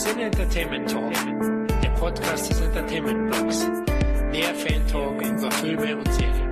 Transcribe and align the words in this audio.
Sin 0.00 0.18
Entertainment 0.18 0.90
Talk, 0.90 1.12
der 1.82 1.90
Podcast 1.90 2.50
des 2.50 2.58
Entertainment 2.62 3.30
Blogs. 3.30 3.66
Der 4.32 4.54
Fan 4.54 4.86
Talk 4.86 5.20
über 5.20 5.50
Filme 5.50 5.94
und 5.98 6.14
Serien. 6.14 6.50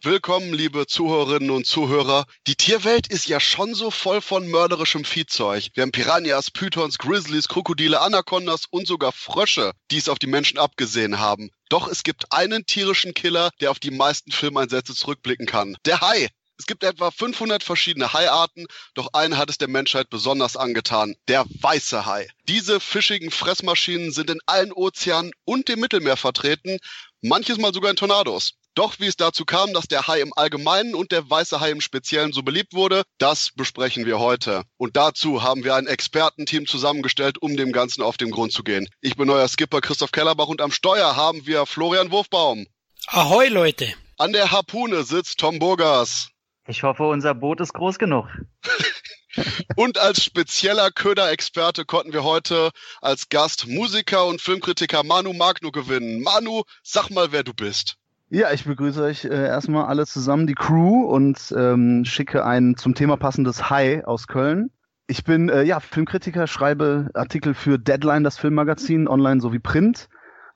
Willkommen, 0.00 0.54
liebe 0.54 0.86
Zuhörerinnen 0.86 1.50
und 1.50 1.66
Zuhörer. 1.66 2.24
Die 2.46 2.54
Tierwelt 2.54 3.08
ist 3.08 3.26
ja 3.26 3.40
schon 3.40 3.74
so 3.74 3.90
voll 3.90 4.20
von 4.20 4.48
mörderischem 4.48 5.04
Viehzeug. 5.04 5.70
Wir 5.74 5.82
haben 5.82 5.90
Piranhas, 5.90 6.52
Pythons, 6.52 6.98
Grizzlies, 6.98 7.48
Krokodile, 7.48 8.00
Anacondas 8.00 8.66
und 8.70 8.86
sogar 8.86 9.10
Frösche, 9.10 9.72
die 9.90 9.98
es 9.98 10.08
auf 10.08 10.20
die 10.20 10.28
Menschen 10.28 10.56
abgesehen 10.56 11.18
haben. 11.18 11.50
Doch 11.68 11.88
es 11.88 12.04
gibt 12.04 12.32
einen 12.32 12.64
tierischen 12.64 13.12
Killer, 13.12 13.50
der 13.60 13.72
auf 13.72 13.80
die 13.80 13.90
meisten 13.90 14.30
Filmeinsätze 14.30 14.94
zurückblicken 14.94 15.46
kann. 15.46 15.76
Der 15.84 16.00
Hai. 16.00 16.28
Es 16.58 16.66
gibt 16.66 16.82
etwa 16.82 17.12
500 17.12 17.62
verschiedene 17.62 18.12
Haiarten, 18.12 18.66
doch 18.94 19.10
eine 19.12 19.38
hat 19.38 19.48
es 19.48 19.58
der 19.58 19.68
Menschheit 19.68 20.10
besonders 20.10 20.56
angetan, 20.56 21.14
der 21.28 21.46
weiße 21.60 22.04
Hai. 22.04 22.28
Diese 22.48 22.80
fischigen 22.80 23.30
Fressmaschinen 23.30 24.10
sind 24.10 24.28
in 24.28 24.40
allen 24.46 24.72
Ozeanen 24.72 25.30
und 25.44 25.68
dem 25.68 25.78
Mittelmeer 25.78 26.16
vertreten, 26.16 26.78
manches 27.22 27.58
Mal 27.58 27.72
sogar 27.72 27.90
in 27.90 27.96
Tornados. 27.96 28.54
Doch 28.74 29.00
wie 29.00 29.06
es 29.06 29.16
dazu 29.16 29.44
kam, 29.44 29.72
dass 29.72 29.88
der 29.88 30.06
Hai 30.06 30.20
im 30.20 30.32
Allgemeinen 30.36 30.94
und 30.94 31.10
der 31.10 31.28
weiße 31.28 31.60
Hai 31.60 31.70
im 31.70 31.80
Speziellen 31.80 32.32
so 32.32 32.42
beliebt 32.42 32.74
wurde, 32.74 33.02
das 33.18 33.50
besprechen 33.54 34.06
wir 34.06 34.18
heute. 34.18 34.62
Und 34.76 34.96
dazu 34.96 35.42
haben 35.42 35.64
wir 35.64 35.74
ein 35.74 35.86
Expertenteam 35.86 36.66
zusammengestellt, 36.66 37.38
um 37.40 37.56
dem 37.56 37.72
Ganzen 37.72 38.02
auf 38.02 38.16
den 38.16 38.30
Grund 38.30 38.52
zu 38.52 38.62
gehen. 38.62 38.88
Ich 39.00 39.16
bin 39.16 39.30
euer 39.30 39.48
Skipper 39.48 39.80
Christoph 39.80 40.12
Kellerbach 40.12 40.46
und 40.46 40.60
am 40.60 40.70
Steuer 40.70 41.16
haben 41.16 41.46
wir 41.46 41.66
Florian 41.66 42.10
Wurfbaum. 42.10 42.66
Ahoi, 43.06 43.48
Leute! 43.48 43.94
An 44.16 44.32
der 44.32 44.50
Harpune 44.50 45.04
sitzt 45.04 45.38
Tom 45.38 45.58
Burgers. 45.58 46.28
Ich 46.68 46.82
hoffe, 46.82 47.04
unser 47.04 47.34
Boot 47.34 47.60
ist 47.62 47.72
groß 47.72 47.98
genug. 47.98 48.26
Und 49.76 49.96
als 49.98 50.22
spezieller 50.22 50.90
Köderexperte 50.90 51.86
konnten 51.86 52.12
wir 52.12 52.24
heute 52.24 52.70
als 53.00 53.30
Gast 53.30 53.66
Musiker 53.66 54.26
und 54.26 54.40
Filmkritiker 54.42 55.02
Manu 55.02 55.32
Magno 55.32 55.70
gewinnen. 55.70 56.22
Manu, 56.22 56.62
sag 56.82 57.08
mal, 57.10 57.28
wer 57.30 57.42
du 57.42 57.54
bist. 57.54 57.96
Ja, 58.28 58.52
ich 58.52 58.64
begrüße 58.64 59.02
euch 59.02 59.24
äh, 59.24 59.28
erstmal 59.28 59.86
alle 59.86 60.06
zusammen, 60.06 60.46
die 60.46 60.54
Crew, 60.54 61.04
und 61.04 61.54
ähm, 61.56 62.04
schicke 62.04 62.44
ein 62.44 62.76
zum 62.76 62.94
Thema 62.94 63.16
passendes 63.16 63.70
Hi 63.70 64.02
aus 64.04 64.26
Köln. 64.26 64.70
Ich 65.06 65.24
bin 65.24 65.48
äh, 65.48 65.62
ja 65.62 65.80
Filmkritiker, 65.80 66.46
schreibe 66.46 67.08
Artikel 67.14 67.54
für 67.54 67.78
Deadline, 67.78 68.24
das 68.24 68.36
Filmmagazin, 68.36 69.08
online 69.08 69.40
sowie 69.40 69.60
Print. 69.60 70.08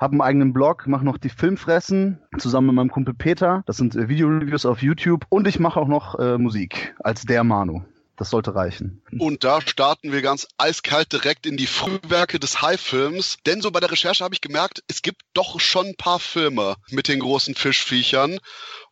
Habe 0.02 0.14
einen 0.14 0.20
eigenen 0.20 0.52
Blog, 0.52 0.88
mache 0.88 1.04
noch 1.04 1.16
die 1.16 1.28
Filmfressen 1.28 2.18
zusammen 2.36 2.66
mit 2.66 2.74
meinem 2.74 2.90
Kumpel 2.90 3.14
Peter. 3.14 3.62
Das 3.66 3.76
sind 3.76 3.94
äh, 3.94 4.08
Videoreviews 4.08 4.66
auf 4.66 4.82
YouTube 4.82 5.26
und 5.28 5.46
ich 5.46 5.60
mache 5.60 5.78
auch 5.78 5.86
noch 5.86 6.18
äh, 6.18 6.38
Musik 6.38 6.96
als 6.98 7.22
der 7.22 7.44
Manu. 7.44 7.84
Das 8.16 8.30
sollte 8.30 8.56
reichen. 8.56 9.00
Und 9.20 9.44
da 9.44 9.60
starten 9.60 10.10
wir 10.10 10.20
ganz 10.20 10.48
eiskalt 10.58 11.12
direkt 11.12 11.46
in 11.46 11.56
die 11.56 11.68
Frühwerke 11.68 12.40
des 12.40 12.60
High-Films. 12.60 13.38
Denn 13.46 13.62
so 13.62 13.70
bei 13.70 13.78
der 13.78 13.92
Recherche 13.92 14.24
habe 14.24 14.34
ich 14.34 14.40
gemerkt, 14.40 14.82
es 14.88 15.02
gibt 15.02 15.22
doch 15.34 15.60
schon 15.60 15.86
ein 15.86 15.96
paar 15.96 16.18
Filme 16.18 16.74
mit 16.90 17.06
den 17.06 17.20
großen 17.20 17.54
Fischviechern. 17.54 18.40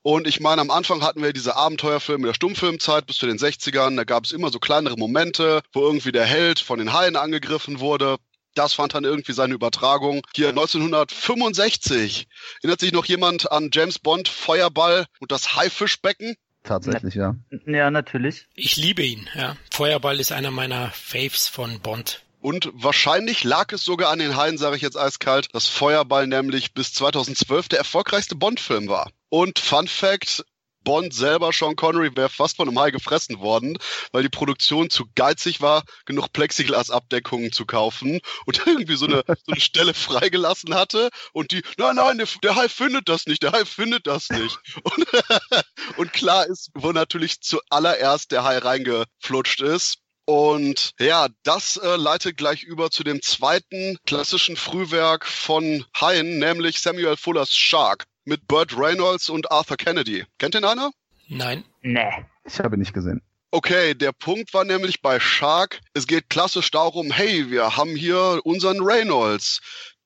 Und 0.03 0.29
ich 0.29 0.39
meine, 0.39 0.61
am 0.61 0.71
Anfang 0.71 1.03
hatten 1.03 1.23
wir 1.23 1.33
diese 1.33 1.57
Abenteuerfilme 1.57 2.29
der 2.29 2.35
Stummfilmzeit 2.35 3.07
bis 3.07 3.17
zu 3.17 3.27
den 3.27 3.37
60ern. 3.37 3.97
Da 3.97 4.05
gab 4.05 4.27
es 4.27 4.31
immer 4.31 4.51
so 4.51 4.61
kleinere 4.61 4.97
Momente, 4.97 5.63
wo 5.73 5.81
irgendwie 5.81 6.13
der 6.13 6.25
Held 6.25 6.61
von 6.61 6.79
den 6.79 6.93
Haien 6.93 7.17
angegriffen 7.17 7.81
wurde. 7.81 8.17
Das 8.55 8.73
fand 8.73 8.95
dann 8.95 9.05
irgendwie 9.05 9.33
seine 9.33 9.55
Übertragung. 9.55 10.23
Hier 10.35 10.49
1965. 10.49 12.27
Erinnert 12.63 12.81
sich 12.81 12.93
noch 12.93 13.05
jemand 13.05 13.51
an 13.51 13.71
James 13.73 13.99
Bond, 13.99 14.29
Feuerball 14.29 15.07
und 15.21 15.33
das 15.33 15.57
Haifischbecken? 15.57 16.37
Tatsächlich, 16.63 17.15
ja. 17.15 17.37
Ja, 17.67 17.91
natürlich. 17.91 18.47
Ich 18.55 18.77
liebe 18.77 19.03
ihn, 19.03 19.29
ja. 19.35 19.57
Feuerball 19.73 20.21
ist 20.21 20.33
einer 20.33 20.51
meiner 20.51 20.91
Faves 20.91 21.49
von 21.49 21.81
Bond. 21.81 22.23
Und 22.41 22.71
wahrscheinlich 22.73 23.45
lag 23.45 23.73
es 23.73 23.85
sogar 23.85 24.11
an 24.11 24.19
den 24.19 24.37
Haien, 24.37 24.57
sage 24.57 24.77
ich 24.77 24.83
jetzt 24.83 24.97
eiskalt, 24.97 25.55
dass 25.55 25.67
Feuerball 25.67 26.27
nämlich 26.27 26.73
bis 26.73 26.93
2012 26.95 27.69
der 27.69 27.79
erfolgreichste 27.79 28.35
Bond-Film 28.35 28.89
war. 28.89 29.11
Und 29.29 29.59
Fun 29.59 29.89
Fact, 29.89 30.45
Bond 30.85 31.15
selber, 31.15 31.53
Sean 31.53 31.77
Connery, 31.77 32.17
wäre 32.17 32.29
fast 32.29 32.57
von 32.57 32.69
einem 32.69 32.79
Hai 32.79 32.91
gefressen 32.91 33.41
worden, 33.41 33.79
weil 34.13 34.23
die 34.23 34.29
Produktion 34.29 34.91
zu 34.91 35.07
geizig 35.15 35.61
war, 35.61 35.85
genug 36.07 36.33
Plexiglas-Abdeckungen 36.33 37.53
zu 37.53 37.67
kaufen 37.67 38.21
und 38.47 38.67
irgendwie 38.67 38.97
so 38.97 39.07
eine, 39.07 39.23
so 39.27 39.53
eine 39.53 39.61
Stelle 39.61 39.95
freigelassen 39.95 40.75
hatte 40.75 41.11
und 41.33 41.53
die, 41.53 41.63
nein, 41.77 41.97
nein, 41.97 42.19
der, 42.19 42.29
der 42.43 42.57
Hai 42.57 42.69
findet 42.69 43.09
das 43.09 43.27
nicht, 43.27 43.43
der 43.43 43.53
Hai 43.53 43.65
findet 43.65 44.07
das 44.07 44.31
nicht. 44.31 44.59
Und, 44.83 45.07
und 45.97 46.13
klar 46.13 46.47
ist, 46.47 46.71
wo 46.75 46.93
natürlich 46.93 47.41
zuallererst 47.41 48.31
der 48.33 48.45
Hai 48.45 48.59
reingeflutscht 48.59 49.61
ist. 49.61 49.99
Und 50.27 50.93
ja, 51.01 51.29
das 51.43 51.77
äh, 51.77 51.97
leitet 51.97 52.37
gleich 52.37 52.63
über 52.63 52.91
zu 52.91 53.03
dem 53.03 53.21
zweiten 53.21 53.99
klassischen 54.07 54.57
Frühwerk 54.57 55.27
von 55.27 55.85
Haien, 56.01 56.39
nämlich 56.39 56.81
Samuel 56.81 57.17
Fullers 57.17 57.53
Shark 57.53 58.05
mit 58.25 58.47
Burt 58.47 58.77
Reynolds 58.77 59.29
und 59.29 59.51
Arthur 59.51 59.77
Kennedy. 59.77 60.25
Kennt 60.39 60.55
den 60.55 60.65
einer? 60.65 60.91
Nein. 61.29 61.65
Nee. 61.83 62.27
Ich 62.45 62.59
habe 62.59 62.77
nicht 62.77 62.93
gesehen. 62.93 63.23
Okay, 63.53 63.95
der 63.95 64.13
Punkt 64.13 64.55
war 64.55 64.65
nämlich 64.65 65.03
bei 65.03 65.19
Shark, 65.19 65.81
es 65.93 66.07
geht 66.07 66.31
klassisch 66.31 66.71
darum, 66.71 67.11
hey, 67.11 67.51
wir 67.51 67.77
haben 67.77 67.97
hier 67.97 68.41
unseren 68.45 68.81
Reynolds. 68.81 69.61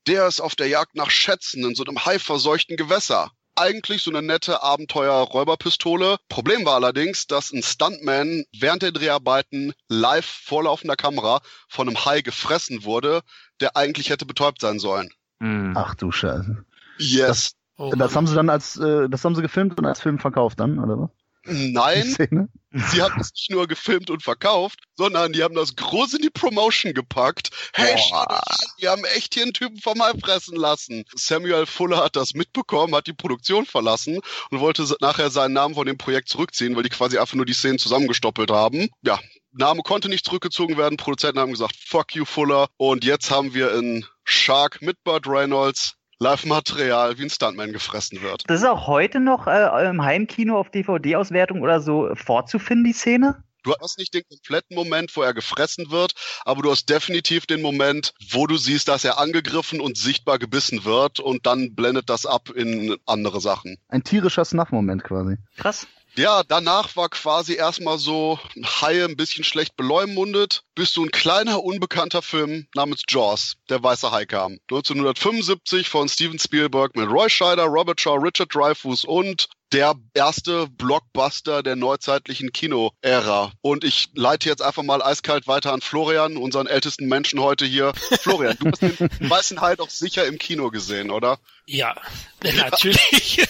Der 0.06 0.26
ist 0.26 0.40
auf 0.40 0.54
der 0.54 0.68
Jagd 0.68 0.94
nach 0.94 1.10
Schätzen 1.10 1.64
in 1.64 1.74
so 1.74 1.84
einem 1.84 2.04
haiverseuchten 2.04 2.76
Gewässer. 2.76 3.30
Eigentlich 3.56 4.02
so 4.02 4.10
eine 4.10 4.22
nette 4.22 4.62
Abenteuer-Räuberpistole. 4.62 6.16
Problem 6.28 6.64
war 6.64 6.74
allerdings, 6.74 7.26
dass 7.26 7.52
ein 7.52 7.62
Stuntman 7.62 8.44
während 8.58 8.82
der 8.82 8.92
Dreharbeiten 8.92 9.72
live 9.88 10.26
vor 10.26 10.64
laufender 10.64 10.96
Kamera 10.96 11.40
von 11.68 11.88
einem 11.88 12.04
Hai 12.04 12.22
gefressen 12.22 12.84
wurde, 12.84 13.20
der 13.60 13.76
eigentlich 13.76 14.10
hätte 14.10 14.26
betäubt 14.26 14.60
sein 14.60 14.78
sollen. 14.78 15.10
Hm. 15.40 15.74
Ach 15.76 15.94
du 15.94 16.10
Scheiße. 16.10 16.64
Yes. 16.98 17.52
Oh, 17.76 17.90
das 17.96 18.14
haben 18.14 18.26
sie 18.26 18.34
dann 18.34 18.50
als, 18.50 18.76
äh, 18.76 19.08
das 19.08 19.24
haben 19.24 19.34
sie 19.34 19.42
gefilmt 19.42 19.78
und 19.78 19.86
als 19.86 20.00
Film 20.00 20.18
verkauft 20.18 20.60
dann, 20.60 20.78
oder 20.78 20.98
was? 20.98 21.10
Nein, 21.46 22.16
sie 22.72 23.02
haben 23.02 23.20
es 23.20 23.32
nicht 23.34 23.50
nur 23.50 23.66
gefilmt 23.66 24.08
und 24.08 24.22
verkauft, 24.22 24.78
sondern 24.96 25.32
die 25.32 25.42
haben 25.42 25.54
das 25.54 25.76
groß 25.76 26.14
in 26.14 26.22
die 26.22 26.30
Promotion 26.30 26.94
gepackt. 26.94 27.50
Hey, 27.74 28.00
an, 28.12 28.38
wir 28.78 28.90
haben 28.90 29.04
echt 29.14 29.34
hier 29.34 29.42
einen 29.42 29.52
Typen 29.52 29.78
vom 29.78 30.02
Hai 30.02 30.12
fressen 30.18 30.56
lassen. 30.56 31.04
Samuel 31.14 31.66
Fuller 31.66 32.02
hat 32.02 32.16
das 32.16 32.32
mitbekommen, 32.32 32.94
hat 32.94 33.06
die 33.06 33.12
Produktion 33.12 33.66
verlassen 33.66 34.20
und 34.50 34.60
wollte 34.60 34.86
nachher 35.00 35.30
seinen 35.30 35.52
Namen 35.52 35.74
von 35.74 35.86
dem 35.86 35.98
Projekt 35.98 36.30
zurückziehen, 36.30 36.76
weil 36.76 36.82
die 36.82 36.88
quasi 36.88 37.18
einfach 37.18 37.34
nur 37.34 37.46
die 37.46 37.52
Szenen 37.52 37.78
zusammengestoppelt 37.78 38.50
haben. 38.50 38.88
Ja, 39.02 39.18
Name 39.52 39.82
konnte 39.82 40.08
nicht 40.08 40.24
zurückgezogen 40.24 40.76
werden. 40.76 40.96
Produzenten 40.96 41.40
haben 41.40 41.52
gesagt, 41.52 41.76
fuck 41.76 42.14
you 42.14 42.24
Fuller. 42.24 42.68
Und 42.76 43.04
jetzt 43.04 43.30
haben 43.30 43.54
wir 43.54 43.74
in 43.74 44.06
Shark 44.24 44.80
mit 44.80 45.02
Burt 45.04 45.26
Reynolds 45.28 45.94
Live-Material, 46.24 47.18
wie 47.18 47.24
ein 47.24 47.28
Stuntman 47.30 47.74
gefressen 47.74 48.22
wird. 48.22 48.44
Das 48.46 48.62
ist 48.62 48.66
auch 48.66 48.86
heute 48.86 49.20
noch 49.20 49.46
äh, 49.46 49.86
im 49.86 50.02
Heimkino 50.02 50.58
auf 50.58 50.70
DVD-Auswertung 50.70 51.60
oder 51.60 51.82
so 51.82 52.14
vorzufinden, 52.14 52.84
die 52.84 52.94
Szene? 52.94 53.44
Du 53.62 53.74
hast 53.78 53.98
nicht 53.98 54.14
den 54.14 54.22
kompletten 54.26 54.74
Moment, 54.74 55.14
wo 55.16 55.22
er 55.22 55.34
gefressen 55.34 55.90
wird, 55.90 56.14
aber 56.46 56.62
du 56.62 56.70
hast 56.70 56.88
definitiv 56.88 57.44
den 57.44 57.60
Moment, 57.60 58.14
wo 58.30 58.46
du 58.46 58.56
siehst, 58.56 58.88
dass 58.88 59.04
er 59.04 59.18
angegriffen 59.18 59.82
und 59.82 59.98
sichtbar 59.98 60.38
gebissen 60.38 60.86
wird 60.86 61.20
und 61.20 61.44
dann 61.44 61.74
blendet 61.74 62.08
das 62.08 62.24
ab 62.24 62.48
in 62.48 62.96
andere 63.04 63.42
Sachen. 63.42 63.76
Ein 63.88 64.02
tierischer 64.02 64.46
Snuff-Moment 64.46 65.04
quasi. 65.04 65.36
Krass. 65.58 65.86
Ja, 66.16 66.44
danach 66.44 66.94
war 66.96 67.08
quasi 67.08 67.54
erstmal 67.54 67.98
so 67.98 68.38
Haie 68.64 69.04
ein 69.04 69.16
bisschen 69.16 69.42
schlecht 69.42 69.76
beleumundet, 69.76 70.62
bis 70.74 70.92
so 70.92 71.02
ein 71.02 71.10
kleiner, 71.10 71.62
unbekannter 71.62 72.22
Film 72.22 72.66
namens 72.74 73.02
Jaws, 73.08 73.54
der 73.68 73.82
weiße 73.82 74.12
Hai 74.12 74.24
kam. 74.24 74.58
1975 74.70 75.88
von 75.88 76.08
Steven 76.08 76.38
Spielberg 76.38 76.94
mit 76.94 77.10
Roy 77.10 77.28
Scheider, 77.28 77.64
Robert 77.64 78.00
Shaw, 78.00 78.16
Richard 78.16 78.54
Dreyfuss 78.54 79.04
und 79.04 79.48
der 79.72 79.94
erste 80.14 80.68
Blockbuster 80.68 81.64
der 81.64 81.74
neuzeitlichen 81.74 82.52
Kino-Ära. 82.52 83.50
Und 83.60 83.82
ich 83.82 84.08
leite 84.14 84.48
jetzt 84.48 84.62
einfach 84.62 84.84
mal 84.84 85.02
eiskalt 85.02 85.48
weiter 85.48 85.72
an 85.72 85.80
Florian, 85.80 86.36
unseren 86.36 86.68
ältesten 86.68 87.06
Menschen 87.06 87.40
heute 87.40 87.64
hier. 87.64 87.92
Florian, 88.20 88.56
du 88.60 88.70
hast 88.70 88.82
den 88.82 88.98
weißen 89.30 89.60
Hai 89.60 89.74
doch 89.74 89.90
sicher 89.90 90.26
im 90.26 90.38
Kino 90.38 90.70
gesehen, 90.70 91.10
oder? 91.10 91.38
Ja, 91.66 91.94
natürlich. 92.42 93.42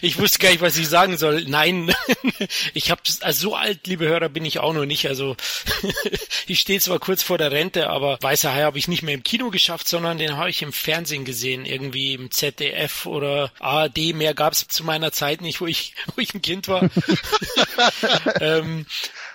Ich 0.00 0.18
wusste 0.18 0.38
gar 0.38 0.50
nicht, 0.50 0.62
was 0.62 0.78
ich 0.78 0.88
sagen 0.88 1.18
soll. 1.18 1.44
Nein, 1.46 1.94
ich 2.74 2.90
habe 2.90 3.02
also 3.20 3.50
so 3.50 3.54
alt, 3.54 3.86
liebe 3.86 4.08
Hörer, 4.08 4.30
bin 4.30 4.46
ich 4.46 4.58
auch 4.58 4.72
noch 4.72 4.86
nicht. 4.86 5.06
Also 5.06 5.36
ich 6.46 6.60
stehe 6.60 6.80
zwar 6.80 6.98
kurz 6.98 7.22
vor 7.22 7.36
der 7.36 7.52
Rente, 7.52 7.90
aber 7.90 8.18
Weißer 8.22 8.54
Hai 8.54 8.62
habe 8.62 8.78
ich 8.78 8.88
nicht 8.88 9.02
mehr 9.02 9.12
im 9.12 9.22
Kino 9.22 9.50
geschafft, 9.50 9.86
sondern 9.86 10.16
den 10.16 10.38
habe 10.38 10.48
ich 10.48 10.62
im 10.62 10.72
Fernsehen 10.72 11.26
gesehen, 11.26 11.66
irgendwie 11.66 12.14
im 12.14 12.30
ZDF 12.30 13.04
oder 13.04 13.52
ARD. 13.58 14.14
Mehr 14.14 14.32
gab 14.32 14.54
es 14.54 14.66
zu 14.66 14.82
meiner 14.84 15.12
Zeit 15.12 15.42
nicht, 15.42 15.60
wo 15.60 15.66
ich, 15.66 15.94
wo 16.16 16.22
ich 16.22 16.32
ein 16.32 16.40
Kind 16.40 16.68
war. 16.68 16.88
ähm, 18.40 18.86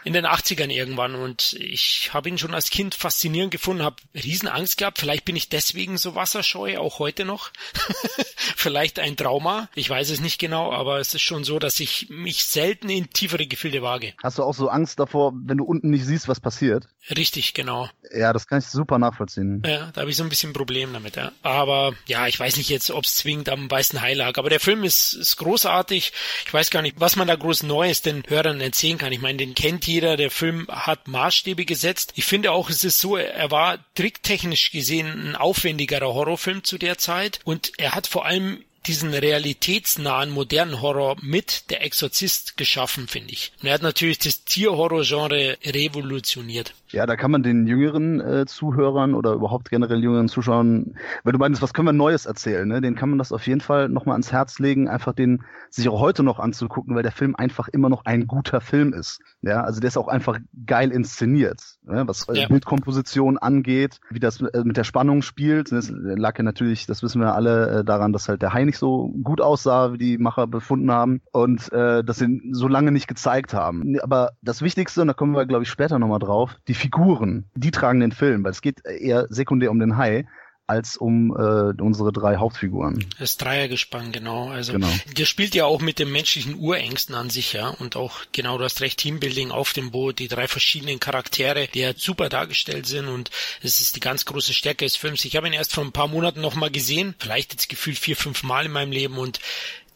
in 0.04 0.14
den 0.14 0.26
80ern 0.26 0.70
irgendwann 0.70 1.16
und 1.16 1.54
ich 1.54 2.12
habe 2.14 2.30
ihn 2.30 2.38
schon 2.38 2.54
als 2.54 2.70
Kind 2.70 2.96
faszinierend 2.96 3.52
gefunden, 3.52 3.84
habe 3.84 3.98
Riesenangst 4.14 4.78
gehabt. 4.78 5.00
Vielleicht 5.00 5.26
bin 5.26 5.36
ich 5.36 5.50
deswegen 5.50 5.98
so 5.98 6.16
wasserscheu, 6.16 6.78
auch 6.78 7.00
heute 7.00 7.26
noch. 7.26 7.52
Vielleicht 8.56 9.00
ein 9.00 9.16
Trauma, 9.16 9.70
ich 9.76 9.90
weiß 9.90 10.10
es 10.10 10.20
nicht 10.20 10.40
genau, 10.40 10.72
aber 10.72 11.00
es 11.00 11.14
ist 11.14 11.22
schon 11.22 11.44
so, 11.44 11.60
dass 11.60 11.80
ich 11.80 12.08
mich 12.10 12.44
selten 12.44 12.90
in 12.90 13.10
tiefere 13.10 13.48
Gefilde 13.48 13.82
wage. 13.82 14.14
Hast 14.22 14.38
du 14.38 14.44
auch 14.44 14.54
so 14.54 14.70
Angst 14.70 15.00
davor, 15.00 15.34
wenn 15.36 15.58
du 15.58 15.64
unten 15.64 15.90
nicht 15.90 16.06
siehst, 16.06 16.28
was 16.28 16.40
passiert? 16.40 16.88
Richtig, 17.16 17.54
genau. 17.54 17.90
Ja, 18.16 18.32
das 18.32 18.48
kann 18.48 18.60
ich 18.60 18.66
super 18.66 18.98
nachvollziehen. 18.98 19.62
Ja, 19.66 19.92
da 19.92 20.02
habe 20.02 20.12
ich 20.12 20.16
so 20.16 20.24
ein 20.24 20.30
bisschen 20.30 20.54
Problem 20.54 20.94
damit, 20.94 21.16
ja. 21.16 21.32
Aber 21.42 21.94
ja, 22.06 22.28
ich 22.28 22.40
weiß 22.40 22.58
nicht 22.58 22.70
jetzt, 22.70 22.92
ob 22.92 23.04
es 23.04 23.16
zwingend 23.16 23.50
am 23.50 23.70
weißen 23.70 24.02
Hai 24.02 24.14
lag, 24.14 24.38
aber 24.38 24.50
der 24.50 24.60
Film 24.60 24.84
ist, 24.84 25.14
ist 25.14 25.38
großartig. 25.38 26.14
Ich 26.46 26.54
weiß 26.54 26.70
gar 26.70 26.82
nicht, 26.82 27.00
was 27.00 27.16
man 27.16 27.28
da 27.28 27.36
groß 27.36 27.64
Neues 27.64 28.02
den 28.02 28.24
Hörern 28.28 28.62
erzählen 28.62 28.98
kann. 28.98 29.12
Ich 29.12 29.22
meine, 29.22 29.38
den 29.38 29.54
kennt 29.54 29.86
jeder, 29.86 29.93
der 30.02 30.32
Film 30.32 30.68
hat 30.70 31.08
Maßstäbe 31.08 31.66
gesetzt. 31.66 32.14
Ich 32.16 32.26
finde 32.26 32.52
auch, 32.52 32.70
es 32.70 32.84
ist 32.84 33.00
so, 33.00 33.18
er 33.18 33.52
war 33.52 33.80
tricktechnisch 33.96 34.72
gesehen 34.72 35.30
ein 35.30 35.36
aufwendigerer 35.36 36.14
Horrorfilm 36.14 36.64
zu 36.64 36.78
der 36.78 36.98
Zeit 36.98 37.40
und 37.44 37.72
er 37.78 37.94
hat 37.94 38.08
vor 38.08 38.26
allem 38.26 38.64
diesen 38.86 39.14
realitätsnahen 39.14 40.30
modernen 40.30 40.82
Horror 40.82 41.16
mit 41.22 41.70
Der 41.70 41.82
Exorzist 41.84 42.58
geschaffen, 42.58 43.08
finde 43.08 43.34
ich. 43.34 43.54
Und 43.62 43.68
er 43.68 43.76
hat 43.76 43.82
natürlich 43.82 44.20
das 44.20 44.44
Tierhorror-Genre 44.44 45.58
revolutioniert. 45.64 46.74
Ja, 46.94 47.08
da 47.08 47.16
kann 47.16 47.32
man 47.32 47.42
den 47.42 47.66
jüngeren 47.66 48.22
äh, 48.22 48.46
Zuhörern 48.46 49.16
oder 49.16 49.34
überhaupt 49.34 49.72
generell 49.72 50.04
jüngeren 50.04 50.30
Zuschauern, 50.30 50.96
weil 51.24 51.34
du 51.34 51.40
meinst, 51.40 51.62
was 51.64 51.74
können 51.74 51.88
wir 51.88 51.94
Neues 51.94 52.28
erzählen, 52.28 52.68
ne? 52.68 52.82
Den 52.82 52.94
kann 52.94 53.10
man 53.10 53.18
das 53.18 53.32
auf 53.32 53.48
jeden 53.48 53.62
Fall 53.62 53.90
nochmal 53.90 54.14
ans 54.14 54.32
Herz 54.32 54.60
legen, 54.60 54.88
einfach 54.88 55.14
den 55.14 55.44
sich 55.72 55.90
auch 55.90 56.00
heute 56.00 56.22
noch 56.22 56.38
anzugucken, 56.38 56.96
weil 56.96 57.02
der 57.02 57.12
Film 57.12 57.36
einfach 57.36 57.68
immer 57.68 57.90
noch 57.90 58.06
ein 58.06 58.28
guter 58.28 58.62
Film 58.62 58.94
ist. 58.94 59.22
Ja, 59.42 59.62
also 59.62 59.80
der 59.80 59.88
ist 59.88 59.98
auch 59.98 60.08
einfach 60.08 60.38
geil 60.68 60.92
inszeniert, 60.92 61.62
ne? 61.84 62.04
was 62.06 62.30
äh, 62.30 62.42
ja. 62.42 62.48
Bildkomposition 62.48 63.40
angeht, 63.40 64.00
wie 64.12 64.20
das 64.20 64.40
äh, 64.42 64.64
mit 64.64 64.78
der 64.78 64.84
Spannung 64.84 65.24
spielt. 65.24 65.72
Das 65.72 65.92
lag 65.92 66.38
ja 66.38 66.44
natürlich, 66.44 66.86
das 66.86 67.02
wissen 67.02 67.20
wir 67.22 67.34
alle, 67.34 67.80
äh, 67.80 67.84
daran, 67.84 68.14
dass 68.14 68.30
halt 68.30 68.44
der 68.44 68.54
Hai 68.54 68.66
nicht 68.66 68.78
so 68.78 69.12
gut 69.24 69.42
aussah, 69.42 69.94
wie 69.94 69.98
die 69.98 70.18
Macher 70.20 70.46
befunden 70.46 70.92
haben 70.92 71.22
und 71.32 71.72
äh, 71.74 72.04
dass 72.04 72.20
sie 72.20 72.26
ihn 72.26 72.54
so 72.54 72.68
lange 72.68 72.92
nicht 72.92 73.08
gezeigt 73.08 73.56
haben. 73.56 74.00
Aber 74.02 74.34
das 74.44 74.62
Wichtigste, 74.62 75.02
und 75.02 75.08
da 75.08 75.14
kommen 75.14 75.36
wir, 75.36 75.48
glaube 75.48 75.64
ich, 75.64 75.70
später 75.70 75.98
nochmal 75.98 76.20
drauf, 76.20 76.58
die 76.68 76.83
Figuren, 76.84 77.46
die 77.56 77.72
tragen 77.72 78.02
den 78.02 78.12
Film, 78.12 78.44
weil 78.44 78.52
es 78.52 78.62
geht 78.62 78.86
eher 78.86 79.28
sekundär 79.30 79.72
um 79.72 79.80
den 79.80 79.96
Hai 79.96 80.28
als 80.68 80.98
um 80.98 81.32
äh, 81.32 81.82
unsere 81.82 82.12
drei 82.12 82.38
Hauptfiguren. 82.38 83.06
Das 83.20 83.38
Dreiergespann, 83.38 84.12
genau. 84.12 84.50
Also 84.50 84.74
genau. 84.74 84.90
der 85.18 85.26
spielt 85.26 85.56
ja 85.56 85.66
auch 85.66 85.82
mit 85.82 85.98
den 86.00 86.12
menschlichen 86.12 86.56
Urängsten 86.56 87.16
an 87.16 87.30
sich, 87.30 87.54
ja. 87.54 87.70
Und 87.70 87.96
auch, 87.96 88.20
genau, 88.34 88.58
du 88.58 88.66
hast 88.66 88.82
recht, 88.82 89.00
Teambuilding 89.00 89.52
auf 89.52 89.72
dem 89.72 89.92
Boot, 89.92 90.20
die 90.20 90.28
drei 90.28 90.48
verschiedenen 90.48 91.00
Charaktere, 91.00 91.68
die 91.74 91.80
ja 91.80 91.94
super 91.96 92.28
dargestellt 92.28 92.86
sind 92.86 93.08
und 93.08 93.30
es 93.62 93.80
ist 93.80 93.96
die 93.96 94.02
ganz 94.02 94.26
große 94.26 94.54
Stärke 94.54 94.84
des 94.84 94.98
Films. 94.98 95.24
Ich 95.24 95.38
habe 95.38 95.48
ihn 95.48 95.54
erst 95.54 95.74
vor 95.74 95.86
ein 95.86 95.94
paar 95.94 96.10
Monaten 96.10 96.42
nochmal 96.42 96.72
gesehen, 96.72 97.16
vielleicht 97.18 97.54
jetzt 97.54 97.70
gefühlt 97.70 97.98
vier, 97.98 98.18
fünf 98.18 98.44
Mal 98.44 98.66
in 98.66 98.72
meinem 98.72 98.92
Leben 98.92 99.18
und 99.18 99.40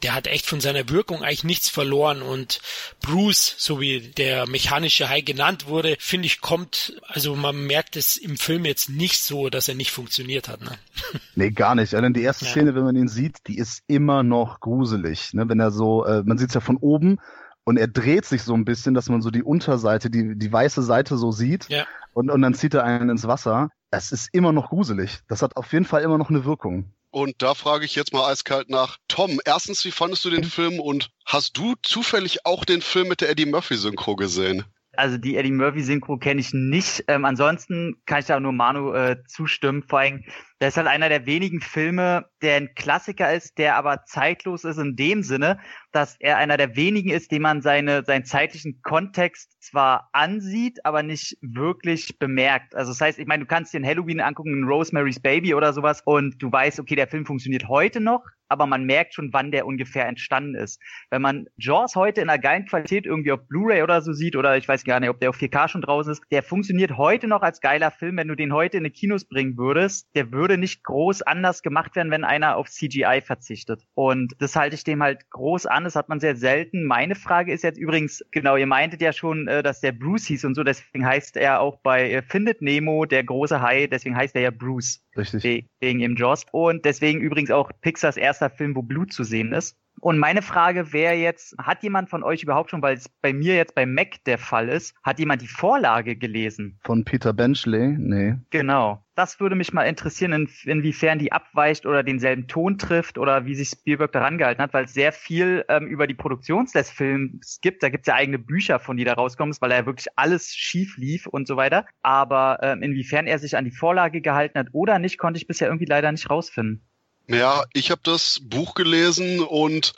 der 0.03 0.13
hat 0.13 0.27
echt 0.27 0.45
von 0.45 0.59
seiner 0.59 0.89
Wirkung 0.89 1.23
eigentlich 1.23 1.43
nichts 1.43 1.69
verloren 1.69 2.21
und 2.21 2.61
Bruce, 3.01 3.55
so 3.57 3.79
wie 3.79 3.99
der 3.99 4.47
mechanische 4.47 5.09
Hai 5.09 5.21
genannt 5.21 5.67
wurde, 5.67 5.95
finde 5.99 6.27
ich, 6.27 6.41
kommt, 6.41 6.99
also 7.07 7.35
man 7.35 7.65
merkt 7.65 7.95
es 7.95 8.17
im 8.17 8.37
Film 8.37 8.65
jetzt 8.65 8.89
nicht 8.89 9.23
so, 9.23 9.49
dass 9.49 9.67
er 9.67 9.75
nicht 9.75 9.91
funktioniert 9.91 10.47
hat. 10.47 10.61
Ne? 10.61 10.71
Nee, 11.35 11.51
gar 11.51 11.75
nicht. 11.75 11.93
Also 11.93 12.09
die 12.09 12.23
erste 12.23 12.45
ja. 12.45 12.51
Szene, 12.51 12.73
wenn 12.75 12.83
man 12.83 12.95
ihn 12.95 13.07
sieht, 13.07 13.37
die 13.47 13.57
ist 13.57 13.83
immer 13.87 14.23
noch 14.23 14.59
gruselig. 14.59 15.33
Ne? 15.33 15.47
Wenn 15.47 15.59
er 15.59 15.71
so, 15.71 16.03
äh, 16.05 16.23
man 16.23 16.37
sieht 16.37 16.49
es 16.49 16.55
ja 16.55 16.61
von 16.61 16.77
oben 16.77 17.19
und 17.63 17.77
er 17.77 17.87
dreht 17.87 18.25
sich 18.25 18.43
so 18.43 18.53
ein 18.53 18.65
bisschen, 18.65 18.93
dass 18.93 19.09
man 19.09 19.21
so 19.21 19.29
die 19.29 19.43
Unterseite, 19.43 20.09
die, 20.09 20.37
die 20.37 20.51
weiße 20.51 20.81
Seite 20.81 21.17
so 21.17 21.31
sieht 21.31 21.69
ja. 21.69 21.85
und, 22.13 22.31
und 22.31 22.41
dann 22.41 22.53
zieht 22.53 22.73
er 22.73 22.83
einen 22.83 23.09
ins 23.09 23.27
Wasser. 23.27 23.69
Es 23.91 24.11
ist 24.11 24.29
immer 24.33 24.51
noch 24.51 24.69
gruselig. 24.69 25.19
Das 25.27 25.41
hat 25.41 25.57
auf 25.57 25.71
jeden 25.73 25.85
Fall 25.85 26.01
immer 26.01 26.17
noch 26.17 26.29
eine 26.29 26.45
Wirkung. 26.45 26.93
Und 27.09 27.41
da 27.41 27.53
frage 27.53 27.85
ich 27.85 27.95
jetzt 27.95 28.13
mal 28.13 28.29
eiskalt 28.29 28.69
nach. 28.69 28.97
Tom, 29.07 29.39
erstens, 29.45 29.83
wie 29.85 29.91
fandest 29.91 30.25
du 30.25 30.29
den 30.29 30.43
Film 30.43 30.79
und 30.79 31.09
hast 31.25 31.57
du 31.57 31.75
zufällig 31.81 32.45
auch 32.45 32.65
den 32.65 32.81
Film 32.81 33.07
mit 33.07 33.21
der 33.21 33.29
Eddie 33.29 33.45
Murphy 33.45 33.77
Synchro 33.77 34.15
gesehen? 34.15 34.65
Also 34.97 35.17
die 35.17 35.37
Eddie 35.37 35.51
Murphy 35.51 35.81
Synchro 35.81 36.17
kenne 36.17 36.41
ich 36.41 36.53
nicht. 36.53 37.03
Ähm, 37.07 37.25
ansonsten 37.25 37.95
kann 38.05 38.19
ich 38.19 38.25
da 38.25 38.39
nur 38.39 38.51
Manu 38.51 38.93
äh, 38.93 39.17
zustimmen. 39.27 39.83
Vor 39.87 39.99
allem 39.99 40.23
das 40.59 40.69
ist 40.69 40.77
halt 40.77 40.87
einer 40.87 41.07
der 41.07 41.27
wenigen 41.27 41.61
Filme, 41.61 42.25
der 42.41 42.55
ein 42.55 42.73
Klassiker 42.73 43.31
ist, 43.31 43.59
der 43.59 43.75
aber 43.75 44.05
zeitlos 44.05 44.63
ist 44.63 44.79
in 44.79 44.95
dem 44.95 45.21
Sinne, 45.21 45.59
dass 45.91 46.15
er 46.19 46.37
einer 46.37 46.57
der 46.57 46.75
wenigen 46.75 47.11
ist, 47.11 47.31
dem 47.31 47.43
man 47.43 47.61
seine, 47.61 48.03
seinen 48.03 48.25
zeitlichen 48.25 48.81
Kontext 48.81 49.55
zwar 49.61 50.09
ansieht, 50.13 50.83
aber 50.83 51.03
nicht 51.03 51.37
wirklich 51.41 52.17
bemerkt. 52.17 52.73
Also 52.73 52.91
das 52.91 53.01
heißt, 53.01 53.19
ich 53.19 53.27
meine, 53.27 53.43
du 53.43 53.47
kannst 53.47 53.71
dir 53.71 53.77
in 53.77 53.85
Halloween 53.85 54.19
angucken, 54.19 54.53
in 54.53 54.63
Rosemary's 54.63 55.19
Baby 55.19 55.53
oder 55.53 55.73
sowas 55.73 56.01
und 56.05 56.41
du 56.41 56.51
weißt, 56.51 56.79
okay, 56.79 56.95
der 56.95 57.07
Film 57.07 57.27
funktioniert 57.27 57.67
heute 57.67 57.99
noch, 57.99 58.23
aber 58.49 58.65
man 58.65 58.83
merkt 58.83 59.13
schon, 59.13 59.33
wann 59.33 59.51
der 59.51 59.65
ungefähr 59.65 60.07
entstanden 60.07 60.55
ist. 60.55 60.81
Wenn 61.09 61.21
man 61.21 61.45
Jaws 61.57 61.95
heute 61.95 62.21
in 62.21 62.29
einer 62.29 62.39
geilen 62.39 62.65
Qualität 62.65 63.05
irgendwie 63.05 63.31
auf 63.31 63.47
Blu-ray 63.47 63.83
oder 63.83 64.01
so 64.01 64.13
sieht, 64.13 64.35
oder 64.35 64.57
ich 64.57 64.67
weiß 64.67 64.83
gar 64.83 64.99
nicht, 64.99 65.09
ob 65.09 65.19
der 65.19 65.29
auf 65.29 65.37
4K 65.37 65.67
schon 65.67 65.81
draußen 65.81 66.11
ist, 66.11 66.23
der 66.31 66.43
funktioniert 66.43 66.97
heute 66.97 67.27
noch 67.27 67.41
als 67.41 67.61
geiler 67.61 67.91
Film, 67.91 68.17
wenn 68.17 68.27
du 68.27 68.35
den 68.35 68.53
heute 68.53 68.77
in 68.77 68.83
die 68.83 68.89
Kinos 68.89 69.25
bringen 69.25 69.57
würdest, 69.57 70.09
der 70.15 70.31
würde 70.31 70.57
nicht 70.57 70.83
groß 70.83 71.21
anders 71.21 71.61
gemacht 71.61 71.95
werden, 71.95 72.11
wenn 72.11 72.23
einer 72.23 72.55
auf 72.55 72.69
CGI 72.69 73.21
verzichtet. 73.23 73.83
Und 73.93 74.33
das 74.39 74.55
halte 74.55 74.75
ich 74.75 74.83
dem 74.83 75.03
halt 75.03 75.29
groß 75.29 75.65
an. 75.65 75.83
Das 75.83 75.95
hat 75.95 76.09
man 76.09 76.19
sehr 76.19 76.35
selten. 76.35 76.83
Meine 76.85 77.15
Frage 77.15 77.53
ist 77.53 77.63
jetzt 77.63 77.77
übrigens, 77.77 78.23
genau, 78.31 78.55
ihr 78.55 78.67
meintet 78.67 79.01
ja 79.01 79.13
schon, 79.13 79.47
äh, 79.47 79.63
dass 79.63 79.81
der 79.81 79.91
Bruce 79.91 80.25
hieß 80.27 80.45
und 80.45 80.55
so, 80.55 80.63
deswegen 80.63 81.05
heißt 81.05 81.37
er 81.37 81.59
auch 81.59 81.77
bei 81.81 82.11
äh, 82.11 82.21
Findet 82.21 82.61
Nemo, 82.61 83.05
der 83.05 83.23
große 83.23 83.61
Hai, 83.61 83.87
deswegen 83.87 84.15
heißt 84.15 84.35
er 84.35 84.41
ja 84.41 84.51
Bruce. 84.51 85.03
Richtig. 85.17 85.65
Wegen 85.79 85.99
im 86.01 86.15
Jaws. 86.15 86.45
Und 86.51 86.85
deswegen 86.85 87.21
übrigens 87.21 87.49
auch 87.49 87.71
Pixars 87.81 88.17
erster 88.17 88.36
Film, 88.49 88.75
wo 88.75 88.81
Blut 88.81 89.11
zu 89.11 89.23
sehen 89.23 89.53
ist. 89.53 89.77
Und 89.99 90.19
meine 90.19 90.41
Frage 90.41 90.93
wäre 90.93 91.15
jetzt, 91.15 91.55
hat 91.57 91.81
jemand 91.81 92.09
von 92.09 92.23
euch 92.23 92.43
überhaupt 92.43 92.69
schon, 92.69 92.81
weil 92.81 92.95
es 92.95 93.09
bei 93.09 93.33
mir 93.33 93.55
jetzt 93.55 93.73
bei 93.73 93.85
Mac 93.85 94.23
der 94.25 94.37
Fall 94.37 94.69
ist, 94.69 94.95
hat 95.03 95.19
jemand 95.19 95.41
die 95.41 95.47
Vorlage 95.47 96.15
gelesen? 96.15 96.79
Von 96.83 97.03
Peter 97.03 97.33
Benchley? 97.33 97.95
Nee. 97.97 98.35
Genau. 98.51 99.03
Das 99.15 99.39
würde 99.39 99.55
mich 99.55 99.73
mal 99.73 99.85
interessieren, 99.85 100.33
in, 100.33 100.49
inwiefern 100.65 101.17
die 101.17 101.31
abweicht 101.31 101.87
oder 101.87 102.03
denselben 102.03 102.47
Ton 102.47 102.77
trifft 102.77 103.17
oder 103.17 103.45
wie 103.45 103.55
sich 103.55 103.69
Spielberg 103.69 104.11
daran 104.11 104.37
gehalten 104.37 104.61
hat, 104.61 104.73
weil 104.73 104.85
es 104.85 104.93
sehr 104.93 105.11
viel 105.11 105.65
ähm, 105.69 105.87
über 105.87 106.05
die 106.05 106.13
Produktion 106.13 106.67
des 106.71 106.91
Films 106.91 107.59
gibt. 107.61 107.81
Da 107.81 107.89
gibt 107.89 108.03
es 108.03 108.07
ja 108.07 108.15
eigene 108.15 108.37
Bücher 108.37 108.77
von, 108.77 108.97
die 108.97 109.03
da 109.03 109.13
rauskommen, 109.13 109.55
weil 109.59 109.71
er 109.71 109.87
wirklich 109.87 110.07
alles 110.15 110.53
schief 110.53 110.97
lief 110.97 111.25
und 111.25 111.47
so 111.47 111.57
weiter. 111.57 111.85
Aber 112.03 112.59
ähm, 112.61 112.83
inwiefern 112.83 113.25
er 113.25 113.39
sich 113.39 113.57
an 113.57 113.65
die 113.65 113.71
Vorlage 113.71 114.21
gehalten 114.21 114.59
hat 114.59 114.67
oder 114.73 114.99
nicht, 114.99 115.17
konnte 115.17 115.39
ich 115.39 115.47
bisher 115.47 115.67
irgendwie 115.67 115.85
leider 115.85 116.11
nicht 116.11 116.29
rausfinden. 116.29 116.87
Ja, 117.27 117.65
ich 117.73 117.91
habe 117.91 118.01
das 118.03 118.39
Buch 118.41 118.73
gelesen 118.73 119.41
und 119.41 119.93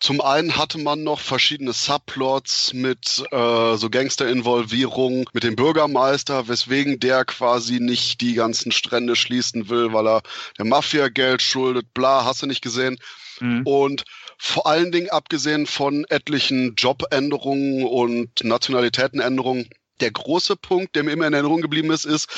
zum 0.00 0.20
einen 0.20 0.56
hatte 0.56 0.78
man 0.78 1.02
noch 1.02 1.20
verschiedene 1.20 1.72
Subplots 1.72 2.72
mit 2.72 3.24
äh, 3.32 3.76
so 3.76 3.90
Gangster-Involvierung 3.90 5.28
mit 5.32 5.42
dem 5.42 5.56
Bürgermeister, 5.56 6.46
weswegen 6.46 7.00
der 7.00 7.24
quasi 7.24 7.80
nicht 7.80 8.20
die 8.20 8.34
ganzen 8.34 8.70
Strände 8.70 9.16
schließen 9.16 9.68
will, 9.68 9.92
weil 9.92 10.06
er 10.06 10.22
der 10.56 10.66
Mafia 10.66 11.08
Geld 11.08 11.42
schuldet, 11.42 11.92
bla, 11.94 12.24
hast 12.24 12.42
du 12.42 12.46
nicht 12.46 12.62
gesehen. 12.62 12.98
Mhm. 13.40 13.62
Und 13.64 14.04
vor 14.36 14.68
allen 14.68 14.92
Dingen 14.92 15.10
abgesehen 15.10 15.66
von 15.66 16.04
etlichen 16.08 16.76
Jobänderungen 16.76 17.84
und 17.84 18.44
Nationalitätenänderungen 18.44 19.68
der 20.00 20.10
große 20.10 20.56
Punkt, 20.56 20.96
der 20.96 21.04
mir 21.04 21.12
immer 21.12 21.26
in 21.26 21.32
Erinnerung 21.32 21.60
geblieben 21.60 21.90
ist, 21.90 22.04
ist, 22.04 22.28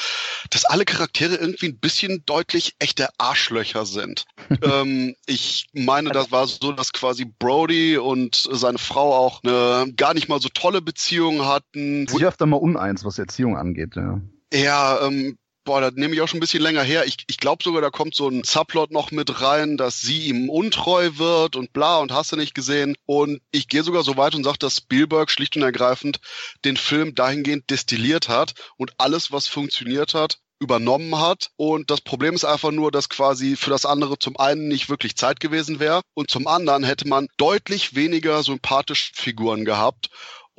dass 0.51 0.65
alle 0.65 0.85
Charaktere 0.85 1.37
irgendwie 1.37 1.69
ein 1.69 1.79
bisschen 1.79 2.25
deutlich 2.27 2.75
echte 2.79 3.09
Arschlöcher 3.19 3.87
sind. 3.87 4.25
ähm, 4.63 5.15
ich 5.27 5.67
meine, 5.73 6.11
das 6.11 6.31
war 6.33 6.47
so, 6.47 6.73
dass 6.73 6.93
quasi 6.93 7.25
Brody 7.25 7.99
und 7.99 8.49
seine 8.51 8.79
Frau 8.79 9.15
auch 9.15 9.43
eine 9.43 9.93
gar 9.97 10.15
nicht 10.15 10.29
mal 10.29 10.41
so 10.41 10.49
tolle 10.49 10.83
Beziehung 10.83 11.47
hatten. 11.47 12.07
Sie 12.09 12.25
öfter 12.25 12.47
mal 12.47 12.57
uneins, 12.57 13.05
was 13.05 13.19
Erziehung 13.19 13.57
angeht, 13.57 13.97
ja. 13.97 14.21
Ja, 14.53 15.07
ähm, 15.07 15.39
boah, 15.71 15.81
das 15.81 15.93
nehme 15.95 16.13
ich 16.17 16.21
auch 16.21 16.27
schon 16.27 16.39
ein 16.39 16.41
bisschen 16.41 16.65
länger 16.65 16.83
her. 16.83 17.07
Ich, 17.07 17.19
ich 17.29 17.37
glaube 17.37 17.63
sogar, 17.63 17.81
da 17.81 17.91
kommt 17.91 18.17
so 18.17 18.29
ein 18.29 18.43
Subplot 18.43 18.91
noch 18.91 19.13
mit 19.13 19.41
rein, 19.41 19.77
dass 19.77 20.01
sie 20.01 20.27
ihm 20.27 20.51
untreu 20.51 21.11
wird 21.15 21.55
und 21.55 21.73
bla 21.73 21.99
und 21.99 22.11
hast 22.11 22.33
du 22.33 22.37
nicht 22.37 22.57
gesehen. 22.57 22.97
Und 23.07 23.41
ich 23.53 23.69
gehe 23.69 23.85
sogar 23.85 24.03
so 24.03 24.17
weit 24.17 24.35
und 24.35 24.43
sage, 24.43 24.59
dass 24.59 24.79
Spielberg 24.79 25.31
schlicht 25.31 25.55
und 25.55 25.63
ergreifend 25.63 26.19
den 26.65 26.77
Film 26.77 27.15
dahingehend 27.15 27.71
destilliert 27.71 28.29
hat 28.29 28.55
und 28.79 28.95
alles, 28.99 29.31
was 29.31 29.47
funktioniert 29.47 30.13
hat, 30.13 30.41
übernommen 30.59 31.21
hat. 31.21 31.51
Und 31.55 31.93
das 31.93 32.01
Problem 32.01 32.35
ist 32.35 32.45
einfach 32.45 32.73
nur, 32.73 32.91
dass 32.91 33.09
quasi 33.09 33.55
für 33.55 33.71
das 33.71 33.87
andere 33.87 34.19
zum 34.19 34.37
einen 34.39 34.67
nicht 34.67 34.89
wirklich 34.89 35.15
Zeit 35.15 35.39
gewesen 35.39 35.79
wäre 35.79 36.01
und 36.15 36.33
zum 36.33 36.49
anderen 36.49 36.83
hätte 36.83 37.07
man 37.07 37.29
deutlich 37.37 37.95
weniger 37.95 38.43
sympathische 38.43 39.13
Figuren 39.15 39.65
gehabt. 39.65 40.11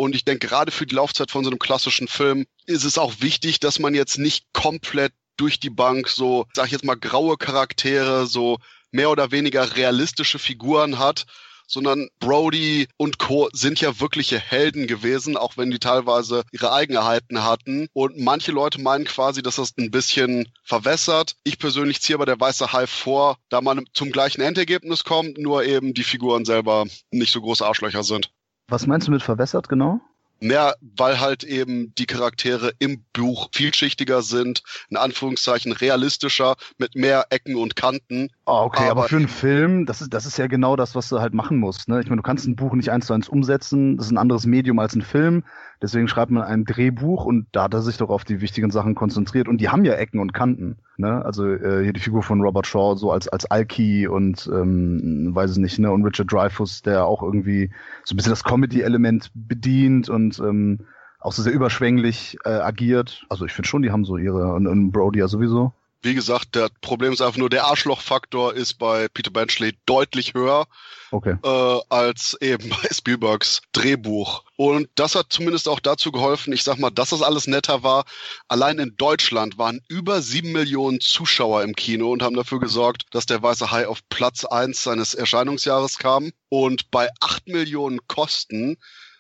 Und 0.02 0.16
ich 0.16 0.26
denke, 0.26 0.48
gerade 0.48 0.72
für 0.72 0.88
die 0.88 0.96
Laufzeit 0.96 1.30
von 1.30 1.44
so 1.44 1.52
einem 1.52 1.60
klassischen 1.60 2.08
Film 2.08 2.48
ist 2.66 2.86
es 2.86 2.98
auch 2.98 3.14
wichtig, 3.20 3.60
dass 3.60 3.78
man 3.78 3.94
jetzt 3.94 4.18
nicht 4.18 4.48
komplett 4.52 5.14
durch 5.38 5.60
die 5.60 5.70
Bank 5.70 6.10
so, 6.10 6.48
sag 6.56 6.66
ich 6.66 6.72
jetzt 6.72 6.84
mal, 6.84 6.96
graue 6.96 7.38
Charaktere, 7.38 8.26
so 8.26 8.58
mehr 8.90 9.12
oder 9.12 9.30
weniger 9.30 9.76
realistische 9.76 10.40
Figuren 10.40 10.98
hat, 10.98 11.28
sondern 11.68 12.10
Brody 12.20 12.88
und 12.98 13.20
Co. 13.20 13.50
sind 13.54 13.80
ja 13.80 14.00
wirkliche 14.00 14.40
Helden 14.40 14.88
gewesen, 14.88 15.38
auch 15.38 15.56
wenn 15.56 15.70
die 15.70 15.78
teilweise 15.78 16.46
ihre 16.52 16.74
Eigenheiten 16.74 17.44
hatten. 17.44 17.88
Und 17.94 18.18
manche 18.18 18.52
Leute 18.52 18.82
meinen 18.82 19.06
quasi, 19.06 19.44
dass 19.44 19.58
das 19.58 19.78
ein 19.78 19.92
bisschen 19.92 20.52
verwässert. 20.64 21.36
Ich 21.44 21.60
persönlich 21.60 22.02
ziehe 22.02 22.16
aber 22.16 22.26
der 22.26 22.40
Weiße 22.40 22.74
Hai 22.74 22.88
vor, 22.88 23.38
da 23.50 23.62
man 23.62 23.86
zum 23.94 24.12
gleichen 24.12 24.42
Endergebnis 24.42 25.04
kommt, 25.04 25.38
nur 25.38 25.64
eben 25.64 25.94
die 25.94 26.04
Figuren 26.04 26.44
selber 26.44 26.88
nicht 27.12 27.32
so 27.32 27.40
große 27.40 27.64
Arschlöcher 27.64 28.02
sind. 28.02 28.32
Was 28.72 28.88
meinst 28.88 29.08
du 29.08 29.12
mit 29.12 29.22
verwässert 29.22 29.68
genau? 29.68 30.00
Mehr, 30.40 30.76
weil 30.82 31.20
halt 31.20 31.44
eben 31.44 31.94
die 31.96 32.08
Charaktere 32.08 32.72
im 32.80 33.04
Buch 33.14 33.50
vielschichtiger 33.52 34.24
sind, 34.24 34.64
in 34.90 34.98
Anführungszeichen 34.98 35.72
realistischer, 35.74 36.56
mit 36.80 36.96
mehr 36.96 37.26
Ecken 37.30 37.58
und 37.58 37.76
Kanten. 37.76 38.30
Ah, 38.46 38.64
okay, 38.64 38.84
aber, 38.84 39.02
aber, 39.02 39.10
für 39.10 39.18
einen 39.18 39.28
Film, 39.28 39.86
das 39.86 40.02
ist, 40.02 40.14
das 40.14 40.26
ist 40.26 40.38
ja 40.38 40.48
genau 40.48 40.78
das, 40.78 40.96
was 40.96 41.10
du 41.10 41.20
halt 41.20 41.36
machen 41.36 41.58
musst. 41.58 41.90
Ne? 41.90 42.00
Ich 42.00 42.08
meine, 42.08 42.22
du 42.22 42.24
kannst 42.24 42.48
ein 42.48 42.56
Buch 42.56 42.74
nicht 42.74 42.90
eins 42.90 43.06
zu 43.06 43.14
eins 43.14 43.30
umsetzen, 43.30 43.98
das 43.98 44.08
ist 44.08 44.14
ein 44.14 44.18
anderes 44.18 44.48
Medium 44.48 44.80
als 44.80 44.96
ein 44.96 45.04
Film. 45.04 45.44
Deswegen 45.82 46.08
schreibt 46.08 46.32
man 46.32 46.44
ein 46.44 46.66
Drehbuch 46.66 47.26
und 47.26 47.48
da 47.54 47.64
hat 47.64 47.74
er 47.74 47.82
sich 47.82 47.98
doch 47.98 48.10
auf 48.10 48.24
die 48.24 48.40
wichtigen 48.40 48.70
Sachen 48.70 48.94
konzentriert. 48.94 49.48
Und 49.48 49.60
die 49.60 49.70
haben 49.70 49.84
ja 49.84 49.94
Ecken 49.94 50.20
und 50.20 50.32
Kanten. 50.32 50.78
Ne? 50.98 51.26
Also 51.26 51.48
äh, 51.48 51.84
hier 51.84 51.94
die 51.94 52.00
Figur 52.00 52.22
von 52.22 52.42
Robert 52.42 52.68
Shaw 52.68 52.96
so 52.96 53.12
als 53.12 53.28
als 53.28 53.50
Alki 53.50 54.08
und 54.08 54.48
ähm, 54.54 55.32
weiß 55.34 55.54
ich 55.54 55.58
nicht, 55.58 55.80
ne? 55.80 55.92
Und 55.92 56.06
Richard 56.06 56.32
Dreyfuss, 56.32 56.84
der 56.84 57.06
auch 57.06 57.24
irgendwie 57.24 57.72
so 58.04 58.14
ein 58.14 58.18
bisschen 58.18 58.32
das 58.32 58.44
Comedy-Element 58.44 59.32
bedient 59.34 60.08
und 60.08 60.40
ähm, 60.40 60.82
auch 61.20 61.32
so 61.32 61.42
sehr 61.42 61.54
überschwänglich 61.54 62.38
äh, 62.46 62.50
agiert. 62.50 63.26
Also 63.30 63.46
ich 63.46 63.54
finde 63.54 63.68
schon, 63.68 63.82
die 63.82 63.92
haben 63.92 64.06
so 64.06 64.18
ihre 64.18 64.54
und, 64.54 64.68
und 64.68 64.92
Brody 64.92 65.20
ja 65.20 65.28
sowieso. 65.28 65.74
Wie 66.04 66.16
gesagt, 66.16 66.56
der 66.56 66.70
Problem 66.82 67.14
ist 67.14 67.22
einfach 67.22 67.38
nur, 67.38 67.50
der 67.50 67.66
Arschlochfaktor 67.66 68.56
ist 68.56 68.76
bei 68.76 69.08
Peter 69.08 69.30
Benchley 69.30 69.78
deutlich 69.86 70.34
höher 70.34 70.68
okay. 71.12 71.36
äh, 71.44 71.80
als 71.90 72.36
eben 72.42 72.70
bei 72.82 72.90
Spielbergs 72.92 73.62
Drehbuch. 73.72 74.44
Und 74.56 74.90
das 74.96 75.14
hat 75.16 75.28
zumindest 75.30 75.68
auch 75.68 75.80
dazu 75.80 76.12
geholfen, 76.12 76.54
ich 76.54 76.64
sag 76.64 76.80
mal, 76.80 76.90
dass 76.90 77.10
das 77.10 77.22
alles 77.22 77.46
netter 77.46 77.84
war. 77.84 78.06
Allein 78.48 78.80
in 78.80 78.96
Deutschland 78.98 79.60
waren 79.60 79.82
über 79.88 80.22
sieben 80.22 80.52
Millionen 80.52 81.02
Zuschauer 81.02 81.64
im 81.64 81.76
Kino 81.76 82.12
und 82.12 82.24
haben 82.24 82.36
dafür 82.36 82.60
gesorgt, 82.60 83.04
dass 83.12 83.28
der 83.28 83.44
Weiße 83.44 83.70
Hai 83.70 83.88
auf 83.88 84.00
Platz 84.10 84.44
eins 84.46 84.84
seines 84.84 85.14
Erscheinungsjahres 85.14 86.00
kam. 86.00 86.32
Und 86.50 86.90
bei 86.90 87.10
acht 87.20 87.48
Millionen 87.48 88.00
Kosten 88.08 88.78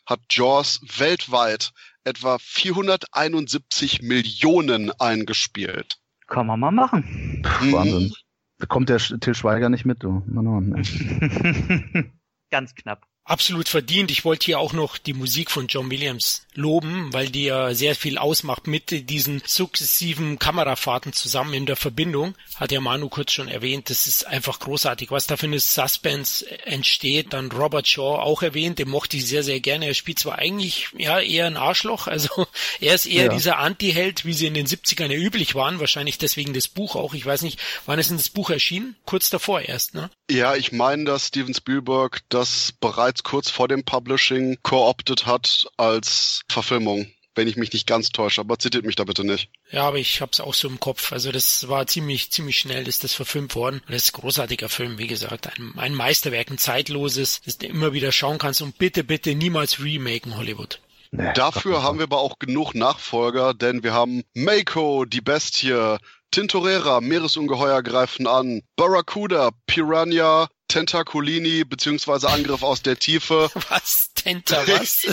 hat 0.08 0.20
Jaws 0.32 0.82
weltweit 0.98 1.72
etwa 2.04 2.40
471 2.40 4.02
Millionen 4.02 4.92
eingespielt. 5.00 6.01
Kann 6.32 6.48
man 6.48 6.60
mal 6.60 6.72
machen. 6.72 7.04
Puh, 7.44 7.74
Wahnsinn. 7.74 8.12
Da 8.58 8.66
kommt 8.66 8.88
der 8.90 9.00
Till 9.00 9.36
Schweiger 9.36 9.70
nicht 9.70 9.86
mit, 9.86 10.02
du. 10.02 10.24
Mann, 10.28 10.46
Mann, 10.46 10.84
Ganz 12.50 12.74
knapp 12.74 13.11
absolut 13.24 13.70
verdient. 13.70 14.12
Ich 14.12 14.26
wollte 14.26 14.46
hier 14.46 14.60
auch 14.60 14.74
noch 14.74 14.98
die 14.98 15.14
Musik 15.14 15.52
von 15.52 15.68
John 15.68 15.90
Williams 15.92 16.46
loben, 16.54 17.14
weil 17.14 17.30
die 17.30 17.46
ja 17.46 17.74
sehr 17.74 17.96
viel 17.96 18.18
ausmacht 18.18 18.68
mit 18.68 19.10
diesen 19.10 19.42
sukzessiven 19.46 20.38
Kamerafahrten 20.38 21.14
zusammen 21.14 21.54
in 21.54 21.66
der 21.66 21.78
Verbindung. 21.78 22.36
Hat 22.56 22.72
ja 22.72 22.82
Manu 22.82 23.08
kurz 23.10 23.32
schon 23.32 23.48
erwähnt. 23.48 23.90
Das 23.90 24.06
ist 24.06 24.28
einfach 24.28 24.60
großartig, 24.60 25.12
was 25.12 25.28
da 25.28 25.38
für 25.38 25.46
eine 25.46 25.60
Suspense 25.60 26.46
entsteht. 26.66 27.34
Dann 27.34 27.52
Robert 27.52 27.88
Shaw 27.88 28.20
auch 28.20 28.42
erwähnt, 28.42 28.80
den 28.80 28.90
mochte 28.90 29.18
ich 29.18 29.28
sehr, 29.28 29.44
sehr 29.44 29.62
gerne. 29.62 29.86
Er 29.86 29.94
spielt 29.94 30.20
zwar 30.20 30.40
eigentlich 30.40 30.90
ja 30.98 31.20
eher 31.20 31.46
ein 31.46 31.58
Arschloch, 31.58 32.08
also 32.08 32.48
er 32.82 32.96
ist 32.96 33.06
eher 33.06 33.26
ja. 33.26 33.34
dieser 33.34 33.60
Anti-Held, 33.60 34.26
wie 34.26 34.34
sie 34.34 34.48
in 34.48 34.54
den 34.54 34.68
70ern 34.68 35.12
ja 35.12 35.18
üblich 35.18 35.56
waren, 35.56 35.80
wahrscheinlich 35.80 36.18
deswegen 36.18 36.54
das 36.54 36.68
Buch 36.68 36.96
auch. 36.96 37.14
Ich 37.14 37.26
weiß 37.26 37.44
nicht, 37.44 37.60
wann 37.86 38.00
ist 38.00 38.10
denn 38.10 38.18
das 38.18 38.30
Buch 38.30 38.50
erschienen? 38.50 38.96
Kurz 39.06 39.30
davor 39.30 39.62
erst, 39.62 39.94
ne? 39.94 40.10
Ja, 40.30 40.56
ich 40.56 40.72
meine, 40.72 41.06
dass 41.06 41.28
Steven 41.28 41.54
Spielberg 41.54 42.22
das 42.30 42.74
bereits 42.80 43.11
kurz 43.24 43.50
vor 43.50 43.68
dem 43.68 43.84
Publishing 43.84 44.58
co-opted 44.64 45.26
hat 45.26 45.66
als 45.78 46.42
Verfilmung 46.50 47.12
wenn 47.36 47.48
ich 47.48 47.56
mich 47.56 47.72
nicht 47.72 47.88
ganz 47.88 48.10
täusche, 48.10 48.42
aber 48.42 48.60
zitiert 48.60 48.86
mich 48.86 48.96
da 48.96 49.04
bitte 49.04 49.24
nicht. 49.24 49.50
Ja, 49.72 49.88
aber 49.88 49.98
ich 49.98 50.22
hab's 50.22 50.40
auch 50.40 50.54
so 50.54 50.68
im 50.68 50.80
Kopf. 50.80 51.12
Also 51.12 51.32
das 51.32 51.68
war 51.70 51.88
ziemlich, 51.88 52.32
ziemlich 52.32 52.60
schnell, 52.60 52.88
ist 52.88 53.04
das 53.04 53.14
verfilmt 53.14 53.56
worden. 53.56 53.82
das 53.88 54.04
ist 54.04 54.16
ein 54.16 54.22
großartiger 54.22 54.70
Film, 54.70 54.98
wie 54.98 55.08
gesagt. 55.08 55.48
Ein, 55.48 55.74
ein 55.78 55.96
Meisterwerk, 55.96 56.52
ein 56.52 56.58
zeitloses, 56.58 57.42
das 57.46 57.58
du 57.58 57.68
immer 57.68 57.94
wieder 57.94 58.12
schauen 58.12 58.38
kannst 58.38 58.62
und 58.62 58.78
bitte, 58.78 59.04
bitte 59.04 59.34
niemals 59.36 59.80
remaken 59.80 60.38
Hollywood. 60.38 60.82
Nee, 61.12 61.32
Dafür 61.34 61.84
haben 61.84 62.00
wir 62.00 62.04
aber 62.04 62.20
auch 62.20 62.40
genug 62.40 62.74
Nachfolger, 62.74 63.54
denn 63.54 63.84
wir 63.84 63.94
haben 63.94 64.24
Mako, 64.34 65.06
die 65.06 65.22
Bestie, 65.22 65.98
Tintorera, 66.32 67.02
Meeresungeheuer 67.02 67.84
greifen 67.84 68.28
an, 68.28 68.62
Barracuda, 68.78 69.50
Piranha, 69.68 70.48
Tentaculini 70.72 71.64
beziehungsweise 71.64 72.30
Angriff 72.30 72.64
aus 72.64 72.82
der 72.82 72.98
Tiefe. 72.98 73.50
Was? 73.70 74.10
Tenta 74.16 74.68
was? 74.68 75.08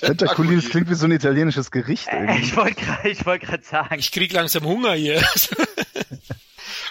Tentaculini, 0.00 0.56
das 0.60 0.70
klingt 0.70 0.90
wie 0.90 0.94
so 0.94 1.04
ein 1.04 1.12
italienisches 1.12 1.70
Gericht. 1.70 2.08
Äh, 2.08 2.40
ich 2.40 2.56
wollte 2.56 2.82
gerade 2.82 3.24
wollt 3.24 3.64
sagen. 3.64 3.98
Ich 4.00 4.10
krieg 4.10 4.32
langsam 4.32 4.64
Hunger 4.64 4.94
hier. 4.94 5.22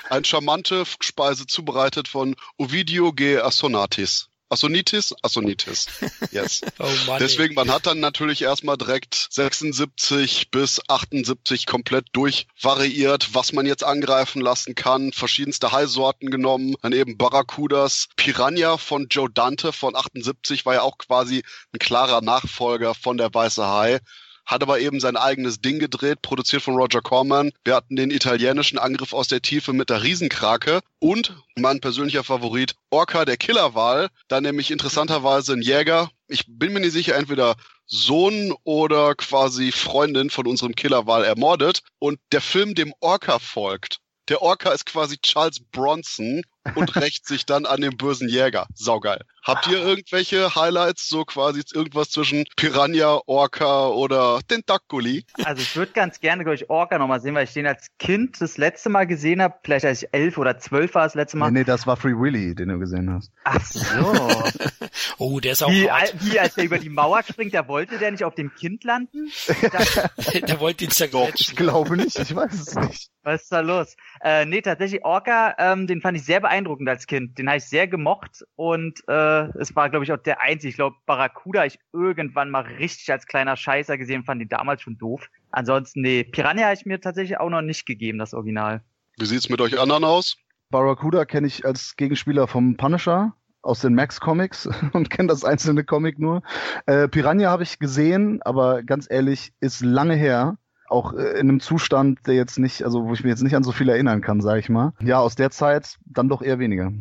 Ein 0.09 0.23
charmante 0.23 0.85
Speise 1.01 1.45
zubereitet 1.45 2.07
von 2.07 2.35
Ovidio 2.57 3.11
G. 3.11 3.39
Assonatis. 3.39 4.29
Assonitis? 4.49 5.13
Assonitis. 5.21 5.87
Yes. 6.31 6.61
oh 6.79 6.89
Mann, 7.05 7.19
Deswegen, 7.19 7.55
man 7.55 7.69
hat 7.69 7.85
dann 7.85 7.99
natürlich 7.99 8.41
erstmal 8.41 8.77
direkt 8.77 9.27
76 9.29 10.51
bis 10.51 10.81
78 10.87 11.65
komplett 11.65 12.07
durchvariiert, 12.13 13.33
was 13.33 13.51
man 13.51 13.65
jetzt 13.65 13.83
angreifen 13.83 14.41
lassen 14.41 14.75
kann. 14.75 15.11
Verschiedenste 15.11 15.71
Haisorten 15.71 16.29
genommen. 16.29 16.75
Dann 16.81 16.93
eben 16.93 17.17
Barracudas. 17.17 18.07
Piranha 18.15 18.77
von 18.77 19.07
Joe 19.09 19.29
Dante 19.29 19.73
von 19.73 19.95
78 19.95 20.65
war 20.65 20.75
ja 20.75 20.81
auch 20.81 20.97
quasi 20.97 21.43
ein 21.73 21.79
klarer 21.79 22.21
Nachfolger 22.21 22.95
von 22.95 23.17
der 23.17 23.33
Weiße 23.33 23.65
Hai 23.65 23.99
hat 24.47 24.63
aber 24.63 24.79
eben 24.79 24.99
sein 24.99 25.17
eigenes 25.17 25.61
Ding 25.61 25.77
gedreht, 25.77 26.21
produziert 26.21 26.63
von 26.63 26.75
Roger 26.75 27.01
Corman. 27.01 27.51
Wir 27.65 27.75
hatten 27.75 27.97
den 27.97 28.09
italienischen 28.09 28.79
Angriff 28.79 29.13
aus 29.13 29.27
der 29.27 29.41
Tiefe 29.41 29.73
mit 29.73 29.89
der 29.89 30.01
Riesenkrake 30.01 30.79
und 30.99 31.35
mein 31.57 31.81
persönlicher 31.81 32.23
Favorit, 32.23 32.73
Orca 32.89 33.25
der 33.25 33.37
Killerwal, 33.37 34.07
da 34.29 34.39
nämlich 34.39 34.71
interessanterweise 34.71 35.53
ein 35.53 35.61
Jäger. 35.61 36.09
Ich 36.27 36.45
bin 36.47 36.73
mir 36.73 36.79
nicht 36.79 36.93
sicher, 36.93 37.15
entweder 37.15 37.55
Sohn 37.85 38.53
oder 38.63 39.15
quasi 39.15 39.71
Freundin 39.71 40.29
von 40.29 40.47
unserem 40.47 40.75
Killerwal 40.75 41.25
ermordet 41.25 41.81
und 41.99 42.19
der 42.31 42.41
Film 42.41 42.73
dem 42.73 42.93
Orca 43.01 43.39
folgt. 43.39 43.99
Der 44.29 44.41
Orca 44.41 44.71
ist 44.71 44.85
quasi 44.85 45.17
Charles 45.17 45.59
Bronson 45.59 46.41
und 46.75 46.95
rächt 46.95 47.25
sich 47.25 47.45
dann 47.45 47.65
an 47.65 47.81
den 47.81 47.95
bösen 47.97 48.27
Jäger. 48.27 48.67
Saugeil. 48.73 49.21
Habt 49.47 49.65
ihr 49.67 49.79
irgendwelche 49.79 50.55
Highlights, 50.55 51.07
so 51.07 51.23
quasi 51.23 51.63
irgendwas 51.73 52.09
zwischen 52.09 52.43
Piranha, 52.57 53.21
Orca 53.27 53.87
oder 53.87 54.41
Tentaculi? 54.45 55.23
Also 55.45 55.61
ich 55.61 55.73
würde 55.77 55.93
ganz 55.93 56.19
gerne, 56.19 56.43
glaube 56.43 56.55
ich, 56.55 56.69
Orca 56.69 56.97
nochmal 56.97 57.21
sehen, 57.21 57.33
weil 57.33 57.45
ich 57.45 57.53
den 57.53 57.65
als 57.65 57.87
Kind 57.97 58.41
das 58.41 58.57
letzte 58.57 58.89
Mal 58.89 59.07
gesehen 59.07 59.41
habe. 59.41 59.55
Vielleicht 59.63 59.85
als 59.85 60.03
ich 60.03 60.09
elf 60.11 60.37
oder 60.37 60.57
zwölf 60.57 60.95
war 60.95 61.03
das 61.03 61.15
letzte 61.15 61.37
Mal. 61.37 61.49
Nee, 61.51 61.59
nee, 61.59 61.63
das 61.63 61.87
war 61.87 61.95
Free 61.95 62.11
Willy, 62.11 62.55
den 62.55 62.67
du 62.67 62.77
gesehen 62.77 63.09
hast. 63.09 63.31
Ach 63.45 63.63
so. 63.63 63.79
oh, 65.17 65.39
der 65.39 65.53
ist 65.53 65.63
auch 65.63 65.71
wie, 65.71 65.89
hart. 65.89 66.13
wie 66.19 66.37
als 66.37 66.55
der 66.55 66.65
über 66.65 66.77
die 66.77 66.89
Mauer 66.89 67.23
springt, 67.23 67.53
der 67.53 67.69
wollte 67.69 67.99
der 67.99 68.11
nicht 68.11 68.25
auf 68.25 68.35
dem 68.35 68.53
Kind 68.53 68.83
landen? 68.83 69.31
der 70.45 70.59
wollte 70.59 70.83
ihn 70.83 70.91
zerquetschen. 70.91 71.35
Ich 71.51 71.55
glaube 71.55 71.95
nicht, 71.95 72.19
ich 72.19 72.35
weiß 72.35 72.53
es 72.53 72.75
nicht. 72.75 73.11
Was 73.23 73.43
ist 73.43 73.51
da 73.51 73.59
los? 73.59 73.95
Äh, 74.21 74.45
nee, 74.45 74.61
tatsächlich 74.61 75.03
Orca, 75.03 75.55
ähm, 75.57 75.85
den 75.85 76.01
fand 76.01 76.17
ich 76.17 76.23
sehr 76.23 76.39
beeindruckend 76.39 76.87
als 76.87 77.07
Kind. 77.07 77.37
Den 77.37 77.47
habe 77.47 77.57
ich 77.57 77.65
sehr 77.65 77.87
gemocht 77.87 78.45
und 78.55 78.99
äh, 79.07 79.36
es 79.55 79.75
war, 79.75 79.89
glaube 79.89 80.05
ich, 80.05 80.11
auch 80.11 80.17
der 80.17 80.41
einzige. 80.41 80.69
Ich 80.69 80.75
glaube, 80.75 80.95
Barracuda 81.05 81.65
ich 81.65 81.79
irgendwann 81.93 82.49
mal 82.49 82.61
richtig 82.61 83.11
als 83.11 83.25
kleiner 83.25 83.55
Scheißer 83.55 83.97
gesehen, 83.97 84.23
fand 84.23 84.41
die 84.41 84.47
damals 84.47 84.81
schon 84.81 84.97
doof. 84.97 85.29
Ansonsten, 85.51 86.01
nee, 86.01 86.23
Piranha 86.23 86.65
habe 86.65 86.73
ich 86.75 86.85
mir 86.85 86.99
tatsächlich 86.99 87.39
auch 87.39 87.49
noch 87.49 87.61
nicht 87.61 87.85
gegeben, 87.85 88.17
das 88.17 88.33
Original. 88.33 88.81
Wie 89.17 89.25
sieht's 89.25 89.49
mit 89.49 89.61
euch 89.61 89.79
anderen 89.79 90.03
aus? 90.03 90.37
Barracuda 90.69 91.25
kenne 91.25 91.47
ich 91.47 91.65
als 91.65 91.95
Gegenspieler 91.95 92.47
vom 92.47 92.75
Punisher 92.75 93.33
aus 93.61 93.81
den 93.81 93.95
Max 93.95 94.19
Comics 94.19 94.69
und 94.93 95.09
kenne 95.09 95.27
das 95.27 95.43
einzelne 95.43 95.83
Comic 95.83 96.19
nur. 96.19 96.41
Äh, 96.85 97.07
Piranha 97.07 97.49
habe 97.49 97.63
ich 97.63 97.79
gesehen, 97.79 98.41
aber 98.43 98.83
ganz 98.83 99.07
ehrlich, 99.09 99.53
ist 99.59 99.81
lange 99.81 100.15
her 100.15 100.57
auch 100.89 101.13
äh, 101.13 101.39
in 101.39 101.49
einem 101.49 101.59
Zustand, 101.59 102.19
der 102.27 102.35
jetzt 102.35 102.59
nicht, 102.59 102.83
also 102.83 103.05
wo 103.05 103.13
ich 103.13 103.23
mir 103.23 103.29
jetzt 103.29 103.43
nicht 103.43 103.55
an 103.55 103.63
so 103.63 103.71
viel 103.71 103.89
erinnern 103.89 104.21
kann, 104.21 104.41
sage 104.41 104.59
ich 104.59 104.69
mal. 104.69 104.93
Ja, 105.01 105.19
aus 105.19 105.35
der 105.35 105.51
Zeit 105.51 105.97
dann 106.05 106.29
doch 106.29 106.41
eher 106.41 106.59
weniger. 106.59 106.91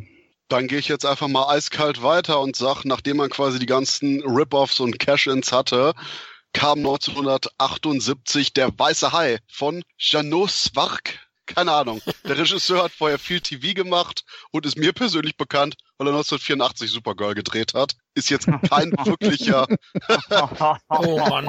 Dann 0.48 0.68
gehe 0.68 0.78
ich 0.78 0.88
jetzt 0.88 1.04
einfach 1.04 1.28
mal 1.28 1.48
eiskalt 1.48 2.02
weiter 2.02 2.40
und 2.40 2.56
sag, 2.56 2.84
nachdem 2.84 3.16
man 3.16 3.30
quasi 3.30 3.58
die 3.58 3.66
ganzen 3.66 4.22
Rip-Offs 4.22 4.80
und 4.80 4.98
Cash-Ins 4.98 5.50
hatte, 5.52 5.92
kam 6.52 6.78
1978 6.78 8.52
der 8.52 8.70
Weiße 8.78 9.12
Hai 9.12 9.38
von 9.48 9.82
Janot 9.98 10.50
Svark. 10.50 11.18
Keine 11.46 11.72
Ahnung. 11.72 12.00
Der 12.24 12.38
Regisseur 12.38 12.82
hat 12.82 12.92
vorher 12.92 13.18
viel 13.18 13.40
TV 13.40 13.74
gemacht 13.74 14.24
und 14.50 14.66
ist 14.66 14.76
mir 14.76 14.92
persönlich 14.92 15.36
bekannt, 15.36 15.76
weil 15.96 16.08
er 16.08 16.14
1984 16.14 16.90
Supergirl 16.90 17.34
gedreht 17.34 17.74
hat. 17.74 17.92
Ist 18.14 18.30
jetzt 18.30 18.46
kein 18.46 18.92
wirklicher. 19.04 19.66
oh 20.88 21.18
Mann. 21.18 21.48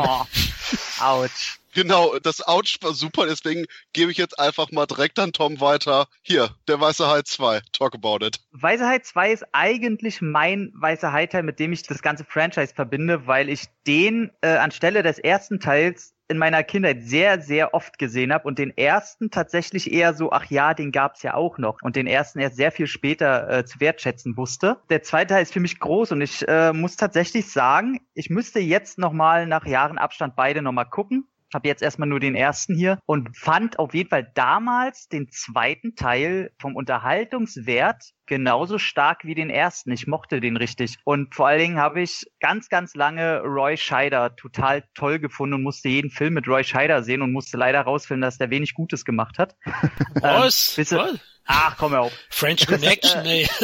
Autsch. 1.00 1.60
Genau, 1.78 2.18
das 2.18 2.42
Ouch 2.48 2.78
war 2.82 2.94
super, 2.94 3.28
deswegen 3.28 3.68
gebe 3.94 4.10
ich 4.10 4.18
jetzt 4.18 4.40
einfach 4.40 4.72
mal 4.72 4.88
direkt 4.88 5.20
an 5.20 5.32
Tom 5.32 5.62
weiter. 5.62 6.08
Hier, 6.24 6.50
der 6.68 6.82
Weiße 6.82 7.08
Hai 7.08 7.22
2. 7.22 7.62
Talk 7.72 7.94
about 7.94 8.26
it. 8.26 8.40
Weiße 8.50 8.84
Hai 8.84 8.98
2 8.98 9.32
ist 9.32 9.46
eigentlich 9.52 10.20
mein 10.20 10.72
Weiße 10.74 11.12
Hai-Teil, 11.12 11.44
mit 11.44 11.60
dem 11.60 11.74
ich 11.74 11.84
das 11.84 12.02
ganze 12.02 12.26
Franchise 12.26 12.74
verbinde, 12.74 13.28
weil 13.28 13.48
ich 13.48 13.66
den 13.86 14.32
äh, 14.42 14.56
anstelle 14.56 15.04
des 15.04 15.20
ersten 15.20 15.60
Teils 15.60 16.16
in 16.28 16.40
meiner 16.40 16.64
Kindheit 16.64 17.04
sehr, 17.04 17.42
sehr 17.42 17.76
oft 17.76 18.00
gesehen 18.00 18.34
habe 18.34 18.48
und 18.48 18.58
den 18.58 18.76
ersten 18.76 19.30
tatsächlich 19.30 19.94
eher 19.94 20.16
so, 20.16 20.32
ach 20.32 20.46
ja, 20.50 20.74
den 20.74 20.92
gab's 20.92 21.22
ja 21.22 21.36
auch 21.36 21.60
noch 21.60 21.78
und 21.84 21.96
den 21.96 22.08
ersten 22.08 22.40
erst 22.40 22.56
sehr 22.56 22.72
viel 22.72 22.88
später 22.88 23.60
äh, 23.60 23.66
zu 23.66 23.80
wertschätzen 23.80 24.36
wusste. 24.36 24.78
Der 24.90 25.04
zweite 25.04 25.36
Teil 25.36 25.44
ist 25.44 25.54
für 25.54 25.60
mich 25.60 25.80
groß 25.80 26.14
und 26.14 26.22
ich 26.22 26.44
äh, 26.48 26.74
muss 26.74 26.96
tatsächlich 26.96 27.52
sagen, 27.52 28.00
ich 28.16 28.32
müsste 28.32 28.60
jetzt 28.60 28.98
nochmal 28.98 29.46
nach 29.46 29.68
Jahren 29.68 30.00
Abstand 30.00 30.36
beide 30.36 30.64
nochmal 30.64 30.90
gucken 30.90 31.28
habe 31.54 31.68
jetzt 31.68 31.82
erstmal 31.82 32.08
nur 32.08 32.20
den 32.20 32.36
ersten 32.36 32.76
hier 32.76 33.00
und 33.06 33.36
fand 33.38 33.80
auf 33.80 33.94
jeden 33.94 34.10
Fall 34.10 34.32
damals 34.36 35.08
den 35.08 35.30
zweiten 35.30 35.96
Teil 35.96 36.52
vom 36.60 36.76
Unterhaltungswert 36.76 38.04
genauso 38.26 38.78
stark 38.78 39.24
wie 39.24 39.36
den 39.36 39.50
ersten. 39.50 39.92
Ich 39.92 40.06
mochte 40.06 40.42
den 40.42 40.58
richtig. 40.58 40.98
Und 41.06 41.34
vor 41.34 41.48
allen 41.48 41.60
Dingen 41.60 41.78
habe 41.78 42.02
ich 42.02 42.26
ganz, 42.40 42.70
ganz 42.70 42.94
lange 42.94 43.40
Roy 43.42 43.78
Scheider 43.78 44.36
total 44.36 44.84
toll 44.94 45.20
gefunden 45.20 45.56
und 45.56 45.64
musste 45.64 45.90
jeden 45.90 46.12
Film 46.12 46.34
mit 46.34 46.48
Roy 46.48 46.64
Scheider 46.64 47.04
sehen 47.04 47.22
und 47.22 47.32
musste 47.32 47.58
leider 47.58 47.82
rausfinden, 47.82 48.22
dass 48.22 48.38
der 48.38 48.50
wenig 48.50 48.74
Gutes 48.74 49.06
gemacht 49.06 49.40
hat. 49.40 49.56
Was? 50.22 50.78
Ähm, 50.78 50.86
Was? 50.92 51.20
Ach, 51.48 51.78
komm 51.78 51.94
auf. 51.94 52.12
French 52.30 52.68
Connection, 52.68 53.26
ey. 53.26 53.48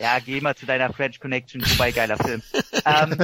ja, 0.00 0.18
geh 0.18 0.40
mal 0.40 0.54
zu 0.54 0.66
deiner 0.66 0.92
French 0.92 1.20
Connection, 1.20 1.62
wobei 1.62 1.92
geiler 1.92 2.16
Film. 2.16 2.42
Ähm, 2.86 3.16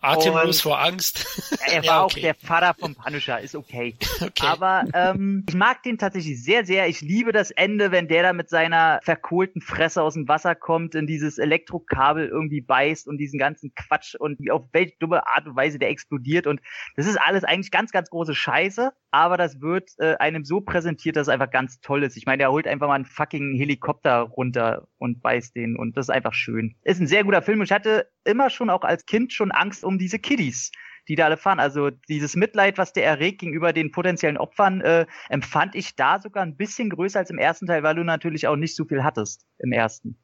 Atemlos 0.00 0.60
vor 0.60 0.80
Angst. 0.80 1.26
Er 1.68 1.76
war 1.82 1.84
ja, 1.84 2.04
okay. 2.04 2.18
auch 2.18 2.22
der 2.22 2.34
Vater 2.34 2.74
vom 2.74 2.96
Punisher, 2.96 3.38
ist 3.38 3.54
okay. 3.54 3.94
okay. 4.20 4.44
Aber 4.44 4.84
ähm, 4.94 5.44
ich 5.48 5.54
mag 5.54 5.84
den 5.84 5.96
tatsächlich 5.96 6.42
sehr, 6.42 6.64
sehr. 6.66 6.88
Ich 6.88 7.02
liebe 7.02 7.30
das 7.30 7.52
Ende, 7.52 7.92
wenn 7.92 8.08
der 8.08 8.24
da 8.24 8.32
mit 8.32 8.48
seiner 8.48 8.98
verkohlten 9.04 9.60
Fresse 9.60 10.02
aus 10.02 10.14
dem 10.14 10.26
Wasser 10.26 10.56
kommt, 10.56 10.96
in 10.96 11.06
dieses 11.06 11.38
Elektrokabel 11.38 12.26
irgendwie 12.26 12.60
beißt 12.60 13.06
und 13.06 13.18
diesen 13.18 13.38
ganzen 13.38 13.74
Quatsch 13.76 14.16
und 14.16 14.38
auf 14.50 14.64
welche 14.72 14.96
dumme 14.98 15.24
Art 15.26 15.46
und 15.46 15.54
Weise 15.54 15.78
der 15.78 15.90
explodiert. 15.90 16.48
Und 16.48 16.60
das 16.96 17.06
ist 17.06 17.20
alles 17.20 17.44
eigentlich 17.44 17.70
ganz, 17.70 17.92
ganz 17.92 18.10
große 18.10 18.34
Scheiße, 18.34 18.92
aber 19.10 19.36
das 19.36 19.60
wird 19.60 19.90
äh, 19.98 20.16
einem 20.16 20.44
so 20.44 20.60
präsentiert, 20.60 21.16
dass 21.16 21.28
es 21.28 21.32
einfach 21.32 21.50
ganz 21.50 21.80
toll 21.80 22.02
ist. 22.02 22.16
Ich 22.16 22.26
meine, 22.26 22.42
er 22.42 22.50
holt 22.50 22.66
einfach 22.66 22.88
mal 22.88 22.94
einen 22.94 23.04
fucking 23.04 23.56
Helikopter 23.56 24.20
runter 24.20 24.88
und 24.98 25.22
beißt 25.22 25.54
den 25.54 25.76
und 25.76 25.96
das 25.96 26.06
ist 26.06 26.14
einfach 26.14 26.34
schön. 26.34 26.76
Ist 26.82 27.00
ein 27.00 27.06
sehr 27.06 27.24
guter 27.24 27.42
Film 27.42 27.60
und 27.60 27.66
ich 27.66 27.72
hatte 27.72 28.08
immer 28.24 28.50
schon 28.50 28.70
auch 28.70 28.82
als 28.82 29.06
Kind 29.06 29.32
schon 29.32 29.52
Angst 29.52 29.84
um 29.84 29.98
diese 29.98 30.18
Kiddies 30.18 30.70
die 31.08 31.14
da 31.14 31.26
alle 31.26 31.36
fahren. 31.36 31.60
Also 31.60 31.90
dieses 31.90 32.36
Mitleid, 32.36 32.78
was 32.78 32.92
der 32.92 33.04
erregt 33.04 33.40
gegenüber 33.40 33.72
den 33.72 33.92
potenziellen 33.92 34.36
Opfern, 34.36 34.80
äh, 34.80 35.06
empfand 35.28 35.74
ich 35.74 35.96
da 35.96 36.20
sogar 36.20 36.42
ein 36.42 36.56
bisschen 36.56 36.90
größer 36.90 37.20
als 37.20 37.30
im 37.30 37.38
ersten 37.38 37.66
Teil, 37.66 37.82
weil 37.82 37.94
du 37.94 38.04
natürlich 38.04 38.46
auch 38.48 38.56
nicht 38.56 38.74
so 38.74 38.84
viel 38.84 39.04
hattest 39.04 39.46
im 39.58 39.72
ersten. 39.72 40.16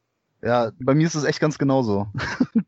Ja, 0.43 0.73
bei 0.81 0.95
mir 0.95 1.07
ist 1.07 1.15
es 1.15 1.25
echt 1.25 1.41
ganz 1.41 1.57
genauso. 1.59 2.09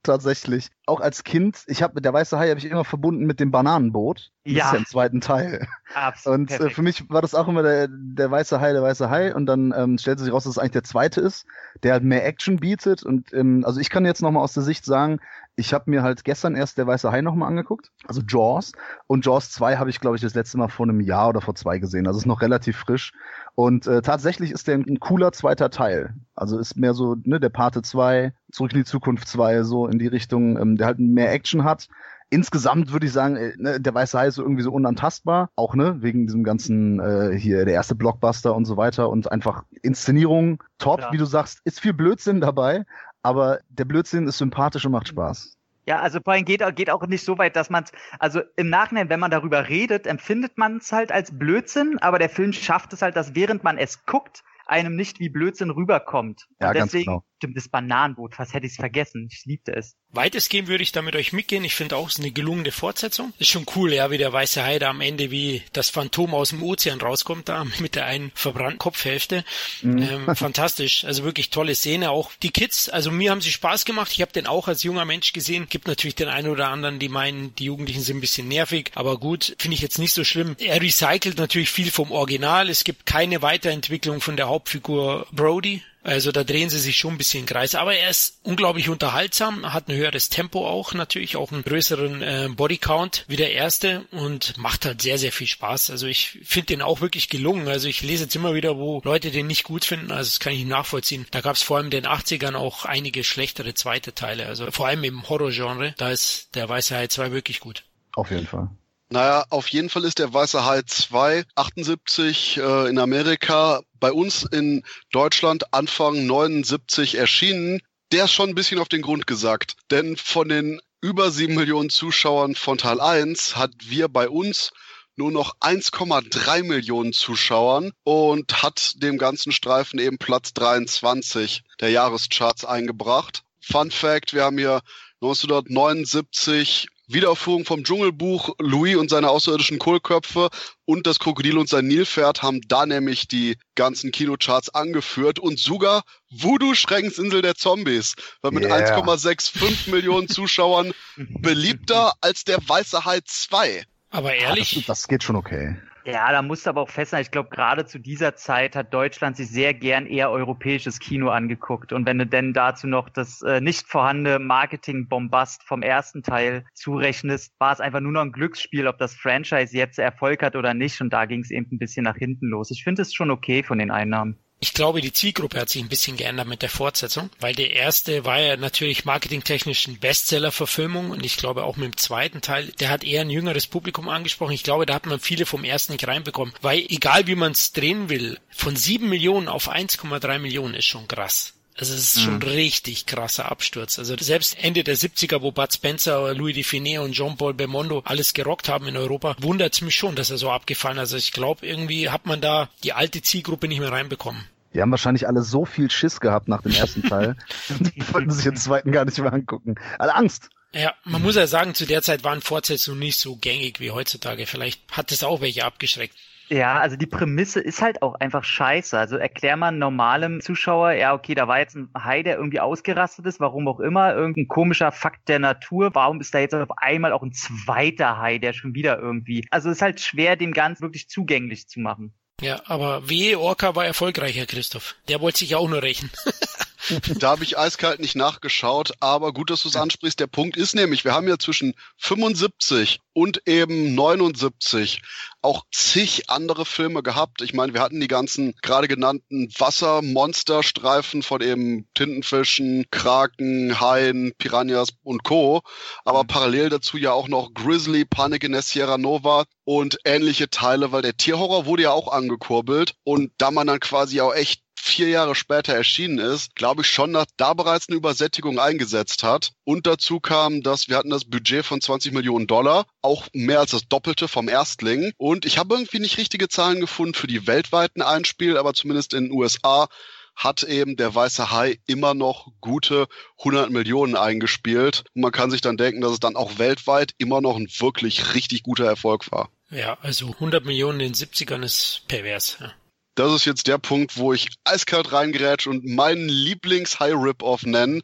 Tatsächlich. 0.05 0.69
Auch 0.85 1.01
als 1.01 1.25
Kind, 1.25 1.65
ich 1.67 1.83
habe 1.83 1.95
mit 1.95 2.05
der 2.05 2.13
weiße 2.13 2.39
Hai 2.39 2.51
habe 2.51 2.59
ich 2.59 2.67
immer 2.67 2.85
verbunden 2.85 3.25
mit 3.25 3.41
dem 3.41 3.51
Bananenboot. 3.51 4.31
Das 4.45 4.53
ja. 4.53 4.67
ist 4.67 4.73
ja 4.73 4.79
im 4.79 4.87
zweiten 4.87 5.21
Teil. 5.23 5.67
Absolut. 5.95 6.39
Und 6.39 6.51
äh, 6.53 6.69
für 6.69 6.83
mich 6.83 7.09
war 7.09 7.23
das 7.23 7.35
auch 7.35 7.49
immer 7.49 7.63
der, 7.63 7.89
der 7.91 8.31
weiße 8.31 8.61
Hai, 8.61 8.75
der 8.75 8.83
weiße 8.83 9.09
Hai. 9.09 9.35
Und 9.35 9.47
dann 9.47 9.73
ähm, 9.75 9.97
stellte 9.97 10.23
sich 10.23 10.33
raus, 10.33 10.45
dass 10.45 10.53
es 10.53 10.59
eigentlich 10.59 10.73
der 10.73 10.85
zweite 10.85 11.23
ist, 11.23 11.47
der 11.83 11.95
halt 11.95 12.05
mehr 12.05 12.27
Action 12.27 12.59
bietet. 12.59 13.03
Und 13.03 13.33
ähm, 13.33 13.65
also 13.65 13.81
ich 13.81 13.89
kann 13.89 14.05
jetzt 14.05 14.21
nochmal 14.21 14.43
aus 14.43 14.53
der 14.53 14.63
Sicht 14.63 14.85
sagen, 14.85 15.21
ich 15.57 15.73
habe 15.73 15.91
mir 15.91 16.03
halt 16.03 16.25
gestern 16.25 16.55
erst 16.57 16.79
der 16.79 16.87
weiße 16.87 17.11
Hai 17.11 17.23
nochmal 17.23 17.49
angeguckt, 17.49 17.93
also 18.07 18.21
Jaws. 18.27 18.73
Und 19.07 19.25
Jaws 19.25 19.51
2 19.53 19.77
habe 19.77 19.89
ich, 19.89 20.01
glaube 20.01 20.17
ich, 20.17 20.23
das 20.23 20.35
letzte 20.35 20.59
Mal 20.59 20.69
vor 20.69 20.85
einem 20.85 21.01
Jahr 21.01 21.29
oder 21.29 21.41
vor 21.41 21.55
zwei 21.55 21.79
gesehen. 21.79 22.07
Also 22.07 22.19
ist 22.19 22.27
noch 22.27 22.43
relativ 22.43 22.77
frisch. 22.77 23.13
Und 23.55 23.87
äh, 23.87 24.03
tatsächlich 24.03 24.51
ist 24.51 24.67
der 24.67 24.75
ein, 24.75 24.85
ein 24.89 25.01
cooler 25.01 25.33
zweiter 25.33 25.71
Teil. 25.71 26.15
Also 26.35 26.59
ist 26.59 26.77
mehr 26.77 26.93
so, 26.93 27.17
ne, 27.23 27.39
der 27.39 27.51
Pate 27.51 27.83
2, 27.83 28.33
Zurück 28.55 28.73
in 28.73 28.79
die 28.79 28.85
Zukunft 28.85 29.27
2, 29.27 29.65
so 29.65 29.89
in 29.89 29.99
die 29.99 30.07
Richtung, 30.07 30.57
ähm, 30.57 30.77
der 30.77 30.87
halt 30.87 31.01
mehr 31.01 31.33
Action 31.33 31.65
hat. 31.65 31.89
Insgesamt 32.31 32.93
würde 32.93 33.07
ich 33.07 33.13
sagen, 33.13 33.35
äh, 33.35 33.53
ne, 33.59 33.81
der 33.81 33.93
Weiße 33.93 34.17
Hai 34.17 34.29
ist 34.29 34.37
so 34.37 34.43
irgendwie 34.43 34.63
so 34.63 34.71
unantastbar, 34.71 35.51
auch 35.57 35.75
ne, 35.75 35.97
wegen 36.03 36.29
diesem 36.29 36.45
ganzen 36.45 37.01
äh, 37.01 37.37
hier 37.37 37.65
der 37.65 37.75
erste 37.75 37.97
Blockbuster 37.97 38.55
und 38.55 38.65
so 38.65 38.77
weiter 38.77 39.09
und 39.09 39.33
einfach 39.33 39.65
Inszenierung 39.83 40.63
top, 40.79 41.01
ja. 41.01 41.13
wie 41.13 41.17
du 41.17 41.25
sagst, 41.25 41.63
ist 41.65 41.81
viel 41.81 41.95
Blödsinn 41.95 42.41
dabei, 42.41 42.85
aber 43.25 43.59
der 43.71 43.87
Blödsinn 43.87 44.29
ist 44.29 44.39
sympathisch 44.39 44.87
und 44.87 44.93
macht 44.93 45.09
Spaß. 45.09 45.57
Ja, 45.87 45.99
also 45.99 46.21
allem 46.25 46.45
geht, 46.45 46.63
geht 46.77 46.91
auch 46.91 47.05
nicht 47.09 47.25
so 47.25 47.37
weit, 47.39 47.57
dass 47.57 47.71
man 47.71 47.85
also 48.21 48.41
im 48.55 48.71
Nachhinein, 48.71 49.11
wenn 49.11 49.21
man 49.21 49.33
darüber 49.33 49.69
redet, 49.69 50.07
empfindet 50.07 50.57
man 50.59 50.77
es 50.77 50.93
halt 50.93 51.11
als 51.11 51.37
Blödsinn, 51.37 51.99
aber 51.99 52.21
der 52.21 52.31
Film 52.31 52.53
schafft 52.53 52.93
es 52.93 53.03
halt, 53.03 53.17
dass 53.17 53.35
während 53.35 53.65
man 53.65 53.79
es 53.79 54.07
guckt, 54.07 54.45
einem 54.67 54.97
nicht 54.97 55.21
wie 55.21 55.29
Blödsinn 55.29 55.71
rüberkommt. 55.71 56.47
Ja, 56.61 56.69
Und 56.69 56.75
deswegen, 56.75 57.05
ganz 57.05 57.05
genau. 57.05 57.25
stimmt, 57.39 57.57
das 57.57 57.69
Bananenboot, 57.69 58.39
was 58.39 58.53
hätte 58.55 58.67
ich 58.67 58.73
es 58.73 58.77
vergessen? 58.77 59.29
Ich 59.31 59.45
liebte 59.45 59.75
es. 59.75 59.97
Weitestgehend 60.11 60.69
würde 60.69 60.83
ich 60.83 60.93
da 60.93 61.03
mit 61.03 61.17
euch 61.17 61.33
mitgehen. 61.33 61.65
Ich 61.65 61.75
finde 61.75 61.97
auch, 61.97 62.07
es 62.07 62.15
ist 62.15 62.21
eine 62.21 62.31
gelungene 62.31 62.71
Fortsetzung. 62.71 63.33
Ist 63.39 63.51
schon 63.51 63.67
cool, 63.75 63.93
ja, 63.93 64.11
wie 64.11 64.19
der 64.19 64.33
weiße 64.33 64.63
Hai 64.63 64.79
da 64.79 64.91
am 64.91 65.01
Ende, 65.01 65.31
wie 65.31 65.63
das 65.73 65.91
Phantom 65.91 66.35
aus 66.35 66.51
dem 66.51 66.63
Ozean 66.63 67.01
rauskommt, 67.01 67.49
da 67.49 67.65
mit 67.81 67.95
der 67.97 68.07
einen 68.07 68.31
verbrannten 68.35 68.79
Kopfhälfte. 68.79 69.45
Mhm. 69.83 69.99
Ähm, 69.99 70.37
fantastisch. 70.37 71.05
Also 71.05 71.25
wirklich 71.25 71.51
tolle 71.51 71.75
Szene. 71.75 72.11
Auch 72.11 72.31
die 72.43 72.51
Kids, 72.51 72.89
also 72.89 73.11
mir 73.11 73.31
haben 73.31 73.41
sie 73.41 73.51
Spaß 73.51 73.85
gemacht. 73.85 74.13
Ich 74.13 74.23
habe 74.23 74.33
den 74.33 74.47
auch 74.47 74.69
als 74.69 74.83
junger 74.83 75.05
Mensch 75.05 75.33
gesehen. 75.33 75.67
Gibt 75.69 75.89
natürlich 75.89 76.15
den 76.15 76.29
einen 76.29 76.49
oder 76.49 76.69
anderen, 76.69 76.99
die 76.99 77.09
meinen, 77.09 77.55
die 77.57 77.65
Jugendlichen 77.65 78.03
sind 78.03 78.19
ein 78.19 78.21
bisschen 78.21 78.49
nervig. 78.49 78.93
Aber 78.95 79.19
gut, 79.19 79.57
finde 79.59 79.75
ich 79.75 79.83
jetzt 79.83 79.99
nicht 79.99 80.13
so 80.13 80.23
schlimm. 80.25 80.55
Er 80.59 80.81
recycelt 80.81 81.39
natürlich 81.39 81.71
viel 81.71 81.91
vom 81.91 82.13
Original. 82.13 82.71
Es 82.71 82.85
gibt 82.85 83.05
keine 83.07 83.43
Weiterentwicklung 83.43 84.21
von 84.21 84.37
der 84.37 84.49
Hauptfigur 84.55 85.27
Brody 85.33 85.83
also 86.05 86.33
da 86.33 86.45
drehen 86.45 86.69
sie 86.69 86.79
sich 86.79 86.99
schon 86.99 87.15
ein 87.15 87.19
bisschen 87.19 87.41
im 87.41 87.47
Kreis. 87.47 87.75
Aber 87.75 87.95
er 87.95 88.11
ist 88.11 88.39
unglaublich 88.43 88.91
unterhaltsam, 88.91 89.73
hat 89.73 89.89
ein 89.89 89.97
höheres 89.97 90.29
Tempo 90.29 90.69
auch 90.69 90.93
natürlich, 90.93 91.37
auch 91.37 91.51
einen 91.51 91.65
größeren 91.65 92.23
äh, 92.23 92.49
Bodycount 92.55 93.25
wie 93.27 93.37
der 93.37 93.53
erste 93.53 94.05
und 94.11 94.59
macht 94.59 94.85
halt 94.85 95.01
sehr, 95.01 95.17
sehr 95.17 95.33
viel 95.33 95.47
Spaß. 95.47 95.91
Also 95.91 96.07
ich 96.07 96.41
finde 96.45 96.67
den 96.67 96.83
auch 96.83 97.01
wirklich 97.01 97.31
gelungen. 97.31 97.69
Also 97.69 97.89
ich 97.89 98.03
lese 98.03 98.25
jetzt 98.25 98.37
immer 98.37 98.55
wieder, 98.55 98.77
wo 98.77 99.01
Leute 99.03 99.31
den 99.31 99.47
nicht 99.47 99.65
gut 99.65 99.87
finden. 99.87 100.13
Also 100.13 100.29
das 100.29 100.41
kann 100.41 100.53
ich 100.53 100.67
nachvollziehen. 100.67 101.27
Da 101.31 101.41
gab 101.41 101.57
es 101.57 101.63
vor 101.63 101.79
allem 101.79 101.87
in 101.87 101.91
den 101.93 102.07
80ern 102.07 102.55
auch 102.55 102.85
einige 102.85 103.25
schlechtere 103.25 103.73
zweite 103.73 104.15
Teile. 104.15 104.45
Also 104.47 104.71
vor 104.71 104.89
allem 104.89 105.05
im 105.05 105.27
Horrorgenre, 105.31 105.95
da 105.97 106.11
ist 106.11 106.55
der 106.55 106.69
Weiße 106.69 106.95
Hai 106.95 107.07
2 107.07 107.33
wirklich 107.33 107.61
gut. 107.61 107.83
Auf 108.15 108.31
jeden 108.31 108.47
Fall. 108.47 108.69
Naja, 109.11 109.45
auf 109.51 109.69
jeden 109.69 109.91
Fall 109.91 110.05
ist 110.05 110.19
der 110.19 110.33
Weiße 110.33 110.65
Hai 110.65 110.83
2 110.83 111.45
78 111.55 112.57
äh, 112.57 112.89
in 112.89 112.99
Amerika, 112.99 113.83
bei 114.01 114.13
uns 114.13 114.45
in 114.45 114.83
Deutschland 115.13 115.73
Anfang 115.73 116.27
79 116.27 117.17
erschienen. 117.17 117.81
Der 118.13 118.25
ist 118.25 118.33
schon 118.33 118.51
ein 118.51 118.55
bisschen 118.55 118.79
auf 118.79 118.89
den 118.89 119.03
Grund 119.03 119.27
gesagt. 119.27 119.77
Denn 119.91 120.17
von 120.17 120.49
den 120.49 120.81
über 121.01 121.31
sieben 121.31 121.55
Millionen 121.55 121.91
Zuschauern 121.91 122.55
von 122.55 122.79
Teil 122.79 123.01
1 123.01 123.57
hat 123.57 123.73
wir 123.81 124.09
bei 124.09 124.29
uns 124.29 124.71
nur 125.17 125.31
noch 125.31 125.55
1,3 125.61 126.63
Millionen 126.63 127.13
Zuschauern 127.13 127.93
und 128.03 128.63
hat 128.63 128.95
dem 129.03 129.19
ganzen 129.19 129.53
Streifen 129.53 129.99
eben 129.99 130.19
Platz 130.19 130.55
23 130.55 131.63
der 131.81 131.91
Jahrescharts 131.91 132.65
eingebracht. 132.65 133.43
Fun 133.61 133.91
Fact, 133.91 134.33
wir 134.33 134.45
haben 134.45 134.59
hier 134.59 134.81
1979 135.21 136.89
Wiederaufführung 137.07 137.65
vom 137.65 137.85
Dschungelbuch 137.85 138.55
Louis 138.59 138.97
und 138.97 139.11
seine 139.11 139.31
außerirdischen 139.31 139.79
Kohlköpfe 139.79 140.49
und 140.85 141.07
das 141.07 141.19
Krokodil 141.19 141.59
und 141.59 141.69
sein 141.69 141.87
Nilpferd 141.87 142.43
haben 142.43 142.61
da 142.67 142.87
nämlich 142.87 143.29
die 143.29 143.57
ganzen 143.75 144.11
Kinocharts 144.11 144.71
angeführt 144.71 145.39
und 145.39 145.59
sogar 145.59 146.05
Voodoo 146.31 146.75
Schreckensinsel 146.75 147.43
der 147.43 147.55
Zombies 147.55 148.15
war 148.43 148.53
mit 148.53 148.65
yeah. 148.65 148.99
1,65 148.99 149.91
Millionen 149.91 150.29
Zuschauern 150.29 150.93
beliebter 151.17 152.15
als 152.21 152.45
der 152.45 152.59
Weiße 152.67 153.05
Hai 153.05 153.21
2. 153.25 153.85
Aber 154.11 154.35
ehrlich, 154.35 154.73
ja, 154.73 154.79
das, 154.79 154.87
das 154.87 155.09
geht 155.09 155.23
schon 155.23 155.37
okay. 155.37 155.77
Ja, 156.07 156.31
da 156.33 156.43
musst 156.43 156.67
du 156.67 156.71
aber 156.71 156.83
auch 156.83 156.91
festhalten, 156.91 157.23
ich 157.25 157.31
glaube, 157.31 157.49
gerade 157.49 157.87
zu 157.87 157.99
dieser 157.99 158.37
Zeit 158.37 158.77
hat 158.77 158.93
Deutschland 158.93 159.39
sich 159.39 159.49
sehr 159.49 159.73
gern 159.73 160.05
eher 160.05 160.31
europäisches 160.31 160.99
Kino 160.99 161.31
angeguckt. 161.31 161.95
Und 161.95 162.05
wenn 162.05 162.19
du 162.19 162.27
denn 162.27 162.53
dazu 162.53 162.87
noch 162.87 163.09
das 163.09 163.41
äh, 163.41 163.63
nicht 163.63 163.87
vorhandene 163.89 164.39
Marketing-Bombast 164.39 165.63
vom 165.63 165.81
ersten 165.81 166.23
Teil 166.23 166.67
zurechnest, 166.75 167.55
war 167.59 167.73
es 167.73 167.81
einfach 167.81 168.01
nur 168.01 168.13
noch 168.13 168.21
ein 168.21 168.33
Glücksspiel, 168.33 168.87
ob 168.87 168.99
das 168.99 169.15
Franchise 169.15 169.75
jetzt 169.75 169.99
Erfolg 169.99 170.43
hat 170.43 170.57
oder 170.57 170.75
nicht. 170.75 171.01
Und 171.01 171.11
da 171.11 171.25
ging 171.25 171.41
es 171.41 171.51
eben 171.51 171.69
ein 171.73 171.79
bisschen 171.79 172.05
nach 172.05 172.17
hinten 172.17 172.49
los. 172.49 172.71
Ich 172.71 172.85
finde 172.85 173.01
es 173.01 173.15
schon 173.15 173.31
okay 173.31 173.63
von 173.63 173.79
den 173.79 173.91
Einnahmen. 173.91 174.44
Ich 174.65 174.73
glaube, 174.73 175.03
die 175.03 175.13
Zielgruppe 175.13 175.61
hat 175.61 175.69
sich 175.69 175.83
ein 175.83 175.91
bisschen 175.91 176.17
geändert 176.17 176.49
mit 176.49 176.63
der 176.63 176.71
Fortsetzung, 176.71 177.29
weil 177.39 177.55
der 177.55 177.73
erste 177.73 178.25
war 178.25 178.41
ja 178.41 178.57
natürlich 178.57 179.05
marketingtechnisch 179.05 179.87
ein 179.87 179.99
Bestseller-Verfilmung 179.99 181.11
und 181.11 181.23
ich 181.23 181.37
glaube 181.37 181.65
auch 181.65 181.77
mit 181.77 181.93
dem 181.93 181.97
zweiten 181.99 182.41
Teil, 182.41 182.73
der 182.81 182.89
hat 182.89 183.05
eher 183.05 183.21
ein 183.21 183.29
jüngeres 183.29 183.67
Publikum 183.67 184.09
angesprochen. 184.09 184.55
Ich 184.55 184.63
glaube, 184.63 184.87
da 184.87 184.95
hat 184.95 185.05
man 185.05 185.21
viele 185.21 185.45
vom 185.45 185.65
ersten 185.65 185.93
nicht 185.93 186.09
reinbekommen, 186.09 186.55
weil 186.63 186.79
egal 186.89 187.27
wie 187.27 187.35
man 187.35 187.53
es 187.53 187.73
drehen 187.73 188.09
will, 188.09 188.39
von 188.49 188.75
sieben 188.75 189.11
Millionen 189.11 189.49
auf 189.49 189.71
1,3 189.71 190.39
Millionen 190.39 190.73
ist 190.73 190.87
schon 190.87 191.09
krass. 191.09 191.53
Also 191.77 191.93
es 191.93 192.15
ist 192.17 192.23
schon 192.23 192.37
mhm. 192.37 192.45
richtig 192.45 193.05
krasser 193.05 193.51
Absturz. 193.51 193.99
Also 193.99 194.17
selbst 194.19 194.57
Ende 194.63 194.83
der 194.83 194.97
70er, 194.97 195.43
wo 195.43 195.53
Bud 195.53 195.75
Spencer, 195.75 196.33
Louis 196.33 196.55
Define 196.55 197.03
und 197.03 197.13
Jean-Paul 197.13 197.53
Belmondo 197.53 198.01
alles 198.07 198.33
gerockt 198.33 198.71
haben 198.71 198.87
in 198.87 198.97
Europa, 198.97 199.37
wundert 199.41 199.75
es 199.75 199.83
mich 199.83 199.95
schon, 199.95 200.17
dass 200.17 200.31
er 200.31 200.39
so 200.39 200.51
abgefallen 200.51 200.97
ist. 200.97 201.01
Also 201.03 201.17
ich 201.19 201.33
glaube, 201.33 201.67
irgendwie 201.67 202.09
hat 202.09 202.25
man 202.25 202.41
da 202.41 202.71
die 202.83 202.95
alte 202.95 203.21
Zielgruppe 203.21 203.69
nicht 203.69 203.81
mehr 203.81 203.93
reinbekommen. 203.93 204.47
Die 204.75 204.83
haben 204.83 204.91
wahrscheinlich 204.91 205.27
alle 205.29 205.43
so 205.43 205.65
viel 205.65 205.91
Schiss 205.91 206.21
gehabt 206.21 206.49
nach 206.49 206.63
dem 206.63 206.73
ersten 206.73 207.03
Teil. 207.03 207.37
die 207.69 208.13
wollten 208.13 208.31
sich 208.31 208.45
den 208.45 208.57
zweiten 208.57 208.93
gar 208.93 209.05
nicht 209.05 209.19
mehr 209.19 209.33
angucken. 209.33 209.77
Alle 209.99 210.15
Angst. 210.15 210.51
Ja, 210.73 210.93
man 211.05 211.23
muss 211.23 211.37
ja 211.37 211.47
sagen, 211.47 211.75
zu 211.75 211.87
der 211.87 212.03
Zeit 212.03 212.25
waren 212.25 212.41
Fortsetzungen 212.41 212.99
nicht 212.99 213.19
so 213.19 213.37
gängig 213.37 213.79
wie 213.79 213.93
heutzutage. 213.93 214.47
Vielleicht 214.47 214.83
hat 214.91 215.13
es 215.13 215.23
auch 215.23 215.41
welche 215.41 215.65
abgeschreckt. 215.65 216.17
Ja, 216.49 216.79
also 216.79 216.97
die 216.97 217.07
Prämisse 217.07 217.61
ist 217.61 217.81
halt 217.81 218.03
auch 218.03 218.17
einfach 218.17 218.45
scheiße. 218.45 218.99
Also 218.99 219.17
erklär 219.17 219.57
mal 219.57 219.71
normalem 219.71 220.41
Zuschauer, 220.41 220.93
ja, 220.93 221.15
okay, 221.15 221.35
da 221.35 221.49
war 221.49 221.59
jetzt 221.59 221.75
ein 221.75 221.89
Hai, 221.97 222.23
der 222.23 222.37
irgendwie 222.37 222.61
ausgerastet 222.61 223.25
ist, 223.27 223.41
warum 223.41 223.67
auch 223.67 223.81
immer, 223.81 224.15
irgendein 224.15 224.49
komischer 224.49 224.93
Fakt 224.93 225.29
der 225.29 225.39
Natur. 225.39 225.95
Warum 225.95 226.21
ist 226.21 226.35
da 226.35 226.41
jetzt 226.41 226.55
auf 226.55 226.77
einmal 226.77 227.13
auch 227.13 227.23
ein 227.23 227.33
zweiter 227.33 228.19
Hai, 228.19 228.39
der 228.39 228.53
schon 228.53 228.75
wieder 228.75 228.99
irgendwie. 228.99 229.47
Also 229.51 229.71
ist 229.71 229.81
halt 229.81 230.01
schwer, 230.01 230.37
dem 230.37 230.53
Ganzen 230.53 230.83
wirklich 230.83 231.09
zugänglich 231.09 231.69
zu 231.69 231.81
machen. 231.81 232.15
Ja, 232.41 232.63
aber 232.67 233.09
wehe, 233.09 233.39
Orca 233.39 233.75
war 233.75 233.87
erfolgreicher, 233.87 234.47
Christoph. 234.47 234.97
Der 235.09 235.21
wollte 235.21 235.39
sich 235.39 235.55
auch 235.55 235.69
nur 235.69 235.83
rächen. 235.83 236.11
da 237.19 237.31
habe 237.31 237.45
ich 237.45 237.59
eiskalt 237.59 238.01
nicht 238.01 238.17
nachgeschaut, 238.17 238.93
aber 239.01 239.33
gut, 239.33 239.51
dass 239.51 239.63
du 239.63 239.69
es 239.69 239.77
ansprichst. 239.77 240.21
Der 240.21 240.27
Punkt 240.27 240.57
ist 240.57 240.75
nämlich, 240.75 241.05
wir 241.05 241.15
haben 241.15 241.29
ja 241.29 241.39
zwischen 241.39 241.75
75 241.99 243.01
und 243.13 243.47
eben 243.47 243.95
79 243.95 245.01
auch 245.41 245.65
zig 245.73 246.29
andere 246.29 246.65
Filme 246.65 247.03
gehabt. 247.03 247.43
Ich 247.43 247.55
meine, 247.55 247.75
wir 247.75 247.81
hatten 247.81 248.01
die 248.01 248.09
ganzen 248.09 248.55
gerade 248.63 248.89
genannten 248.89 249.49
Wassermonsterstreifen 249.57 251.23
von 251.23 251.41
eben 251.41 251.87
Tintenfischen, 251.95 252.87
Kraken, 252.91 253.81
Haien, 253.81 254.33
Piranhas 254.39 254.89
und 255.03 255.23
Co. 255.23 255.63
Aber 256.05 256.25
mhm. 256.25 256.29
parallel 256.29 256.69
dazu 256.71 256.97
ja 256.97 257.13
auch 257.13 257.29
noch 257.29 257.55
Grizzly, 257.55 258.05
Panic 258.05 258.45
in 258.45 258.53
der 258.53 258.63
Sierra 258.63 258.99
Nova 258.99 259.45
und 259.65 259.99
ähnliche 260.05 260.51
Teile, 260.51 260.93
weil 260.93 261.03
der 261.03 261.17
Tierhorror 261.17 261.67
wurde 261.67 261.85
ja 261.85 261.93
auch 261.93 262.09
angekurbelt 262.09 262.95
und 263.05 263.33
da 263.39 263.51
man 263.51 263.67
dann 263.67 263.81
quasi 263.81 264.21
auch 264.21 264.35
echt 264.35 264.64
vier 264.85 265.09
Jahre 265.09 265.35
später 265.35 265.73
erschienen 265.73 266.19
ist, 266.19 266.55
glaube 266.55 266.83
ich 266.83 266.89
schon, 266.89 267.15
dass 267.15 267.27
da 267.37 267.55
bereits 267.55 267.89
eine 267.89 267.97
Übersättigung 267.97 268.59
eingesetzt 268.59 269.23
hat. 269.23 269.53
Und 269.65 269.87
dazu 269.87 270.21
kam, 270.21 270.63
dass 270.63 270.89
wir 270.89 270.97
hatten 270.97 271.11
das 271.11 271.25
Budget 271.25 271.65
von 271.65 271.81
20 271.81 272.13
Millionen 272.13 272.47
Dollar, 272.47 272.87
auch 273.01 273.29
mehr 273.33 273.61
als 273.61 273.71
das 273.71 273.89
Doppelte 273.89 274.29
vom 274.29 274.49
Erstling. 274.49 275.13
Und 275.17 275.47
ich 275.47 275.57
habe 275.59 275.75
irgendwie 275.75 276.01
nicht 276.01 276.19
richtige 276.19 276.49
Zahlen 276.49 276.81
gefunden 276.81 277.15
für 277.15 277.27
die 277.27 277.47
weltweiten 277.47 278.03
Einspiel, 278.03 278.59
aber 278.59 278.75
zumindest 278.75 279.15
in 279.15 279.25
den 279.25 279.33
USA 279.33 279.89
hat 280.37 280.63
eben 280.65 280.97
der 280.97 281.15
Weiße 281.15 281.51
Hai 281.51 281.79
immer 281.87 282.13
noch 282.13 282.53
gute 282.61 283.07
100 283.39 283.71
Millionen 283.71 284.17
eingespielt. 284.17 285.05
Und 285.15 285.23
man 285.23 285.33
kann 285.33 285.51
sich 285.51 285.63
dann 285.63 285.79
denken, 285.79 286.03
dass 286.03 286.13
es 286.13 286.21
dann 286.21 286.37
auch 286.37 286.59
weltweit 286.59 287.13
immer 287.19 287.41
noch 287.41 287.57
ein 287.57 287.69
wirklich 287.79 288.35
richtig 288.35 288.65
guter 288.65 288.85
Erfolg 288.85 289.33
war. 289.33 289.49
Ja, 289.71 289.97
also 290.03 290.31
100 290.31 290.65
Millionen 290.65 291.01
in 291.01 291.13
den 291.13 291.15
70ern 291.15 291.65
ist 291.65 292.03
pervers. 292.07 292.59
Ja 292.61 292.73
das 293.15 293.33
ist 293.33 293.45
jetzt 293.45 293.67
der 293.67 293.79
Punkt, 293.79 294.17
wo 294.17 294.33
ich 294.33 294.49
eiskalt 294.65 295.13
reingerätsch 295.13 295.67
und 295.67 295.85
meinen 295.85 296.29
Lieblings-High-Rip-Off 296.29 297.63
nennen. 297.65 298.03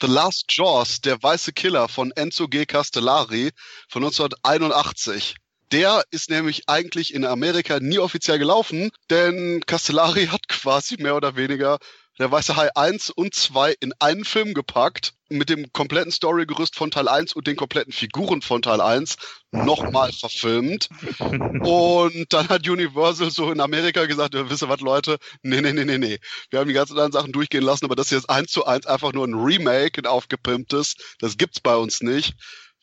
The 0.00 0.08
Last 0.08 0.46
Jaws, 0.48 1.00
der 1.00 1.22
weiße 1.22 1.52
Killer 1.52 1.88
von 1.88 2.10
Enzo 2.12 2.48
G. 2.48 2.66
Castellari 2.66 3.50
von 3.88 4.04
1981. 4.04 5.36
Der 5.70 6.04
ist 6.10 6.28
nämlich 6.28 6.68
eigentlich 6.68 7.14
in 7.14 7.24
Amerika 7.24 7.80
nie 7.80 7.98
offiziell 7.98 8.38
gelaufen, 8.38 8.90
denn 9.08 9.62
Castellari 9.64 10.26
hat 10.26 10.48
quasi 10.48 10.96
mehr 10.98 11.16
oder 11.16 11.36
weniger 11.36 11.78
der 12.18 12.30
Weiße 12.30 12.56
Hai 12.56 12.74
1 12.74 13.10
und 13.10 13.34
2 13.34 13.74
in 13.80 13.92
einen 13.98 14.24
Film 14.24 14.54
gepackt, 14.54 15.14
mit 15.28 15.48
dem 15.48 15.72
kompletten 15.72 16.12
Storygerüst 16.12 16.76
von 16.76 16.90
Teil 16.90 17.08
1 17.08 17.32
und 17.32 17.46
den 17.46 17.56
kompletten 17.56 17.92
Figuren 17.92 18.42
von 18.42 18.62
Teil 18.62 18.80
1 18.80 19.16
nochmal 19.50 20.12
verfilmt. 20.12 20.88
Und 21.30 22.26
dann 22.32 22.48
hat 22.48 22.68
Universal 22.68 23.30
so 23.30 23.50
in 23.50 23.60
Amerika 23.60 24.04
gesagt, 24.06 24.34
ja, 24.34 24.48
wisst 24.50 24.62
ihr 24.62 24.68
was, 24.68 24.80
Leute? 24.80 25.18
Nee, 25.42 25.60
nee, 25.60 25.72
nee, 25.72 25.84
nee, 25.84 25.98
nee. 25.98 26.18
Wir 26.50 26.60
haben 26.60 26.68
die 26.68 26.74
ganzen 26.74 26.92
anderen 26.92 27.12
Sachen 27.12 27.32
durchgehen 27.32 27.62
lassen, 27.62 27.86
aber 27.86 27.96
das 27.96 28.10
hier 28.10 28.18
ist 28.18 28.28
eins 28.28 28.52
zu 28.52 28.66
eins 28.66 28.86
einfach 28.86 29.12
nur 29.12 29.26
ein 29.26 29.34
Remake, 29.34 30.02
ein 30.02 30.06
aufgepimptes. 30.06 30.96
Das 31.18 31.36
gibt's 31.38 31.60
bei 31.60 31.76
uns 31.76 32.02
nicht 32.02 32.34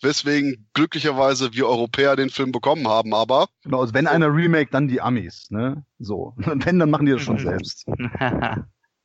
weswegen 0.02 0.70
glücklicherweise 0.74 1.54
wir 1.54 1.68
Europäer 1.68 2.15
den 2.15 2.30
Film 2.30 2.54
bekommen 2.54 2.88
haben, 2.88 3.13
aber. 3.13 3.48
Genau, 3.63 3.82
also 3.82 3.94
wenn 3.94 4.08
einer 4.08 4.34
Remake, 4.34 4.72
dann 4.72 4.88
die 4.88 5.02
Amis, 5.02 5.48
ne? 5.50 5.84
So. 6.00 6.36
Wenn, 6.38 6.80
dann 6.80 6.89
machen 6.89 7.06
die 7.06 7.12
das 7.12 7.22
schon 7.22 7.38
selbst. 7.38 7.86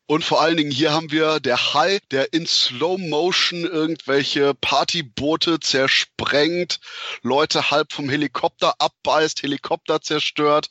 Und 0.06 0.22
vor 0.22 0.42
allen 0.42 0.58
Dingen 0.58 0.70
hier 0.70 0.92
haben 0.92 1.10
wir 1.10 1.40
der 1.40 1.72
Hai, 1.72 1.98
der 2.10 2.34
in 2.34 2.46
Slow 2.46 2.98
Motion 2.98 3.64
irgendwelche 3.64 4.52
Partyboote 4.54 5.60
zersprengt, 5.60 6.78
Leute 7.22 7.70
halb 7.70 7.92
vom 7.92 8.10
Helikopter 8.10 8.74
abbeißt, 8.78 9.42
Helikopter 9.42 10.02
zerstört 10.02 10.68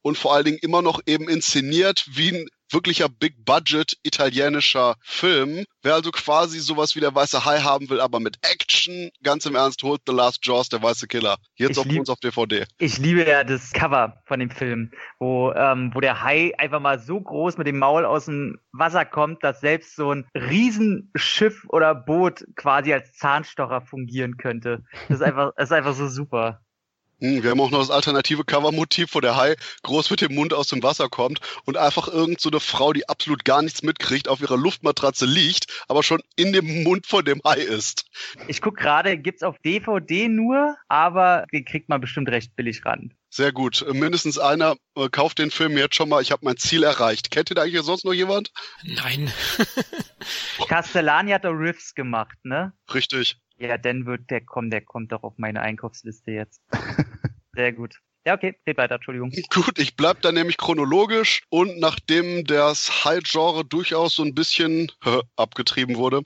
und 0.00 0.16
vor 0.16 0.34
allen 0.34 0.46
Dingen 0.46 0.58
immer 0.62 0.80
noch 0.80 1.00
eben 1.04 1.28
inszeniert 1.28 2.06
wie 2.12 2.32
ein 2.32 2.48
wirklicher 2.72 3.08
Big 3.08 3.44
Budget 3.44 3.98
italienischer 4.02 4.96
Film. 5.00 5.64
Wer 5.82 5.94
also 5.94 6.10
quasi 6.10 6.58
sowas 6.60 6.94
wie 6.94 7.00
der 7.00 7.14
weiße 7.14 7.44
Hai 7.44 7.60
haben 7.60 7.88
will, 7.88 8.00
aber 8.00 8.20
mit 8.20 8.38
Action, 8.42 9.10
ganz 9.22 9.46
im 9.46 9.54
Ernst, 9.54 9.82
holt 9.82 10.02
The 10.06 10.12
Last 10.12 10.44
Jaws, 10.44 10.68
der 10.68 10.82
weiße 10.82 11.08
Killer. 11.08 11.38
Jetzt 11.56 11.78
auf 11.78 11.86
uns 11.86 12.10
auf 12.10 12.20
DVD. 12.20 12.66
Ich 12.78 12.98
liebe 12.98 13.26
ja 13.26 13.44
das 13.44 13.72
Cover 13.72 14.20
von 14.26 14.40
dem 14.40 14.50
Film, 14.50 14.90
wo, 15.18 15.52
ähm, 15.52 15.90
wo 15.94 16.00
der 16.00 16.22
Hai 16.22 16.52
einfach 16.58 16.80
mal 16.80 16.98
so 16.98 17.20
groß 17.20 17.56
mit 17.56 17.66
dem 17.66 17.78
Maul 17.78 18.04
aus 18.04 18.26
dem 18.26 18.58
Wasser 18.72 19.04
kommt, 19.04 19.42
dass 19.42 19.60
selbst 19.60 19.96
so 19.96 20.12
ein 20.12 20.26
Riesenschiff 20.34 21.64
oder 21.68 21.94
Boot 21.94 22.44
quasi 22.56 22.92
als 22.92 23.14
Zahnstocher 23.14 23.80
fungieren 23.80 24.36
könnte. 24.36 24.84
Das 25.08 25.20
ist 25.20 25.22
einfach, 25.22 25.52
das 25.56 25.70
ist 25.70 25.72
einfach 25.72 25.94
so 25.94 26.08
super. 26.08 26.60
Hm, 27.20 27.42
wir 27.42 27.50
haben 27.50 27.60
auch 27.60 27.70
noch 27.70 27.80
das 27.80 27.90
alternative 27.90 28.44
Covermotiv, 28.44 29.14
wo 29.14 29.20
der 29.20 29.36
Hai 29.36 29.56
groß 29.82 30.10
mit 30.10 30.20
dem 30.22 30.34
Mund 30.34 30.54
aus 30.54 30.68
dem 30.68 30.82
Wasser 30.82 31.08
kommt 31.08 31.40
und 31.64 31.76
einfach 31.76 32.08
irgend 32.08 32.40
so 32.40 32.50
eine 32.50 32.60
Frau, 32.60 32.92
die 32.92 33.08
absolut 33.08 33.44
gar 33.44 33.62
nichts 33.62 33.82
mitkriegt, 33.82 34.28
auf 34.28 34.40
ihrer 34.40 34.56
Luftmatratze 34.56 35.26
liegt, 35.26 35.66
aber 35.88 36.02
schon 36.02 36.20
in 36.36 36.52
dem 36.52 36.82
Mund 36.82 37.06
von 37.06 37.24
dem 37.24 37.40
Hai 37.44 37.60
ist. 37.60 38.06
Ich 38.48 38.60
guck 38.60 38.76
gerade, 38.76 39.18
gibt's 39.18 39.42
auf 39.42 39.58
DVD 39.58 40.28
nur, 40.28 40.76
aber 40.88 41.46
den 41.52 41.64
kriegt 41.64 41.88
man 41.88 42.00
bestimmt 42.00 42.30
recht 42.30 42.56
billig 42.56 42.84
ran. 42.84 43.14
Sehr 43.32 43.52
gut. 43.52 43.86
Mindestens 43.92 44.38
einer 44.38 44.76
äh, 44.96 45.08
kauft 45.08 45.38
den 45.38 45.52
Film 45.52 45.78
jetzt 45.78 45.94
schon 45.94 46.08
mal. 46.08 46.20
Ich 46.20 46.32
habe 46.32 46.44
mein 46.44 46.56
Ziel 46.56 46.82
erreicht. 46.82 47.30
Kennt 47.30 47.48
ihr 47.50 47.54
da 47.54 47.62
eigentlich 47.62 47.80
sonst 47.82 48.04
noch 48.04 48.12
jemand? 48.12 48.50
Nein. 48.82 49.32
Castellani 50.68 51.30
hat 51.30 51.44
da 51.44 51.50
Riffs 51.50 51.94
gemacht, 51.94 52.36
ne? 52.42 52.72
Richtig. 52.92 53.38
Ja, 53.60 53.76
dann 53.76 54.06
wird 54.06 54.30
der 54.30 54.40
kommen, 54.40 54.70
der 54.70 54.80
kommt 54.80 55.12
doch 55.12 55.22
auf 55.22 55.34
meine 55.36 55.60
Einkaufsliste 55.60 56.30
jetzt. 56.30 56.62
Sehr 57.52 57.72
gut. 57.72 58.00
Ja, 58.26 58.34
okay, 58.34 58.54
red 58.66 58.78
weiter, 58.78 58.94
Entschuldigung. 58.94 59.32
Gut, 59.52 59.78
ich 59.78 59.96
bleib 59.96 60.22
da 60.22 60.32
nämlich 60.32 60.56
chronologisch 60.56 61.42
und 61.50 61.78
nachdem 61.78 62.44
das 62.44 63.04
High-Genre 63.04 63.66
durchaus 63.66 64.14
so 64.14 64.22
ein 64.22 64.34
bisschen 64.34 64.90
abgetrieben 65.36 65.96
wurde, 65.96 66.22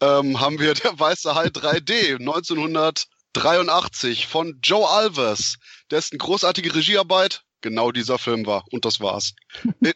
ähm, 0.00 0.40
haben 0.40 0.58
wir 0.58 0.74
der 0.74 0.98
Weiße 0.98 1.34
Hai 1.34 1.46
3D 1.46 2.18
1983 2.18 4.26
von 4.26 4.58
Joe 4.62 4.88
Alves, 4.88 5.58
dessen 5.90 6.18
großartige 6.18 6.74
Regiearbeit 6.74 7.44
genau 7.62 7.92
dieser 7.92 8.18
Film 8.18 8.44
war. 8.46 8.64
Und 8.70 8.84
das 8.84 9.00
war's. 9.00 9.34
In, 9.80 9.94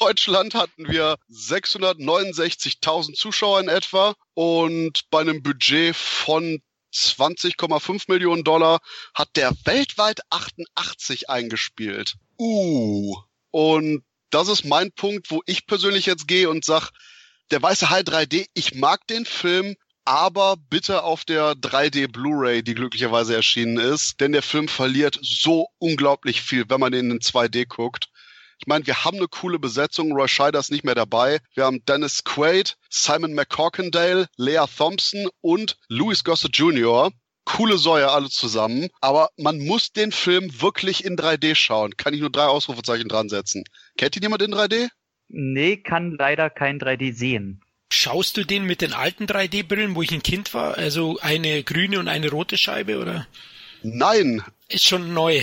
Deutschland 0.00 0.54
hatten 0.54 0.88
wir 0.88 1.16
669.000 1.30 3.14
Zuschauer 3.14 3.60
in 3.60 3.68
etwa 3.68 4.14
und 4.34 5.10
bei 5.10 5.20
einem 5.20 5.42
Budget 5.42 5.94
von 5.94 6.62
20,5 6.94 8.04
Millionen 8.08 8.44
Dollar 8.44 8.80
hat 9.14 9.28
der 9.36 9.52
weltweit 9.64 10.20
88 10.30 11.28
eingespielt. 11.28 12.14
Uh. 12.38 13.16
Und 13.50 14.04
das 14.30 14.48
ist 14.48 14.64
mein 14.64 14.92
Punkt, 14.92 15.30
wo 15.30 15.42
ich 15.46 15.66
persönlich 15.66 16.06
jetzt 16.06 16.28
gehe 16.28 16.48
und 16.48 16.64
sag, 16.64 16.90
der 17.50 17.62
Weiße 17.62 17.90
Hai 17.90 18.00
3D, 18.00 18.46
ich 18.54 18.74
mag 18.74 19.06
den 19.06 19.24
Film, 19.24 19.76
aber 20.08 20.56
bitte 20.70 21.02
auf 21.02 21.26
der 21.26 21.52
3D 21.52 22.10
Blu-ray, 22.10 22.62
die 22.62 22.74
glücklicherweise 22.74 23.34
erschienen 23.34 23.76
ist, 23.76 24.18
denn 24.20 24.32
der 24.32 24.40
Film 24.40 24.66
verliert 24.66 25.18
so 25.20 25.68
unglaublich 25.76 26.40
viel, 26.40 26.64
wenn 26.70 26.80
man 26.80 26.94
ihn 26.94 27.10
in 27.10 27.18
2D 27.18 27.66
guckt. 27.68 28.08
Ich 28.58 28.66
meine, 28.66 28.86
wir 28.86 29.04
haben 29.04 29.18
eine 29.18 29.28
coole 29.28 29.58
Besetzung. 29.58 30.12
Roy 30.12 30.26
Scheider 30.26 30.60
ist 30.60 30.70
nicht 30.70 30.82
mehr 30.82 30.94
dabei. 30.94 31.40
Wir 31.54 31.66
haben 31.66 31.84
Dennis 31.84 32.24
Quaid, 32.24 32.78
Simon 32.88 33.34
McCorkindale, 33.34 34.28
Lea 34.38 34.64
Thompson 34.74 35.28
und 35.42 35.76
Louis 35.88 36.24
Gossett 36.24 36.56
Jr. 36.56 37.12
Coole 37.44 37.76
Säue 37.76 38.10
alle 38.10 38.30
zusammen. 38.30 38.88
Aber 39.02 39.28
man 39.36 39.58
muss 39.58 39.92
den 39.92 40.10
Film 40.10 40.62
wirklich 40.62 41.04
in 41.04 41.18
3D 41.18 41.54
schauen. 41.54 41.98
Kann 41.98 42.14
ich 42.14 42.20
nur 42.20 42.30
drei 42.30 42.46
Ausrufezeichen 42.46 43.08
dran 43.08 43.28
setzen. 43.28 43.62
Kennt 43.98 44.16
ihn 44.16 44.22
jemand 44.22 44.40
in 44.40 44.54
3D? 44.54 44.88
Nee, 45.28 45.76
kann 45.76 46.16
leider 46.18 46.48
kein 46.48 46.80
3D 46.80 47.14
sehen. 47.14 47.60
Schaust 47.90 48.36
du 48.36 48.44
den 48.44 48.64
mit 48.64 48.80
den 48.80 48.92
alten 48.92 49.24
3D-Brillen, 49.24 49.94
wo 49.94 50.02
ich 50.02 50.12
ein 50.12 50.22
Kind 50.22 50.52
war? 50.54 50.76
Also 50.76 51.18
eine 51.20 51.62
grüne 51.62 51.98
und 51.98 52.08
eine 52.08 52.30
rote 52.30 52.58
Scheibe, 52.58 52.98
oder? 52.98 53.26
Nein. 53.82 54.42
Ist 54.68 54.84
schon 54.84 55.14
neu. 55.14 55.42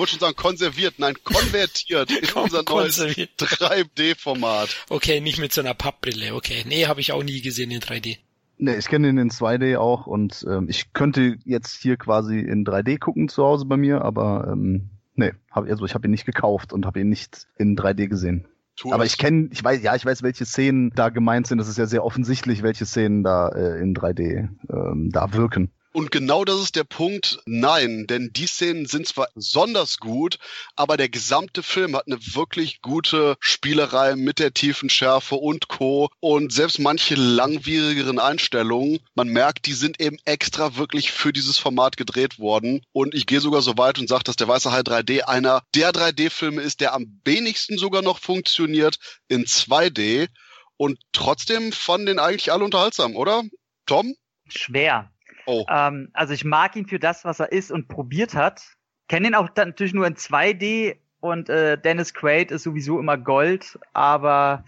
wollte 0.00 0.12
schon 0.12 0.20
sagen 0.20 0.36
konserviert, 0.36 0.94
nein, 0.98 1.14
konvertiert 1.22 2.10
in 2.22 2.28
unser 2.34 2.64
neues 2.64 2.98
3D-Format. 3.00 4.70
Okay, 4.88 5.20
nicht 5.20 5.38
mit 5.38 5.52
so 5.52 5.60
einer 5.60 5.74
Pappbrille, 5.74 6.34
okay. 6.34 6.64
Nee, 6.66 6.86
habe 6.86 7.00
ich 7.00 7.12
auch 7.12 7.22
nie 7.22 7.40
gesehen 7.40 7.70
in 7.70 7.80
3D. 7.80 8.16
Nee, 8.58 8.76
ich 8.76 8.88
kenne 8.88 9.06
den 9.06 9.18
in 9.18 9.30
2D 9.30 9.78
auch 9.78 10.06
und 10.06 10.44
ähm, 10.48 10.66
ich 10.68 10.92
könnte 10.92 11.36
jetzt 11.44 11.80
hier 11.80 11.96
quasi 11.96 12.40
in 12.40 12.64
3D 12.64 12.98
gucken 12.98 13.28
zu 13.28 13.44
Hause 13.44 13.66
bei 13.66 13.76
mir, 13.76 14.02
aber 14.02 14.48
ähm, 14.52 14.90
nee, 15.14 15.32
hab, 15.50 15.64
also 15.68 15.84
ich 15.84 15.94
habe 15.94 16.08
ihn 16.08 16.10
nicht 16.10 16.26
gekauft 16.26 16.72
und 16.72 16.84
habe 16.84 17.00
ihn 17.00 17.08
nicht 17.08 17.46
in 17.58 17.76
3D 17.76 18.08
gesehen. 18.08 18.48
Tu 18.80 18.90
aber 18.94 19.04
ich 19.04 19.18
kenne, 19.18 19.48
ich 19.52 19.62
weiß, 19.62 19.82
ja, 19.82 19.94
ich 19.94 20.06
weiß, 20.06 20.22
welche 20.22 20.46
Szenen 20.46 20.90
da 20.94 21.10
gemeint 21.10 21.46
sind. 21.46 21.58
Das 21.58 21.68
ist 21.68 21.76
ja 21.76 21.84
sehr 21.84 22.02
offensichtlich, 22.02 22.62
welche 22.62 22.86
Szenen 22.86 23.22
da 23.22 23.50
äh, 23.50 23.78
in 23.78 23.94
3D 23.94 24.48
ähm, 24.72 25.10
da 25.12 25.34
wirken. 25.34 25.70
Und 25.92 26.12
genau 26.12 26.44
das 26.44 26.60
ist 26.60 26.76
der 26.76 26.84
Punkt. 26.84 27.40
Nein, 27.46 28.06
denn 28.06 28.30
die 28.32 28.46
Szenen 28.46 28.86
sind 28.86 29.08
zwar 29.08 29.28
besonders 29.34 29.98
gut, 29.98 30.38
aber 30.76 30.96
der 30.96 31.08
gesamte 31.08 31.64
Film 31.64 31.96
hat 31.96 32.06
eine 32.06 32.18
wirklich 32.34 32.80
gute 32.80 33.36
Spielerei 33.40 34.14
mit 34.14 34.38
der 34.38 34.54
tiefen 34.54 34.88
Schärfe 34.88 35.34
und 35.34 35.66
Co. 35.66 36.08
Und 36.20 36.52
selbst 36.52 36.78
manche 36.78 37.16
langwierigeren 37.16 38.20
Einstellungen, 38.20 39.00
man 39.14 39.28
merkt, 39.28 39.66
die 39.66 39.72
sind 39.72 40.00
eben 40.00 40.18
extra 40.24 40.76
wirklich 40.76 41.10
für 41.10 41.32
dieses 41.32 41.58
Format 41.58 41.96
gedreht 41.96 42.38
worden. 42.38 42.82
Und 42.92 43.14
ich 43.14 43.26
gehe 43.26 43.40
sogar 43.40 43.62
so 43.62 43.76
weit 43.76 43.98
und 43.98 44.08
sage, 44.08 44.24
dass 44.24 44.36
der 44.36 44.48
Weiße 44.48 44.70
Hai 44.70 44.80
3D 44.80 45.22
einer 45.22 45.62
der 45.74 45.90
3D-Filme 45.90 46.62
ist, 46.62 46.80
der 46.80 46.94
am 46.94 47.20
wenigsten 47.24 47.78
sogar 47.78 48.02
noch 48.02 48.20
funktioniert 48.20 48.98
in 49.26 49.44
2D. 49.44 50.28
Und 50.76 51.00
trotzdem 51.12 51.72
fanden 51.72 52.06
den 52.06 52.18
eigentlich 52.20 52.52
alle 52.52 52.64
unterhaltsam, 52.64 53.16
oder? 53.16 53.42
Tom? 53.86 54.14
Schwer. 54.48 55.10
Oh. 55.50 55.66
Ähm, 55.68 56.10
also 56.12 56.32
ich 56.32 56.44
mag 56.44 56.76
ihn 56.76 56.86
für 56.86 57.00
das, 57.00 57.24
was 57.24 57.40
er 57.40 57.50
ist 57.50 57.72
und 57.72 57.88
probiert 57.88 58.34
hat. 58.34 58.62
Kenne 59.08 59.28
ihn 59.28 59.34
auch 59.34 59.48
natürlich 59.56 59.94
nur 59.94 60.06
in 60.06 60.14
2D 60.14 60.96
und 61.18 61.48
äh, 61.48 61.76
Dennis 61.76 62.14
Quaid 62.14 62.52
ist 62.52 62.62
sowieso 62.62 63.00
immer 63.00 63.18
Gold, 63.18 63.78
aber 63.92 64.64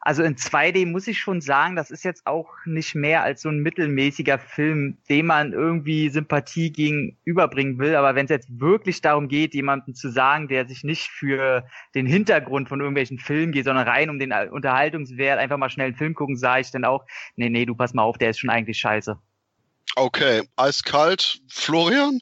also 0.00 0.22
in 0.22 0.36
2D 0.36 0.86
muss 0.86 1.08
ich 1.08 1.18
schon 1.18 1.40
sagen, 1.40 1.74
das 1.74 1.90
ist 1.90 2.04
jetzt 2.04 2.26
auch 2.26 2.48
nicht 2.64 2.94
mehr 2.94 3.24
als 3.24 3.42
so 3.42 3.48
ein 3.48 3.58
mittelmäßiger 3.58 4.38
Film, 4.38 4.98
dem 5.10 5.26
man 5.26 5.52
irgendwie 5.52 6.08
Sympathie 6.08 6.70
gegenüberbringen 6.70 7.78
will. 7.78 7.96
Aber 7.96 8.14
wenn 8.14 8.24
es 8.24 8.30
jetzt 8.30 8.60
wirklich 8.60 9.00
darum 9.00 9.28
geht, 9.28 9.54
jemanden 9.54 9.94
zu 9.94 10.08
sagen, 10.10 10.48
der 10.48 10.66
sich 10.66 10.84
nicht 10.84 11.08
für 11.08 11.66
den 11.94 12.06
Hintergrund 12.06 12.68
von 12.68 12.80
irgendwelchen 12.80 13.18
Filmen 13.18 13.52
geht, 13.52 13.64
sondern 13.64 13.88
rein 13.88 14.08
um 14.08 14.18
den 14.18 14.32
Unterhaltungswert, 14.32 15.38
einfach 15.38 15.58
mal 15.58 15.68
schnell 15.68 15.88
einen 15.88 15.96
Film 15.96 16.14
gucken, 16.14 16.36
sage 16.36 16.60
ich 16.60 16.70
dann 16.70 16.84
auch, 16.84 17.04
nee, 17.36 17.50
nee, 17.50 17.66
du 17.66 17.74
pass 17.74 17.92
mal 17.92 18.04
auf, 18.04 18.18
der 18.18 18.30
ist 18.30 18.38
schon 18.38 18.50
eigentlich 18.50 18.78
scheiße. 18.78 19.18
Okay, 19.96 20.48
eiskalt. 20.56 21.40
Florian? 21.48 22.20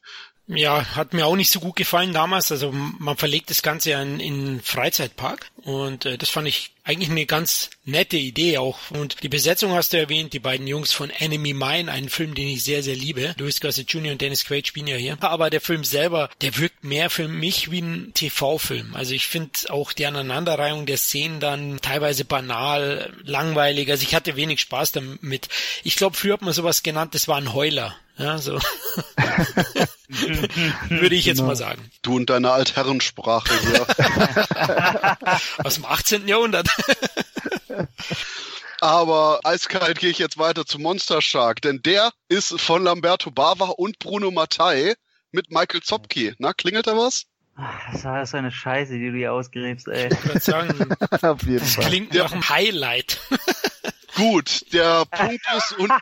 Ja, 0.49 0.95
hat 0.95 1.13
mir 1.13 1.27
auch 1.27 1.35
nicht 1.35 1.51
so 1.51 1.59
gut 1.59 1.75
gefallen 1.75 2.13
damals. 2.13 2.53
Also 2.53 2.71
man 2.73 3.17
verlegt 3.17 3.51
das 3.51 3.63
Ganze 3.63 3.91
ja 3.91 4.03
in, 4.03 4.21
in 4.21 4.61
Freizeitpark 4.61 5.51
und 5.63 6.05
äh, 6.07 6.19
das 6.19 6.29
fand 6.29 6.47
ich 6.47 6.71
eigentlich 6.85 7.11
eine 7.11 7.27
ganz 7.27 7.71
nette 7.85 8.17
Idee 8.17 8.59
auch. 8.59 8.79
Und 8.93 9.25
die 9.25 9.29
Besetzung 9.29 9.73
hast 9.73 9.93
du 9.93 9.99
erwähnt, 9.99 10.33
die 10.33 10.39
beiden 10.39 10.69
Jungs 10.69 10.93
von 10.93 11.11
Enemy 11.11 11.53
Mine, 11.53 11.91
einen 11.91 12.09
Film, 12.09 12.37
den 12.37 12.47
ich 12.47 12.63
sehr, 12.63 12.85
sehr 12.85 12.95
liebe. 12.95 13.35
Louis 13.39 13.61
Gossett 13.61 13.91
Jr. 13.91 14.13
und 14.13 14.21
Dennis 14.21 14.45
Quaid 14.45 14.69
spielen 14.69 14.87
ja 14.87 14.97
hier. 14.97 15.19
Aber 15.21 15.51
der 15.51 15.61
Film 15.61 15.83
selber, 15.83 16.31
der 16.43 16.57
wirkt 16.59 16.85
mehr 16.85 17.11
für 17.11 17.27
mich 17.27 17.73
wie 17.73 17.81
ein 17.81 18.13
TV-Film. 18.15 18.95
Also 18.95 19.15
ich 19.15 19.27
finde 19.27 19.51
auch 19.71 19.93
die 19.93 20.07
Aneinanderreihung 20.07 20.87
der 20.87 20.97
Szenen 20.97 21.41
dann 21.41 21.81
teilweise 21.83 22.25
banal, 22.25 23.13
langweilig. 23.25 23.91
Also 23.91 24.05
ich 24.05 24.15
hatte 24.15 24.37
wenig 24.37 24.61
Spaß 24.61 24.93
damit. 24.93 25.49
Ich 25.83 25.97
glaube, 25.97 26.17
früher 26.17 26.35
hat 26.35 26.43
man 26.43 26.53
sowas 26.53 26.85
genannt, 26.85 27.17
das 27.17 27.27
war 27.27 27.37
ein 27.37 27.53
Heuler. 27.53 27.97
Ja, 28.19 28.39
so. 28.39 28.59
Würde 30.89 31.15
ich 31.15 31.27
jetzt 31.27 31.37
genau. 31.39 31.49
mal 31.49 31.57
sagen. 31.57 31.91
Du 32.03 32.17
und 32.17 32.31
deine 32.31 32.51
Altherrensprache 32.53 33.53
hier. 33.61 33.87
Aus 35.65 35.75
dem 35.75 35.85
18. 35.85 36.27
Jahrhundert. 36.27 36.69
Aber 38.81 39.41
eiskalt 39.45 39.99
gehe 39.99 40.11
ich 40.11 40.19
jetzt 40.19 40.39
weiter 40.39 40.65
zu 40.67 40.79
Monster 40.79 41.21
Shark, 41.23 41.61
denn 41.63 41.83
der 41.83 42.13
ist 42.29 42.61
von 42.61 42.85
Lamberto 42.85 43.31
Bava 43.31 43.67
und 43.67 43.99
Bruno 43.99 44.31
Mattei 44.31 44.95
mit 45.33 45.51
Michael 45.51 45.83
Zopke. 45.83 46.35
Na, 46.39 46.53
klingelt 46.53 46.87
da 46.87 46.97
was? 46.97 47.25
Das 47.91 48.05
war 48.05 48.25
so 48.27 48.37
eine 48.37 48.53
Scheiße, 48.53 48.93
die 48.93 49.11
du 49.11 49.17
hier 49.17 49.33
ausgräbst, 49.33 49.89
ey. 49.89 50.11
Ich 50.13 50.25
würde 50.27 50.41
sagen, 50.41 50.97
Auf 51.23 51.43
jeden 51.43 51.61
das 51.61 51.75
Fall. 51.75 51.87
klingt 51.87 52.13
nach 52.15 52.33
einem 52.33 52.49
Highlight. 52.49 53.19
Gut, 54.17 54.73
der 54.73 55.05
Punkt 55.05 55.45
ist 55.57 55.73
und 55.79 55.93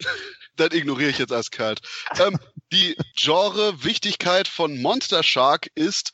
dann 0.56 0.72
ignoriere 0.72 1.10
ich 1.10 1.18
jetzt 1.18 1.32
eiskalt. 1.32 1.80
Ähm, 2.18 2.38
die 2.72 2.96
Genre-Wichtigkeit 3.16 4.48
von 4.48 4.82
Monster 4.82 5.22
Shark 5.22 5.70
ist, 5.76 6.12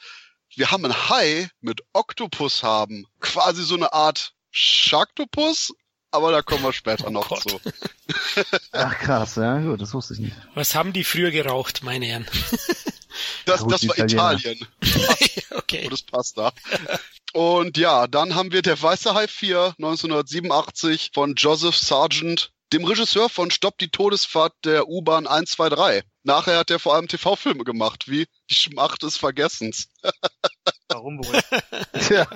wir 0.55 0.71
haben 0.71 0.85
ein 0.85 1.09
Hai 1.09 1.49
mit 1.61 1.81
Oktopus 1.95 2.62
haben. 2.62 3.07
Quasi 3.21 3.62
so 3.64 3.75
eine 3.75 3.92
Art 3.95 4.35
Sharktopus, 4.51 5.73
aber 6.11 6.31
da 6.31 6.42
kommen 6.42 6.62
wir 6.62 6.73
später 6.75 7.09
oh 7.09 7.11
noch 7.11 7.29
Gott. 7.29 7.49
zu. 7.49 7.61
Ach 8.73 8.99
krass, 8.99 9.37
ja 9.37 9.59
gut, 9.59 9.81
das 9.81 9.95
wusste 9.95 10.14
ich 10.14 10.21
nicht. 10.21 10.37
Was 10.55 10.75
haben 10.75 10.92
die 10.92 11.05
früher 11.05 11.31
geraucht, 11.31 11.83
meine 11.83 12.07
Herren? 12.07 12.27
Das, 13.47 13.61
gut, 13.62 13.73
das 13.73 13.88
war 13.88 13.99
Italien. 13.99 14.66
okay. 15.51 15.85
Und 15.85 15.92
das 15.92 16.03
passt 16.03 16.37
da. 16.37 16.53
Und 17.37 17.77
ja, 17.77 18.07
dann 18.07 18.35
haben 18.35 18.51
wir 18.51 18.62
der 18.62 18.81
Weiße 18.81 19.12
Hai 19.12 19.29
4 19.29 19.75
1987 19.77 21.11
von 21.12 21.35
Joseph 21.35 21.77
Sargent 21.77 22.51
dem 22.72 22.83
Regisseur 22.83 23.29
von 23.29 23.51
Stopp 23.51 23.77
die 23.77 23.90
Todesfahrt 23.90 24.55
der 24.64 24.88
U-Bahn 24.88 25.27
123. 25.27 26.03
Nachher 26.22 26.57
hat 26.57 26.70
er 26.70 26.79
vor 26.79 26.94
allem 26.94 27.09
TV-Filme 27.09 27.64
gemacht, 27.64 28.09
wie 28.09 28.25
Die 28.49 28.55
Schmacht 28.55 29.03
des 29.03 29.18
Vergessens. 29.18 29.88
Warum 30.88 31.18
wohl? 31.18 31.40
Tja. 32.01 32.29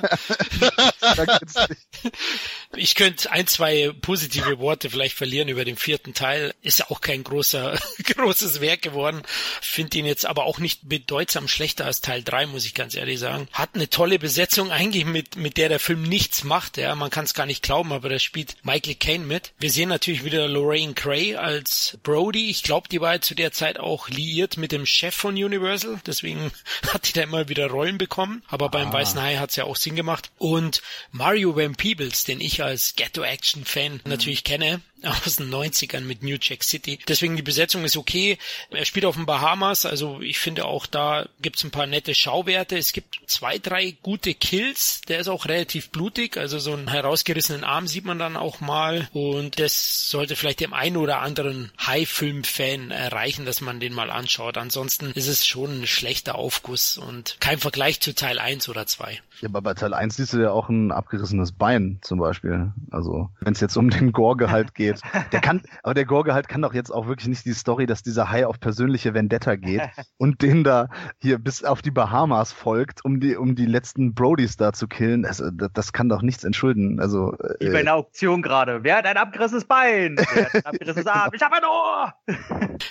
ich 2.74 2.96
könnte 2.96 3.30
ein, 3.30 3.46
zwei 3.46 3.92
positive 4.00 4.58
Worte 4.58 4.90
vielleicht 4.90 5.16
verlieren 5.16 5.48
über 5.48 5.64
den 5.64 5.76
vierten 5.76 6.14
Teil. 6.14 6.52
Ist 6.60 6.80
ja 6.80 6.90
auch 6.90 7.00
kein 7.00 7.22
großer, 7.22 7.78
großes 8.04 8.60
Werk 8.60 8.82
geworden. 8.82 9.22
Finde 9.60 9.98
ihn 9.98 10.06
jetzt 10.06 10.26
aber 10.26 10.44
auch 10.44 10.58
nicht 10.58 10.88
bedeutsam 10.88 11.46
schlechter 11.46 11.84
als 11.84 12.00
Teil 12.00 12.24
drei, 12.24 12.46
muss 12.46 12.66
ich 12.66 12.74
ganz 12.74 12.96
ehrlich 12.96 13.20
sagen. 13.20 13.48
Hat 13.52 13.70
eine 13.74 13.88
tolle 13.88 14.18
Besetzung 14.18 14.72
eigentlich, 14.72 15.04
mit, 15.04 15.36
mit 15.36 15.56
der 15.56 15.68
der 15.68 15.80
Film 15.80 16.02
nichts 16.02 16.42
macht. 16.42 16.76
Ja, 16.76 16.96
man 16.96 17.10
kann 17.10 17.26
es 17.26 17.34
gar 17.34 17.46
nicht 17.46 17.62
glauben, 17.62 17.92
aber 17.92 18.08
da 18.08 18.18
spielt 18.18 18.56
Michael 18.64 18.96
Caine 18.96 19.24
mit. 19.24 19.52
Wir 19.60 19.70
sehen 19.70 19.88
natürlich 19.88 20.24
wieder 20.24 20.48
Lorraine 20.48 20.94
Gray 20.94 21.36
als 21.36 21.98
Brody. 22.02 22.50
Ich 22.50 22.64
glaube, 22.64 22.88
die 22.88 23.00
war 23.00 23.20
zu 23.20 23.36
der 23.36 23.52
Zeit 23.52 23.78
auch 23.78 24.08
liiert 24.08 24.56
mit 24.56 24.72
dem 24.72 24.86
Chef 24.86 25.14
von 25.14 25.34
Universal. 25.34 26.00
Deswegen 26.04 26.50
hat 26.92 27.08
die 27.08 27.12
da 27.12 27.22
immer 27.22 27.48
wieder 27.48 27.68
Rollen 27.68 27.96
bekommen. 27.96 28.39
Aber 28.48 28.68
beim 28.68 28.88
ah. 28.88 28.92
Weißen 28.92 29.20
Hai 29.20 29.36
hat's 29.36 29.56
ja 29.56 29.64
auch 29.64 29.76
Sinn 29.76 29.96
gemacht. 29.96 30.30
Und 30.38 30.82
Mario 31.12 31.56
Van 31.56 31.74
Peebles, 31.74 32.24
den 32.24 32.40
ich 32.40 32.62
als 32.62 32.94
Ghetto-Action-Fan 32.96 33.94
mhm. 33.94 34.00
natürlich 34.04 34.44
kenne, 34.44 34.80
aus 35.04 35.36
den 35.36 35.50
90ern 35.50 36.02
mit 36.02 36.22
New 36.22 36.36
Jack 36.40 36.64
City. 36.64 36.98
Deswegen 37.08 37.36
die 37.36 37.42
Besetzung 37.42 37.84
ist 37.84 37.96
okay. 37.96 38.38
Er 38.70 38.84
spielt 38.84 39.04
auf 39.04 39.16
den 39.16 39.26
Bahamas, 39.26 39.86
also 39.86 40.20
ich 40.20 40.38
finde 40.38 40.64
auch 40.64 40.86
da 40.86 41.28
gibt's 41.40 41.64
ein 41.64 41.70
paar 41.70 41.86
nette 41.86 42.14
Schauwerte. 42.14 42.76
Es 42.76 42.92
gibt 42.92 43.20
zwei, 43.26 43.58
drei 43.58 43.96
gute 44.02 44.34
Kills. 44.34 45.00
Der 45.08 45.20
ist 45.20 45.28
auch 45.28 45.46
relativ 45.46 45.90
blutig, 45.90 46.36
also 46.36 46.58
so 46.58 46.72
einen 46.72 46.88
herausgerissenen 46.88 47.64
Arm 47.64 47.86
sieht 47.86 48.04
man 48.04 48.18
dann 48.18 48.36
auch 48.36 48.60
mal 48.60 49.08
und 49.12 49.58
das 49.58 50.10
sollte 50.10 50.36
vielleicht 50.36 50.60
dem 50.60 50.74
einen 50.74 50.96
oder 50.96 51.20
anderen 51.20 51.72
High-Film-Fan 51.84 52.90
erreichen, 52.90 53.44
dass 53.44 53.60
man 53.60 53.80
den 53.80 53.94
mal 53.94 54.10
anschaut. 54.10 54.58
Ansonsten 54.58 55.12
ist 55.12 55.28
es 55.28 55.46
schon 55.46 55.82
ein 55.82 55.86
schlechter 55.86 56.34
Aufguss 56.34 56.98
und 56.98 57.36
kein 57.40 57.58
Vergleich 57.58 58.00
zu 58.00 58.14
Teil 58.14 58.38
1 58.38 58.68
oder 58.68 58.86
2. 58.86 59.20
Ja, 59.40 59.48
aber 59.48 59.62
bei 59.62 59.74
Teil 59.74 59.94
1 59.94 60.16
siehst 60.16 60.34
du 60.34 60.38
ja 60.38 60.50
auch 60.50 60.68
ein 60.68 60.92
abgerissenes 60.92 61.52
Bein 61.52 61.98
zum 62.02 62.18
Beispiel. 62.18 62.72
Also 62.90 63.30
wenn 63.40 63.54
es 63.54 63.60
jetzt 63.60 63.76
um 63.76 63.88
den 63.88 64.12
Gorgehalt 64.12 64.74
geht 64.80 64.89
geht. 64.92 65.32
Der 65.32 65.40
kann, 65.40 65.62
aber 65.82 65.94
der 65.94 66.04
Gorge 66.04 66.34
halt 66.34 66.48
kann 66.48 66.62
doch 66.62 66.74
jetzt 66.74 66.90
auch 66.90 67.06
wirklich 67.06 67.28
nicht 67.28 67.44
die 67.44 67.54
Story, 67.54 67.86
dass 67.86 68.02
dieser 68.02 68.30
Hai 68.30 68.46
auf 68.46 68.60
persönliche 68.60 69.14
Vendetta 69.14 69.56
geht 69.56 69.82
und 70.18 70.42
den 70.42 70.64
da 70.64 70.88
hier 71.18 71.38
bis 71.38 71.64
auf 71.64 71.82
die 71.82 71.90
Bahamas 71.90 72.52
folgt, 72.52 73.04
um 73.04 73.20
die, 73.20 73.36
um 73.36 73.54
die 73.54 73.66
letzten 73.66 74.14
Brodies 74.14 74.56
da 74.56 74.72
zu 74.72 74.88
killen. 74.88 75.24
Also, 75.24 75.50
das, 75.50 75.70
das 75.72 75.92
kann 75.92 76.08
doch 76.08 76.22
nichts 76.22 76.44
entschulden. 76.44 77.00
Also, 77.00 77.34
äh, 77.38 77.54
Wie 77.60 77.70
bei 77.70 77.80
einer 77.80 77.94
Auktion 77.94 78.42
gerade. 78.42 78.82
Wer 78.82 78.96
hat 78.96 79.06
ein 79.06 79.16
abgerissenes 79.16 79.64
Bein? 79.64 80.16
Wer 80.16 80.44
hat 80.46 80.54
ein 80.54 80.66
abgerissenes 80.66 81.06
Arm? 81.06 81.30
Ich 81.34 81.42
habe 81.42 81.56
ein 81.56 81.64
Ohr! 81.64 82.14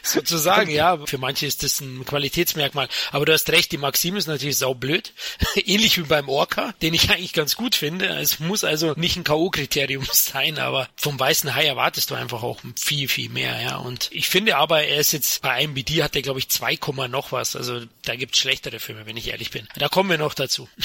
Sozusagen, 0.04 0.70
ja. 0.70 0.98
Für 1.06 1.18
manche 1.18 1.46
ist 1.46 1.64
das 1.64 1.82
ein 1.82 2.06
Qualitätsmerkmal. 2.06 2.88
Aber 3.12 3.26
du 3.26 3.34
hast 3.34 3.50
recht, 3.52 3.72
die 3.72 3.78
Maxim 3.78 4.16
ist 4.16 4.28
natürlich 4.28 4.58
saublöd. 4.58 5.14
Ähnlich 5.56 5.98
wie 5.98 6.04
beim 6.04 6.30
Orca, 6.30 6.74
den 6.82 6.94
ich 6.94 7.10
eigentlich 7.10 7.34
ganz 7.34 7.56
gut 7.56 7.76
finde. 7.76 8.06
Es 8.08 8.40
muss 8.40 8.64
also 8.64 8.94
nicht 8.96 9.18
ein 9.18 9.24
K.O.-Kriterium 9.24 10.08
sein, 10.12 10.58
aber 10.58 10.88
vom 10.96 11.20
weißen 11.20 11.56
Hai 11.56 11.66
erwartet 11.66 11.89
erwartest 11.90 12.12
du 12.12 12.16
einfach 12.16 12.44
auch 12.44 12.60
viel, 12.80 13.08
viel 13.08 13.32
mehr, 13.32 13.60
ja. 13.62 13.78
Und 13.78 14.10
ich 14.12 14.30
finde 14.30 14.58
aber, 14.58 14.84
er 14.84 15.00
ist 15.00 15.12
jetzt 15.12 15.42
bei 15.42 15.64
IMBD 15.64 16.04
hat 16.04 16.16
er, 16.16 16.22
glaube 16.22 16.38
ich, 16.38 16.48
2, 16.48 16.78
noch 17.10 17.32
was. 17.32 17.56
Also 17.56 17.82
da 18.06 18.16
gibt's 18.16 18.38
schlechtere 18.38 18.80
Filme, 18.80 19.08
wenn 19.08 19.18
ich 19.18 19.30
ehrlich 19.30 19.50
bin. 19.50 19.68
Da 19.76 19.88
kommen 19.88 20.08
wir 20.10 20.20
noch 20.20 20.34
dazu. 20.36 20.68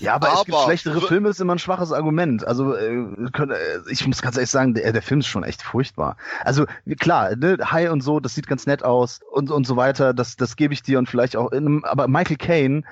Ja, 0.00 0.14
aber, 0.16 0.32
es 0.32 0.44
gibt 0.44 0.56
Aber- 0.56 0.64
schlechtere 0.64 1.00
Filme, 1.00 1.28
ist 1.28 1.40
immer 1.40 1.54
ein 1.54 1.60
schwaches 1.60 1.92
Argument. 1.92 2.44
Also 2.44 2.74
äh, 2.74 2.92
äh, 2.92 3.80
ich 3.88 4.04
muss 4.04 4.20
ganz 4.20 4.36
ehrlich 4.36 4.50
sagen, 4.50 4.74
der, 4.74 4.92
der 4.92 5.00
Film 5.00 5.20
ist 5.20 5.28
schon 5.28 5.44
echt 5.44 5.62
furchtbar. 5.62 6.16
Also 6.42 6.66
klar, 6.98 7.36
ne, 7.36 7.56
High 7.62 7.90
und 7.90 8.00
so, 8.00 8.18
das 8.18 8.34
sieht 8.34 8.48
ganz 8.48 8.66
nett 8.66 8.82
aus 8.82 9.20
und 9.30 9.52
und 9.52 9.64
so 9.64 9.76
weiter. 9.76 10.12
Das 10.12 10.34
das 10.34 10.56
gebe 10.56 10.74
ich 10.74 10.82
dir 10.82 10.98
und 10.98 11.08
vielleicht 11.08 11.36
auch. 11.36 11.52
In 11.52 11.66
einem, 11.66 11.84
aber 11.84 12.08
Michael 12.08 12.36
Caine, 12.36 12.82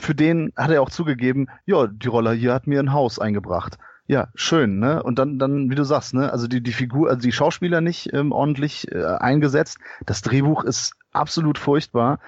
für 0.00 0.16
den 0.16 0.52
hat 0.56 0.72
er 0.72 0.82
auch 0.82 0.90
zugegeben, 0.90 1.46
ja, 1.66 1.86
die 1.86 2.08
Roller 2.08 2.32
hier 2.32 2.52
hat 2.52 2.66
mir 2.66 2.80
ein 2.80 2.92
Haus 2.92 3.20
eingebracht. 3.20 3.78
Ja, 4.10 4.26
schön, 4.34 4.80
ne? 4.80 5.04
Und 5.04 5.20
dann, 5.20 5.38
dann, 5.38 5.70
wie 5.70 5.76
du 5.76 5.84
sagst, 5.84 6.14
ne? 6.14 6.32
Also 6.32 6.48
die, 6.48 6.60
die 6.60 6.72
Figur, 6.72 7.08
also 7.08 7.22
die 7.22 7.30
Schauspieler 7.30 7.80
nicht 7.80 8.12
ähm, 8.12 8.32
ordentlich 8.32 8.90
äh, 8.90 9.04
eingesetzt. 9.04 9.78
Das 10.04 10.20
Drehbuch 10.20 10.64
ist 10.64 10.94
absolut 11.12 11.58
furchtbar. 11.58 12.18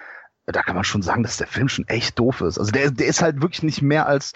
Da 0.47 0.62
kann 0.62 0.77
man 0.77 0.85
schon 0.85 1.03
sagen, 1.03 1.25
dass 1.25 1.38
der 1.38 1.49
Film 1.49 1.68
schon 1.68 1.88
echt 1.88 2.21
doof 2.21 2.40
ist. 2.40 2.61
Also 2.61 2.71
der, 2.71 2.92
der 2.92 3.09
ist 3.09 3.21
halt 3.21 3.42
wirklich 3.42 3.64
nicht 3.64 3.83
mehr 3.83 4.07
als 4.07 4.33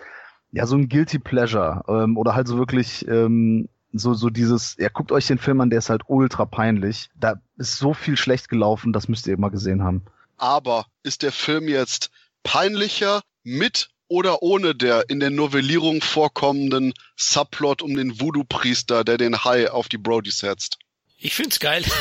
ja 0.51 0.67
so 0.67 0.75
ein 0.75 0.89
guilty 0.89 1.21
pleasure 1.21 1.85
ähm, 1.87 2.17
oder 2.17 2.35
halt 2.35 2.49
so 2.49 2.59
wirklich 2.59 3.07
ähm, 3.07 3.69
so 3.93 4.13
so 4.13 4.29
dieses. 4.29 4.75
Ja, 4.81 4.89
guckt 4.89 5.13
euch 5.13 5.29
den 5.29 5.39
Film 5.39 5.61
an, 5.61 5.71
der 5.71 5.79
ist 5.79 5.89
halt 5.89 6.03
ultra 6.09 6.47
peinlich. 6.47 7.11
Da 7.15 7.37
ist 7.59 7.77
so 7.77 7.95
viel 7.95 8.17
schlecht 8.17 8.49
gelaufen, 8.49 8.93
das 8.93 9.07
müsst 9.07 9.29
ihr 9.29 9.39
mal 9.39 9.51
gesehen 9.51 9.85
haben. 9.85 10.03
Aber 10.37 10.87
ist 11.05 11.23
der 11.23 11.31
Film 11.31 11.69
jetzt 11.69 12.11
peinlicher 12.43 13.23
mit 13.45 13.91
oder 14.09 14.43
ohne 14.43 14.75
der 14.75 15.09
in 15.09 15.21
der 15.21 15.31
Novellierung 15.31 16.01
vorkommenden 16.01 16.93
Subplot 17.17 17.83
um 17.83 17.95
den 17.95 18.21
Voodoo-Priester, 18.21 19.05
der 19.05 19.19
den 19.19 19.45
Hai 19.45 19.71
auf 19.71 19.89
die 19.89 19.99
Brody 19.99 20.31
setzt? 20.31 20.79
Ich 21.19 21.35
find's 21.35 21.59
geil. 21.61 21.85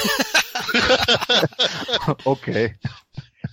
Okay. 2.23 2.77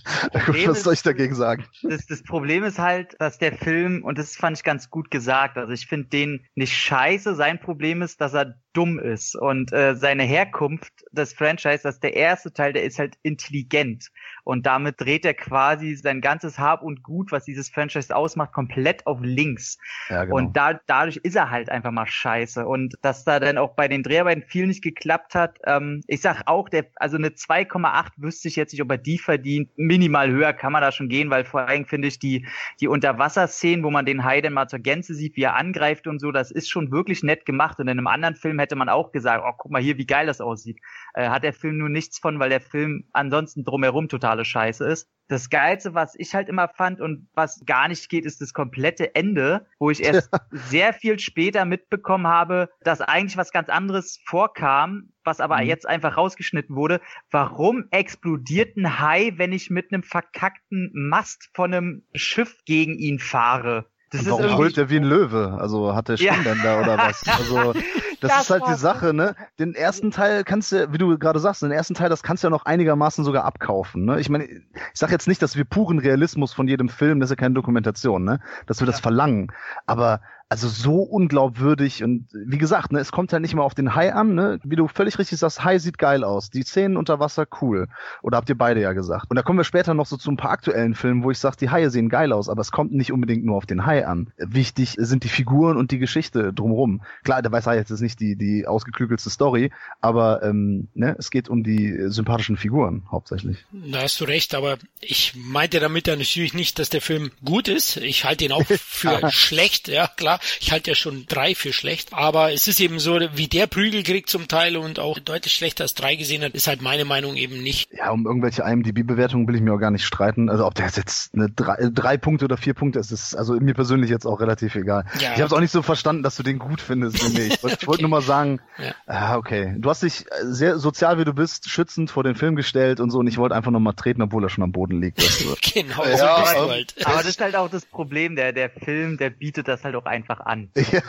Problem 0.33 0.69
Was 0.69 0.83
soll 0.83 0.93
ich 0.93 1.01
dagegen 1.01 1.35
sagen? 1.35 1.65
Das, 1.81 2.05
das 2.05 2.23
Problem 2.23 2.63
ist 2.63 2.79
halt, 2.79 3.15
dass 3.19 3.37
der 3.37 3.55
Film, 3.57 4.03
und 4.03 4.17
das 4.17 4.35
fand 4.35 4.57
ich 4.57 4.63
ganz 4.63 4.89
gut 4.89 5.11
gesagt, 5.11 5.57
also 5.57 5.71
ich 5.71 5.87
finde 5.87 6.09
den 6.09 6.45
nicht 6.55 6.75
scheiße, 6.75 7.35
sein 7.35 7.59
Problem 7.59 8.01
ist, 8.01 8.21
dass 8.21 8.33
er 8.33 8.55
dumm 8.73 8.99
ist 8.99 9.35
und 9.35 9.71
äh, 9.71 9.95
seine 9.95 10.23
Herkunft 10.23 11.05
des 11.11 11.33
Franchise, 11.33 11.81
das 11.83 11.99
der 11.99 12.15
erste 12.15 12.51
Teil, 12.51 12.73
der 12.73 12.83
ist 12.83 12.99
halt 12.99 13.15
intelligent 13.23 14.11
und 14.43 14.65
damit 14.65 14.99
dreht 14.99 15.25
er 15.25 15.33
quasi 15.33 15.95
sein 15.95 16.21
ganzes 16.21 16.59
Hab 16.59 16.81
und 16.81 17.03
Gut, 17.03 17.31
was 17.31 17.45
dieses 17.45 17.69
Franchise 17.69 18.13
ausmacht, 18.15 18.53
komplett 18.53 19.05
auf 19.07 19.19
links. 19.21 19.77
Ja, 20.09 20.25
genau. 20.25 20.37
Und 20.37 20.57
da, 20.57 20.79
dadurch 20.85 21.17
ist 21.17 21.35
er 21.35 21.49
halt 21.49 21.69
einfach 21.69 21.91
mal 21.91 22.05
scheiße. 22.05 22.65
Und 22.65 22.95
dass 23.01 23.23
da 23.23 23.39
dann 23.39 23.57
auch 23.57 23.75
bei 23.75 23.87
den 23.87 24.03
Dreharbeiten 24.03 24.43
viel 24.43 24.67
nicht 24.67 24.83
geklappt 24.83 25.35
hat, 25.35 25.59
ähm, 25.65 26.01
ich 26.07 26.21
sag 26.21 26.43
auch, 26.45 26.69
der, 26.69 26.85
also 26.95 27.17
eine 27.17 27.29
2,8 27.29 28.11
wüsste 28.17 28.47
ich 28.47 28.55
jetzt 28.55 28.73
nicht, 28.73 28.81
ob 28.81 28.91
er 28.91 28.97
die 28.97 29.17
verdient. 29.17 29.69
Minimal 29.77 30.31
höher 30.31 30.53
kann 30.53 30.73
man 30.73 30.81
da 30.81 30.91
schon 30.91 31.09
gehen, 31.09 31.29
weil 31.29 31.45
vor 31.45 31.67
allem 31.67 31.85
finde 31.85 32.07
ich 32.09 32.19
die, 32.19 32.45
die 32.81 32.87
Unterwasserszenen, 32.87 33.83
wo 33.83 33.91
man 33.91 34.05
den 34.05 34.23
Hai 34.23 34.41
dann 34.41 34.53
mal 34.53 34.67
zur 34.67 34.79
Gänze 34.79 35.13
sieht, 35.15 35.35
wie 35.35 35.43
er 35.43 35.55
angreift 35.55 36.07
und 36.07 36.19
so, 36.19 36.31
das 36.31 36.51
ist 36.51 36.69
schon 36.69 36.91
wirklich 36.91 37.23
nett 37.23 37.45
gemacht. 37.45 37.79
Und 37.79 37.87
in 37.87 37.97
einem 37.97 38.07
anderen 38.07 38.35
Film 38.35 38.59
hätte 38.63 38.75
man 38.75 38.89
auch 38.89 39.11
gesagt, 39.11 39.43
oh, 39.45 39.53
guck 39.57 39.71
mal 39.71 39.81
hier, 39.81 39.97
wie 39.97 40.05
geil 40.07 40.25
das 40.25 40.41
aussieht. 40.41 40.79
Äh, 41.13 41.29
hat 41.29 41.43
der 41.43 41.53
Film 41.53 41.77
nur 41.77 41.89
nichts 41.89 42.19
von, 42.19 42.39
weil 42.39 42.49
der 42.49 42.61
Film 42.61 43.07
ansonsten 43.13 43.63
drumherum 43.63 44.09
totale 44.09 44.45
Scheiße 44.45 44.85
ist. 44.85 45.09
Das 45.29 45.49
Geilste, 45.49 45.93
was 45.93 46.15
ich 46.17 46.35
halt 46.35 46.49
immer 46.49 46.67
fand 46.67 46.99
und 47.01 47.29
was 47.33 47.61
gar 47.65 47.87
nicht 47.87 48.09
geht, 48.09 48.25
ist 48.25 48.41
das 48.41 48.53
komplette 48.53 49.15
Ende, 49.15 49.65
wo 49.79 49.89
ich 49.89 50.03
erst 50.03 50.29
sehr 50.51 50.93
viel 50.93 51.19
später 51.19 51.65
mitbekommen 51.65 52.27
habe, 52.27 52.69
dass 52.83 53.01
eigentlich 53.01 53.37
was 53.37 53.51
ganz 53.51 53.69
anderes 53.69 54.19
vorkam, 54.25 55.13
was 55.23 55.39
aber 55.39 55.59
Mhm. 55.59 55.67
jetzt 55.67 55.87
einfach 55.87 56.17
rausgeschnitten 56.17 56.75
wurde. 56.75 56.99
Warum 57.31 57.85
explodiert 57.91 58.75
ein 58.77 58.99
Hai, 58.99 59.33
wenn 59.37 59.53
ich 59.53 59.69
mit 59.69 59.93
einem 59.93 60.03
verkackten 60.03 60.91
Mast 60.93 61.49
von 61.53 61.73
einem 61.73 62.05
Schiff 62.13 62.57
gegen 62.65 62.97
ihn 62.97 63.19
fahre? 63.19 63.89
Das 64.19 64.25
warum 64.27 64.41
irgendwie 64.41 64.61
brüllt 64.61 64.77
der 64.77 64.89
wie 64.89 64.97
ein 64.97 65.03
Löwe? 65.03 65.57
Also 65.59 65.95
hat 65.95 66.07
der 66.07 66.15
Ja. 66.17 66.33
Stimmbänder 66.33 66.79
oder 66.79 66.97
was? 66.97 67.23
Also 67.27 67.73
das, 67.73 67.83
Das 68.31 68.41
ist 68.43 68.49
halt 68.51 68.63
die 68.67 68.75
Sache, 68.75 69.13
ne? 69.13 69.35
Den 69.59 69.73
ersten 69.75 70.11
Teil 70.11 70.43
kannst 70.43 70.71
du, 70.71 70.91
wie 70.93 70.97
du 70.97 71.17
gerade 71.17 71.39
sagst, 71.39 71.61
den 71.61 71.71
ersten 71.71 71.93
Teil, 71.93 72.09
das 72.09 72.23
kannst 72.23 72.43
du 72.43 72.47
ja 72.47 72.51
noch 72.51 72.65
einigermaßen 72.65 73.23
sogar 73.25 73.43
abkaufen, 73.43 74.05
ne? 74.05 74.19
Ich 74.19 74.29
meine, 74.29 74.45
ich 74.45 74.61
sag 74.93 75.11
jetzt 75.11 75.27
nicht, 75.27 75.41
dass 75.41 75.55
wir 75.57 75.65
puren 75.65 75.99
Realismus 75.99 76.53
von 76.53 76.67
jedem 76.67 76.89
Film, 76.89 77.19
das 77.19 77.27
ist 77.29 77.31
ja 77.37 77.41
keine 77.41 77.55
Dokumentation, 77.55 78.23
ne? 78.23 78.39
Dass 78.67 78.79
wir 78.81 78.85
das 78.85 78.97
Ja. 78.97 79.01
verlangen. 79.03 79.51
Aber 79.85 80.21
also 80.53 80.67
so 80.67 81.01
unglaubwürdig 81.01 82.03
und 82.03 82.27
wie 82.31 82.59
gesagt, 82.59 82.91
ne, 82.91 82.99
es 82.99 83.11
kommt 83.11 83.33
halt 83.33 83.41
nicht 83.41 83.55
mal 83.55 83.63
auf 83.63 83.73
den 83.73 83.95
Hai 83.95 84.13
an, 84.13 84.35
ne? 84.35 84.59
Wie 84.63 84.75
du 84.75 84.87
völlig 84.87 85.17
richtig 85.17 85.39
sagst, 85.39 85.63
Hai 85.63 85.79
sieht 85.79 85.97
geil 85.97 86.23
aus. 86.23 86.51
Die 86.51 86.61
Szenen 86.61 86.95
unter 86.95 87.19
Wasser 87.19 87.47
cool. 87.61 87.87
Oder 88.21 88.37
habt 88.37 88.49
ihr 88.49 88.57
beide 88.57 88.79
ja 88.79 88.93
gesagt. 88.93 89.31
Und 89.31 89.35
da 89.35 89.41
kommen 89.41 89.57
wir 89.57 89.63
später 89.63 89.95
noch 89.95 90.05
so 90.05 90.15
zu 90.15 90.29
ein 90.29 90.37
paar 90.37 90.51
aktuellen 90.51 90.93
Filmen, 90.93 91.23
wo 91.23 91.31
ich 91.31 91.39
sage, 91.39 91.57
die 91.59 91.71
Haie 91.71 91.89
sehen 91.89 92.07
geil 92.07 92.31
aus, 92.31 92.49
aber 92.49 92.61
es 92.61 92.71
kommt 92.71 92.93
nicht 92.93 93.11
unbedingt 93.11 93.43
nur 93.43 93.57
auf 93.57 93.65
den 93.65 93.87
Hai 93.87 94.05
an. 94.05 94.31
Wichtig 94.37 94.95
sind 94.99 95.23
die 95.23 95.29
Figuren 95.29 95.75
und 95.75 95.89
die 95.89 95.97
Geschichte 95.97 96.53
drumherum. 96.53 97.01
Klar, 97.23 97.41
der 97.41 97.51
Weiße 97.51 97.71
Hai 97.71 97.77
jetzt 97.77 97.89
ist 97.89 98.01
nicht 98.01 98.19
die, 98.19 98.35
die 98.35 98.67
ausgeklügelste 98.67 99.31
Story, 99.31 99.71
aber 100.01 100.43
ähm, 100.43 100.87
ne, 100.93 101.15
es 101.17 101.31
geht 101.31 101.49
um 101.49 101.63
die 101.63 101.97
sympathischen 102.09 102.57
Figuren 102.57 103.07
hauptsächlich. 103.09 103.65
Da 103.71 104.03
hast 104.03 104.21
du 104.21 104.25
recht, 104.25 104.53
aber 104.53 104.77
ich 105.01 105.33
meinte 105.35 105.79
damit 105.79 106.05
ja 106.05 106.15
natürlich 106.15 106.53
nicht, 106.53 106.77
dass 106.77 106.91
der 106.91 107.01
Film 107.01 107.31
gut 107.43 107.67
ist. 107.67 107.97
Ich 107.97 108.23
halte 108.23 108.45
ihn 108.45 108.51
auch 108.51 108.65
für 108.67 109.31
schlecht, 109.31 109.87
ja 109.87 110.07
klar. 110.07 110.39
Ich 110.59 110.71
halte 110.71 110.91
ja 110.91 110.95
schon 110.95 111.25
drei 111.27 111.55
für 111.55 111.73
schlecht. 111.73 112.13
Aber 112.13 112.53
es 112.53 112.67
ist 112.67 112.79
eben 112.79 112.99
so, 112.99 113.19
wie 113.35 113.47
der 113.47 113.67
Prügel 113.67 114.03
kriegt 114.03 114.29
zum 114.29 114.47
Teil 114.47 114.77
und 114.77 114.99
auch 114.99 115.19
deutlich 115.19 115.53
schlechter 115.53 115.83
als 115.83 115.93
drei 115.93 116.15
gesehen 116.15 116.43
hat, 116.43 116.53
ist 116.53 116.67
halt 116.67 116.81
meine 116.81 117.05
Meinung 117.05 117.35
eben 117.35 117.61
nicht. 117.63 117.89
Ja, 117.93 118.11
um 118.11 118.25
irgendwelche 118.25 118.63
IMDb-Bewertungen 118.63 119.47
will 119.47 119.55
ich 119.55 119.61
mir 119.61 119.73
auch 119.73 119.79
gar 119.79 119.91
nicht 119.91 120.05
streiten. 120.05 120.49
Also 120.49 120.65
ob 120.65 120.75
der 120.75 120.87
jetzt 120.95 121.33
eine 121.33 121.49
drei, 121.49 121.75
äh, 121.75 121.91
drei 121.91 122.17
Punkte 122.17 122.45
oder 122.45 122.57
vier 122.57 122.73
Punkte 122.73 122.99
ist, 122.99 123.11
ist 123.11 123.35
also 123.35 123.53
mir 123.53 123.73
persönlich 123.73 124.09
jetzt 124.09 124.25
auch 124.25 124.39
relativ 124.39 124.75
egal. 124.75 125.05
Ja. 125.19 125.21
Ich 125.33 125.37
habe 125.39 125.45
es 125.45 125.53
auch 125.53 125.59
nicht 125.59 125.71
so 125.71 125.81
verstanden, 125.81 126.23
dass 126.23 126.35
du 126.35 126.43
den 126.43 126.59
gut 126.59 126.81
findest. 126.81 127.17
Nee, 127.33 127.47
ich 127.53 127.63
wollte 127.63 127.87
Okay. 127.87 128.01
nur 128.01 128.09
mal 128.09 128.21
sagen, 128.21 128.59
Ja. 128.77 128.93
ah, 129.07 129.37
okay, 129.37 129.75
du 129.77 129.89
hast 129.89 130.03
dich 130.03 130.21
äh, 130.31 130.45
sehr 130.45 130.77
sozial 130.79 131.17
wie 131.19 131.25
du 131.25 131.33
bist, 131.33 131.69
schützend 131.69 132.11
vor 132.11 132.23
den 132.23 132.35
Film 132.35 132.55
gestellt 132.55 132.99
und 132.99 133.09
so 133.11 133.19
und 133.19 133.27
ich 133.27 133.37
wollte 133.37 133.55
einfach 133.55 133.71
nur 133.71 133.79
mal 133.81 133.93
treten, 133.93 134.21
obwohl 134.21 134.43
er 134.43 134.49
schon 134.49 134.63
am 134.63 134.71
Boden 134.71 135.01
liegt. 135.01 135.21
Genau, 135.73 136.03
Ja, 136.05 136.17
so 136.17 136.41
bist 136.43 136.55
du 136.55 136.59
ähm, 136.63 136.69
halt. 136.69 136.95
aber 137.05 137.17
das 137.17 137.25
ist 137.25 137.41
halt 137.41 137.55
auch 137.55 137.69
das 137.69 137.85
Problem, 137.85 138.35
der, 138.35 138.53
der 138.53 138.69
Film, 138.69 139.17
der 139.17 139.29
bietet 139.29 139.67
das 139.67 139.83
halt 139.83 139.95
auch 139.95 140.05
einfach 140.29 140.45
an. 140.45 140.71
ja, 140.91 141.01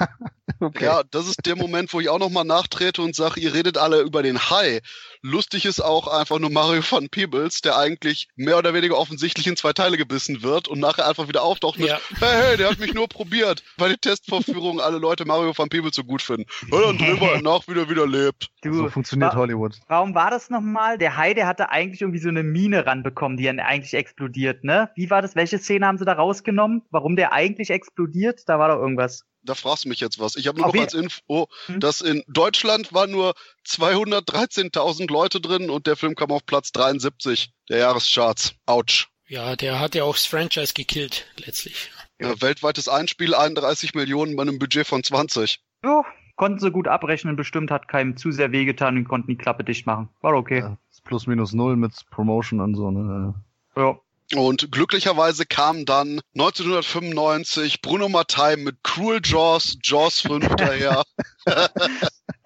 okay. 0.60 0.84
Ja, 0.84 1.02
das 1.10 1.26
ist 1.26 1.46
der 1.46 1.56
Moment, 1.56 1.92
wo 1.92 2.00
ich 2.00 2.08
auch 2.08 2.18
nochmal 2.18 2.44
nachtrete 2.44 3.02
und 3.02 3.14
sage, 3.14 3.40
ihr 3.40 3.54
redet 3.54 3.78
alle 3.78 4.00
über 4.00 4.22
den 4.22 4.50
Hai. 4.50 4.80
Lustig 5.22 5.64
ist 5.64 5.80
auch 5.80 6.06
einfach 6.08 6.38
nur 6.38 6.50
Mario 6.50 6.82
van 6.88 7.08
Peebles, 7.08 7.60
der 7.62 7.78
eigentlich 7.78 8.28
mehr 8.36 8.58
oder 8.58 8.74
weniger 8.74 8.98
offensichtlich 8.98 9.46
in 9.46 9.56
zwei 9.56 9.72
Teile 9.72 9.96
gebissen 9.96 10.42
wird 10.42 10.68
und 10.68 10.80
nachher 10.80 11.08
einfach 11.08 11.28
wieder 11.28 11.42
auftaucht 11.42 11.78
mit, 11.78 11.88
Ja. 11.88 11.98
hey, 12.20 12.42
hey, 12.42 12.56
der 12.56 12.70
hat 12.70 12.78
mich 12.78 12.92
nur 12.92 13.08
probiert, 13.08 13.62
weil 13.78 13.90
die 13.90 13.98
Testvorführungen 13.98 14.80
alle 14.80 14.98
Leute 14.98 15.24
Mario 15.24 15.56
van 15.56 15.68
Peebles 15.68 15.96
so 15.96 16.04
gut 16.04 16.20
finden. 16.22 16.44
Ja, 16.70 16.80
dann 16.80 16.98
drehen 16.98 17.20
wir 17.20 17.36
ihn 17.36 17.42
nach, 17.44 17.66
wie 17.68 17.74
der 17.74 17.88
wieder 17.88 18.06
lebt. 18.06 18.48
Du, 18.72 18.74
so 18.78 18.88
funktioniert 18.88 19.32
wa- 19.32 19.36
Hollywood. 19.36 19.78
Warum 19.88 20.14
war 20.14 20.30
das 20.30 20.50
nochmal? 20.50 20.98
Der 20.98 21.16
Hai, 21.16 21.34
der 21.34 21.46
hatte 21.46 21.70
eigentlich 21.70 22.00
irgendwie 22.00 22.20
so 22.20 22.28
eine 22.28 22.42
Mine 22.42 22.86
ranbekommen, 22.86 23.36
die 23.36 23.44
dann 23.44 23.60
eigentlich 23.60 23.94
explodiert, 23.94 24.64
ne? 24.64 24.90
Wie 24.96 25.10
war 25.10 25.22
das? 25.22 25.34
Welche 25.36 25.58
Szene 25.58 25.86
haben 25.86 25.98
sie 25.98 26.04
da 26.04 26.12
rausgenommen? 26.14 26.82
Warum 26.90 27.16
der 27.16 27.32
eigentlich 27.32 27.70
explodiert? 27.70 28.42
Da 28.48 28.58
war 28.58 28.68
doch 28.68 28.80
irgendwas. 28.80 29.24
Da 29.46 29.54
fragst 29.54 29.84
du 29.84 29.90
mich 29.90 30.00
jetzt 30.00 30.18
was. 30.18 30.36
Ich 30.36 30.48
habe 30.48 30.58
nur 30.60 30.72
noch 30.72 30.80
als 30.80 30.94
Info, 30.94 31.48
Hm? 31.66 31.78
dass 31.80 32.00
in 32.00 32.22
Deutschland 32.28 32.94
waren 32.94 33.10
nur 33.10 33.34
213.000 33.66 35.10
Leute 35.12 35.40
drin 35.40 35.70
und 35.70 35.86
der 35.86 35.96
Film 35.96 36.14
kam 36.14 36.30
auf 36.30 36.46
Platz 36.46 36.72
73 36.72 37.52
der 37.68 37.78
Jahrescharts. 37.78 38.54
Autsch. 38.66 39.08
Ja, 39.26 39.56
der 39.56 39.80
hat 39.80 39.94
ja 39.94 40.04
auch 40.04 40.14
das 40.14 40.26
Franchise 40.26 40.74
gekillt, 40.74 41.26
letztlich. 41.36 41.90
Ja, 42.20 42.40
weltweites 42.40 42.88
Einspiel 42.88 43.34
31 43.34 43.94
Millionen 43.94 44.36
bei 44.36 44.42
einem 44.42 44.58
Budget 44.58 44.86
von 44.86 45.02
20. 45.02 45.60
Ja, 45.82 46.04
konnten 46.36 46.58
sie 46.58 46.70
gut 46.70 46.88
abrechnen, 46.88 47.36
bestimmt 47.36 47.70
hat 47.70 47.88
keinem 47.88 48.16
zu 48.16 48.32
sehr 48.32 48.52
wehgetan 48.52 48.96
und 48.96 49.08
konnten 49.08 49.28
die 49.28 49.36
Klappe 49.36 49.64
dicht 49.64 49.86
machen. 49.86 50.08
War 50.20 50.34
okay. 50.34 50.60
Ja, 50.60 50.76
plus 51.04 51.26
minus 51.26 51.52
null 51.52 51.76
mit 51.76 51.92
Promotion 52.10 52.60
und 52.60 52.74
so. 52.74 52.90
Ne? 52.90 53.34
Ja. 53.76 53.98
Und 54.34 54.72
glücklicherweise 54.72 55.44
kam 55.44 55.84
dann 55.84 56.20
1995 56.34 57.82
Bruno 57.82 58.08
Mattei 58.08 58.56
mit 58.56 58.82
Cruel 58.82 59.20
Jaws, 59.22 59.76
Jaws 59.82 60.20
5 60.20 60.56
daher. 60.56 61.02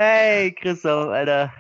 Hey, 0.01 0.53
Christoph, 0.53 1.09
Alter. 1.09 1.53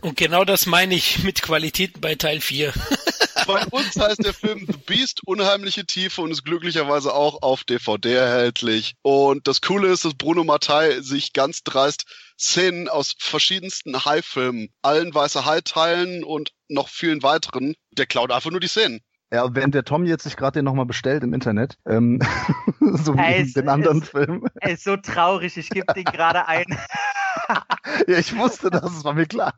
Und 0.00 0.16
genau 0.16 0.44
das 0.44 0.64
meine 0.64 0.94
ich 0.94 1.22
mit 1.22 1.42
Qualitäten 1.42 2.00
bei 2.00 2.14
Teil 2.14 2.40
4. 2.40 2.72
Bei 3.46 3.64
uns 3.66 3.96
heißt 3.96 4.24
der 4.24 4.34
Film 4.34 4.66
The 4.66 4.78
Beast, 4.86 5.20
unheimliche 5.26 5.84
Tiefe 5.84 6.22
und 6.22 6.30
ist 6.30 6.44
glücklicherweise 6.44 7.12
auch 7.12 7.42
auf 7.42 7.64
DVD 7.64 8.14
erhältlich. 8.14 8.94
Und 9.02 9.46
das 9.46 9.60
Coole 9.60 9.88
ist, 9.88 10.04
dass 10.04 10.14
Bruno 10.14 10.44
Mattei 10.44 11.00
sich 11.00 11.32
ganz 11.32 11.62
dreist 11.62 12.04
Szenen 12.38 12.88
aus 12.88 13.14
verschiedensten 13.18 14.04
Hai-Filmen, 14.04 14.70
allen 14.82 15.14
Weiße 15.14 15.44
Hai-Teilen 15.44 16.24
und 16.24 16.52
noch 16.68 16.88
vielen 16.88 17.22
weiteren, 17.22 17.74
der 17.92 18.06
klaut 18.06 18.32
einfach 18.32 18.50
nur 18.50 18.60
die 18.60 18.68
Szenen. 18.68 19.00
Ja, 19.34 19.54
während 19.54 19.74
der 19.74 19.84
Tom 19.84 20.04
jetzt 20.04 20.22
sich 20.24 20.36
gerade 20.36 20.58
den 20.60 20.64
nochmal 20.64 20.86
bestellt 20.86 21.24
im 21.24 21.34
Internet, 21.34 21.76
ähm, 21.86 22.20
so 22.80 23.14
wie 23.16 23.20
Es 23.42 23.52
den 23.54 23.68
anderen 23.68 24.02
ist- 24.02 24.10
Film. 24.10 24.46
Er 24.60 24.70
ist 24.72 24.84
so 24.84 24.96
traurig, 24.96 25.56
ich 25.56 25.68
gebe 25.70 25.92
den 25.92 26.04
gerade 26.04 26.46
ein. 26.46 26.64
ja, 28.06 28.18
ich 28.18 28.36
wusste 28.38 28.70
das, 28.70 28.84
es 28.96 29.04
war 29.04 29.12
mir 29.14 29.26
klar. 29.26 29.52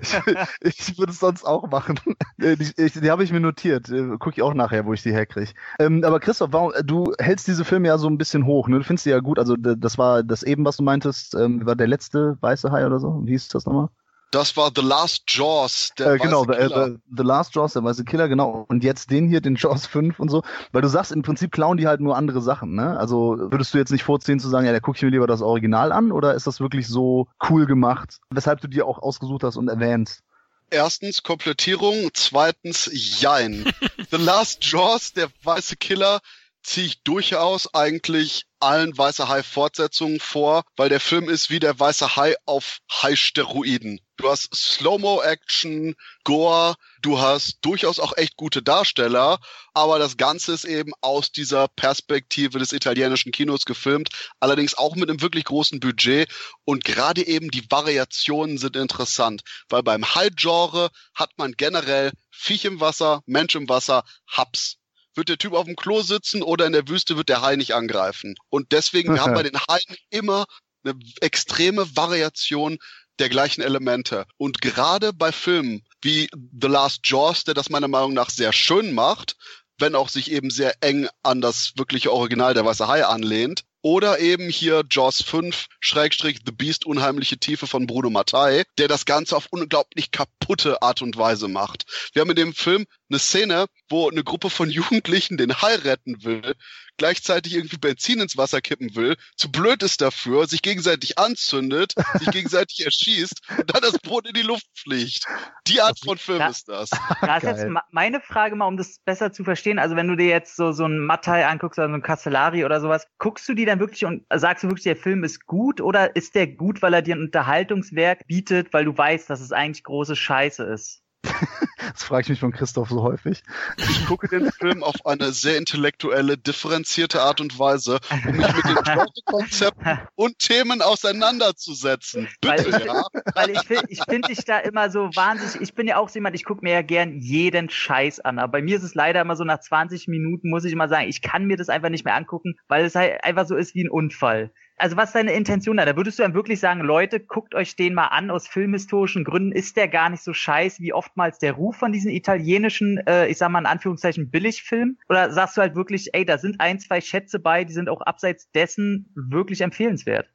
Ich, 0.00 0.18
ich 0.60 0.98
würde 0.98 1.12
es 1.12 1.20
sonst 1.20 1.44
auch 1.44 1.68
machen. 1.70 2.00
Die, 2.38 2.56
die 2.56 3.10
habe 3.10 3.22
ich 3.22 3.32
mir 3.32 3.40
notiert. 3.40 3.88
Äh, 3.90 4.16
Guck 4.18 4.36
ich 4.36 4.42
auch 4.42 4.54
nachher, 4.54 4.86
wo 4.86 4.92
ich 4.92 5.02
die 5.02 5.12
herkriege. 5.12 5.52
Ähm, 5.78 6.02
aber 6.04 6.18
Christoph, 6.20 6.52
warum, 6.52 6.72
äh, 6.72 6.82
du 6.82 7.12
hältst 7.18 7.46
diese 7.48 7.64
Filme 7.64 7.88
ja 7.88 7.98
so 7.98 8.08
ein 8.08 8.18
bisschen 8.18 8.46
hoch, 8.46 8.68
ne? 8.68 8.78
Du 8.78 8.84
findest 8.84 9.06
die 9.06 9.10
ja 9.10 9.20
gut. 9.20 9.38
Also 9.38 9.56
das 9.56 9.98
war 9.98 10.22
das 10.22 10.42
eben, 10.42 10.64
was 10.64 10.78
du 10.78 10.82
meintest, 10.84 11.34
ähm, 11.34 11.64
war 11.66 11.76
der 11.76 11.86
letzte 11.86 12.38
weiße 12.40 12.70
Hai 12.72 12.86
oder 12.86 12.98
so. 12.98 13.20
Wie 13.24 13.32
hieß 13.32 13.48
das 13.48 13.66
nochmal? 13.66 13.88
Das 14.32 14.56
war 14.56 14.70
The 14.74 14.82
Last 14.82 15.22
Jaws, 15.28 15.90
der 15.98 16.14
Äh, 16.14 16.18
genau, 16.18 16.46
weiße 16.46 16.58
the, 16.58 16.64
äh, 16.64 16.68
Killer. 16.68 16.86
the, 16.88 16.96
the 17.16 17.22
Last 17.22 17.54
Jaws, 17.54 17.72
der 17.74 17.84
weiße 17.84 18.04
Killer, 18.04 18.28
genau. 18.28 18.64
Und 18.68 18.82
jetzt 18.82 19.10
den 19.10 19.28
hier, 19.28 19.40
den 19.40 19.54
Jaws 19.54 19.86
5 19.86 20.18
und 20.18 20.28
so. 20.30 20.42
Weil 20.72 20.82
du 20.82 20.88
sagst, 20.88 21.12
im 21.12 21.22
Prinzip 21.22 21.52
klauen 21.52 21.76
die 21.76 21.86
halt 21.86 22.00
nur 22.00 22.16
andere 22.16 22.40
Sachen, 22.42 22.74
ne? 22.74 22.98
Also 22.98 23.36
würdest 23.38 23.72
du 23.72 23.78
jetzt 23.78 23.92
nicht 23.92 24.02
vorziehen 24.04 24.40
zu 24.40 24.48
sagen, 24.48 24.66
ja, 24.66 24.72
da 24.72 24.80
gucke 24.80 24.96
ich 24.96 25.02
mir 25.02 25.10
lieber 25.10 25.26
das 25.28 25.42
Original 25.42 25.92
an 25.92 26.10
oder 26.12 26.34
ist 26.34 26.46
das 26.46 26.60
wirklich 26.60 26.88
so 26.88 27.28
cool 27.48 27.66
gemacht, 27.66 28.18
weshalb 28.30 28.60
du 28.60 28.68
dir 28.68 28.86
auch 28.86 28.98
ausgesucht 28.98 29.44
hast 29.44 29.56
und 29.56 29.68
erwähnst? 29.68 30.22
Erstens 30.70 31.22
Komplettierung, 31.22 32.10
zweitens 32.12 32.90
Jein. 32.92 33.64
The 34.10 34.16
Last 34.16 34.64
Jaws, 34.64 35.12
der 35.12 35.28
weiße 35.44 35.76
Killer, 35.76 36.18
ziehe 36.66 36.86
ich 36.86 37.02
durchaus 37.04 37.72
eigentlich 37.74 38.42
allen 38.58 38.96
Weiße 38.98 39.28
Hai 39.28 39.44
Fortsetzungen 39.44 40.18
vor, 40.18 40.64
weil 40.76 40.88
der 40.88 40.98
Film 40.98 41.28
ist 41.28 41.48
wie 41.48 41.60
der 41.60 41.78
Weiße 41.78 42.16
Hai 42.16 42.34
auf 42.44 42.80
Hai-Steroiden. 42.90 44.00
Du 44.16 44.28
hast 44.28 44.52
Slow-Mo-Action, 44.52 45.94
Gore, 46.24 46.74
du 47.02 47.20
hast 47.20 47.58
durchaus 47.60 48.00
auch 48.00 48.16
echt 48.16 48.36
gute 48.36 48.62
Darsteller, 48.62 49.38
aber 49.74 50.00
das 50.00 50.16
Ganze 50.16 50.54
ist 50.54 50.64
eben 50.64 50.92
aus 51.02 51.30
dieser 51.30 51.68
Perspektive 51.68 52.58
des 52.58 52.72
italienischen 52.72 53.30
Kinos 53.30 53.64
gefilmt, 53.64 54.08
allerdings 54.40 54.76
auch 54.76 54.96
mit 54.96 55.08
einem 55.08 55.20
wirklich 55.20 55.44
großen 55.44 55.78
Budget 55.78 56.28
und 56.64 56.82
gerade 56.82 57.24
eben 57.24 57.50
die 57.52 57.70
Variationen 57.70 58.58
sind 58.58 58.74
interessant, 58.74 59.42
weil 59.68 59.84
beim 59.84 60.16
Hai-Genre 60.16 60.90
hat 61.14 61.30
man 61.36 61.52
generell 61.52 62.10
Viech 62.30 62.64
im 62.64 62.80
Wasser, 62.80 63.22
Mensch 63.26 63.54
im 63.54 63.68
Wasser, 63.68 64.02
Haps. 64.26 64.78
Wird 65.16 65.28
der 65.28 65.38
Typ 65.38 65.54
auf 65.54 65.64
dem 65.64 65.76
Klo 65.76 66.02
sitzen 66.02 66.42
oder 66.42 66.66
in 66.66 66.72
der 66.72 66.88
Wüste 66.88 67.16
wird 67.16 67.28
der 67.28 67.42
Hai 67.42 67.56
nicht 67.56 67.74
angreifen. 67.74 68.36
Und 68.50 68.72
deswegen, 68.72 69.14
wir 69.14 69.22
haben 69.22 69.34
bei 69.34 69.42
den 69.42 69.58
Haien 69.58 69.96
immer 70.10 70.46
eine 70.84 70.98
extreme 71.20 71.96
Variation 71.96 72.78
der 73.18 73.28
gleichen 73.28 73.62
Elemente. 73.62 74.26
Und 74.36 74.60
gerade 74.60 75.12
bei 75.12 75.32
Filmen 75.32 75.82
wie 76.02 76.28
The 76.60 76.68
Last 76.68 77.00
Jaws, 77.04 77.44
der 77.44 77.54
das 77.54 77.70
meiner 77.70 77.88
Meinung 77.88 78.12
nach 78.12 78.30
sehr 78.30 78.52
schön 78.52 78.92
macht, 78.92 79.36
wenn 79.78 79.94
auch 79.94 80.08
sich 80.08 80.30
eben 80.30 80.50
sehr 80.50 80.74
eng 80.82 81.08
an 81.22 81.40
das 81.40 81.72
wirkliche 81.76 82.12
Original 82.12 82.54
der 82.54 82.64
Weiße 82.64 82.86
Hai 82.86 83.04
anlehnt, 83.04 83.64
oder 83.86 84.18
eben 84.18 84.48
hier 84.48 84.82
Jaws 84.90 85.22
5, 85.22 85.66
Schrägstrich 85.78 86.40
The 86.44 86.50
Beast, 86.50 86.86
Unheimliche 86.86 87.38
Tiefe 87.38 87.68
von 87.68 87.86
Bruno 87.86 88.10
Mattei, 88.10 88.64
der 88.78 88.88
das 88.88 89.04
Ganze 89.04 89.36
auf 89.36 89.46
unglaublich 89.50 90.10
kaputte 90.10 90.82
Art 90.82 91.02
und 91.02 91.16
Weise 91.16 91.46
macht. 91.46 91.84
Wir 92.12 92.22
haben 92.22 92.30
in 92.30 92.34
dem 92.34 92.52
Film 92.52 92.86
eine 93.08 93.20
Szene, 93.20 93.66
wo 93.88 94.10
eine 94.10 94.24
Gruppe 94.24 94.50
von 94.50 94.70
Jugendlichen 94.70 95.36
den 95.36 95.62
Hai 95.62 95.76
retten 95.76 96.24
will, 96.24 96.56
gleichzeitig 96.96 97.54
irgendwie 97.54 97.76
Benzin 97.76 98.20
ins 98.20 98.36
Wasser 98.36 98.60
kippen 98.60 98.94
will, 98.96 99.16
zu 99.36 99.50
blöd 99.52 99.82
ist 99.82 100.00
dafür, 100.00 100.46
sich 100.46 100.62
gegenseitig 100.62 101.18
anzündet, 101.18 101.94
sich 102.18 102.30
gegenseitig 102.30 102.80
erschießt 102.84 103.40
und 103.58 103.74
dann 103.74 103.82
das 103.82 103.98
Boot 103.98 104.26
in 104.26 104.34
die 104.34 104.42
Luft 104.42 104.66
fliegt. 104.74 105.24
Die 105.68 105.80
Art 105.80 105.98
von 106.04 106.18
Film 106.18 106.40
Ja. 106.40 106.48
ist 106.48 106.68
das. 106.68 106.90
Da 107.20 107.38
ist 107.38 107.44
jetzt 107.44 107.66
meine 107.90 108.20
Frage 108.20 108.56
mal, 108.56 108.66
um 108.66 108.76
das 108.76 108.98
besser 109.04 109.32
zu 109.32 109.42
verstehen. 109.42 109.78
Also 109.78 109.96
wenn 109.96 110.08
du 110.08 110.16
dir 110.16 110.28
jetzt 110.28 110.56
so, 110.56 110.72
so 110.72 110.84
einen 110.84 111.04
Mattei 111.04 111.46
anguckst 111.46 111.78
oder 111.78 111.88
so 111.88 111.94
einen 111.94 112.02
Castellari 112.02 112.64
oder 112.64 112.80
sowas, 112.80 113.06
guckst 113.18 113.48
du 113.48 113.54
die 113.54 113.64
dann 113.64 113.75
wirklich 113.80 114.04
und 114.04 114.24
sagst 114.34 114.64
du 114.64 114.68
wirklich, 114.68 114.84
der 114.84 114.96
Film 114.96 115.24
ist 115.24 115.46
gut 115.46 115.80
oder 115.80 116.16
ist 116.16 116.34
der 116.34 116.46
gut, 116.48 116.82
weil 116.82 116.94
er 116.94 117.02
dir 117.02 117.16
ein 117.16 117.22
Unterhaltungswerk 117.22 118.26
bietet, 118.26 118.72
weil 118.72 118.84
du 118.84 118.96
weißt, 118.96 119.28
dass 119.30 119.40
es 119.40 119.52
eigentlich 119.52 119.84
große 119.84 120.16
Scheiße 120.16 120.64
ist? 120.64 121.05
Das 121.92 122.02
frage 122.02 122.22
ich 122.22 122.28
mich 122.28 122.40
von 122.40 122.52
Christoph 122.52 122.88
so 122.90 123.02
häufig. 123.02 123.42
Ich 123.78 124.06
gucke 124.06 124.28
den 124.28 124.50
Film 124.50 124.82
auf 124.82 125.06
eine 125.06 125.30
sehr 125.32 125.56
intellektuelle, 125.56 126.36
differenzierte 126.36 127.22
Art 127.22 127.40
und 127.40 127.58
Weise, 127.58 127.98
um 128.10 128.36
mich 128.36 128.54
mit 128.54 128.64
den 128.64 128.74
Genrekonzepten 128.82 130.00
und 130.14 130.38
Themen 130.38 130.82
auseinanderzusetzen. 130.82 132.28
Bitte, 132.40 132.72
Weil- 132.72 132.86
ja. 132.86 133.06
Weil 133.34 133.50
ich 133.50 133.60
finde 133.60 133.84
ich 133.88 134.00
find 134.08 134.28
dich 134.28 134.44
da 134.44 134.58
immer 134.58 134.90
so 134.90 135.10
wahnsinnig, 135.14 135.60
ich 135.60 135.74
bin 135.74 135.86
ja 135.86 135.96
auch 135.98 136.08
so 136.08 136.14
jemand, 136.14 136.34
ich 136.34 136.44
gucke 136.44 136.62
mir 136.62 136.72
ja 136.72 136.82
gern 136.82 137.18
jeden 137.20 137.70
Scheiß 137.70 138.20
an, 138.20 138.38
aber 138.38 138.52
bei 138.52 138.62
mir 138.62 138.76
ist 138.76 138.82
es 138.82 138.94
leider 138.94 139.20
immer 139.20 139.36
so, 139.36 139.44
nach 139.44 139.60
20 139.60 140.08
Minuten 140.08 140.50
muss 140.50 140.64
ich 140.64 140.72
immer 140.72 140.88
sagen, 140.88 141.08
ich 141.08 141.22
kann 141.22 141.44
mir 141.44 141.56
das 141.56 141.68
einfach 141.68 141.88
nicht 141.88 142.04
mehr 142.04 142.14
angucken, 142.16 142.56
weil 142.68 142.84
es 142.84 142.94
halt 142.94 143.22
einfach 143.24 143.46
so 143.46 143.56
ist 143.56 143.74
wie 143.74 143.84
ein 143.84 143.90
Unfall. 143.90 144.50
Also 144.78 144.96
was 144.98 145.08
ist 145.08 145.14
deine 145.14 145.32
Intention 145.32 145.78
da? 145.78 145.86
Da 145.86 145.96
würdest 145.96 146.18
du 146.18 146.22
dann 146.22 146.34
wirklich 146.34 146.60
sagen, 146.60 146.82
Leute, 146.82 147.18
guckt 147.18 147.54
euch 147.54 147.76
den 147.76 147.94
mal 147.94 148.08
an, 148.08 148.30
aus 148.30 148.46
filmhistorischen 148.46 149.24
Gründen 149.24 149.52
ist 149.52 149.76
der 149.76 149.88
gar 149.88 150.10
nicht 150.10 150.22
so 150.22 150.34
scheiß 150.34 150.80
wie 150.80 150.92
oftmals 150.92 151.38
der 151.38 151.54
Ruf 151.54 151.76
von 151.76 151.92
diesen 151.92 152.10
italienischen, 152.10 152.98
äh, 153.06 153.26
ich 153.28 153.38
sag 153.38 153.48
mal 153.48 153.60
in 153.60 153.66
Anführungszeichen, 153.66 154.30
Billigfilmen? 154.30 154.98
Oder 155.08 155.32
sagst 155.32 155.56
du 155.56 155.62
halt 155.62 155.76
wirklich, 155.76 156.10
ey, 156.12 156.26
da 156.26 156.36
sind 156.36 156.60
ein, 156.60 156.78
zwei 156.78 157.00
Schätze 157.00 157.38
bei, 157.38 157.64
die 157.64 157.72
sind 157.72 157.88
auch 157.88 158.02
abseits 158.02 158.50
dessen 158.50 159.10
wirklich 159.14 159.62
empfehlenswert? 159.62 160.28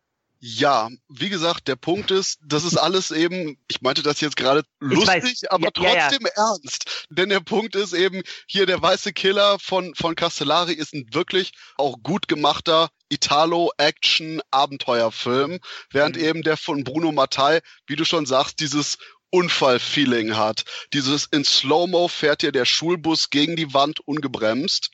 Ja, 0.43 0.89
wie 1.07 1.29
gesagt, 1.29 1.67
der 1.67 1.75
Punkt 1.75 2.09
ist, 2.09 2.39
das 2.43 2.63
ist 2.63 2.75
alles 2.75 3.11
eben, 3.11 3.59
ich 3.67 3.81
meinte 3.81 4.01
das 4.01 4.21
jetzt 4.21 4.37
gerade 4.37 4.63
lustig, 4.79 5.23
weiß. 5.23 5.43
aber 5.51 5.69
Ja, 5.75 5.83
ja, 5.83 5.93
ja. 5.93 6.09
trotzdem 6.09 6.27
ernst. 6.33 7.05
Denn 7.11 7.29
der 7.29 7.41
Punkt 7.41 7.75
ist 7.75 7.93
eben, 7.93 8.23
hier 8.47 8.65
der 8.65 8.81
weiße 8.81 9.13
Killer 9.13 9.59
von, 9.59 9.93
von 9.93 10.15
Castellari 10.15 10.73
ist 10.73 10.95
ein 10.95 11.05
wirklich 11.13 11.51
auch 11.77 12.01
gut 12.01 12.27
gemachter 12.27 12.89
Italo-Action-Abenteuerfilm, 13.09 15.59
während 15.91 16.15
Mhm. 16.17 16.23
eben 16.23 16.41
der 16.41 16.57
von 16.57 16.83
Bruno 16.83 17.11
Mattei, 17.11 17.61
wie 17.85 17.95
du 17.95 18.03
schon 18.03 18.25
sagst, 18.25 18.59
dieses 18.61 18.97
Unfallfeeling 19.31 20.35
hat. 20.35 20.65
Dieses 20.93 21.25
in 21.25 21.43
Slow-Mo 21.43 22.07
fährt 22.07 22.41
hier 22.41 22.51
der 22.51 22.65
Schulbus 22.65 23.29
gegen 23.29 23.55
die 23.55 23.73
Wand 23.73 23.99
ungebremst. 24.01 24.91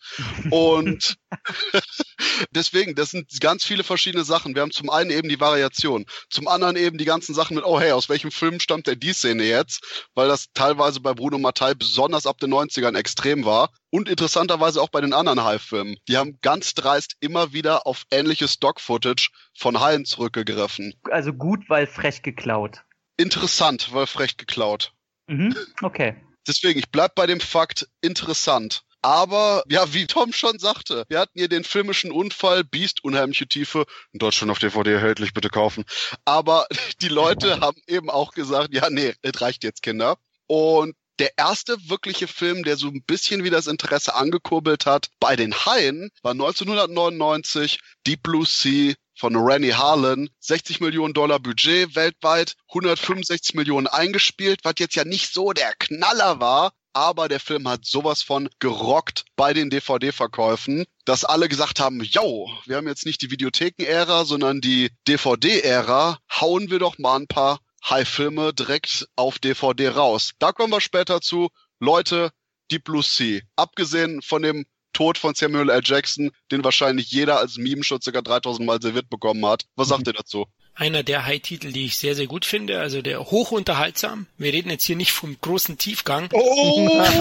Und 0.51 1.17
deswegen, 2.51 2.95
das 2.95 3.11
sind 3.11 3.41
ganz 3.41 3.63
viele 3.63 3.83
verschiedene 3.83 4.23
Sachen. 4.23 4.55
Wir 4.55 4.61
haben 4.61 4.71
zum 4.71 4.89
einen 4.89 5.09
eben 5.09 5.27
die 5.27 5.39
Variation, 5.39 6.05
zum 6.29 6.47
anderen 6.47 6.75
eben 6.75 6.97
die 6.97 7.05
ganzen 7.05 7.33
Sachen 7.33 7.55
mit, 7.55 7.65
oh 7.65 7.79
hey, 7.79 7.91
aus 7.91 8.09
welchem 8.09 8.31
Film 8.31 8.59
stammt 8.59 8.87
denn 8.87 8.99
die 8.99 9.13
Szene 9.13 9.43
jetzt? 9.43 10.07
Weil 10.13 10.27
das 10.27 10.47
teilweise 10.53 10.99
bei 10.99 11.13
Bruno 11.13 11.39
Mattei 11.39 11.73
besonders 11.73 12.27
ab 12.27 12.37
den 12.39 12.53
90ern 12.53 12.97
extrem 12.97 13.43
war. 13.45 13.71
Und 13.89 14.09
interessanterweise 14.09 14.81
auch 14.81 14.89
bei 14.89 15.01
den 15.01 15.13
anderen 15.13 15.43
High-Filmen. 15.43 15.95
Die 16.07 16.17
haben 16.17 16.37
ganz 16.41 16.73
dreist 16.73 17.15
immer 17.21 17.53
wieder 17.53 17.87
auf 17.87 18.03
ähnliche 18.11 18.47
Stock-Footage 18.47 19.29
von 19.57 19.79
Haien 19.79 20.05
zurückgegriffen. 20.05 20.93
Also 21.09 21.33
gut, 21.33 21.69
weil 21.69 21.87
frech 21.87 22.21
geklaut. 22.21 22.83
Interessant, 23.17 23.93
weil 23.93 24.07
frech 24.07 24.37
geklaut. 24.37 24.93
Mhm, 25.27 25.55
okay. 25.81 26.15
Deswegen, 26.47 26.79
ich 26.79 26.89
bleib 26.89 27.15
bei 27.15 27.27
dem 27.27 27.41
Fakt 27.41 27.87
interessant. 28.01 28.83
Aber, 29.01 29.63
ja, 29.67 29.93
wie 29.93 30.07
Tom 30.07 30.33
schon 30.33 30.59
sagte, 30.59 31.05
wir 31.07 31.19
hatten 31.19 31.37
hier 31.37 31.49
den 31.49 31.63
filmischen 31.63 32.11
Unfall, 32.11 32.63
Beast, 32.63 33.03
unheimliche 33.03 33.47
Tiefe, 33.47 33.85
in 34.11 34.19
Deutschland 34.19 34.51
auf 34.51 34.59
DVD 34.59 34.93
erhältlich, 34.93 35.33
bitte 35.33 35.49
kaufen. 35.49 35.85
Aber 36.25 36.67
die 37.01 37.09
Leute 37.09 37.59
haben 37.61 37.79
eben 37.87 38.09
auch 38.09 38.31
gesagt, 38.31 38.73
ja, 38.73 38.89
nee, 38.89 39.13
es 39.21 39.41
reicht 39.41 39.63
jetzt, 39.63 39.83
Kinder. 39.83 40.17
Und 40.47 40.95
der 41.19 41.31
erste 41.37 41.77
wirkliche 41.89 42.27
Film, 42.27 42.63
der 42.63 42.77
so 42.77 42.87
ein 42.87 43.03
bisschen 43.03 43.43
wie 43.43 43.49
das 43.49 43.67
Interesse 43.67 44.15
angekurbelt 44.15 44.85
hat 44.85 45.09
bei 45.19 45.35
den 45.35 45.53
Haien, 45.53 46.09
war 46.21 46.33
1999 46.33 47.79
Deep 48.05 48.23
Blue 48.23 48.45
Sea 48.45 48.93
von 49.17 49.35
Rennie 49.35 49.73
Harlan. 49.73 50.29
60 50.39 50.79
Millionen 50.79 51.13
Dollar 51.13 51.39
Budget 51.39 51.95
weltweit, 51.95 52.55
165 52.69 53.55
Millionen 53.55 53.87
eingespielt, 53.87 54.59
was 54.63 54.75
jetzt 54.77 54.95
ja 54.95 55.03
nicht 55.03 55.33
so 55.33 55.51
der 55.53 55.73
Knaller 55.79 56.39
war. 56.39 56.71
Aber 56.93 57.27
der 57.27 57.39
Film 57.39 57.67
hat 57.67 57.85
sowas 57.85 58.23
von 58.23 58.49
gerockt 58.59 59.25
bei 59.35 59.53
den 59.53 59.69
DVD-Verkäufen, 59.69 60.85
dass 61.05 61.25
alle 61.25 61.47
gesagt 61.47 61.79
haben, 61.79 62.01
yo, 62.01 62.49
wir 62.65 62.77
haben 62.77 62.87
jetzt 62.87 63.05
nicht 63.05 63.21
die 63.21 63.29
Videotheken-Ära, 63.29 64.25
sondern 64.25 64.61
die 64.61 64.89
DVD-Ära. 65.07 66.17
Hauen 66.39 66.71
wir 66.71 66.79
doch 66.79 66.97
mal 66.97 67.17
ein 67.17 67.27
paar 67.27 67.59
High-Filme 67.87 68.53
direkt 68.53 69.07
auf 69.15 69.37
DVD 69.37 69.89
raus. 69.89 70.31
Da 70.39 70.51
kommen 70.51 70.73
wir 70.73 70.81
später 70.81 71.21
zu. 71.21 71.49
Leute, 71.79 72.31
Deep 72.71 72.85
Blue 72.85 73.03
Sea. 73.03 73.41
Abgesehen 73.55 74.21
von 74.21 74.41
dem 74.41 74.65
Tod 74.97 75.19
von 75.19 75.35
Samuel 75.35 75.69
L. 75.69 75.81
Jackson, 75.83 76.31
den 76.51 76.63
wahrscheinlich 76.63 77.11
jeder 77.11 77.37
als 77.37 77.57
Meme 77.57 77.83
schon 77.83 77.99
ca. 77.99 78.19
3000 78.19 78.65
Mal 78.65 78.81
serviert 78.81 79.11
bekommen 79.11 79.45
hat. 79.45 79.65
Was 79.75 79.89
sagt 79.89 80.07
ihr 80.07 80.13
dazu? 80.13 80.47
Einer 80.77 81.01
der 81.03 81.25
High-Titel, 81.25 81.71
die 81.71 81.85
ich 81.85 81.97
sehr, 81.97 82.15
sehr 82.15 82.27
gut 82.27 82.45
finde. 82.45 82.79
Also 82.79 83.01
der 83.01 83.19
hochunterhaltsam. 83.19 84.27
Wir 84.37 84.53
reden 84.53 84.69
jetzt 84.69 84.85
hier 84.85 84.95
nicht 84.95 85.11
vom 85.11 85.35
großen 85.41 85.77
Tiefgang. 85.77 86.29
Oh! 86.31 86.87
ich 87.01 87.17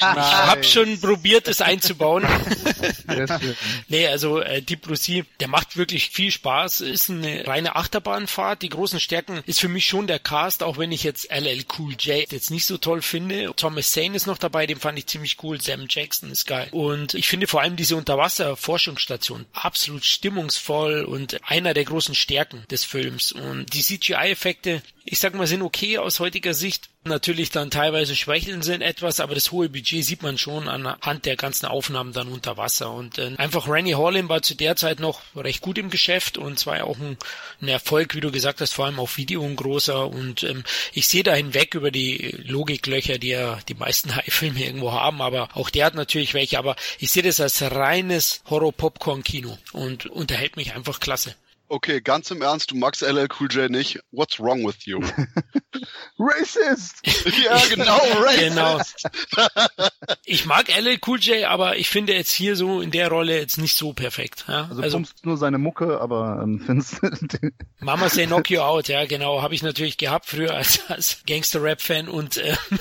habe 0.00 0.64
schon 0.64 1.00
probiert, 1.00 1.48
es 1.48 1.62
einzubauen. 1.62 2.26
nee, 3.88 4.06
also 4.06 4.40
äh, 4.40 4.60
Deep 4.60 4.82
Blue 4.82 4.96
Sea, 4.96 5.24
der 5.40 5.48
macht 5.48 5.78
wirklich 5.78 6.10
viel 6.10 6.30
Spaß. 6.30 6.82
Ist 6.82 7.08
eine 7.08 7.46
reine 7.46 7.76
Achterbahnfahrt. 7.76 8.60
Die 8.60 8.68
großen 8.68 9.00
Stärken 9.00 9.42
ist 9.46 9.60
für 9.60 9.68
mich 9.68 9.86
schon 9.86 10.06
der 10.06 10.18
Cast, 10.18 10.62
auch 10.62 10.76
wenn 10.76 10.92
ich 10.92 11.04
jetzt 11.04 11.30
LL 11.30 11.64
Cool 11.78 11.94
J 11.98 12.30
jetzt 12.30 12.50
nicht 12.50 12.66
so 12.66 12.76
toll 12.76 13.00
finde. 13.00 13.52
Thomas 13.56 13.92
Zane 13.92 14.14
ist 14.14 14.26
noch 14.26 14.38
dabei, 14.38 14.66
den 14.66 14.78
fand 14.78 14.98
ich 14.98 15.06
ziemlich 15.06 15.38
cool. 15.42 15.58
Sam 15.60 15.86
Jackson 15.88 16.30
ist 16.30 16.46
geil. 16.46 16.68
Und 16.72 17.14
ich 17.14 17.28
finde 17.28 17.46
vor 17.46 17.62
allem 17.62 17.76
diese 17.76 17.96
Unterwasser-Forschungsstation 17.96 19.46
absolut 19.54 20.04
stimmungsvoll 20.04 21.04
und 21.04 21.38
einer 21.46 21.74
der 21.74 21.84
großen 21.84 22.14
Stärken 22.14 22.64
des 22.70 22.84
Films. 22.84 23.32
Und 23.32 23.72
die 23.72 23.82
CGI-Effekte, 23.82 24.82
ich 25.08 25.20
sag 25.20 25.34
mal, 25.34 25.46
sind 25.46 25.62
okay 25.62 25.98
aus 25.98 26.18
heutiger 26.18 26.52
Sicht. 26.52 26.88
Natürlich 27.04 27.50
dann 27.50 27.70
teilweise 27.70 28.16
schwächeln 28.16 28.62
sind 28.62 28.82
etwas, 28.82 29.20
aber 29.20 29.34
das 29.36 29.52
hohe 29.52 29.68
Budget 29.68 30.04
sieht 30.04 30.24
man 30.24 30.36
schon 30.36 30.66
anhand 30.66 31.24
der 31.24 31.36
ganzen 31.36 31.66
Aufnahmen 31.66 32.12
dann 32.12 32.26
unter 32.26 32.56
Wasser. 32.56 32.90
Und 32.90 33.18
äh, 33.18 33.34
einfach 33.36 33.68
Rennie 33.68 33.94
Holland 33.94 34.28
war 34.28 34.42
zu 34.42 34.56
der 34.56 34.74
Zeit 34.74 34.98
noch 34.98 35.20
recht 35.36 35.60
gut 35.60 35.78
im 35.78 35.90
Geschäft 35.90 36.36
und 36.38 36.58
zwar 36.58 36.82
auch 36.82 36.98
ein, 36.98 37.16
ein 37.62 37.68
Erfolg, 37.68 38.16
wie 38.16 38.20
du 38.20 38.32
gesagt 38.32 38.60
hast, 38.60 38.72
vor 38.72 38.86
allem 38.86 38.98
auf 38.98 39.16
Video 39.16 39.44
ein 39.44 39.54
großer. 39.54 40.08
Und 40.08 40.42
ähm, 40.42 40.64
ich 40.92 41.06
sehe 41.06 41.22
da 41.22 41.34
hinweg 41.34 41.76
über 41.76 41.92
die 41.92 42.34
Logiklöcher, 42.44 43.18
die 43.18 43.28
ja 43.28 43.60
die 43.68 43.74
meisten 43.74 44.16
High-Filme 44.16 44.64
irgendwo 44.64 44.90
haben, 44.90 45.22
aber 45.22 45.48
auch 45.54 45.70
der 45.70 45.86
hat 45.86 45.94
natürlich 45.94 46.34
welche. 46.34 46.58
Aber 46.58 46.74
ich 46.98 47.12
sehe 47.12 47.22
das 47.22 47.38
als 47.38 47.62
reines 47.62 48.42
Horror-Popcorn-Kino 48.50 49.56
und 49.72 50.06
unterhält 50.06 50.56
mich 50.56 50.74
einfach 50.74 50.98
klasse. 50.98 51.36
Okay, 51.68 52.00
ganz 52.00 52.30
im 52.30 52.42
Ernst, 52.42 52.70
du 52.70 52.76
magst 52.76 53.02
LL 53.02 53.26
Cool 53.40 53.48
J 53.50 53.70
nicht. 53.70 53.98
What's 54.12 54.38
wrong 54.38 54.64
with 54.64 54.84
you? 54.84 55.00
racist! 56.18 57.00
ja, 57.44 57.60
genau, 57.68 57.98
racist! 58.20 58.38
Genau. 58.38 58.80
Ich 60.24 60.46
mag 60.46 60.68
LL 60.68 60.98
Cool 61.04 61.18
J, 61.18 61.44
aber 61.44 61.76
ich 61.76 61.88
finde 61.88 62.14
jetzt 62.14 62.30
hier 62.30 62.54
so 62.54 62.80
in 62.80 62.92
der 62.92 63.08
Rolle 63.08 63.38
jetzt 63.38 63.58
nicht 63.58 63.76
so 63.76 63.92
perfekt. 63.92 64.44
Ja? 64.46 64.68
Also, 64.68 64.82
also 64.82 65.02
nur 65.24 65.36
seine 65.36 65.58
Mucke, 65.58 66.00
aber 66.00 66.40
ähm, 66.40 66.62
findest 66.64 67.00
Mama 67.80 68.08
say 68.10 68.26
knock 68.26 68.48
you 68.48 68.60
out, 68.60 68.86
ja 68.86 69.04
genau, 69.04 69.42
habe 69.42 69.54
ich 69.54 69.62
natürlich 69.62 69.98
gehabt 69.98 70.26
früher 70.26 70.54
als, 70.54 70.88
als 70.88 71.22
Gangster-Rap-Fan 71.26 72.08
und 72.08 72.36
ähm, 72.36 72.78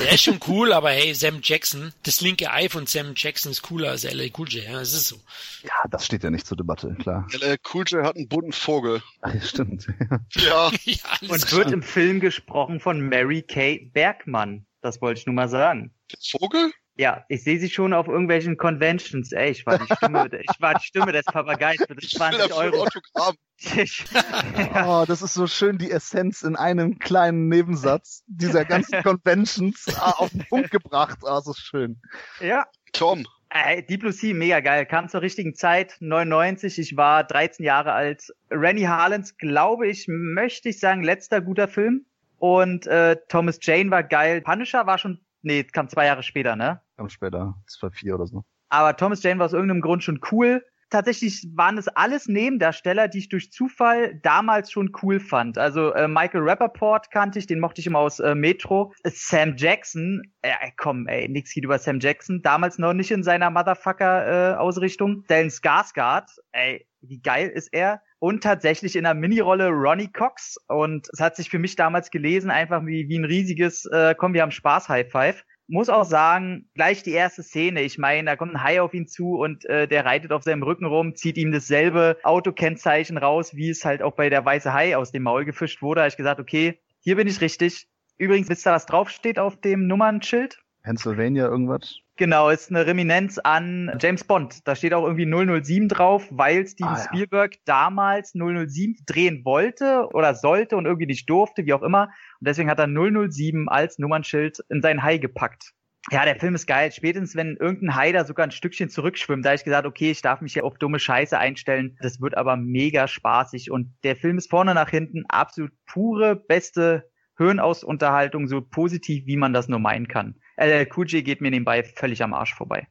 der 0.00 0.12
ist 0.12 0.24
schon 0.24 0.40
cool, 0.46 0.74
aber 0.74 0.90
hey, 0.90 1.14
Sam 1.14 1.40
Jackson, 1.42 1.94
das 2.02 2.20
linke 2.20 2.52
Ei 2.52 2.68
von 2.68 2.86
Sam 2.86 3.14
Jackson 3.16 3.52
ist 3.52 3.62
cooler 3.62 3.90
als 3.90 4.04
LL 4.04 4.30
Cool 4.36 4.48
J, 4.48 4.64
ja, 4.64 4.72
das 4.72 4.92
ist 4.92 5.08
so. 5.08 5.16
Ja, 5.62 5.88
das 5.90 6.04
steht 6.04 6.22
ja 6.22 6.30
nicht 6.30 6.46
zur 6.46 6.58
Debatte, 6.58 6.94
klar. 6.98 7.26
LL 7.32 7.56
Cool 7.72 7.84
J 7.86 8.04
hat 8.04 8.16
einen 8.16 8.25
bunten 8.28 8.52
Vogel. 8.52 9.02
Ach, 9.22 9.42
stimmt. 9.42 9.88
Ja. 10.34 10.70
ja 10.84 10.96
und 11.28 11.52
wird 11.52 11.72
im 11.72 11.82
Film 11.82 12.20
gesprochen 12.20 12.80
von 12.80 13.00
Mary 13.00 13.42
Kay 13.42 13.90
Bergmann. 13.92 14.66
Das 14.80 15.00
wollte 15.00 15.20
ich 15.20 15.26
nur 15.26 15.34
mal 15.34 15.48
sagen. 15.48 15.92
Vogel? 16.30 16.72
Ja, 16.98 17.24
ich 17.28 17.44
sehe 17.44 17.58
sie 17.58 17.68
schon 17.68 17.92
auf 17.92 18.08
irgendwelchen 18.08 18.56
Conventions. 18.56 19.32
Ey, 19.32 19.50
ich 19.50 19.66
war 19.66 19.78
die 19.78 19.94
Stimme, 19.96 20.30
ich 20.40 20.60
war 20.60 20.74
die 20.74 20.84
Stimme 20.84 21.12
des 21.12 21.26
Papageis 21.26 21.76
für 21.86 21.94
das 21.94 22.10
20 22.10 22.52
Euro. 22.54 22.84
Autogramm. 22.84 23.36
oh, 24.86 25.04
das 25.06 25.22
ist 25.22 25.34
so 25.34 25.46
schön 25.46 25.78
die 25.78 25.90
Essenz 25.90 26.42
in 26.42 26.56
einem 26.56 26.98
kleinen 26.98 27.48
Nebensatz 27.48 28.22
dieser 28.26 28.64
ganzen 28.64 29.02
Conventions 29.02 29.86
ah, 29.96 30.12
auf 30.18 30.30
den 30.30 30.46
Punkt 30.48 30.70
gebracht. 30.70 31.18
Ah, 31.24 31.40
so 31.40 31.52
schön. 31.54 32.00
Ja. 32.40 32.66
Tom, 32.92 33.26
Ey, 33.64 33.82
Deep 33.84 34.00
Blue 34.00 34.12
Sea, 34.12 34.34
mega 34.34 34.60
geil. 34.60 34.84
Kam 34.84 35.08
zur 35.08 35.22
richtigen 35.22 35.54
Zeit, 35.54 35.96
99. 36.00 36.78
Ich 36.78 36.96
war 36.96 37.24
13 37.24 37.64
Jahre 37.64 37.92
alt. 37.92 38.32
Rennie 38.50 38.86
Harlans, 38.86 39.38
glaube 39.38 39.88
ich, 39.88 40.06
möchte 40.08 40.68
ich 40.68 40.78
sagen, 40.78 41.02
letzter 41.02 41.40
guter 41.40 41.66
Film. 41.66 42.04
Und 42.38 42.86
äh, 42.86 43.16
Thomas 43.28 43.58
Jane 43.62 43.90
war 43.90 44.02
geil. 44.02 44.42
Punisher 44.42 44.86
war 44.86 44.98
schon, 44.98 45.20
nee, 45.42 45.64
kam 45.64 45.88
zwei 45.88 46.06
Jahre 46.06 46.22
später, 46.22 46.54
ne? 46.54 46.82
Kam 46.96 47.08
später, 47.08 47.54
zwei, 47.66 47.90
vier 47.90 48.16
oder 48.16 48.26
so. 48.26 48.44
Aber 48.68 48.96
Thomas 48.96 49.22
Jane 49.22 49.38
war 49.38 49.46
aus 49.46 49.54
irgendeinem 49.54 49.80
Grund 49.80 50.04
schon 50.04 50.20
cool 50.30 50.62
tatsächlich 50.90 51.46
waren 51.54 51.78
es 51.78 51.88
alles 51.88 52.26
Nebendarsteller, 52.26 53.08
die 53.08 53.18
ich 53.18 53.28
durch 53.28 53.50
Zufall 53.52 54.18
damals 54.22 54.70
schon 54.70 54.92
cool 55.02 55.20
fand. 55.20 55.58
Also 55.58 55.92
äh, 55.92 56.08
Michael 56.08 56.42
Rappaport 56.42 57.10
kannte 57.10 57.38
ich, 57.38 57.46
den 57.46 57.60
mochte 57.60 57.80
ich 57.80 57.86
immer 57.86 57.98
aus 57.98 58.20
äh, 58.20 58.34
Metro. 58.34 58.92
Sam 59.04 59.54
Jackson, 59.56 60.22
äh, 60.42 60.52
komm, 60.76 61.06
ey, 61.08 61.28
nix 61.28 61.52
geht 61.52 61.64
über 61.64 61.78
Sam 61.78 62.00
Jackson. 62.00 62.42
Damals 62.42 62.78
noch 62.78 62.92
nicht 62.92 63.10
in 63.10 63.22
seiner 63.22 63.50
Motherfucker-Ausrichtung. 63.50 65.20
Äh, 65.20 65.24
Stellan 65.24 65.50
Skarsgård, 65.50 66.28
ey, 66.52 66.86
wie 67.00 67.20
geil 67.20 67.48
ist 67.48 67.68
er? 67.72 68.02
Und 68.18 68.42
tatsächlich 68.42 68.96
in 68.96 69.04
der 69.04 69.14
Minirolle 69.14 69.68
Ronnie 69.68 70.10
Cox. 70.10 70.56
Und 70.68 71.08
es 71.12 71.20
hat 71.20 71.36
sich 71.36 71.50
für 71.50 71.58
mich 71.58 71.76
damals 71.76 72.10
gelesen, 72.10 72.50
einfach 72.50 72.84
wie, 72.84 73.08
wie 73.08 73.18
ein 73.18 73.24
riesiges, 73.24 73.84
äh, 73.86 74.14
komm, 74.16 74.34
wir 74.34 74.42
haben 74.42 74.50
Spaß 74.50 74.88
High 74.88 75.10
Five 75.10 75.44
muss 75.68 75.88
auch 75.88 76.04
sagen, 76.04 76.68
gleich 76.74 77.02
die 77.02 77.12
erste 77.12 77.42
Szene, 77.42 77.82
ich 77.82 77.98
meine, 77.98 78.26
da 78.26 78.36
kommt 78.36 78.54
ein 78.54 78.62
Hai 78.62 78.80
auf 78.80 78.94
ihn 78.94 79.06
zu 79.06 79.36
und 79.38 79.64
äh, 79.66 79.88
der 79.88 80.04
reitet 80.04 80.32
auf 80.32 80.42
seinem 80.42 80.62
Rücken 80.62 80.86
rum, 80.86 81.14
zieht 81.14 81.36
ihm 81.36 81.52
dasselbe 81.52 82.18
Autokennzeichen 82.22 83.18
raus, 83.18 83.54
wie 83.54 83.70
es 83.70 83.84
halt 83.84 84.02
auch 84.02 84.14
bei 84.14 84.30
der 84.30 84.44
weiße 84.44 84.72
Hai 84.72 84.96
aus 84.96 85.12
dem 85.12 85.24
Maul 85.24 85.44
gefischt 85.44 85.82
wurde. 85.82 85.98
Da 85.98 86.02
habe 86.02 86.08
ich 86.08 86.16
gesagt, 86.16 86.40
okay, 86.40 86.78
hier 87.00 87.16
bin 87.16 87.26
ich 87.26 87.40
richtig. 87.40 87.88
Übrigens, 88.18 88.48
wisst 88.48 88.66
ihr, 88.66 88.72
was 88.72 88.86
draufsteht 88.86 89.38
auf 89.38 89.60
dem 89.60 89.86
Nummernschild? 89.86 90.58
Pennsylvania 90.82 91.46
irgendwas? 91.46 92.00
Genau, 92.18 92.48
ist 92.48 92.70
eine 92.70 92.86
Reminenz 92.86 93.36
an 93.36 93.94
James 94.00 94.24
Bond. 94.24 94.66
Da 94.66 94.74
steht 94.74 94.94
auch 94.94 95.04
irgendwie 95.04 95.26
007 95.26 95.88
drauf, 95.88 96.26
weil 96.30 96.66
Steven 96.66 96.88
ah, 96.88 96.96
ja. 96.96 97.04
Spielberg 97.04 97.56
damals 97.66 98.32
007 98.32 99.04
drehen 99.04 99.44
wollte 99.44 100.08
oder 100.14 100.34
sollte 100.34 100.78
und 100.78 100.86
irgendwie 100.86 101.06
nicht 101.06 101.28
durfte, 101.28 101.66
wie 101.66 101.74
auch 101.74 101.82
immer. 101.82 102.04
Und 102.40 102.48
deswegen 102.48 102.70
hat 102.70 102.78
er 102.78 102.88
007 102.88 103.68
als 103.68 103.98
Nummernschild 103.98 104.64
in 104.70 104.80
sein 104.80 105.02
Hai 105.02 105.18
gepackt. 105.18 105.74
Ja, 106.10 106.24
der 106.24 106.36
Film 106.36 106.54
ist 106.54 106.66
geil. 106.66 106.90
Spätestens, 106.90 107.36
wenn 107.36 107.56
irgendein 107.56 107.96
Hai 107.96 108.12
da 108.12 108.24
sogar 108.24 108.46
ein 108.46 108.52
Stückchen 108.52 108.88
zurückschwimmt, 108.88 109.44
da 109.44 109.50
habe 109.50 109.56
ich 109.56 109.64
gesagt, 109.64 109.86
okay, 109.86 110.12
ich 110.12 110.22
darf 110.22 110.40
mich 110.40 110.54
hier 110.54 110.64
auf 110.64 110.78
dumme 110.78 111.00
Scheiße 111.00 111.36
einstellen. 111.36 111.98
Das 112.00 112.20
wird 112.22 112.36
aber 112.36 112.56
mega 112.56 113.08
spaßig. 113.08 113.70
Und 113.70 113.92
der 114.04 114.16
Film 114.16 114.38
ist 114.38 114.48
vorne 114.48 114.72
nach 114.72 114.88
hinten 114.88 115.24
absolut 115.28 115.72
pure, 115.84 116.36
beste 116.36 117.10
Hirnausunterhaltung, 117.36 118.46
so 118.46 118.62
positiv, 118.62 119.26
wie 119.26 119.36
man 119.36 119.52
das 119.52 119.68
nur 119.68 119.80
meinen 119.80 120.08
kann. 120.08 120.36
Äh, 120.56 120.86
Kuji 120.86 121.22
geht 121.22 121.42
mir 121.42 121.50
nebenbei 121.50 121.82
völlig 121.82 122.22
am 122.22 122.32
Arsch 122.32 122.54
vorbei. 122.54 122.88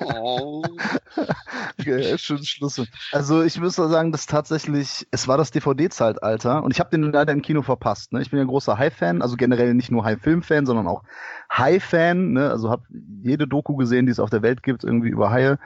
oh. 0.00 0.62
okay, 1.78 2.16
schönes 2.16 2.48
Schluss. 2.48 2.80
Also 3.10 3.42
ich 3.42 3.58
müsste 3.58 3.88
sagen, 3.88 4.12
dass 4.12 4.26
tatsächlich, 4.26 5.06
es 5.10 5.26
war 5.26 5.36
das 5.36 5.50
DVD-Zeitalter 5.50 6.62
und 6.62 6.72
ich 6.72 6.78
habe 6.78 6.90
den 6.90 7.02
leider 7.02 7.32
im 7.32 7.42
Kino 7.42 7.62
verpasst. 7.62 8.12
Ne? 8.12 8.22
Ich 8.22 8.30
bin 8.30 8.38
ja 8.38 8.44
ein 8.44 8.48
großer 8.48 8.78
High-Fan, 8.78 9.22
also 9.22 9.36
generell 9.36 9.74
nicht 9.74 9.90
nur 9.90 10.04
High-Film-Fan, 10.04 10.66
sondern 10.66 10.86
auch 10.86 11.02
High-Fan. 11.52 12.32
Ne? 12.32 12.48
Also 12.48 12.70
habe 12.70 12.84
jede 13.22 13.48
Doku 13.48 13.74
gesehen, 13.74 14.06
die 14.06 14.12
es 14.12 14.20
auf 14.20 14.30
der 14.30 14.42
Welt 14.42 14.62
gibt, 14.62 14.84
irgendwie 14.84 15.08
über 15.08 15.30
Haie 15.30 15.58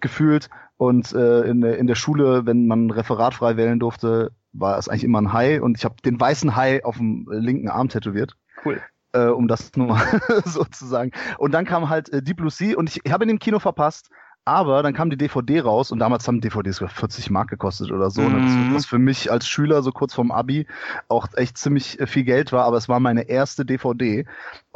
gefühlt. 0.00 0.50
Und 0.76 1.12
äh, 1.12 1.42
in, 1.42 1.62
in 1.62 1.86
der 1.86 1.94
Schule, 1.94 2.44
wenn 2.44 2.66
man 2.66 2.90
Referat 2.90 3.34
frei 3.34 3.56
wählen 3.56 3.80
durfte, 3.80 4.32
war 4.52 4.76
es 4.76 4.88
eigentlich 4.88 5.04
immer 5.04 5.20
ein 5.20 5.32
Hai 5.32 5.62
und 5.62 5.78
ich 5.78 5.84
habe 5.84 5.96
den 6.04 6.20
weißen 6.20 6.56
Hai 6.56 6.84
auf 6.84 6.98
dem 6.98 7.26
linken 7.30 7.68
Arm 7.68 7.88
tätowiert. 7.88 8.34
Cool 8.64 8.80
äh, 9.12 9.26
um 9.26 9.48
das 9.48 9.70
nur 9.76 9.88
mal 9.88 10.20
so 10.44 10.64
zu 10.64 10.86
sagen. 10.86 11.12
Und 11.38 11.52
dann 11.52 11.64
kam 11.64 11.88
halt 11.88 12.08
äh, 12.10 12.22
Deep 12.22 12.38
Blue 12.38 12.50
Sea 12.50 12.76
und 12.76 12.88
ich, 12.88 13.00
ich 13.04 13.12
habe 13.12 13.24
ihn 13.24 13.30
im 13.30 13.38
Kino 13.38 13.58
verpasst, 13.58 14.10
aber 14.44 14.82
dann 14.82 14.94
kam 14.94 15.10
die 15.10 15.18
DVD 15.18 15.60
raus 15.60 15.92
und 15.92 15.98
damals 15.98 16.26
haben 16.26 16.40
DVDs 16.40 16.78
40 16.78 17.28
Mark 17.30 17.50
gekostet 17.50 17.92
oder 17.92 18.10
so. 18.10 18.22
Mhm. 18.22 18.74
Was 18.74 18.86
für 18.86 18.98
mich 18.98 19.30
als 19.30 19.46
Schüler 19.46 19.82
so 19.82 19.92
kurz 19.92 20.14
vorm 20.14 20.30
Abi 20.30 20.66
auch 21.08 21.28
echt 21.34 21.58
ziemlich 21.58 22.00
äh, 22.00 22.06
viel 22.06 22.24
Geld 22.24 22.50
war, 22.50 22.64
aber 22.64 22.78
es 22.78 22.88
war 22.88 22.98
meine 22.98 23.28
erste 23.28 23.66
DVD. 23.66 24.24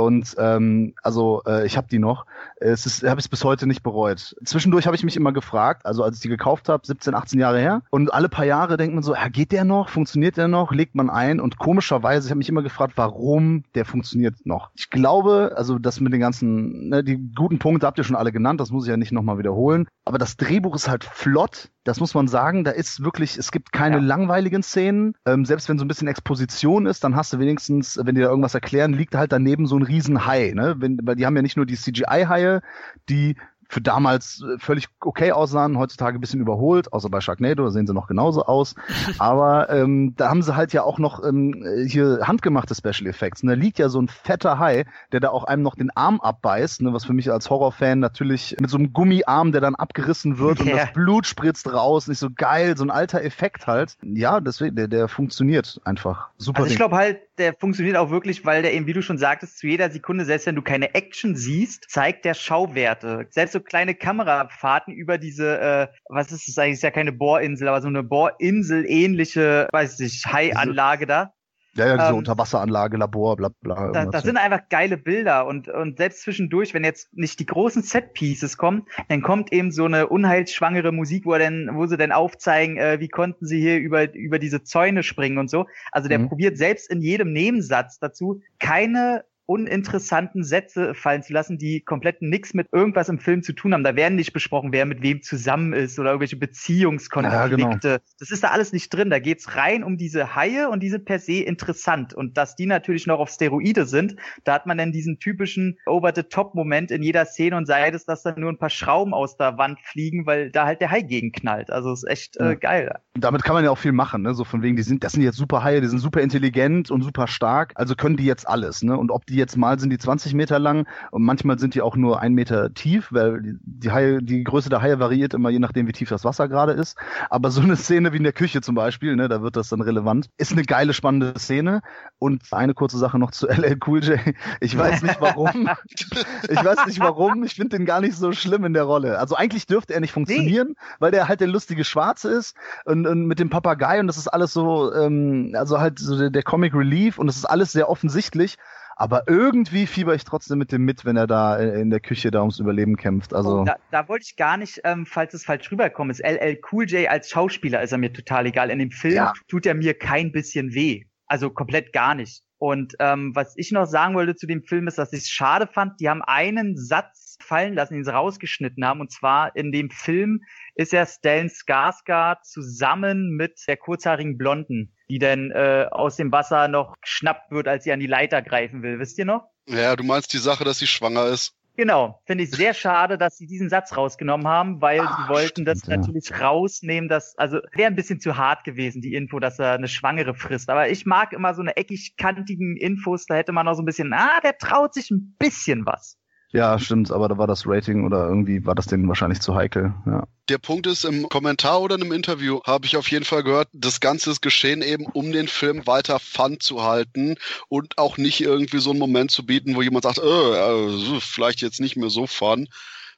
Und 0.03 0.35
ähm, 0.39 0.95
also 1.03 1.43
äh, 1.47 1.67
ich 1.67 1.77
habe 1.77 1.89
die 1.89 1.99
noch. 1.99 2.27
Es 2.57 2.87
ist, 2.87 3.03
habe 3.03 3.21
ich 3.21 3.31
bis 3.31 3.45
heute 3.45 3.67
nicht 3.67 3.83
bereut. 3.83 4.37
Zwischendurch 4.45 4.87
habe 4.87 4.97
ich 4.97 5.05
mich 5.05 5.17
immer 5.17 5.33
gefragt, 5.33 5.87
also 5.87 6.05
als 6.05 6.17
ich 6.17 6.23
die 6.23 6.29
gekauft 6.29 6.69
habe, 6.69 6.87
17, 6.87 7.15
18 7.15 7.41
Jahre 7.41 7.59
her, 7.59 7.83
und 7.91 8.13
alle 8.13 8.29
paar 8.29 8.45
Jahre 8.45 8.77
denkt 8.77 8.95
man 8.95 9.03
so, 9.03 9.15
ja, 9.15 9.29
geht 9.29 9.53
der 9.53 9.65
noch? 9.65 9.89
Funktioniert 9.89 10.37
der 10.37 10.49
noch? 10.49 10.73
Legt 10.73 10.95
man 10.95 11.11
ein? 11.11 11.41
Und 11.41 11.59
komischerweise, 11.59 12.27
ich 12.27 12.31
habe 12.31 12.39
mich 12.39 12.49
immer 12.49 12.63
gefragt, 12.63 12.95
warum 12.97 13.65
der 13.75 13.85
funktioniert 13.85 14.45
noch. 14.45 14.71
Ich 14.75 14.91
glaube, 14.91 15.53
also 15.57 15.79
das 15.79 16.01
mit 16.01 16.13
den 16.13 16.21
ganzen, 16.21 16.89
ne, 16.89 17.05
die 17.05 17.19
guten 17.35 17.59
Punkte 17.59 17.87
habt 17.87 17.99
ihr 17.99 18.05
schon 18.05 18.17
alle 18.17 18.33
genannt, 18.33 18.61
das 18.61 18.71
muss 18.71 18.85
ich 18.85 18.91
ja 18.91 18.97
nicht 18.97 19.13
nochmal 19.13 19.39
wiederholen 19.39 19.53
wiederholen. 19.53 19.87
Aber 20.05 20.19
das 20.19 20.37
Drehbuch 20.37 20.75
ist 20.75 20.89
halt 20.89 21.05
flott. 21.05 21.71
Das 21.85 22.01
muss 22.01 22.15
man 22.15 22.29
sagen. 22.29 22.65
Da 22.65 22.71
ist 22.73 23.05
wirklich, 23.05 23.37
es 23.37 23.51
gibt 23.53 23.73
keine 23.73 23.97
ja. 23.97 24.03
langweiligen 24.03 24.63
Szenen. 24.63 25.15
Ähm, 25.27 25.45
selbst 25.45 25.69
wenn 25.69 25.79
so 25.79 25.85
ein 25.85 25.89
bisschen 25.89 26.09
Exposition 26.09 26.87
ist, 26.87 27.05
dann 27.05 27.17
hast 27.17 27.33
du 27.33 27.39
wenigstens, 27.39 27.99
wenn 28.03 28.15
die 28.15 28.21
da 28.21 28.29
irgendwas 28.29 28.55
erklären, 28.55 28.93
liegt 28.93 29.15
halt 29.15 29.33
daneben 29.33 29.67
so 29.67 29.77
ein 29.77 29.83
Riesenhai. 29.93 30.53
Ne? 30.55 30.77
Wenn, 30.79 30.99
weil 31.03 31.17
die 31.17 31.27
haben 31.27 31.37
ja 31.37 31.43
nicht 31.43 31.57
nur 31.57 31.67
die 31.67 31.77
CGI-Haie, 31.77 32.63
die 33.09 33.37
für 33.73 33.81
damals 33.81 34.43
äh, 34.43 34.59
völlig 34.59 34.89
okay 35.01 35.33
aussahen, 35.33 35.79
heutzutage 35.79 36.19
ein 36.19 36.21
bisschen 36.21 36.41
überholt, 36.41 36.93
außer 36.93 37.09
bei 37.09 37.23
Sharknado, 37.23 37.65
da 37.65 37.71
sehen 37.71 37.87
sie 37.87 37.95
noch 37.95 38.07
genauso 38.07 38.45
aus. 38.45 38.75
Aber 39.19 39.71
ähm, 39.71 40.15
da 40.17 40.29
haben 40.29 40.43
sie 40.43 40.55
halt 40.55 40.75
ja 40.75 40.83
auch 40.83 40.99
noch 40.99 41.25
ähm, 41.25 41.65
hier 41.87 42.21
handgemachte 42.23 42.75
Special 42.75 43.07
Effects. 43.07 43.43
Und 43.43 43.49
da 43.49 43.55
liegt 43.55 43.79
ja 43.79 43.89
so 43.89 44.01
ein 44.01 44.09
fetter 44.09 44.59
Hai, 44.59 44.85
der 45.11 45.21
da 45.21 45.31
auch 45.31 45.45
einem 45.45 45.63
noch 45.63 45.75
den 45.75 45.91
Arm 45.91 46.21
abbeißt, 46.21 46.83
ne, 46.83 46.93
was 46.93 47.07
für 47.07 47.15
mich 47.15 47.33
als 47.33 47.49
Horrorfan 47.49 47.99
natürlich 47.99 48.57
mit 48.61 48.69
so 48.69 48.77
einem 48.77 48.93
Gummiarm, 48.93 49.53
der 49.53 49.63
dann 49.63 49.75
abgerissen 49.75 50.39
wird 50.39 50.61
und 50.61 50.71
das 50.71 50.93
Blut 50.93 51.27
spritzt 51.27 51.73
raus, 51.73 52.09
nicht 52.09 52.19
so 52.19 52.29
geil, 52.31 52.77
so 52.77 52.85
ein 52.85 52.91
alter 52.91 53.23
Effekt 53.23 53.67
halt. 53.67 53.97
Ja, 54.03 54.41
deswegen, 54.41 54.77
der, 54.77 54.89
der 54.89 55.09
funktioniert 55.09 55.81
einfach 55.85 56.29
super. 56.37 56.61
Also 56.61 56.73
ich 56.73 56.77
glaube 56.77 56.97
halt, 56.97 57.21
der 57.39 57.55
funktioniert 57.55 57.97
auch 57.97 58.11
wirklich, 58.11 58.45
weil 58.45 58.61
der 58.61 58.75
eben, 58.75 58.87
wie 58.87 58.93
du 58.93 59.03
schon 59.03 59.17
sagtest, 59.17 59.59
zu 59.59 59.67
jeder 59.67 59.91
Sekunde, 59.91 60.27
selbst 60.27 60.47
wenn 60.47 60.55
du 60.55 60.63
keine 60.63 60.95
Action 60.95 61.35
siehst, 61.35 61.87
zeigt 61.89 62.27
der 62.27 62.35
Schauwerte. 62.35 63.27
Selbst 63.31 63.53
so 63.53 63.62
kleine 63.63 63.95
Kamerafahrten 63.95 64.93
über 64.93 65.19
diese, 65.19 65.61
äh, 65.61 65.89
was 66.09 66.33
ist 66.33 66.49
das 66.49 66.59
eigentlich, 66.59 66.75
ist 66.75 66.83
ja 66.83 66.91
keine 66.91 67.13
Bohrinsel, 67.13 67.69
aber 67.69 67.81
so 67.81 67.89
eine 67.89 68.03
Bohrinsel 68.03 68.85
ähnliche, 68.87 69.69
weiß 69.73 70.01
ich, 70.01 70.25
Haianlage 70.27 71.07
da. 71.07 71.33
Ja, 71.75 71.87
ja, 71.87 71.97
diese 71.97 72.11
ähm, 72.11 72.17
Unterwasseranlage, 72.17 72.99
Labor, 72.99 73.37
bla 73.37 73.51
bla. 73.61 73.93
Da, 73.93 74.05
das 74.05 74.25
sind 74.25 74.37
einfach 74.37 74.69
geile 74.69 74.99
Bilder 74.99 75.47
und, 75.47 75.69
und 75.69 75.97
selbst 75.97 76.23
zwischendurch, 76.23 76.75
wenn 76.75 76.85
jetzt 76.85 77.13
nicht 77.15 77.41
die 77.41 77.47
großen 77.47 77.83
Set-Pieces 77.83 78.59
kommen, 78.59 78.85
dann 79.09 79.23
kommt 79.23 79.53
eben 79.53 79.73
so 79.73 79.87
eine 79.87 80.09
unheilsschwangere 80.09 80.93
Musik, 80.93 81.25
wo, 81.25 81.33
er 81.33 81.39
denn, 81.39 81.71
wo 81.73 81.87
sie 81.87 81.97
dann 81.97 82.13
aufzeigen, 82.13 82.77
äh, 82.77 83.01
wie 83.01 83.09
konnten 83.09 83.47
sie 83.47 83.59
hier 83.59 83.79
über, 83.79 84.13
über 84.15 84.39
diese 84.39 84.63
Zäune 84.65 85.03
springen 85.03 85.39
und 85.39 85.49
so. 85.49 85.67
Also 85.93 86.09
der 86.09 86.19
mhm. 86.19 86.29
probiert 86.29 86.59
selbst 86.59 86.91
in 86.91 87.01
jedem 87.01 87.33
Nebensatz 87.33 87.99
dazu, 87.99 88.43
keine 88.59 89.25
uninteressanten 89.53 90.45
Sätze 90.45 90.95
fallen 90.95 91.23
zu 91.23 91.33
lassen, 91.33 91.59
die 91.59 91.81
komplett 91.81 92.23
nichts 92.23 92.55
mit 92.55 92.69
irgendwas 92.73 93.09
im 93.09 93.19
Film 93.19 93.43
zu 93.43 93.53
tun 93.53 93.75
haben. 93.75 93.85
Da 93.85 93.97
werden 93.97 94.17
nicht 94.17 94.33
besprochen, 94.33 94.73
wer 94.73 94.87
mit 94.87 95.03
wem 95.03 95.23
zusammen 95.23 95.73
ist 95.73 95.99
oder 95.99 96.11
irgendwelche 96.11 96.37
Beziehungskonflikte. 96.37 97.59
Ja, 97.61 97.77
genau. 97.79 98.05
Das 98.19 98.31
ist 98.31 98.43
da 98.43 98.49
alles 98.49 98.73
nicht 98.73 98.89
drin. 98.91 99.11
Da 99.11 99.19
geht's 99.19 99.57
rein 99.57 99.85
um 99.85 99.97
diese 99.99 100.35
Haie 100.35 100.69
und 100.71 100.83
die 100.83 100.89
sind 100.89 101.05
per 101.05 101.19
se 101.19 101.43
interessant. 101.43 102.15
Und 102.15 102.37
dass 102.37 102.57
die 102.57 102.67
natürlich 102.67 103.07
noch 103.07 103.19
auf 103.19 103.29
Steroide 103.29 103.85
sind, 103.85 104.17
da 104.45 104.55
hat 104.55 104.67
man 104.67 104.79
dann 104.79 104.93
diesen 104.93 105.19
typischen 105.19 105.79
Over-the-Top-Moment 105.87 106.91
in 106.91 107.03
jeder 107.03 107.27
Szene 107.27 107.57
und 107.57 107.67
sei 107.67 107.91
es, 107.91 108.07
dass 108.07 108.23
da 108.23 108.35
nur 108.37 108.51
ein 108.51 108.59
paar 108.59 108.71
Schrauben 108.71 109.13
aus 109.13 109.37
der 109.37 109.59
Wand 109.59 109.81
fliegen, 109.81 110.25
weil 110.25 110.51
da 110.51 110.65
halt 110.65 110.81
der 110.81 110.91
Hai 110.91 111.03
gegenknallt. 111.03 111.71
Also 111.71 111.93
ist 111.93 112.09
echt 112.09 112.39
äh, 112.39 112.57
geil. 112.57 112.99
Damit 113.15 113.43
kann 113.43 113.55
man 113.55 113.65
ja 113.65 113.71
auch 113.71 113.79
viel 113.79 113.93
machen, 113.93 114.23
ne? 114.23 114.35
So 114.35 114.45
von 114.45 114.63
wegen, 114.63 114.77
die 114.77 114.83
sind, 114.83 115.05
das 115.05 115.13
sind 115.13 115.23
jetzt 115.23 115.37
super 115.37 115.63
Haie, 115.63 115.81
die 115.81 115.89
sind 115.89 115.99
super 115.99 116.21
intelligent 116.21 116.91
und 116.91 117.03
super 117.03 117.27
stark, 117.27 117.73
also 117.75 117.95
können 117.95 118.17
die 118.17 118.25
jetzt 118.25 118.49
alles, 118.49 118.83
ne? 118.83 118.97
Und 118.97 119.11
ob 119.11 119.27
die 119.27 119.37
jetzt 119.43 119.57
mal 119.57 119.79
sind 119.79 119.91
die 119.91 119.99
20 119.99 120.35
Meter 120.35 120.59
lang 120.59 120.87
und 121.11 121.23
manchmal 121.23 121.59
sind 121.59 121.75
die 121.75 121.83
auch 121.83 121.97
nur 121.97 122.21
ein 122.21 122.33
Meter 122.33 122.73
tief, 122.73 123.09
weil 123.11 123.59
die, 123.63 123.91
Haie, 123.91 124.23
die 124.23 124.45
Größe 124.45 124.71
der 124.71 124.81
Haie 124.81 124.99
variiert 124.99 125.35
immer 125.35 125.51
je 125.51 125.59
nachdem, 125.59 125.87
wie 125.87 125.93
tief 125.93 126.09
das 126.09 126.25
Wasser 126.25 126.49
gerade 126.49 126.73
ist. 126.73 126.97
Aber 127.29 127.51
so 127.51 127.61
eine 127.61 127.77
Szene 127.77 128.13
wie 128.13 128.19
in 128.19 128.23
der 128.23 128.33
Küche 128.33 128.61
zum 128.61 128.75
Beispiel, 128.75 129.17
ne, 129.17 129.29
da 129.29 129.43
wird 129.43 129.57
das 129.57 129.69
dann 129.69 129.81
relevant, 129.81 130.31
ist 130.39 130.53
eine 130.53 130.63
geile, 130.63 130.95
spannende 130.95 131.35
Szene. 131.39 131.83
Und 132.19 132.45
eine 132.53 132.75
kurze 132.75 132.99
Sache 132.99 133.19
noch 133.19 133.33
zu 133.33 133.49
LL 133.49 133.79
Cool 133.85 134.03
J. 134.05 134.19
Ich 134.61 134.79
weiß 134.79 135.03
nicht 135.03 135.21
warum. 135.21 135.69
ich 136.49 136.65
weiß 136.65 136.87
nicht 136.87 137.01
warum. 137.01 137.43
Ich 137.45 137.55
finde 137.55 137.77
den 137.77 137.87
gar 137.87 138.01
nicht 138.01 138.17
so 138.17 138.33
schlimm 138.33 138.65
in 138.65 138.73
der 138.73 138.85
Rolle. 138.85 139.19
Also 139.19 139.35
eigentlich 139.35 139.67
dürfte 139.67 139.95
er 139.95 140.01
nicht 140.01 140.13
funktionieren, 140.13 140.69
nee. 140.69 140.97
weil 141.01 141.11
der 141.11 141.29
halt 141.29 141.41
der 141.41 141.49
lustige 141.49 141.85
Schwarze 141.85 142.31
ist 142.31 142.57
und, 142.85 143.07
und 143.07 143.27
mit 143.27 143.39
dem 143.39 143.51
Papagei 143.51 143.99
und 143.99 144.07
das 144.07 144.17
ist 144.17 144.29
alles 144.29 144.53
so, 144.53 144.93
ähm, 144.95 145.55
also 145.57 145.81
halt 145.81 145.99
so 145.99 146.17
der, 146.17 146.31
der 146.31 146.43
Comic 146.43 146.75
Relief 146.75 147.19
und 147.19 147.27
das 147.27 147.37
ist 147.37 147.45
alles 147.45 147.73
sehr 147.73 147.89
offensichtlich. 147.89 148.57
Aber 148.97 149.25
irgendwie 149.27 149.87
fieber 149.87 150.15
ich 150.15 150.25
trotzdem 150.25 150.59
mit 150.59 150.73
dem 150.73 150.83
mit, 150.83 151.05
wenn 151.05 151.17
er 151.17 151.27
da 151.27 151.57
in 151.59 151.91
der 151.91 152.01
Küche 152.01 152.31
da 152.31 152.41
ums 152.41 152.59
Überleben 152.59 152.97
kämpft. 152.97 153.35
Also 153.35 153.61
oh, 153.61 153.65
da, 153.65 153.77
da 153.91 154.09
wollte 154.09 154.25
ich 154.29 154.37
gar 154.37 154.57
nicht, 154.57 154.81
ähm, 154.85 155.07
falls 155.07 155.35
es 155.35 155.45
falsch 155.45 155.71
rüberkommt, 155.71 156.11
ist 156.11 156.21
LL 156.21 156.59
Cool 156.71 156.89
J 156.89 157.09
als 157.09 157.31
Schauspieler 157.31 157.83
ist 157.83 157.93
er 157.93 157.99
mir 157.99 158.13
total 158.13 158.47
egal. 158.47 158.71
In 158.71 158.79
dem 158.79 158.91
Film 158.91 159.15
ja. 159.15 159.33
tut 159.49 159.67
er 159.67 159.75
mir 159.75 159.95
kein 159.95 160.33
bisschen 160.33 160.75
weh. 160.75 161.05
Also 161.27 161.51
komplett 161.51 161.93
gar 161.93 162.15
nicht. 162.15 162.43
Und 162.59 162.95
ähm, 163.01 163.35
was 163.35 163.55
ich 163.57 163.73
noch 163.73 163.87
sagen 163.87 164.15
wollte 164.15 164.37
zu 164.37 164.47
dem 164.47 164.63
Film 164.63 164.87
ist, 164.87 164.97
dass 164.97 165.13
ich 165.13 165.21
es 165.21 165.29
schade 165.31 165.67
fand, 165.67 165.99
die 165.99 166.09
haben 166.09 166.23
einen 166.23 166.77
Satz 166.77 167.37
fallen 167.43 167.75
lassen, 167.75 167.95
den 167.95 168.05
sie 168.05 168.15
rausgeschnitten 168.15 168.85
haben. 168.85 169.01
Und 169.01 169.11
zwar 169.11 169.57
in 169.57 169.73
dem 169.73 169.91
Film 169.91 170.43
ist 170.77 170.93
ja 170.93 171.05
Stellan 171.05 171.49
Skarsgård 171.49 172.45
zusammen 172.45 173.31
mit 173.31 173.65
der 173.67 173.77
kurzhaarigen 173.77 174.39
Blonden 174.39 174.95
die 175.13 175.19
dann 175.19 175.51
äh, 175.51 175.89
aus 175.91 176.17
dem 176.17 176.33
Wasser 176.33 176.69
noch 176.69 176.99
geschnappt 177.03 177.51
wird, 177.51 177.69
als 177.69 177.85
sie 177.85 177.93
an 177.93 178.01
die 178.01 178.07
Leiter 178.07 178.41
greifen 178.41 178.83
will. 178.83 178.99
Wisst 178.99 179.19
ihr 179.19 179.27
noch? 179.27 179.43
Ja, 179.69 179.95
du 179.95 180.05
meinst 180.05 180.33
die 180.33 180.39
Sache, 180.39 180.65
dass 180.65 180.79
sie 180.79 180.87
schwanger 180.87 181.27
ist. 181.27 181.53
Genau, 181.77 182.23
finde 182.25 182.45
ich 182.45 182.51
sehr 182.51 182.73
schade, 182.75 183.19
dass 183.19 183.37
sie 183.37 183.47
diesen 183.47 183.69
Satz 183.69 183.95
rausgenommen 183.95 184.49
haben, 184.49 184.81
weil 184.81 185.01
Ach, 185.03 185.19
sie 185.19 185.29
wollten 185.29 185.49
stimmt, 185.49 185.69
das 185.69 185.87
ja. 185.87 185.99
natürlich 185.99 186.41
rausnehmen, 186.41 187.11
dass, 187.11 187.37
also 187.37 187.59
wäre 187.75 187.89
ein 187.89 187.95
bisschen 187.95 188.21
zu 188.21 188.39
hart 188.39 188.65
gewesen, 188.65 189.03
die 189.03 189.13
Info, 189.13 189.39
dass 189.39 189.59
er 189.59 189.73
eine 189.73 189.89
Schwangere 189.89 190.35
frisst. 190.35 190.71
Aber 190.71 190.89
ich 190.89 191.05
mag 191.05 191.35
immer 191.35 191.53
so 191.53 191.61
eine 191.61 191.77
eckig-kantigen 191.77 192.79
Infos, 192.79 193.27
da 193.27 193.35
hätte 193.35 193.53
man 193.53 193.67
noch 193.67 193.75
so 193.75 193.83
ein 193.83 193.87
bisschen, 193.87 194.15
ah, 194.15 194.41
der 194.43 194.57
traut 194.57 194.95
sich 194.95 195.11
ein 195.11 195.37
bisschen 195.39 195.85
was. 195.85 196.17
Ja, 196.53 196.79
stimmt, 196.79 197.11
aber 197.11 197.29
da 197.29 197.39
war 197.39 197.47
das 197.47 197.67
Rating 197.67 198.05
oder 198.05 198.29
irgendwie 198.29 198.67
war 198.67 198.75
das 198.75 198.87
denen 198.87 199.09
wahrscheinlich 199.09 199.41
zu 199.41 199.55
heikel. 199.55 199.95
Ja. 200.05 200.27
Der 200.51 200.59
Punkt 200.59 200.87
ist, 200.87 201.05
im 201.05 201.29
Kommentar 201.31 201.81
oder 201.81 201.95
in 201.95 202.03
einem 202.03 202.13
Interview 202.13 202.61
habe 202.67 202.85
ich 202.85 202.99
auf 202.99 203.11
jeden 203.11 203.25
Fall 203.25 203.43
gehört, 203.43 203.69
das 203.73 204.01
Ganze 204.01 204.31
ist 204.31 204.43
geschehen 204.43 204.83
eben, 204.83 205.07
um 205.07 205.33
den 205.33 205.49
Film 205.49 205.87
weiter 205.87 206.19
fun 206.19 206.61
zu 206.61 206.83
halten 206.83 207.37
und 207.69 207.97
auch 207.97 208.19
nicht 208.19 208.43
irgendwie 208.43 208.81
so 208.81 208.91
einen 208.91 208.99
Moment 208.99 209.31
zu 209.31 209.47
bieten, 209.47 209.75
wo 209.77 209.83
jemand 209.83 210.05
sagt, 210.05 210.19
äh, 210.19 211.21
vielleicht 211.21 211.63
jetzt 211.63 211.81
nicht 211.81 211.97
mehr 211.97 212.11
so 212.11 212.27
fun 212.27 212.69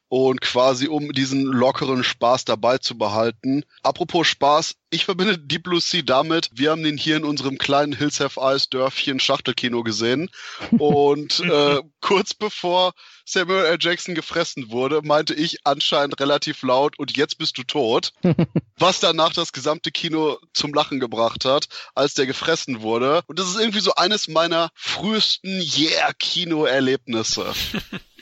und 0.08 0.40
quasi 0.40 0.86
um 0.86 1.10
diesen 1.10 1.42
lockeren 1.42 2.04
Spaß 2.04 2.44
dabei 2.44 2.78
zu 2.78 2.96
behalten. 2.96 3.64
Apropos 3.82 4.28
Spaß, 4.28 4.76
ich 4.94 5.04
verbinde 5.04 5.38
Deep 5.38 5.64
Blue 5.64 5.80
Sea 5.80 6.02
damit, 6.02 6.50
wir 6.52 6.70
haben 6.70 6.84
den 6.84 6.96
hier 6.96 7.16
in 7.16 7.24
unserem 7.24 7.58
kleinen 7.58 7.92
Hills 7.92 8.20
Have 8.20 8.40
Eyes 8.40 8.68
Dörfchen 8.68 9.18
Schachtelkino 9.18 9.82
gesehen 9.82 10.30
und 10.78 11.40
äh, 11.40 11.82
kurz 12.00 12.32
bevor 12.34 12.92
Samuel 13.24 13.64
L. 13.64 13.78
Jackson 13.80 14.14
gefressen 14.14 14.70
wurde, 14.70 15.00
meinte 15.02 15.34
ich 15.34 15.66
anscheinend 15.66 16.20
relativ 16.20 16.62
laut 16.62 16.98
und 16.98 17.16
jetzt 17.16 17.38
bist 17.38 17.58
du 17.58 17.64
tot. 17.64 18.12
was 18.78 19.00
danach 19.00 19.32
das 19.32 19.52
gesamte 19.52 19.90
Kino 19.90 20.38
zum 20.52 20.74
Lachen 20.74 21.00
gebracht 21.00 21.44
hat, 21.44 21.68
als 21.94 22.14
der 22.14 22.26
gefressen 22.26 22.82
wurde. 22.82 23.22
Und 23.26 23.38
das 23.38 23.48
ist 23.48 23.58
irgendwie 23.58 23.80
so 23.80 23.94
eines 23.94 24.28
meiner 24.28 24.70
frühesten 24.74 25.60
Yeah-Kino-Erlebnisse. 25.60 27.52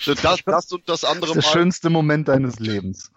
Das, 0.04 0.42
das 0.44 0.72
und 0.72 0.88
das 0.88 1.04
andere 1.04 1.28
das 1.28 1.36
ist 1.36 1.44
der 1.44 1.50
Mal. 1.50 1.52
schönste 1.52 1.88
Moment 1.88 2.26
deines 2.26 2.58
Lebens. 2.58 3.12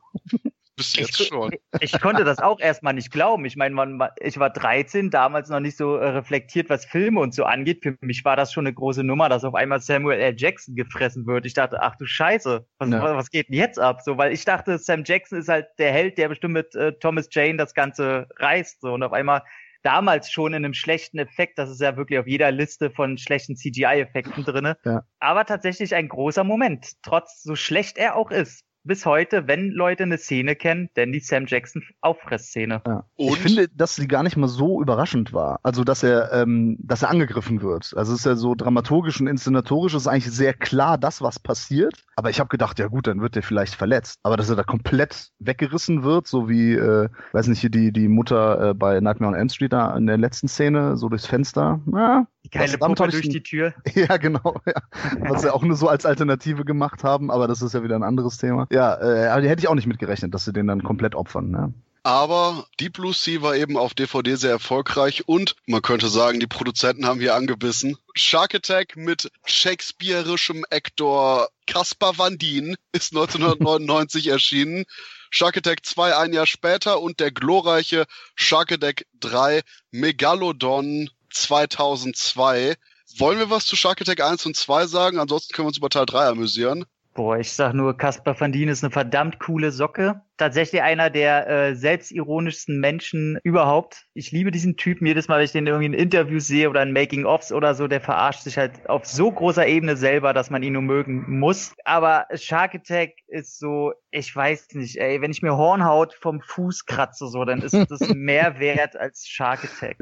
Bis 0.75 0.95
jetzt 0.95 1.21
ich, 1.21 1.27
schon. 1.27 1.51
Ich 1.79 1.99
konnte 2.01 2.25
das 2.25 2.39
auch 2.39 2.59
erstmal 2.59 2.93
nicht 2.93 3.09
glauben. 3.09 3.45
Ich 3.45 3.55
meine, 3.55 4.11
ich 4.19 4.37
war 4.39 4.49
13, 4.49 5.09
damals 5.09 5.49
noch 5.49 5.61
nicht 5.61 5.77
so 5.77 5.95
äh, 5.95 6.09
reflektiert, 6.09 6.69
was 6.69 6.85
Filme 6.85 7.21
und 7.21 7.33
so 7.33 7.45
angeht. 7.45 7.81
Für 7.81 7.95
mich 8.01 8.25
war 8.25 8.35
das 8.35 8.51
schon 8.51 8.65
eine 8.65 8.73
große 8.73 9.03
Nummer, 9.03 9.29
dass 9.29 9.45
auf 9.45 9.55
einmal 9.55 9.79
Samuel 9.79 10.19
L. 10.19 10.35
Jackson 10.37 10.75
gefressen 10.75 11.25
wird. 11.27 11.45
Ich 11.45 11.53
dachte, 11.53 11.81
ach 11.81 11.95
du 11.95 12.05
Scheiße, 12.05 12.65
was, 12.79 12.89
ja. 12.89 13.15
was 13.15 13.29
geht 13.29 13.47
denn 13.47 13.55
jetzt 13.55 13.79
ab? 13.79 14.01
So, 14.01 14.17
weil 14.17 14.33
ich 14.33 14.43
dachte, 14.43 14.77
Sam 14.77 15.03
Jackson 15.05 15.39
ist 15.39 15.47
halt 15.47 15.67
der 15.79 15.93
Held, 15.93 16.17
der 16.17 16.27
bestimmt 16.27 16.53
mit 16.53 16.75
äh, 16.75 16.91
Thomas 16.99 17.29
Jane 17.31 17.57
das 17.57 17.73
Ganze 17.73 18.27
reißt. 18.37 18.81
So, 18.81 18.93
und 18.93 19.03
auf 19.03 19.13
einmal 19.13 19.43
damals 19.81 20.29
schon 20.29 20.53
in 20.53 20.65
einem 20.65 20.73
schlechten 20.73 21.19
Effekt. 21.19 21.57
Das 21.57 21.69
ist 21.69 21.79
ja 21.79 21.95
wirklich 21.95 22.19
auf 22.19 22.27
jeder 22.27 22.51
Liste 22.51 22.89
von 22.91 23.17
schlechten 23.17 23.55
CGI-Effekten 23.55 24.43
drinne. 24.43 24.77
Ja. 24.83 25.03
Aber 25.19 25.45
tatsächlich 25.45 25.95
ein 25.95 26.09
großer 26.09 26.43
Moment, 26.43 26.93
trotz 27.03 27.43
so 27.43 27.55
schlecht 27.55 27.97
er 27.97 28.15
auch 28.15 28.31
ist 28.31 28.65
bis 28.85 29.05
heute, 29.05 29.47
wenn 29.47 29.71
Leute 29.71 30.03
eine 30.03 30.17
Szene 30.17 30.55
kennen, 30.55 30.89
denn 30.95 31.11
die 31.11 31.19
Sam 31.19 31.45
Jackson 31.47 31.83
Auffressszene. 32.01 32.81
Ja. 32.85 33.03
Ich 33.17 33.37
finde, 33.37 33.67
dass 33.67 33.95
sie 33.95 34.07
gar 34.07 34.23
nicht 34.23 34.37
mal 34.37 34.47
so 34.47 34.81
überraschend 34.81 35.33
war. 35.33 35.59
Also, 35.63 35.83
dass 35.83 36.03
er, 36.03 36.31
ähm, 36.31 36.77
dass 36.79 37.01
er 37.01 37.09
angegriffen 37.09 37.61
wird. 37.61 37.93
Also, 37.95 38.13
es 38.13 38.19
ist 38.19 38.25
ja 38.25 38.35
so 38.35 38.55
dramaturgisch 38.55 39.19
und 39.19 39.27
inszenatorisch 39.27 39.95
ist 39.95 40.07
eigentlich 40.07 40.31
sehr 40.31 40.53
klar 40.53 40.97
das, 40.97 41.21
was 41.21 41.39
passiert. 41.39 42.05
Aber 42.15 42.29
ich 42.29 42.39
habe 42.39 42.49
gedacht, 42.49 42.79
ja 42.79 42.87
gut, 42.87 43.07
dann 43.07 43.21
wird 43.21 43.35
er 43.35 43.43
vielleicht 43.43 43.75
verletzt. 43.75 44.19
Aber 44.23 44.37
dass 44.37 44.49
er 44.49 44.55
da 44.55 44.63
komplett 44.63 45.31
weggerissen 45.39 46.03
wird, 46.03 46.27
so 46.27 46.47
wie, 46.47 46.73
äh, 46.73 47.09
weiß 47.33 47.47
nicht, 47.47 47.59
hier 47.59 47.71
die, 47.71 47.91
die 47.91 48.07
Mutter 48.07 48.69
äh, 48.69 48.73
bei 48.73 48.99
Nightmare 48.99 49.33
on 49.33 49.39
Elm 49.39 49.49
Street 49.49 49.73
da 49.73 49.95
in 49.97 50.05
der 50.05 50.17
letzten 50.17 50.47
Szene, 50.47 50.95
so 50.95 51.09
durchs 51.09 51.25
Fenster. 51.25 51.81
Ja, 51.91 52.27
die 52.45 52.49
geile 52.49 52.77
Puppe 52.77 53.07
durch 53.07 53.29
die 53.29 53.43
Tür. 53.43 53.73
Ja, 53.95 54.17
genau. 54.17 54.61
Ja. 54.65 54.73
Was 55.19 55.41
sie 55.41 55.53
auch 55.53 55.63
nur 55.63 55.75
so 55.75 55.87
als 55.87 56.05
Alternative 56.05 56.63
gemacht 56.63 57.03
haben, 57.03 57.31
aber 57.31 57.47
das 57.47 57.61
ist 57.61 57.73
ja 57.73 57.83
wieder 57.83 57.95
ein 57.95 58.03
anderes 58.03 58.37
Thema. 58.37 58.67
Ja, 58.71 58.95
äh, 58.95 59.27
aber 59.27 59.41
die 59.41 59.49
hätte 59.49 59.61
ich 59.61 59.67
auch 59.67 59.75
nicht 59.75 59.87
mitgerechnet, 59.87 60.33
dass 60.33 60.45
sie 60.45 60.53
den 60.53 60.67
dann 60.67 60.83
komplett 60.83 61.15
opfern. 61.15 61.49
Ne? 61.49 61.73
Aber 62.03 62.67
Deep 62.79 62.93
Blue 62.93 63.13
Sea 63.13 63.41
war 63.41 63.55
eben 63.55 63.77
auf 63.77 63.95
DVD 63.95 64.35
sehr 64.35 64.51
erfolgreich 64.51 65.27
und 65.27 65.55
man 65.65 65.81
könnte 65.81 66.07
sagen, 66.07 66.39
die 66.39 66.45
Produzenten 66.45 67.07
haben 67.07 67.19
hier 67.19 67.33
angebissen. 67.33 67.97
Shark 68.13 68.53
Attack 68.53 68.95
mit 68.95 69.31
shakespearischem 69.45 70.65
Actor 70.69 71.47
Caspar 71.65 72.15
Van 72.17 72.37
Dien 72.37 72.75
ist 72.91 73.15
1999 73.15 74.27
erschienen. 74.29 74.85
Shark 75.31 75.57
Attack 75.57 75.83
2 75.83 76.15
ein 76.15 76.31
Jahr 76.33 76.45
später 76.45 77.01
und 77.01 77.19
der 77.19 77.31
glorreiche 77.31 78.05
Shark 78.35 78.71
Attack 78.71 79.07
3 79.21 79.61
Megalodon 79.89 81.09
2002. 81.35 82.75
Wollen 83.17 83.39
wir 83.39 83.49
was 83.49 83.65
zu 83.65 83.75
Shark 83.75 84.01
Attack 84.01 84.21
1 84.21 84.45
und 84.45 84.55
2 84.55 84.87
sagen? 84.87 85.19
Ansonsten 85.19 85.53
können 85.53 85.65
wir 85.65 85.69
uns 85.69 85.77
über 85.77 85.89
Teil 85.89 86.05
3 86.05 86.27
amüsieren. 86.27 86.85
Boah, 87.15 87.37
ich 87.37 87.53
sag 87.53 87.73
nur, 87.73 87.95
Caspar 87.95 88.37
van 88.37 88.51
Dien 88.51 88.67
ist 88.67 88.83
eine 88.83 88.91
verdammt 88.91 89.39
coole 89.39 89.71
Socke. 89.71 90.21
Tatsächlich 90.35 90.81
einer 90.81 91.09
der 91.09 91.47
äh, 91.47 91.73
selbstironischsten 91.73 92.77
Menschen 92.77 93.39
überhaupt. 93.41 94.05
Ich 94.13 94.33
liebe 94.33 94.51
diesen 94.51 94.75
Typen. 94.75 95.07
Jedes 95.07 95.29
Mal, 95.29 95.37
wenn 95.37 95.45
ich 95.45 95.53
den 95.53 95.65
irgendwie 95.65 95.85
in 95.85 95.93
Interviews 95.93 96.45
sehe 96.45 96.69
oder 96.69 96.83
in 96.83 96.91
Making-ofs 96.91 97.53
oder 97.53 97.73
so, 97.73 97.87
der 97.87 98.01
verarscht 98.01 98.41
sich 98.41 98.57
halt 98.57 98.89
auf 98.89 99.05
so 99.05 99.31
großer 99.31 99.65
Ebene 99.65 99.95
selber, 99.95 100.33
dass 100.33 100.49
man 100.49 100.61
ihn 100.61 100.73
nur 100.73 100.81
mögen 100.81 101.39
muss. 101.39 101.73
Aber 101.85 102.25
Shark 102.33 102.75
Attack 102.75 103.13
ist 103.27 103.59
so, 103.59 103.93
ich 104.11 104.35
weiß 104.35 104.73
nicht, 104.73 104.97
ey, 104.97 105.21
wenn 105.21 105.31
ich 105.31 105.41
mir 105.41 105.55
Hornhaut 105.55 106.13
vom 106.15 106.41
Fuß 106.41 106.85
kratze, 106.85 107.29
so, 107.29 107.45
dann 107.45 107.61
ist 107.61 107.75
das 107.75 108.01
mehr 108.13 108.59
wert 108.59 108.97
als 108.97 109.25
Shark 109.25 109.63
Attack. 109.63 109.95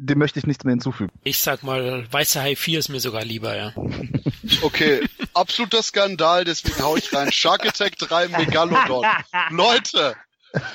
Dem 0.00 0.18
möchte 0.18 0.38
ich 0.38 0.46
nichts 0.46 0.64
mehr 0.64 0.72
hinzufügen. 0.72 1.10
Ich 1.24 1.40
sag 1.40 1.64
mal, 1.64 2.06
Weißer 2.10 2.40
Hai 2.40 2.54
4 2.54 2.78
ist 2.78 2.88
mir 2.88 3.00
sogar 3.00 3.24
lieber, 3.24 3.56
ja. 3.56 3.72
Okay, 4.62 5.02
absoluter 5.34 5.82
Skandal, 5.82 6.44
deswegen 6.44 6.80
hau 6.82 6.96
ich 6.96 7.12
rein. 7.12 7.30
Shark 7.30 7.66
Attack 7.66 7.98
3 7.98 8.28
Megalodon. 8.28 9.04
Leute, 9.50 10.16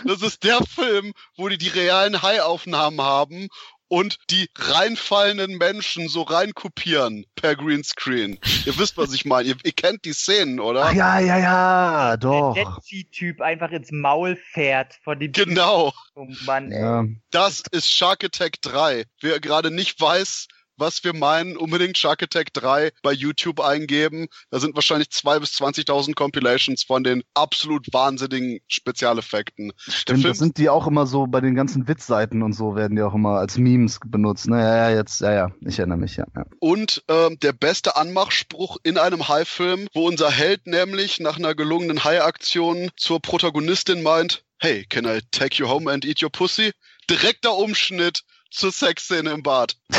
das 0.06 0.22
ist 0.22 0.44
der 0.44 0.60
Film, 0.64 1.14
wo 1.38 1.50
die 1.50 1.58
die 1.58 1.70
realen 1.70 2.22
Haiaufnahmen 2.22 3.02
haben 3.02 3.48
und 3.94 4.18
die 4.32 4.50
reinfallenden 4.58 5.60
Menschen 5.60 6.10
so 6.10 6.24
reinkopieren 6.24 7.28
per 7.36 7.56
Greenscreen. 7.56 8.40
Ihr 8.66 8.76
wisst, 8.80 8.98
was 8.98 9.14
ich 9.14 9.24
meine. 9.24 9.50
Ihr, 9.50 9.56
ihr 9.64 9.72
kennt 9.72 10.04
die 10.06 10.14
Szenen, 10.14 10.60
oder? 10.60 10.86
Ach, 10.86 10.94
ja, 10.94 11.20
ja, 11.20 11.38
ja, 11.38 12.18
doch. 12.18 12.56
Der 12.56 12.66
typ 13.12 13.40
einfach 13.40 13.70
ins 13.70 13.92
Maul 13.92 14.36
fährt 14.36 14.96
von 15.04 15.20
dem 15.20 15.32
Genau. 15.32 15.94
Oh 16.16 16.26
Mann, 16.44 16.72
ey. 16.72 16.82
Ja. 16.82 17.06
Das 17.30 17.62
ist 17.70 17.92
Shark 17.92 18.24
Attack 18.24 18.64
3. 18.64 19.04
Wer 19.22 19.40
gerade 19.40 19.70
nicht 19.70 20.02
weiß, 20.02 20.48
was 20.78 21.04
wir 21.04 21.14
meinen, 21.14 21.58
unbedingt 21.58 21.98
Shark 21.98 22.24
Attack 22.24 22.54
3 22.54 22.92
bei 23.02 23.12
YouTube 23.12 23.60
eingeben. 23.60 24.28
Da 24.50 24.60
sind 24.60 24.76
wahrscheinlich 24.76 25.10
2.000 25.10 25.40
bis 25.40 25.50
20.000 25.52 26.16
Compilations 26.16 26.84
von 26.84 27.04
den 27.04 27.24
absolut 27.34 27.88
wahnsinnigen 27.92 28.60
Spezialeffekten. 28.68 29.74
Stimmt, 29.78 30.26
das 30.26 30.38
sind 30.38 30.58
die 30.58 30.70
auch 30.70 30.88
immer 30.88 31.06
so 31.06 31.28
bei 31.28 31.42
den 31.42 31.56
ganzen 31.56 31.88
Witzseiten 31.88 32.42
und 32.42 32.54
so 32.54 32.76
werden 32.76 32.96
die 32.96 33.02
auch 33.02 33.14
immer 33.14 33.40
als 33.40 33.58
Memes 33.58 34.00
benutzt. 34.06 34.48
Ne, 34.48 34.60
ja, 34.60 34.90
ja, 34.90 34.96
jetzt, 34.96 35.22
ja, 35.22 35.34
ja, 35.34 35.52
ich 35.62 35.80
erinnere 35.80 35.98
mich, 35.98 36.16
ja. 36.18 36.26
ja. 36.36 36.46
Und 36.60 37.04
ähm, 37.08 37.38
der 37.40 37.54
beste 37.54 37.96
Anmachspruch 37.96 38.78
in 38.84 38.98
einem 38.98 39.28
Hai-Film, 39.28 39.88
wo 39.94 40.08
unser 40.08 40.32
Held 40.32 40.68
nämlich 40.68 41.20
nach 41.20 41.38
einer 41.38 41.56
gelungenen 41.56 42.04
Hai-Aktion 42.04 42.90
zur 42.96 43.22
Protagonistin 43.22 44.02
meint, 44.02 44.44
hey, 44.60 44.86
can 44.88 45.06
I 45.06 45.20
take 45.32 45.58
you 45.58 45.68
home 45.68 45.92
and 45.92 46.06
eat 46.06 46.24
your 46.24 46.32
pussy? 46.32 46.72
Direkter 47.10 47.56
Umschnitt 47.56 48.24
zur 48.54 48.72
Sexszene 48.72 49.32
im 49.32 49.44
Bad. 49.44 49.76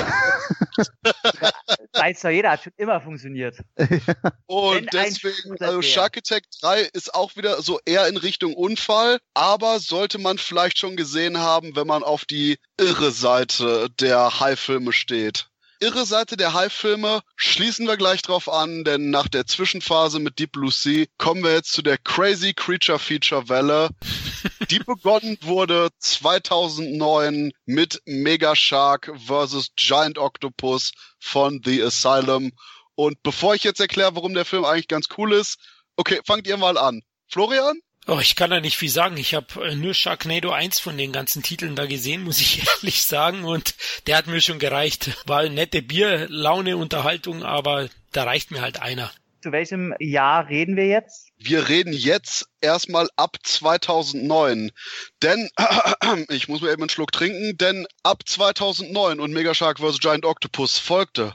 weiß 1.92 2.20
doch 2.20 2.30
jeder, 2.30 2.50
hat 2.52 2.62
schon 2.62 2.72
immer 2.76 3.00
funktioniert. 3.00 3.56
Und 4.46 4.74
Wenn 4.74 4.86
deswegen, 4.92 5.56
also. 5.60 5.82
Shark 5.82 6.16
Attack 6.16 6.44
3 6.60 6.80
ist 6.92 7.14
auch 7.14 7.36
wieder 7.36 7.62
so 7.62 7.80
eher 7.84 8.06
in 8.08 8.16
Richtung 8.16 8.54
Unfall, 8.54 9.18
aber 9.34 9.80
sollte 9.80 10.18
man 10.18 10.38
vielleicht 10.38 10.78
schon 10.78 10.96
gesehen 10.96 11.38
haben, 11.38 11.76
wenn 11.76 11.86
man 11.86 12.02
auf 12.02 12.24
die 12.24 12.58
irre 12.78 13.10
Seite 13.10 13.88
der 14.00 14.40
High-Filme 14.40 14.92
steht. 14.92 15.48
Irre 15.84 16.06
Seite 16.06 16.38
der 16.38 16.54
High-Filme 16.54 17.20
schließen 17.36 17.86
wir 17.86 17.98
gleich 17.98 18.22
drauf 18.22 18.48
an, 18.48 18.84
denn 18.84 19.10
nach 19.10 19.28
der 19.28 19.46
Zwischenphase 19.46 20.18
mit 20.18 20.38
Deep 20.38 20.52
Blue 20.52 20.70
Sea 20.70 21.04
kommen 21.18 21.44
wir 21.44 21.52
jetzt 21.52 21.72
zu 21.72 21.82
der 21.82 21.98
Crazy 21.98 22.54
Creature 22.54 22.98
Feature 22.98 23.50
Welle, 23.50 23.90
die 24.70 24.78
begonnen 24.78 25.36
wurde 25.42 25.90
2009 25.98 27.52
mit 27.66 28.00
Mega 28.06 28.56
Shark 28.56 29.12
vs. 29.14 29.72
Giant 29.76 30.16
Octopus 30.16 30.92
von 31.20 31.60
The 31.62 31.82
Asylum. 31.82 32.52
Und 32.94 33.22
bevor 33.22 33.54
ich 33.54 33.62
jetzt 33.62 33.80
erkläre, 33.80 34.16
warum 34.16 34.32
der 34.32 34.46
Film 34.46 34.64
eigentlich 34.64 34.88
ganz 34.88 35.08
cool 35.18 35.34
ist, 35.34 35.58
okay, 35.96 36.18
fangt 36.24 36.46
ihr 36.46 36.56
mal 36.56 36.78
an. 36.78 37.02
Florian? 37.28 37.78
Oh, 38.06 38.18
ich 38.20 38.36
kann 38.36 38.50
da 38.50 38.60
nicht 38.60 38.76
viel 38.76 38.90
sagen. 38.90 39.16
Ich 39.16 39.34
habe 39.34 39.66
äh, 39.66 39.74
nur 39.74 39.94
Sharknado 39.94 40.50
1 40.50 40.78
von 40.78 40.98
den 40.98 41.10
ganzen 41.12 41.42
Titeln 41.42 41.74
da 41.74 41.86
gesehen, 41.86 42.22
muss 42.22 42.40
ich 42.40 42.62
ehrlich 42.76 43.02
sagen. 43.02 43.44
Und 43.44 43.74
der 44.06 44.18
hat 44.18 44.26
mir 44.26 44.40
schon 44.40 44.58
gereicht. 44.58 45.10
War 45.26 45.40
eine 45.40 45.54
nette 45.54 45.80
Bier, 45.80 46.26
Laune, 46.28 46.76
Unterhaltung, 46.76 47.42
aber 47.42 47.88
da 48.12 48.24
reicht 48.24 48.50
mir 48.50 48.60
halt 48.60 48.82
einer. 48.82 49.10
Zu 49.42 49.52
welchem 49.52 49.94
Jahr 49.98 50.48
reden 50.48 50.76
wir 50.76 50.86
jetzt? 50.86 51.28
Wir 51.36 51.68
reden 51.68 51.92
jetzt 51.92 52.46
erstmal 52.60 53.08
ab 53.16 53.36
2009. 53.42 54.70
Denn, 55.22 55.50
ich 56.28 56.48
muss 56.48 56.62
mir 56.62 56.72
eben 56.72 56.82
einen 56.82 56.88
Schluck 56.88 57.12
trinken, 57.12 57.56
denn 57.56 57.86
ab 58.02 58.22
2009 58.26 59.20
und 59.20 59.32
Mega 59.32 59.54
Shark 59.54 59.80
vs. 59.80 60.00
Giant 60.00 60.24
Octopus 60.24 60.78
folgte. 60.78 61.34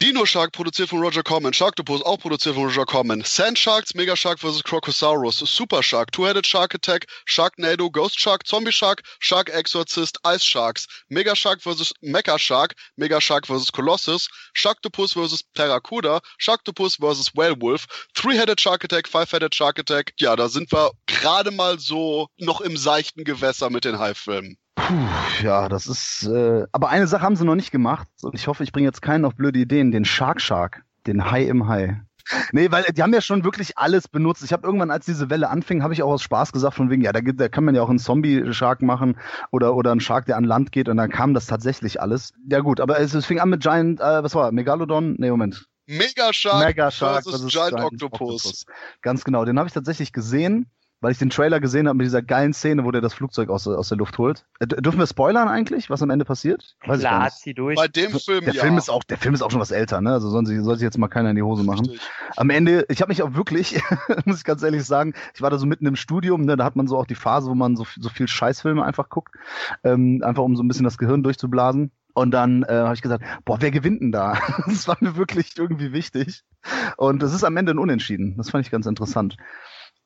Dino 0.00 0.24
Shark 0.24 0.52
produziert 0.52 0.90
von 0.90 1.00
Roger 1.00 1.24
Corman, 1.24 1.52
Sharktopus 1.52 2.02
auch 2.02 2.18
produziert 2.18 2.54
von 2.54 2.66
Roger 2.66 2.86
Corman, 2.86 3.24
Sand 3.24 3.58
Sharks, 3.58 3.94
Mega 3.94 4.14
Shark 4.14 4.38
vs. 4.38 4.62
Crocosaurus, 4.62 5.38
Super 5.38 5.82
Shark, 5.82 6.12
Two-Headed 6.12 6.46
Shark 6.46 6.72
Attack, 6.72 7.06
Sharknado, 7.24 7.90
Ghost 7.90 8.20
Shark, 8.20 8.46
Zombie 8.46 8.70
Shark, 8.70 9.02
Shark 9.18 9.50
Exorcist, 9.50 10.16
Ice 10.24 10.44
Sharks, 10.44 10.86
Mega 11.08 11.34
Shark 11.34 11.60
vs. 11.62 11.92
Mecha 12.00 12.38
Shark, 12.38 12.74
Mega 12.96 13.20
Shark 13.20 13.48
vs. 13.48 13.72
Colossus, 13.72 14.28
Sharktopus 14.54 15.14
vs. 15.14 15.40
Terracuda, 15.56 16.20
Sharktopus 16.38 16.98
vs. 17.00 17.34
Werewolf, 17.34 17.86
Three-Headed 18.14 18.60
Shark 18.60 18.84
Attack, 18.84 19.08
Five-Headed 19.08 19.52
Shark 19.52 19.80
Attack. 19.80 20.12
Ja, 20.20 20.36
da 20.36 20.48
sind 20.48 20.70
wir 20.70 20.92
gerade 21.06 21.50
mal 21.50 21.80
so 21.80 22.28
noch 22.38 22.60
im 22.60 22.76
seichten 22.76 23.24
Gewässer 23.24 23.68
mit 23.68 23.84
den 23.84 23.98
High-Filmen. 23.98 24.58
Puh, 24.86 25.42
ja, 25.42 25.68
das 25.68 25.86
ist. 25.86 26.26
Äh, 26.26 26.64
aber 26.72 26.88
eine 26.88 27.06
Sache 27.06 27.22
haben 27.22 27.36
sie 27.36 27.44
noch 27.44 27.54
nicht 27.54 27.70
gemacht 27.70 28.08
und 28.22 28.34
ich 28.34 28.46
hoffe, 28.46 28.62
ich 28.62 28.72
bringe 28.72 28.86
jetzt 28.86 29.02
keinen 29.02 29.24
auf 29.24 29.34
blöde 29.34 29.58
Ideen. 29.58 29.90
Den 29.90 30.04
Shark 30.04 30.40
Shark, 30.40 30.82
den 31.06 31.30
Hai 31.30 31.44
im 31.44 31.68
Hai. 31.68 32.00
Nee, 32.52 32.70
weil 32.70 32.84
die 32.84 33.02
haben 33.02 33.12
ja 33.12 33.20
schon 33.20 33.44
wirklich 33.44 33.78
alles 33.78 34.08
benutzt. 34.08 34.42
Ich 34.44 34.52
habe 34.52 34.66
irgendwann, 34.66 34.90
als 34.90 35.06
diese 35.06 35.30
Welle 35.30 35.48
anfing, 35.48 35.82
habe 35.82 35.94
ich 35.94 36.02
auch 36.02 36.12
aus 36.12 36.22
Spaß 36.22 36.52
gesagt, 36.52 36.74
von 36.74 36.90
wegen, 36.90 37.02
ja, 37.02 37.12
da, 37.12 37.20
da 37.20 37.48
kann 37.48 37.64
man 37.64 37.74
ja 37.74 37.82
auch 37.82 37.88
einen 37.88 37.98
Zombie-Shark 37.98 38.82
machen 38.82 39.18
oder, 39.50 39.74
oder 39.74 39.92
einen 39.92 40.00
Shark, 40.00 40.26
der 40.26 40.36
an 40.36 40.44
Land 40.44 40.72
geht 40.72 40.88
und 40.88 40.98
dann 40.98 41.10
kam 41.10 41.34
das 41.34 41.46
tatsächlich 41.46 42.00
alles. 42.00 42.34
Ja 42.50 42.60
gut, 42.60 42.80
aber 42.80 43.00
es, 43.00 43.14
es 43.14 43.26
fing 43.26 43.40
an 43.40 43.50
mit 43.50 43.62
Giant, 43.62 44.00
äh, 44.00 44.22
was 44.22 44.34
war, 44.34 44.52
Megalodon? 44.52 45.16
Nee, 45.18 45.30
Moment. 45.30 45.66
Mega 45.86 46.32
Shark, 46.34 46.66
Mega 46.66 46.90
Shark 46.90 47.22
versus 47.24 47.40
versus 47.40 47.52
Giant, 47.52 47.80
Octopus. 47.82 48.66
Ganz 49.00 49.24
genau, 49.24 49.46
den 49.46 49.58
habe 49.58 49.68
ich 49.68 49.72
tatsächlich 49.72 50.12
gesehen, 50.12 50.70
weil 51.00 51.12
ich 51.12 51.18
den 51.18 51.30
Trailer 51.30 51.60
gesehen 51.60 51.86
habe 51.86 51.96
mit 51.96 52.06
dieser 52.06 52.22
geilen 52.22 52.52
Szene, 52.52 52.84
wo 52.84 52.90
der 52.90 53.00
das 53.00 53.14
Flugzeug 53.14 53.50
aus, 53.50 53.66
aus 53.68 53.88
der 53.88 53.98
Luft 53.98 54.18
holt. 54.18 54.44
Äh, 54.58 54.66
dürfen 54.66 54.98
wir 54.98 55.06
spoilern 55.06 55.48
eigentlich, 55.48 55.90
was 55.90 56.02
am 56.02 56.10
Ende 56.10 56.24
passiert? 56.24 56.76
Weiß 56.86 56.98
ich 56.98 57.04
gar 57.04 57.12
Klar, 57.12 57.24
nicht. 57.24 57.36
zieh 57.38 57.54
durch. 57.54 57.76
Bei 57.76 57.88
dem 57.88 58.10
Film, 58.18 58.44
Der 58.44 58.54
ja. 58.54 58.62
Film 58.62 58.78
ist 58.78 58.88
auch, 58.88 59.04
der 59.04 59.18
Film 59.18 59.34
ist 59.34 59.42
auch 59.42 59.50
schon 59.50 59.60
was 59.60 59.70
älter, 59.70 60.00
ne? 60.00 60.12
Also 60.12 60.28
soll 60.30 60.44
sich, 60.46 60.60
soll 60.60 60.76
sich 60.76 60.84
jetzt 60.84 60.98
mal 60.98 61.08
keiner 61.08 61.30
in 61.30 61.36
die 61.36 61.42
Hose 61.42 61.62
machen. 61.62 61.86
Richtig. 61.86 62.00
Am 62.36 62.50
Ende, 62.50 62.84
ich 62.88 63.00
habe 63.00 63.10
mich 63.10 63.22
auch 63.22 63.34
wirklich, 63.34 63.80
muss 64.24 64.38
ich 64.38 64.44
ganz 64.44 64.62
ehrlich 64.62 64.84
sagen, 64.84 65.14
ich 65.34 65.42
war 65.42 65.50
da 65.50 65.58
so 65.58 65.66
mitten 65.66 65.86
im 65.86 65.96
Studium, 65.96 66.42
ne, 66.42 66.56
da 66.56 66.64
hat 66.64 66.76
man 66.76 66.88
so 66.88 66.98
auch 66.98 67.06
die 67.06 67.14
Phase, 67.14 67.48
wo 67.48 67.54
man 67.54 67.76
so, 67.76 67.86
so 67.98 68.08
viel 68.08 68.26
Scheißfilme 68.28 68.84
einfach 68.84 69.08
guckt, 69.08 69.34
ähm, 69.84 70.22
einfach 70.24 70.42
um 70.42 70.56
so 70.56 70.62
ein 70.62 70.68
bisschen 70.68 70.84
das 70.84 70.98
Gehirn 70.98 71.22
durchzublasen. 71.22 71.92
Und 72.14 72.32
dann 72.32 72.64
äh, 72.64 72.72
habe 72.72 72.94
ich 72.94 73.02
gesagt, 73.02 73.22
boah, 73.44 73.60
wer 73.60 73.70
gewinnt 73.70 74.02
denn 74.02 74.10
da? 74.10 74.36
Das 74.66 74.88
war 74.88 74.96
mir 74.98 75.16
wirklich 75.16 75.52
irgendwie 75.56 75.92
wichtig. 75.92 76.42
Und 76.96 77.22
es 77.22 77.32
ist 77.32 77.44
am 77.44 77.56
Ende 77.56 77.72
ein 77.72 77.78
Unentschieden. 77.78 78.36
Das 78.36 78.50
fand 78.50 78.66
ich 78.66 78.72
ganz 78.72 78.86
interessant. 78.86 79.36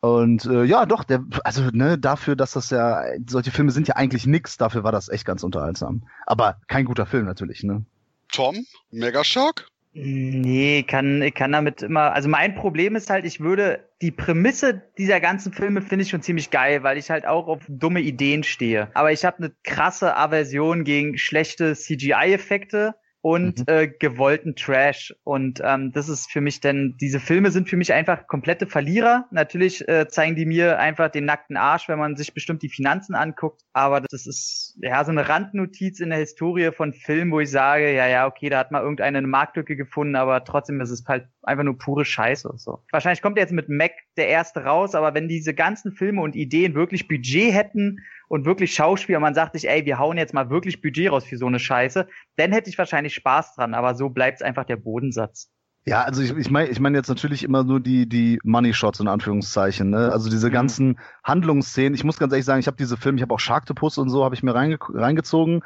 Und 0.03 0.47
äh, 0.47 0.65
ja, 0.65 0.85
doch, 0.85 1.05
der, 1.05 1.25
also 1.45 1.63
ne, 1.73 1.97
dafür, 1.97 2.35
dass 2.35 2.51
das 2.53 2.71
ja, 2.71 3.05
solche 3.29 3.53
Filme 3.53 3.71
sind 3.71 3.87
ja 3.87 3.95
eigentlich 3.95 4.27
nix, 4.27 4.57
dafür 4.57 4.83
war 4.83 4.91
das 4.91 5.09
echt 5.09 5.25
ganz 5.25 5.45
unterhaltsam. 5.45 6.03
Aber 6.27 6.57
kein 6.67 6.87
guter 6.87 7.07
Film 7.07 7.25
natürlich, 7.25 7.63
ne? 7.63 7.85
Tom, 8.33 8.67
Mega 8.91 9.23
Shark? 9.23 9.69
Nee, 9.95 10.83
kann, 10.83 11.23
ich 11.23 11.35
kann 11.35 11.53
damit 11.53 11.83
immer, 11.83 12.15
also 12.15 12.29
mein 12.29 12.57
Problem 12.57 12.97
ist 12.97 13.11
halt, 13.11 13.25
ich 13.25 13.39
würde, 13.39 13.89
die 14.01 14.11
Prämisse 14.11 14.83
dieser 14.99 15.21
ganzen 15.21 15.53
Filme 15.53 15.83
finde 15.83 16.03
ich 16.03 16.11
schon 16.11 16.23
ziemlich 16.23 16.51
geil, 16.51 16.83
weil 16.83 16.99
ich 16.99 17.09
halt 17.09 17.25
auch 17.25 17.47
auf 17.47 17.61
dumme 17.69 18.01
Ideen 18.01 18.43
stehe. 18.43 18.89
Aber 18.95 19.13
ich 19.13 19.25
habe 19.25 19.37
eine 19.37 19.53
krasse 19.63 20.17
Aversion 20.17 20.83
gegen 20.83 21.17
schlechte 21.17 21.75
CGI-Effekte 21.77 22.97
und 23.23 23.61
Mhm. 23.61 23.65
äh, 23.69 23.87
gewollten 23.87 24.57
Trash. 24.57 25.15
Und 25.23 25.63
ähm, 25.65 25.93
das 25.93 26.09
ist 26.09 26.31
für 26.31 26.41
mich 26.41 26.61
denn, 26.61 26.97
diese 27.01 27.21
Filme 27.21 27.53
sind 27.53 27.69
für 27.69 27.77
mich 27.77 27.93
einfach 27.93 28.27
komplette 28.27 28.67
Verlierer. 28.67 29.27
Natürlich 29.31 29.89
äh, 29.89 30.09
zeigen 30.09 30.35
die 30.35 30.45
mir 30.45 30.79
einfach 30.81 31.09
den 31.09 31.25
nackten 31.25 31.57
Arsch, 31.57 31.89
wenn 31.89 32.01
man 32.01 32.17
sich 32.17 32.35
bestimmt 32.35 32.63
die 32.63 32.69
Finanzen 32.69 33.15
anguckt. 33.15 33.63
Aber 33.73 34.01
das 34.01 34.27
ist 34.27 34.77
ja 34.83 35.05
so 35.05 35.13
eine 35.13 35.29
Randnotiz 35.29 36.01
in 36.01 36.11
der 36.11 36.19
Historie 36.19 36.73
von 36.73 36.93
Filmen, 36.93 37.31
wo 37.31 37.39
ich 37.39 37.51
sage, 37.51 37.95
ja, 37.95 38.09
ja, 38.09 38.27
okay, 38.27 38.49
da 38.51 38.59
hat 38.59 38.73
mal 38.73 38.83
irgendeine 38.83 39.19
eine 39.19 39.27
Marktlücke 39.29 39.77
gefunden, 39.77 40.17
aber 40.17 40.43
trotzdem 40.45 40.81
ist 40.81 40.91
es 40.91 41.05
halt 41.07 41.29
einfach 41.43 41.65
nur 41.65 41.79
pure 41.79 42.05
Scheiße. 42.05 42.53
So. 42.57 42.83
Wahrscheinlich 42.91 43.23
kommt 43.23 43.39
jetzt 43.39 43.53
mit 43.53 43.69
Mac 43.69 43.93
der 44.17 44.29
erste 44.29 44.65
raus, 44.65 44.97
aber 44.97 45.15
wenn 45.15 45.29
diese 45.29 45.55
ganzen 45.55 45.93
Filme 45.93 46.23
und 46.23 46.35
Ideen 46.35 46.75
wirklich 46.75 47.07
Budget 47.07 47.53
hätten 47.55 48.01
und 48.33 48.47
wirklich 48.47 48.73
Schauspieler, 48.73 49.21
man 49.21 49.35
sagt 49.35 49.53
sich, 49.53 49.69
ey, 49.69 49.85
wir 49.85 49.99
hauen 49.99 50.17
jetzt 50.17 50.33
mal 50.33 50.49
wirklich 50.49 50.81
Budget 50.81 51.13
raus 51.13 51.27
für 51.27 51.37
so 51.37 51.47
eine 51.47 51.59
Scheiße, 51.59 52.09
dann 52.37 52.51
hätte 52.51 52.71
ich 52.71 52.79
wahrscheinlich 52.79 53.13
Spaß 53.13 53.57
dran, 53.57 53.75
aber 53.75 53.95
so 53.95 54.09
bleibt 54.09 54.37
es 54.37 54.43
einfach 54.43 54.65
der 54.65 54.77
Bodensatz. 54.77 55.51
Ja, 55.85 56.03
also 56.03 56.23
ich, 56.23 56.31
ich 56.37 56.49
meine 56.49 56.69
ich 56.69 56.79
mein 56.79 56.95
jetzt 56.95 57.09
natürlich 57.09 57.43
immer 57.43 57.65
nur 57.65 57.81
die, 57.81 58.09
die 58.09 58.39
Money 58.45 58.73
Shots 58.73 59.01
in 59.01 59.09
Anführungszeichen. 59.09 59.91
Ne? 59.91 60.13
Also 60.13 60.31
diese 60.31 60.49
mhm. 60.49 60.53
ganzen 60.53 60.99
Handlungsszenen. 61.25 61.95
Ich 61.95 62.05
muss 62.05 62.19
ganz 62.21 62.33
ehrlich 62.33 62.45
sagen, 62.45 62.61
ich 62.61 62.69
habe 62.69 62.77
diese 62.77 62.97
Filme, 62.97 63.17
ich 63.17 63.23
habe 63.23 63.35
auch 63.35 63.41
Sharktopus 63.41 63.99
und 63.99 64.09
so, 64.09 64.25
habe 64.25 64.37
ich 64.37 64.45
mir 64.45 64.55
reinge 64.55 64.79
reingezogen. 64.81 65.63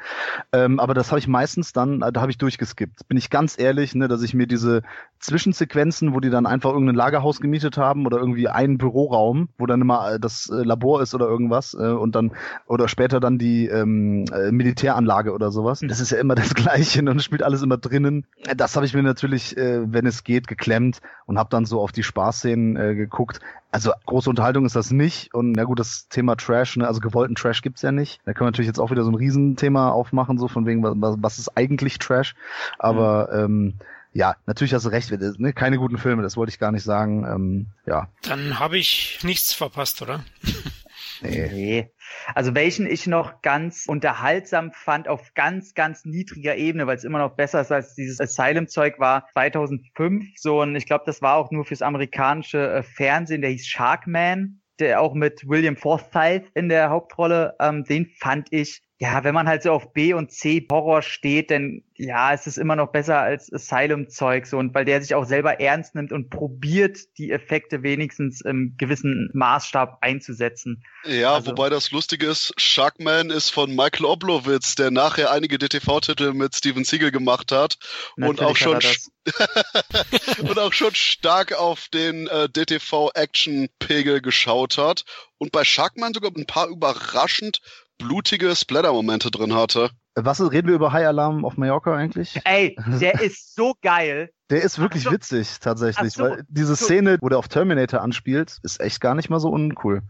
Ähm, 0.51 0.79
aber 0.79 0.95
das 0.95 1.11
habe 1.11 1.19
ich 1.19 1.27
meistens 1.27 1.71
dann, 1.71 1.99
da 1.99 2.19
habe 2.19 2.31
ich 2.31 2.39
durchgeskippt. 2.39 3.07
Bin 3.07 3.17
ich 3.17 3.29
ganz 3.29 3.59
ehrlich, 3.59 3.93
ne, 3.93 4.07
dass 4.07 4.23
ich 4.23 4.33
mir 4.33 4.47
diese 4.47 4.81
Zwischensequenzen, 5.19 6.15
wo 6.15 6.19
die 6.19 6.31
dann 6.31 6.47
einfach 6.47 6.71
irgendein 6.71 6.95
Lagerhaus 6.95 7.39
gemietet 7.39 7.77
haben 7.77 8.07
oder 8.07 8.17
irgendwie 8.17 8.47
einen 8.47 8.79
Büroraum, 8.79 9.49
wo 9.59 9.67
dann 9.67 9.81
immer 9.81 10.13
äh, 10.13 10.19
das 10.19 10.49
äh, 10.49 10.63
Labor 10.63 11.03
ist 11.03 11.13
oder 11.13 11.27
irgendwas 11.27 11.75
äh, 11.75 11.89
und 11.89 12.15
dann 12.15 12.31
oder 12.65 12.87
später 12.87 13.19
dann 13.19 13.37
die 13.37 13.67
ähm, 13.67 14.25
äh, 14.33 14.51
Militäranlage 14.51 15.31
oder 15.31 15.51
sowas. 15.51 15.81
Das 15.87 15.99
ist 15.99 16.11
ja 16.11 16.17
immer 16.17 16.33
das 16.35 16.55
Gleiche 16.55 17.01
und 17.01 17.21
spielt 17.21 17.43
alles 17.43 17.61
immer 17.61 17.77
drinnen. 17.77 18.25
Das 18.55 18.75
habe 18.75 18.87
ich 18.87 18.95
mir 18.95 19.03
natürlich, 19.03 19.55
äh, 19.57 19.81
wenn 19.91 20.06
es 20.07 20.23
geht, 20.23 20.47
geklemmt 20.47 21.01
und 21.25 21.37
habe 21.37 21.49
dann 21.49 21.65
so 21.65 21.81
auf 21.81 21.91
die 21.91 22.03
Spaßszenen 22.03 22.75
äh, 22.75 22.95
geguckt. 22.95 23.39
Also 23.71 23.91
große 24.05 24.29
Unterhaltung 24.29 24.65
ist 24.65 24.75
das 24.75 24.91
nicht. 24.91 25.33
Und 25.33 25.51
na 25.51 25.63
gut, 25.63 25.79
das 25.79 26.07
Thema 26.09 26.35
Trash, 26.35 26.77
ne, 26.77 26.87
also 26.87 26.99
gewollten 26.99 27.35
Trash 27.35 27.61
gibt's 27.61 27.81
ja 27.81 27.91
nicht. 27.91 28.19
Da 28.25 28.33
können 28.33 28.47
wir 28.47 28.51
natürlich 28.51 28.67
jetzt 28.67 28.79
auch 28.79 28.91
wieder 28.91 29.03
so 29.03 29.11
ein 29.11 29.15
Riesenthema 29.15 29.91
aufmachen, 29.91 30.37
so 30.37 30.47
von 30.47 30.65
wegen, 30.65 30.83
was, 30.83 31.15
was 31.19 31.39
ist 31.39 31.57
eigentlich 31.57 31.99
Trash? 31.99 32.35
Aber 32.79 33.29
mhm. 33.31 33.39
ähm, 33.39 33.73
ja, 34.13 34.35
natürlich 34.47 34.73
hast 34.73 34.85
du 34.85 34.89
recht, 34.89 35.11
ne, 35.11 35.53
keine 35.53 35.77
guten 35.77 35.97
Filme, 35.97 36.23
das 36.23 36.37
wollte 36.37 36.49
ich 36.49 36.59
gar 36.59 36.71
nicht 36.71 36.83
sagen. 36.83 37.25
Ähm, 37.25 37.67
ja. 37.85 38.07
Dann 38.23 38.59
habe 38.59 38.77
ich 38.77 39.19
nichts 39.23 39.53
verpasst, 39.53 40.01
oder? 40.01 40.23
Nee. 41.21 41.49
nee. 41.51 41.91
Also 42.35 42.55
welchen 42.55 42.87
ich 42.87 43.07
noch 43.07 43.41
ganz 43.41 43.85
unterhaltsam 43.87 44.71
fand 44.73 45.07
auf 45.07 45.33
ganz, 45.33 45.73
ganz 45.73 46.05
niedriger 46.05 46.55
Ebene, 46.55 46.87
weil 46.87 46.97
es 46.97 47.03
immer 47.03 47.19
noch 47.19 47.35
besser 47.35 47.61
ist 47.61 47.71
als 47.71 47.95
dieses 47.95 48.19
Asylum-Zeug 48.19 48.99
war 48.99 49.27
2005 49.33 50.25
so 50.35 50.61
und 50.61 50.75
ich 50.75 50.85
glaube, 50.85 51.03
das 51.05 51.21
war 51.21 51.35
auch 51.37 51.51
nur 51.51 51.65
fürs 51.65 51.81
amerikanische 51.81 52.71
äh, 52.71 52.83
Fernsehen, 52.83 53.41
der 53.41 53.51
hieß 53.51 53.67
Sharkman, 53.67 54.61
der 54.79 55.01
auch 55.01 55.13
mit 55.13 55.47
William 55.47 55.75
Forsythe 55.75 56.47
in 56.53 56.69
der 56.69 56.89
Hauptrolle, 56.89 57.55
ähm, 57.59 57.83
den 57.83 58.07
fand 58.19 58.47
ich 58.51 58.86
ja, 58.99 59.23
wenn 59.23 59.35
man 59.35 59.47
halt 59.47 59.61
so 59.61 59.71
auf 59.71 59.93
B 59.93 60.13
und 60.13 60.31
C 60.31 60.65
Horror 60.71 61.03
steht, 61.03 61.51
dann 61.51 61.83
ja, 61.93 62.33
es 62.33 62.47
ist 62.47 62.57
immer 62.57 62.75
noch 62.75 62.91
besser 62.91 63.19
als 63.19 63.51
Asylum-Zeug 63.51 64.45
so 64.45 64.57
und 64.57 64.73
weil 64.73 64.85
der 64.85 65.01
sich 65.01 65.13
auch 65.13 65.25
selber 65.25 65.59
ernst 65.59 65.93
nimmt 65.95 66.11
und 66.11 66.29
probiert, 66.29 66.97
die 67.17 67.31
Effekte 67.31 67.83
wenigstens 67.83 68.41
im 68.41 68.75
gewissen 68.77 69.29
Maßstab 69.33 69.99
einzusetzen. 70.01 70.83
Ja, 71.05 71.35
also, 71.35 71.51
wobei 71.51 71.69
das 71.69 71.91
Lustige 71.91 72.27
ist, 72.27 72.53
Sharkman 72.57 73.29
ist 73.29 73.49
von 73.49 73.75
Michael 73.75 74.05
Oblowitz, 74.05 74.75
der 74.75 74.89
nachher 74.89 75.31
einige 75.31 75.57
DTV-Titel 75.59 76.33
mit 76.33 76.55
Steven 76.55 76.83
Seagal 76.83 77.11
gemacht 77.11 77.51
hat 77.51 77.77
und 78.15 78.41
auch 78.41 78.55
schon 78.55 78.79
und 80.39 80.57
auch 80.57 80.73
schon 80.73 80.95
stark 80.95 81.53
auf 81.53 81.87
den 81.89 82.27
äh, 82.27 82.47
DTV-Action-Pegel 82.49 84.21
geschaut 84.21 84.77
hat 84.77 85.03
und 85.37 85.51
bei 85.51 85.63
Sharkman 85.63 86.13
sogar 86.13 86.31
ein 86.35 86.45
paar 86.45 86.67
überraschend 86.67 87.61
blutige 87.97 88.55
Splatter-Momente 88.55 89.31
drin 89.31 89.53
hatte. 89.53 89.89
Was 90.15 90.41
reden 90.41 90.67
wir 90.67 90.75
über 90.75 90.91
High 90.91 91.07
Alarm 91.07 91.45
auf 91.45 91.57
Mallorca 91.57 91.95
eigentlich? 91.95 92.39
Ey, 92.43 92.75
der 92.99 93.21
ist 93.21 93.55
so 93.55 93.75
geil. 93.81 94.31
Der 94.49 94.61
ist 94.61 94.79
wirklich 94.79 95.03
so. 95.03 95.11
witzig, 95.11 95.59
tatsächlich. 95.59 96.13
So. 96.13 96.23
Weil 96.23 96.43
diese 96.47 96.75
Szene, 96.75 97.17
wo 97.21 97.29
der 97.29 97.37
auf 97.37 97.47
Terminator 97.47 98.01
anspielt, 98.01 98.57
ist 98.63 98.79
echt 98.79 99.01
gar 99.01 99.13
nicht 99.13 99.29
mal 99.29 99.39
so 99.39 99.49
uncool. 99.49 100.01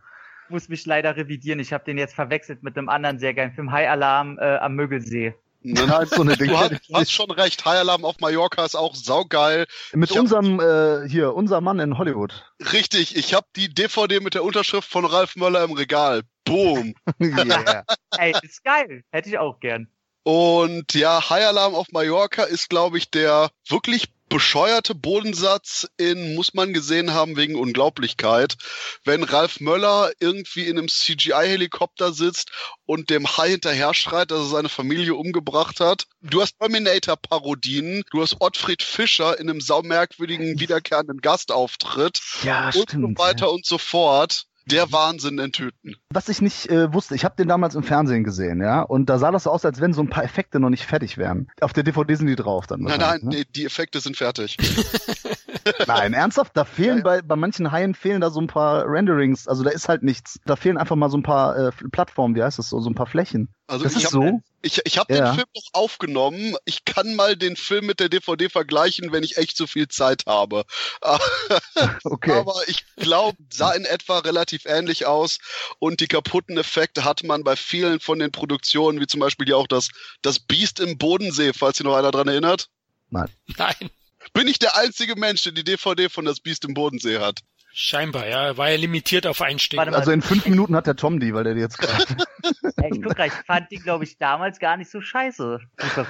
Ich 0.46 0.52
muss 0.52 0.70
mich 0.70 0.86
leider 0.86 1.18
revidieren. 1.18 1.60
Ich 1.60 1.74
habe 1.74 1.84
den 1.84 1.98
jetzt 1.98 2.16
verwechselt 2.16 2.64
mit 2.64 2.78
einem 2.78 2.88
anderen 2.88 3.20
sehr 3.20 3.34
geilen 3.34 3.52
Film, 3.52 3.72
High 3.72 3.90
Alarm 3.90 4.38
äh, 4.40 4.56
am 4.58 4.76
Mögelsee. 4.76 5.36
Nein, 5.62 5.92
halt 5.92 6.10
so 6.10 6.22
eine 6.22 6.38
Ding. 6.38 6.50
Du 6.50 6.58
hast, 6.58 6.74
hast, 6.94 7.12
schon 7.12 7.32
recht. 7.32 7.66
High 7.66 7.80
Alarm 7.80 8.06
auf 8.06 8.20
Mallorca 8.20 8.64
ist 8.64 8.76
auch 8.76 8.96
saugeil. 8.96 9.66
Mit 9.94 10.12
ich 10.12 10.20
unserem, 10.20 10.62
hab, 10.62 11.04
äh, 11.06 11.10
hier, 11.10 11.34
unser 11.34 11.62
Mann 11.62 11.80
in 11.80 11.98
Hollywood. 11.98 12.46
Richtig. 12.74 13.16
Ich 13.16 13.34
habe 13.34 13.48
die 13.56 13.74
DVD 13.74 14.20
mit 14.20 14.34
der 14.34 14.44
Unterschrift 14.44 14.90
von 14.90 15.06
Ralf 15.06 15.36
Möller 15.36 15.64
im 15.64 15.72
Regal. 15.72 16.24
Boom. 16.46 16.94
yeah. 17.22 17.84
Ey, 18.18 18.34
ist 18.42 18.64
geil. 18.64 19.04
Hätte 19.12 19.30
ich 19.30 19.38
auch 19.38 19.60
gern. 19.60 19.90
Und 20.24 20.94
ja, 20.94 21.30
High 21.30 21.46
Alarm 21.46 21.74
auf 21.74 21.88
Mallorca 21.92 22.44
ist, 22.44 22.70
glaube 22.70 22.98
ich, 22.98 23.10
der 23.10 23.50
wirklich 23.70 24.10
bescheuerte 24.30 24.94
Bodensatz 24.94 25.88
in 25.98 26.36
muss 26.36 26.54
man 26.54 26.74
gesehen 26.74 27.14
haben 27.14 27.38
wegen 27.38 27.56
Unglaublichkeit. 27.56 28.58
Wenn 29.04 29.24
Ralf 29.24 29.60
Möller 29.60 30.12
irgendwie 30.20 30.66
in 30.66 30.78
einem 30.78 30.88
CGI-Helikopter 30.88 32.14
sitzt 32.14 32.52
und 32.86 33.10
dem 33.10 33.26
Hai 33.38 33.52
hinterher 33.52 33.94
schreit, 33.94 34.32
dass 34.32 34.40
er 34.40 34.50
seine 34.50 34.70
Familie 34.70 35.16
umgebracht 35.16 35.80
hat. 35.80 36.08
Du 36.22 36.42
hast 36.42 36.58
Terminator-Parodien, 36.60 38.04
du 38.12 38.22
hast 38.22 38.38
Ottfried 38.40 38.84
Fischer 38.84 39.40
in 39.40 39.50
einem 39.50 39.62
saumerkwürdigen 39.62 40.60
wiederkehrenden 40.60 41.20
Gastauftritt 41.20 42.20
ja, 42.44 42.66
und 42.66 42.90
stimmt, 42.90 43.18
so 43.18 43.24
weiter 43.24 43.46
ja. 43.46 43.52
und 43.52 43.66
so 43.66 43.78
fort 43.78 44.46
der 44.68 44.92
Wahnsinn 44.92 45.40
in 45.40 45.52
Tüten. 45.52 45.96
Was 46.10 46.30
ich 46.30 46.42
nicht 46.42 46.70
äh, 46.70 46.94
wusste, 46.94 47.16
ich 47.16 47.26
habe 47.26 47.36
den 47.36 47.48
damals 47.48 47.76
im 47.76 47.84
Fernsehen 47.84 48.24
gesehen, 48.24 48.62
ja, 48.62 48.82
und 48.82 49.10
da 49.10 49.18
sah 49.18 49.32
das 49.32 49.44
so 49.44 49.52
aus, 49.52 49.66
als 49.66 49.82
wenn 49.82 49.94
so 49.94 50.02
ein 50.02 50.10
paar 50.10 50.24
Effekte 50.24 50.60
noch 50.60 50.70
nicht 50.70 50.86
fertig 50.86 51.18
wären. 51.18 51.48
Auf 51.62 51.74
der 51.74 51.84
DVD 51.84 52.16
sind 52.16 52.28
die 52.28 52.36
drauf 52.36 52.68
dann. 52.68 52.82
Nein, 52.82 53.00
nein, 53.00 53.20
ne? 53.24 53.30
die, 53.30 53.46
die, 53.46 53.66
Effekte 53.66 54.00
sind 54.00 54.18
fertig. 54.18 54.58
nein, 55.88 56.14
ernsthaft, 56.14 56.52
da 56.56 56.66
fehlen 56.66 56.90
ja, 56.90 56.98
ja. 56.98 57.04
bei 57.04 57.22
bei 57.22 57.36
manchen 57.36 57.72
Haien 57.72 57.96
fehlen 57.96 58.22
da 58.22 58.30
so 58.30 58.40
ein 58.40 58.48
paar 58.48 58.86
Renderings, 58.88 59.48
also 59.48 59.64
da 59.64 59.70
ist 59.70 59.90
halt 59.90 60.04
nichts. 60.04 60.40
Da 60.46 60.56
fehlen 60.56 60.78
einfach 60.78 60.96
mal 60.96 61.10
so 61.10 61.18
ein 61.18 61.24
paar 61.24 61.58
äh, 61.58 61.72
Plattformen, 61.92 62.36
wie 62.36 62.44
heißt 62.44 62.60
das 62.60 62.70
so, 62.70 62.80
so 62.80 62.90
ein 62.90 62.96
paar 62.96 63.08
Flächen. 63.08 63.50
Also 63.68 63.84
das 63.84 63.96
ist 63.96 64.06
hab, 64.06 64.12
so. 64.12 64.42
Ich, 64.62 64.82
ich 64.86 64.98
habe 64.98 65.14
ja. 65.14 65.26
den 65.26 65.36
Film 65.36 65.48
noch 65.56 65.70
aufgenommen. 65.74 66.56
Ich 66.66 66.86
kann 66.86 67.16
mal 67.16 67.36
den 67.36 67.56
Film 67.56 67.86
mit 67.86 68.00
der 68.00 68.10
DVD 68.10 68.50
vergleichen, 68.50 69.12
wenn 69.12 69.24
ich 69.24 69.38
echt 69.38 69.56
so 69.58 69.68
viel 69.68 69.88
Zeit 69.88 70.24
habe. 70.26 70.66
okay. 72.04 72.32
Aber 72.32 72.56
ich 72.68 72.86
glaube, 72.96 73.38
sah 73.52 73.72
in 73.74 73.86
etwa 73.86 74.20
relativ 74.20 74.66
ähnlich 74.66 75.06
aus 75.06 75.40
und 75.80 76.00
die 76.00 76.08
kaputten 76.08 76.58
Effekte 76.58 77.04
hatte 77.04 77.26
man 77.28 77.44
bei 77.44 77.56
vielen 77.56 78.00
von 78.00 78.20
den 78.20 78.32
Produktionen, 78.32 79.00
wie 79.00 79.08
zum 79.08 79.20
Beispiel 79.20 79.48
ja 79.48 79.58
auch 79.58 79.68
das, 79.68 79.90
das 80.22 80.40
Biest 80.40 80.80
im 80.80 80.98
Bodensee, 80.98 81.52
falls 81.54 81.78
sich 81.78 81.86
noch 81.86 81.96
einer 81.96 82.12
dran 82.12 82.28
erinnert. 82.28 82.70
Nein. 83.10 83.30
Nein. 83.58 83.90
Bin 84.34 84.48
ich 84.48 84.60
der 84.60 84.78
einzige 84.78 85.16
Mensch, 85.16 85.44
der 85.44 85.54
die 85.54 85.64
DVD 85.64 86.10
von 86.10 86.26
das 86.26 86.40
Biest 86.40 86.66
im 86.66 86.74
Bodensee 86.74 87.20
hat? 87.20 87.42
Scheinbar, 87.80 88.28
ja. 88.28 88.58
War 88.58 88.72
ja 88.72 88.78
limitiert 88.78 89.28
auf 89.28 89.40
ein 89.40 89.60
Stück. 89.60 89.80
Also 89.80 90.10
in 90.10 90.24
fünf 90.24 90.48
Minuten 90.48 90.76
hat 90.76 90.88
der 90.88 90.96
Tom 90.96 91.20
die, 91.20 91.36
weil 91.36 91.44
der 91.44 91.54
die 91.54 91.60
jetzt 91.60 91.78
gerade. 91.78 92.06
ich 92.92 93.02
guck 93.04 93.16
mal, 93.16 93.28
ich 93.28 93.34
fand 93.46 93.70
die, 93.72 93.78
glaube 93.78 94.04
ich, 94.04 94.18
damals 94.18 94.58
gar 94.58 94.78
nicht 94.78 94.90
so 94.90 95.00
scheiße. 95.00 95.60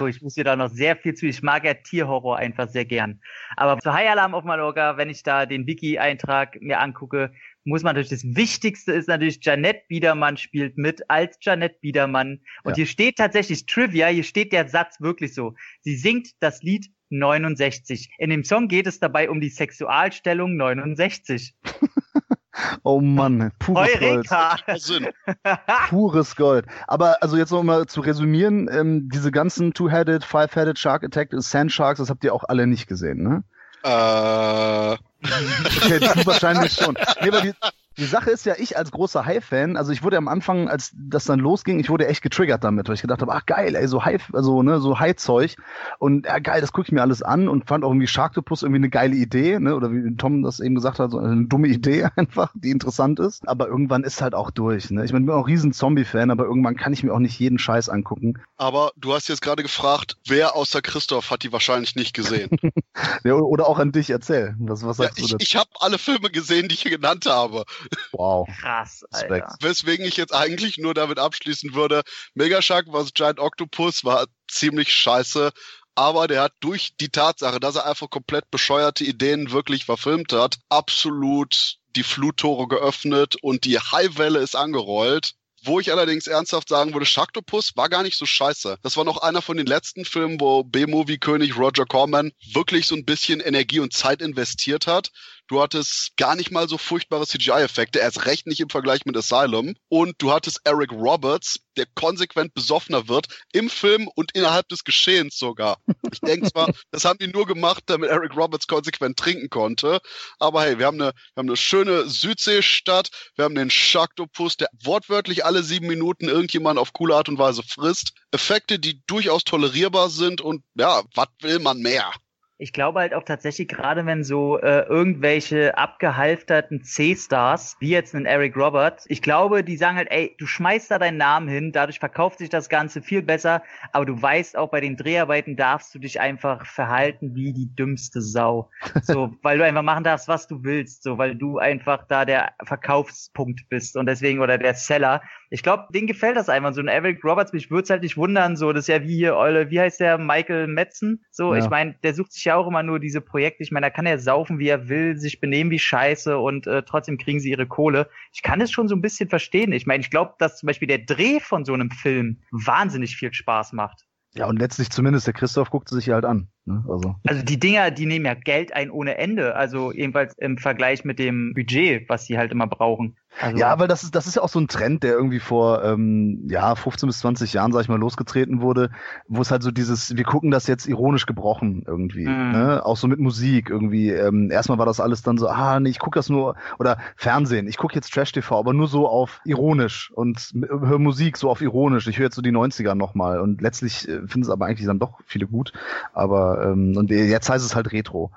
Ich 0.07 0.21
muss 0.21 0.35
dir 0.35 0.45
da 0.45 0.55
noch 0.55 0.69
sehr 0.69 0.95
viel 0.95 1.13
zu. 1.13 1.25
Ich 1.25 1.41
mag 1.41 1.65
ja 1.65 1.73
Tierhorror 1.73 2.37
einfach 2.37 2.69
sehr 2.69 2.85
gern. 2.85 3.19
Aber 3.57 3.81
zu 3.81 3.91
High 3.91 4.09
Alarm 4.09 4.33
auf 4.33 4.45
Mallorca, 4.45 4.95
wenn 4.95 5.09
ich 5.09 5.23
da 5.23 5.45
den 5.45 5.67
Wiki-Eintrag 5.67 6.61
mir 6.61 6.79
angucke, 6.79 7.33
muss 7.65 7.83
man 7.83 7.95
natürlich, 7.95 8.21
das 8.21 8.35
Wichtigste 8.37 8.93
ist 8.93 9.09
natürlich, 9.09 9.39
Janette 9.43 9.81
Biedermann 9.89 10.37
spielt 10.37 10.77
mit 10.77 11.09
als 11.09 11.37
Janette 11.41 11.79
Biedermann. 11.81 12.39
Und 12.63 12.71
ja. 12.71 12.75
hier 12.75 12.85
steht 12.85 13.17
tatsächlich 13.17 13.65
Trivia, 13.65 14.07
hier 14.07 14.23
steht 14.23 14.53
der 14.53 14.69
Satz 14.69 15.01
wirklich 15.01 15.33
so. 15.33 15.53
Sie 15.81 15.97
singt 15.97 16.29
das 16.39 16.63
Lied 16.63 16.87
69. 17.09 18.09
In 18.17 18.29
dem 18.29 18.43
Song 18.43 18.67
geht 18.67 18.87
es 18.87 18.99
dabei 18.99 19.29
um 19.29 19.39
die 19.39 19.49
Sexualstellung 19.49 20.55
69. 20.55 21.55
oh 22.83 23.01
Mann, 23.01 23.51
pures 23.59 23.89
Eureka. 24.01 24.57
Gold. 24.65 25.13
pures 25.89 26.35
Gold. 26.35 26.65
Aber 26.87 27.21
also 27.21 27.37
jetzt 27.37 27.51
noch 27.51 27.63
mal 27.63 27.85
zu 27.87 28.01
resümieren, 28.01 28.69
ähm, 28.71 29.09
diese 29.09 29.31
ganzen 29.31 29.73
Two-Headed, 29.73 30.23
Five-Headed 30.23 30.77
Shark 30.77 31.03
Attack 31.03 31.29
Sand 31.33 31.71
Sharks, 31.71 31.99
das 31.99 32.09
habt 32.09 32.23
ihr 32.23 32.33
auch 32.33 32.43
alle 32.47 32.67
nicht 32.67 32.87
gesehen, 32.87 33.23
ne? 33.23 33.43
Äh. 33.83 33.87
okay, 33.87 35.99
du 35.99 36.25
wahrscheinlich 36.25 36.73
schon. 36.73 36.97
Nee, 37.21 37.29
aber 37.29 37.41
die, 37.41 37.53
die 37.97 38.05
Sache 38.05 38.29
ist 38.29 38.45
ja, 38.45 38.55
ich 38.57 38.77
als 38.77 38.91
großer 38.91 39.25
High-Fan, 39.25 39.75
also 39.75 39.91
ich 39.91 40.03
wurde 40.03 40.17
am 40.17 40.27
Anfang, 40.27 40.69
als 40.69 40.91
das 40.95 41.25
dann 41.25 41.39
losging, 41.39 41.79
ich 41.79 41.89
wurde 41.89 42.07
echt 42.07 42.21
getriggert 42.21 42.63
damit, 42.63 42.87
weil 42.87 42.95
ich 42.95 43.01
gedacht 43.01 43.21
habe, 43.21 43.33
ach 43.33 43.45
geil, 43.45 43.75
ey, 43.75 43.87
so 43.87 44.05
High, 44.05 44.21
also 44.33 44.61
ne, 44.63 44.79
so 44.79 44.99
High-Zeug 44.99 45.55
und 45.99 46.25
ja 46.25 46.39
geil, 46.39 46.61
das 46.61 46.71
gucke 46.71 46.87
ich 46.87 46.91
mir 46.91 47.01
alles 47.01 47.21
an 47.21 47.47
und 47.47 47.67
fand 47.67 47.83
auch 47.83 47.89
irgendwie 47.89 48.07
Sharktopus 48.07 48.63
irgendwie 48.63 48.79
eine 48.79 48.89
geile 48.89 49.15
Idee, 49.15 49.59
ne, 49.59 49.75
oder 49.75 49.91
wie 49.91 50.15
Tom 50.15 50.43
das 50.43 50.59
eben 50.59 50.75
gesagt 50.75 50.99
hat, 50.99 51.11
so 51.11 51.19
eine 51.19 51.45
dumme 51.45 51.67
Idee 51.67 52.07
einfach, 52.15 52.51
die 52.55 52.71
interessant 52.71 53.19
ist, 53.19 53.47
aber 53.47 53.67
irgendwann 53.67 54.03
ist 54.03 54.21
halt 54.21 54.35
auch 54.35 54.51
durch, 54.51 54.91
ne. 54.91 55.03
Ich 55.03 55.11
meine, 55.11 55.25
ich 55.25 55.27
bin 55.27 55.35
auch 55.35 55.47
riesen 55.47 55.73
Zombie-Fan, 55.73 56.31
aber 56.31 56.45
irgendwann 56.45 56.75
kann 56.75 56.93
ich 56.93 57.03
mir 57.03 57.13
auch 57.13 57.19
nicht 57.19 57.39
jeden 57.39 57.59
Scheiß 57.59 57.89
angucken. 57.89 58.39
Aber 58.57 58.91
du 58.95 59.13
hast 59.13 59.27
jetzt 59.27 59.41
gerade 59.41 59.63
gefragt, 59.63 60.17
wer 60.27 60.55
außer 60.55 60.81
Christoph 60.81 61.31
hat 61.31 61.43
die 61.43 61.51
wahrscheinlich 61.51 61.95
nicht 61.95 62.13
gesehen? 62.13 62.49
ja, 63.23 63.33
oder 63.33 63.67
auch 63.67 63.79
an 63.79 63.91
dich 63.91 64.09
erzähl, 64.09 64.55
was, 64.59 64.85
was 64.85 64.97
sagst 64.97 65.19
ja, 65.19 65.25
ich, 65.25 65.31
du 65.31 65.37
Ich 65.39 65.55
habe 65.55 65.69
alle 65.79 65.97
Filme 65.97 66.29
gesehen, 66.29 66.67
die 66.67 66.75
ich 66.75 66.81
hier 66.81 66.91
genannt 66.91 67.25
habe. 67.25 67.65
Wow 68.11 68.47
krass, 68.59 69.05
Alter. 69.11 69.55
Weswegen 69.61 70.05
ich 70.05 70.17
jetzt 70.17 70.33
eigentlich 70.33 70.77
nur 70.77 70.93
damit 70.93 71.19
abschließen 71.19 71.73
würde, 71.73 72.03
Megashark 72.33 72.87
vs. 72.91 73.13
Giant 73.13 73.39
Octopus 73.39 74.03
war 74.03 74.27
ziemlich 74.47 74.93
scheiße, 74.93 75.51
aber 75.95 76.27
der 76.27 76.41
hat 76.43 76.53
durch 76.59 76.95
die 76.99 77.09
Tatsache, 77.09 77.59
dass 77.59 77.75
er 77.75 77.85
einfach 77.87 78.09
komplett 78.09 78.51
bescheuerte 78.51 79.03
Ideen 79.03 79.51
wirklich 79.51 79.85
verfilmt 79.85 80.33
hat, 80.33 80.57
absolut 80.69 81.77
die 81.95 82.03
Fluttore 82.03 82.67
geöffnet 82.67 83.35
und 83.41 83.65
die 83.65 83.79
Highwelle 83.79 84.39
ist 84.39 84.55
angerollt. 84.55 85.33
Wo 85.63 85.79
ich 85.79 85.91
allerdings 85.91 86.27
ernsthaft 86.27 86.69
sagen 86.69 86.93
würde, 86.93 87.07
Sharktopus 87.07 87.75
war 87.75 87.89
gar 87.89 88.03
nicht 88.03 88.15
so 88.15 88.27
scheiße. 88.27 88.77
Das 88.83 88.95
war 88.95 89.03
noch 89.03 89.17
einer 89.17 89.41
von 89.41 89.57
den 89.57 89.65
letzten 89.65 90.05
Filmen, 90.05 90.39
wo 90.39 90.63
B-Movie-König 90.63 91.57
Roger 91.57 91.85
Corman 91.85 92.31
wirklich 92.53 92.85
so 92.85 92.95
ein 92.95 93.05
bisschen 93.05 93.39
Energie 93.39 93.79
und 93.79 93.91
Zeit 93.91 94.21
investiert 94.21 94.85
hat. 94.85 95.09
Du 95.47 95.61
hattest 95.61 96.17
gar 96.17 96.35
nicht 96.35 96.51
mal 96.51 96.67
so 96.67 96.77
furchtbare 96.77 97.25
CGI-Effekte, 97.25 97.99
erst 97.99 98.25
recht 98.25 98.47
nicht 98.47 98.59
im 98.59 98.69
Vergleich 98.69 99.05
mit 99.05 99.15
Asylum. 99.15 99.75
Und 99.87 100.15
du 100.17 100.31
hattest 100.31 100.59
Eric 100.65 100.91
Roberts, 100.91 101.59
der 101.77 101.85
konsequent 101.95 102.53
besoffener 102.53 103.07
wird, 103.07 103.27
im 103.53 103.69
Film 103.69 104.09
und 104.15 104.35
innerhalb 104.35 104.67
des 104.67 104.83
Geschehens 104.83 105.37
sogar. 105.37 105.77
Ich 106.11 106.19
denke 106.19 106.51
zwar, 106.51 106.67
das 106.91 107.05
haben 107.05 107.19
die 107.19 107.27
nur 107.27 107.45
gemacht, 107.47 107.83
damit 107.85 108.09
Eric 108.09 108.35
Roberts 108.35 108.67
konsequent 108.67 109.17
trinken 109.17 109.49
konnte. 109.49 109.99
Aber 110.37 110.63
hey, 110.63 110.79
wir 110.79 110.85
haben 110.85 110.99
eine, 111.01 111.13
wir 111.13 111.41
haben 111.41 111.49
eine 111.49 111.57
schöne 111.57 112.09
Südseestadt, 112.09 113.09
wir 113.35 113.45
haben 113.45 113.55
den 113.55 113.69
Sharktopus, 113.69 114.57
der 114.57 114.67
wortwörtlich 114.83 115.45
alle 115.45 115.63
sieben 115.63 115.87
Minuten 115.87 116.27
irgendjemand 116.27 116.77
auf 116.77 116.91
coole 116.91 117.15
Art 117.15 117.29
und 117.29 117.39
Weise 117.39 117.63
frisst. 117.63 118.11
Effekte, 118.31 118.79
die 118.79 119.01
durchaus 119.07 119.45
tolerierbar 119.45 120.09
sind 120.09 120.41
und 120.41 120.63
ja, 120.75 121.03
was 121.15 121.27
will 121.41 121.59
man 121.59 121.79
mehr? 121.79 122.11
Ich 122.59 122.73
glaube 122.73 123.01
halt 123.01 123.13
auch 123.13 123.21
tatsächlich, 123.21 123.67
gerade 123.67 124.07
wenn 124.07 124.23
so 124.23 124.57
äh, 124.59 124.81
irgendwelche 124.87 125.77
abgehalfterten 125.77 126.83
C-Stars, 126.83 127.77
wie 127.79 127.89
jetzt 127.89 128.15
ein 128.15 128.25
Eric 128.25 128.55
Roberts, 128.57 129.05
ich 129.09 129.21
glaube, 129.21 129.63
die 129.63 129.77
sagen 129.77 129.95
halt, 129.95 130.07
ey, 130.09 130.35
du 130.39 130.47
schmeißt 130.47 130.89
da 130.89 130.97
deinen 130.97 131.17
Namen 131.17 131.47
hin, 131.47 131.71
dadurch 131.71 131.99
verkauft 131.99 132.39
sich 132.39 132.49
das 132.49 132.67
Ganze 132.67 133.03
viel 133.03 133.21
besser, 133.21 133.61
aber 133.91 134.07
du 134.07 134.19
weißt 134.19 134.57
auch, 134.57 134.69
bei 134.69 134.81
den 134.81 134.97
Dreharbeiten 134.97 135.55
darfst 135.55 135.93
du 135.93 135.99
dich 135.99 136.19
einfach 136.19 136.65
verhalten 136.65 137.35
wie 137.35 137.53
die 137.53 137.73
dümmste 137.75 138.21
Sau. 138.21 138.69
So, 139.03 139.33
weil 139.41 139.57
du 139.57 139.63
einfach 139.63 139.83
machen 139.83 140.03
darfst, 140.03 140.27
was 140.27 140.47
du 140.47 140.63
willst, 140.63 141.03
so, 141.03 141.17
weil 141.17 141.35
du 141.35 141.59
einfach 141.59 142.05
da 142.07 142.25
der 142.25 142.53
Verkaufspunkt 142.63 143.69
bist 143.69 143.95
und 143.95 144.07
deswegen, 144.07 144.41
oder 144.41 144.57
der 144.57 144.73
Seller. 144.73 145.21
Ich 145.49 145.63
glaube, 145.63 145.85
denen 145.93 146.07
gefällt 146.07 146.35
das 146.35 146.49
einfach. 146.49 146.73
So 146.73 146.81
ein 146.81 146.89
Eric 146.89 147.23
Roberts, 147.23 147.53
mich 147.53 147.71
würde 147.71 147.83
es 147.83 147.89
halt 147.89 148.01
nicht 148.01 148.17
wundern, 148.17 148.57
so, 148.57 148.73
das 148.73 148.85
ist 148.85 148.87
ja 148.87 149.03
wie 149.03 149.15
hier, 149.15 149.37
Eule, 149.37 149.69
wie 149.69 149.79
heißt 149.79 149.99
der, 149.99 150.17
Michael 150.17 150.67
Metzen? 150.67 151.23
So, 151.31 151.53
ja. 151.53 151.59
ich 151.63 151.69
meine, 151.69 151.95
der 152.03 152.13
sucht 152.13 152.33
sich 152.33 152.46
ja 152.47 152.55
auch 152.55 152.67
immer 152.67 152.83
nur 152.83 152.99
diese 152.99 153.21
Projekte. 153.21 153.63
Ich 153.63 153.71
meine, 153.71 153.85
da 153.85 153.89
kann 153.89 154.05
er 154.05 154.19
saufen, 154.19 154.59
wie 154.59 154.67
er 154.67 154.89
will, 154.89 155.17
sich 155.17 155.39
benehmen 155.39 155.71
wie 155.71 155.79
Scheiße 155.79 156.37
und 156.37 156.67
äh, 156.67 156.83
trotzdem 156.83 157.17
kriegen 157.17 157.39
sie 157.39 157.51
ihre 157.51 157.67
Kohle. 157.67 158.09
Ich 158.33 158.41
kann 158.41 158.61
es 158.61 158.71
schon 158.71 158.87
so 158.87 158.95
ein 158.95 159.01
bisschen 159.01 159.29
verstehen. 159.29 159.71
Ich 159.71 159.85
meine, 159.85 160.01
ich 160.01 160.09
glaube, 160.09 160.33
dass 160.39 160.57
zum 160.57 160.67
Beispiel 160.67 160.87
der 160.87 160.99
Dreh 160.99 161.39
von 161.39 161.65
so 161.65 161.73
einem 161.73 161.91
Film 161.91 162.41
wahnsinnig 162.51 163.15
viel 163.15 163.33
Spaß 163.33 163.73
macht. 163.73 164.07
Ja, 164.37 164.45
und 164.45 164.59
letztlich 164.59 164.91
zumindest, 164.91 165.25
der 165.25 165.33
Christoph 165.33 165.71
guckt 165.71 165.89
sich 165.89 166.09
halt 166.09 166.25
an. 166.25 166.47
Ne? 166.65 166.83
Also. 166.87 167.15
also 167.25 167.43
die 167.43 167.59
Dinger, 167.59 167.89
die 167.91 168.05
nehmen 168.05 168.25
ja 168.25 168.35
Geld 168.35 168.73
ein 168.73 168.91
ohne 168.91 169.17
Ende. 169.17 169.55
Also 169.55 169.91
ebenfalls 169.91 170.37
im 170.37 170.57
Vergleich 170.57 171.03
mit 171.05 171.17
dem 171.17 171.53
Budget, 171.55 172.07
was 172.07 172.25
sie 172.25 172.37
halt 172.37 172.51
immer 172.51 172.67
brauchen. 172.67 173.17
Also 173.39 173.57
ja, 173.57 173.77
weil 173.79 173.87
das 173.87 174.03
ist, 174.03 174.15
das 174.15 174.27
ist 174.27 174.35
ja 174.35 174.41
auch 174.41 174.49
so 174.49 174.59
ein 174.59 174.67
Trend, 174.67 175.03
der 175.03 175.13
irgendwie 175.13 175.39
vor 175.39 175.83
ähm, 175.83 176.47
ja, 176.49 176.73
15 176.75 177.07
bis 177.07 177.19
20 177.19 177.53
Jahren, 177.53 177.71
sag 177.71 177.81
ich 177.81 177.89
mal, 177.89 177.99
losgetreten 177.99 178.61
wurde, 178.61 178.89
wo 179.27 179.41
es 179.41 179.51
halt 179.51 179.63
so 179.63 179.71
dieses, 179.71 180.15
wir 180.15 180.23
gucken 180.23 180.49
das 180.49 180.67
jetzt 180.67 180.87
ironisch 180.87 181.25
gebrochen 181.25 181.83
irgendwie. 181.85 182.25
Mhm. 182.25 182.51
Ne? 182.51 182.85
Auch 182.85 182.97
so 182.97 183.07
mit 183.07 183.19
Musik 183.19 183.69
irgendwie. 183.69 184.09
Ähm, 184.09 184.49
erstmal 184.49 184.77
war 184.77 184.85
das 184.85 184.99
alles 184.99 185.21
dann 185.21 185.37
so, 185.37 185.47
ah, 185.47 185.79
nee, 185.79 185.89
ich 185.89 185.99
gucke 185.99 186.17
das 186.17 186.29
nur, 186.29 186.55
oder 186.79 186.97
Fernsehen, 187.15 187.67
ich 187.67 187.77
gucke 187.77 187.95
jetzt 187.95 188.13
Trash-TV, 188.13 188.57
aber 188.57 188.73
nur 188.73 188.87
so 188.87 189.07
auf 189.07 189.41
ironisch 189.45 190.11
und 190.11 190.53
höre 190.53 190.99
Musik 190.99 191.37
so 191.37 191.49
auf 191.49 191.61
ironisch. 191.61 192.07
Ich 192.07 192.17
höre 192.17 192.25
jetzt 192.25 192.35
so 192.35 192.41
die 192.41 192.51
90er 192.51 192.95
nochmal 192.95 193.39
und 193.39 193.61
letztlich 193.61 194.07
äh, 194.07 194.27
finden 194.27 194.41
es 194.41 194.49
aber 194.49 194.65
eigentlich 194.65 194.87
dann 194.87 194.99
doch 194.99 195.19
viele 195.25 195.47
gut. 195.47 195.73
Aber 196.13 196.65
ähm, 196.65 196.95
und 196.97 197.11
jetzt 197.11 197.49
heißt 197.49 197.65
es 197.65 197.75
halt 197.75 197.91
Retro 197.91 198.31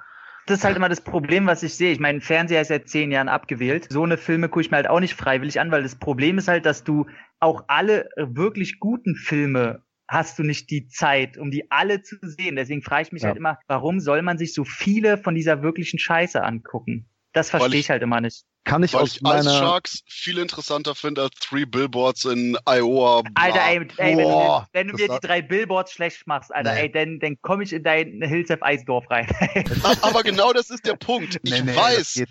das 0.50 0.58
ist 0.58 0.64
halt 0.64 0.76
immer 0.76 0.88
das 0.88 1.00
Problem, 1.00 1.46
was 1.46 1.62
ich 1.62 1.74
sehe. 1.74 1.92
Ich 1.92 2.00
meine, 2.00 2.20
Fernseher 2.20 2.60
ist 2.60 2.68
seit 2.68 2.88
zehn 2.88 3.12
Jahren 3.12 3.28
abgewählt. 3.28 3.86
So 3.90 4.02
eine 4.02 4.18
Filme 4.18 4.48
gucke 4.48 4.62
ich 4.62 4.70
mir 4.70 4.78
halt 4.78 4.88
auch 4.88 5.00
nicht 5.00 5.14
freiwillig 5.14 5.60
an, 5.60 5.70
weil 5.70 5.82
das 5.82 5.94
Problem 5.94 6.38
ist 6.38 6.48
halt, 6.48 6.66
dass 6.66 6.82
du 6.84 7.06
auch 7.38 7.64
alle 7.68 8.08
wirklich 8.16 8.80
guten 8.80 9.14
Filme 9.14 9.82
hast 10.08 10.38
du 10.40 10.42
nicht 10.42 10.70
die 10.70 10.88
Zeit, 10.88 11.38
um 11.38 11.52
die 11.52 11.70
alle 11.70 12.02
zu 12.02 12.16
sehen. 12.22 12.56
Deswegen 12.56 12.82
frage 12.82 13.02
ich 13.02 13.12
mich 13.12 13.22
ja. 13.22 13.28
halt 13.28 13.38
immer, 13.38 13.58
warum 13.68 14.00
soll 14.00 14.22
man 14.22 14.38
sich 14.38 14.52
so 14.52 14.64
viele 14.64 15.18
von 15.18 15.36
dieser 15.36 15.62
wirklichen 15.62 16.00
Scheiße 16.00 16.42
angucken? 16.42 17.08
Das 17.32 17.48
verstehe 17.48 17.74
ich, 17.74 17.80
ich, 17.86 17.90
halt 17.90 18.02
immer 18.02 18.20
nicht 18.20 18.44
kann 18.64 18.82
ich 18.82 18.92
Weil 18.92 19.02
aus 19.02 19.16
ich 19.16 19.22
meiner... 19.22 19.50
Ice 19.50 19.58
Sharks 19.58 20.02
viel 20.06 20.38
interessanter 20.38 20.94
finde 20.94 21.22
als 21.22 21.34
Three 21.40 21.64
Billboards 21.64 22.24
in 22.24 22.56
Iowa. 22.66 23.22
Alter, 23.34 23.60
ey, 23.60 23.80
ey 23.96 24.16
wenn 24.16 24.18
du, 24.18 24.66
wenn 24.72 24.88
du 24.88 24.94
mir 24.94 25.08
die 25.08 25.26
drei 25.26 25.42
Billboards 25.42 25.92
schlecht 25.92 26.26
machst, 26.26 26.54
Alter, 26.54 26.74
nee. 26.74 26.80
ey, 26.82 26.92
dann, 26.92 27.18
dann 27.20 27.40
komme 27.40 27.64
ich 27.64 27.72
in 27.72 27.82
dein 27.82 28.20
Hills 28.22 28.50
of 28.50 28.62
Eisdorf 28.62 29.10
rein. 29.10 29.26
Aber 30.02 30.22
genau 30.22 30.52
das 30.52 30.70
ist 30.70 30.84
der 30.86 30.96
Punkt. 30.96 31.38
Ich 31.42 31.50
nee, 31.50 31.62
nee, 31.62 31.74
weiß, 31.74 32.22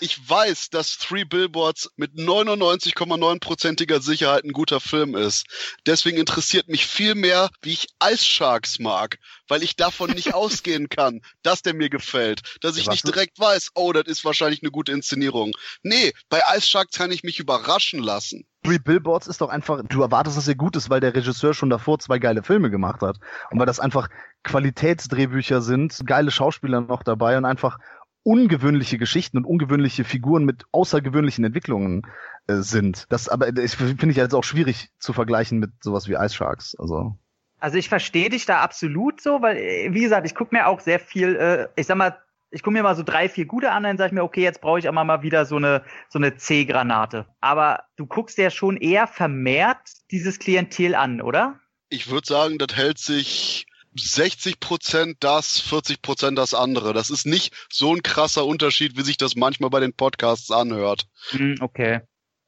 ich 0.00 0.28
weiß, 0.28 0.70
dass 0.70 0.98
Three 0.98 1.24
Billboards 1.24 1.90
mit 1.96 2.12
99,9%iger 2.14 4.00
Sicherheit 4.00 4.44
ein 4.44 4.52
guter 4.52 4.80
Film 4.80 5.14
ist. 5.14 5.46
Deswegen 5.86 6.18
interessiert 6.18 6.68
mich 6.68 6.86
viel 6.86 7.14
mehr, 7.14 7.50
wie 7.62 7.72
ich 7.72 7.88
Ice 8.04 8.24
Sharks 8.24 8.78
mag, 8.78 9.18
weil 9.48 9.62
ich 9.62 9.76
davon 9.76 10.10
nicht 10.10 10.34
ausgehen 10.34 10.88
kann, 10.88 11.22
dass 11.42 11.62
der 11.62 11.74
mir 11.74 11.88
gefällt, 11.88 12.42
dass 12.60 12.76
ich 12.76 12.88
nicht 12.88 13.06
direkt 13.06 13.38
weiß, 13.38 13.70
oh, 13.74 13.92
das 13.92 14.06
ist 14.06 14.24
wahrscheinlich 14.24 14.62
eine 14.62 14.70
gute 14.70 14.92
Inszenierung. 14.92 15.52
Nee, 15.82 16.12
bei 16.28 16.40
Ice 16.56 16.66
Shark 16.66 16.92
kann 16.92 17.12
ich 17.12 17.22
mich 17.22 17.38
überraschen 17.38 18.00
lassen. 18.00 18.44
Three 18.64 18.78
Billboards 18.78 19.26
ist 19.26 19.40
doch 19.40 19.48
einfach, 19.48 19.82
du 19.88 20.02
erwartest, 20.02 20.36
dass 20.36 20.48
er 20.48 20.54
gut 20.56 20.76
ist, 20.76 20.90
weil 20.90 21.00
der 21.00 21.14
Regisseur 21.14 21.54
schon 21.54 21.70
davor 21.70 21.98
zwei 21.98 22.18
geile 22.18 22.42
Filme 22.42 22.70
gemacht 22.70 23.02
hat. 23.02 23.18
Und 23.50 23.58
weil 23.58 23.66
das 23.66 23.80
einfach 23.80 24.08
Qualitätsdrehbücher 24.42 25.60
sind, 25.60 26.00
geile 26.04 26.30
Schauspieler 26.30 26.80
noch 26.80 27.02
dabei 27.02 27.38
und 27.38 27.44
einfach 27.44 27.78
ungewöhnliche 28.24 28.98
Geschichten 28.98 29.38
und 29.38 29.44
ungewöhnliche 29.44 30.04
Figuren 30.04 30.44
mit 30.44 30.64
außergewöhnlichen 30.72 31.44
Entwicklungen 31.44 32.02
äh, 32.46 32.56
sind. 32.56 33.06
Das 33.08 33.28
aber 33.28 33.56
ich 33.56 33.76
finde 33.76 34.10
ich 34.10 34.16
jetzt 34.16 34.34
auch 34.34 34.44
schwierig 34.44 34.90
zu 34.98 35.12
vergleichen 35.12 35.58
mit 35.58 35.70
sowas 35.80 36.08
wie 36.08 36.14
Ice 36.14 36.34
Sharks. 36.34 36.76
Also 36.78 37.16
also 37.60 37.76
ich 37.76 37.88
verstehe 37.88 38.30
dich 38.30 38.46
da 38.46 38.60
absolut 38.60 39.20
so, 39.20 39.42
weil 39.42 39.56
äh, 39.56 39.88
wie 39.92 40.02
gesagt, 40.02 40.26
ich 40.26 40.34
gucke 40.34 40.54
mir 40.54 40.66
auch 40.66 40.80
sehr 40.80 41.00
viel, 41.00 41.36
äh, 41.36 41.68
ich 41.80 41.86
sag 41.86 41.96
mal 41.96 42.18
ich 42.50 42.62
gucke 42.62 42.72
mir 42.72 42.82
mal 42.82 42.96
so 42.96 43.02
drei, 43.02 43.28
vier 43.28 43.46
gute 43.46 43.70
an, 43.70 43.82
dann 43.82 43.98
sage 43.98 44.08
ich 44.08 44.14
mir, 44.14 44.22
okay, 44.22 44.42
jetzt 44.42 44.60
brauche 44.60 44.78
ich 44.78 44.88
aber 44.88 45.04
mal 45.04 45.22
wieder 45.22 45.44
so 45.44 45.56
eine, 45.56 45.84
so 46.08 46.18
eine 46.18 46.36
C-Granate. 46.36 47.26
Aber 47.40 47.84
du 47.96 48.06
guckst 48.06 48.38
ja 48.38 48.50
schon 48.50 48.76
eher 48.76 49.06
vermehrt 49.06 49.78
dieses 50.10 50.38
Klientel 50.38 50.94
an, 50.94 51.20
oder? 51.20 51.60
Ich 51.90 52.10
würde 52.10 52.26
sagen, 52.26 52.58
das 52.58 52.76
hält 52.76 52.98
sich 52.98 53.66
60 53.94 54.60
Prozent 54.60 55.16
das, 55.20 55.60
40 55.60 56.02
Prozent 56.02 56.38
das 56.38 56.54
andere. 56.54 56.92
Das 56.92 57.10
ist 57.10 57.26
nicht 57.26 57.54
so 57.70 57.94
ein 57.94 58.02
krasser 58.02 58.46
Unterschied, 58.46 58.96
wie 58.96 59.02
sich 59.02 59.16
das 59.16 59.36
manchmal 59.36 59.70
bei 59.70 59.80
den 59.80 59.92
Podcasts 59.92 60.50
anhört. 60.50 61.06
Hm, 61.30 61.56
okay. 61.60 62.00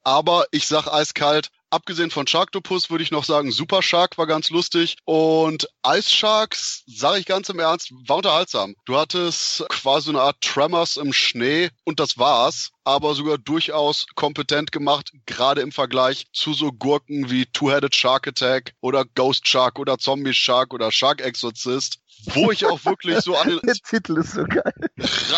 Aber 0.03 0.46
ich 0.51 0.66
sag 0.66 0.86
eiskalt, 0.86 1.51
Abgesehen 1.73 2.11
von 2.11 2.27
Sharktopus 2.27 2.91
würde 2.91 3.05
ich 3.05 3.12
noch 3.12 3.23
sagen, 3.23 3.53
Super 3.53 3.81
Shark 3.81 4.18
war 4.18 4.27
ganz 4.27 4.51
lustig 4.51 4.97
und 5.05 5.68
Ice 5.87 6.11
Sharks, 6.11 6.83
sage 6.87 7.21
ich 7.21 7.27
ganz 7.27 7.49
im 7.49 7.61
Ernst, 7.61 7.93
war 8.09 8.16
unterhaltsam. 8.16 8.75
Du 8.87 8.97
hattest 8.97 9.64
quasi 9.68 10.11
eine 10.11 10.21
Art 10.21 10.41
Tremors 10.41 10.97
im 10.97 11.12
Schnee 11.12 11.71
und 11.85 12.01
das 12.01 12.18
war's, 12.18 12.73
aber 12.83 13.14
sogar 13.14 13.39
durchaus 13.39 14.07
kompetent 14.16 14.73
gemacht, 14.73 15.12
gerade 15.27 15.61
im 15.61 15.71
Vergleich 15.71 16.27
zu 16.33 16.55
so 16.55 16.73
Gurken 16.73 17.31
wie 17.31 17.47
Two-Headed 17.47 17.95
Shark 17.95 18.27
Attack 18.27 18.75
oder 18.81 19.05
Ghost 19.05 19.47
Shark 19.47 19.79
oder 19.79 19.99
Zombie 19.99 20.35
Shark 20.35 20.75
oder 20.75 20.91
Shark 20.91 21.21
Exorcist 21.21 22.01
wo 22.35 22.51
ich 22.51 22.66
auch 22.66 22.85
wirklich 22.85 23.21
so 23.21 23.37
an 23.37 23.49
den, 23.49 23.61
Der 23.64 23.75
Titel 23.75 24.18
ist 24.18 24.33
so 24.33 24.45
geil. 24.45 24.75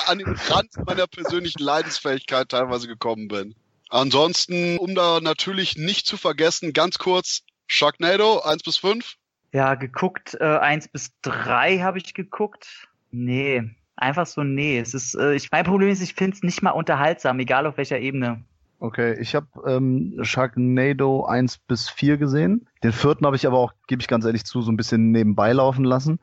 an 0.07 0.19
den 0.19 0.35
Rand 0.49 0.71
meiner 0.85 1.07
persönlichen 1.07 1.63
Leidensfähigkeit 1.63 2.49
teilweise 2.49 2.89
gekommen 2.89 3.29
bin. 3.29 3.55
Ansonsten, 3.93 4.79
um 4.79 4.95
da 4.95 5.21
natürlich 5.21 5.77
nicht 5.77 6.07
zu 6.07 6.17
vergessen, 6.17 6.73
ganz 6.73 6.97
kurz, 6.97 7.43
Sharknado 7.67 8.41
1 8.41 8.63
bis 8.63 8.79
5. 8.79 9.17
Ja, 9.53 9.75
geguckt, 9.75 10.35
äh, 10.41 10.45
1 10.45 10.89
bis 10.89 11.11
3 11.21 11.81
habe 11.81 11.99
ich 11.99 12.15
geguckt. 12.15 12.89
Nee, 13.11 13.65
einfach 13.95 14.25
so 14.25 14.45
nee. 14.45 14.79
Es 14.79 14.95
ist, 14.95 15.15
äh, 15.15 15.35
ich, 15.35 15.51
mein 15.53 15.67
Problem 15.67 15.91
ist, 15.91 16.01
ich 16.01 16.15
finde 16.15 16.37
es 16.37 16.43
nicht 16.43 16.63
mal 16.63 16.71
unterhaltsam, 16.71 17.39
egal 17.39 17.67
auf 17.67 17.77
welcher 17.77 17.99
Ebene. 17.99 18.43
Okay, 18.79 19.21
ich 19.21 19.35
habe 19.35 19.47
ähm, 19.67 20.19
Sharknado 20.23 21.27
1 21.27 21.59
bis 21.59 21.91
4 21.91 22.17
gesehen. 22.17 22.67
Den 22.83 22.93
vierten 22.93 23.27
habe 23.27 23.37
ich 23.37 23.47
aber 23.47 23.59
auch, 23.59 23.75
gebe 23.89 24.01
ich 24.01 24.09
ganz 24.09 24.25
ehrlich 24.25 24.45
zu, 24.45 24.63
so 24.63 24.73
ein 24.73 24.79
bisschen 24.79 25.11
nebenbei 25.11 25.53
laufen 25.53 25.85
lassen. 25.85 26.19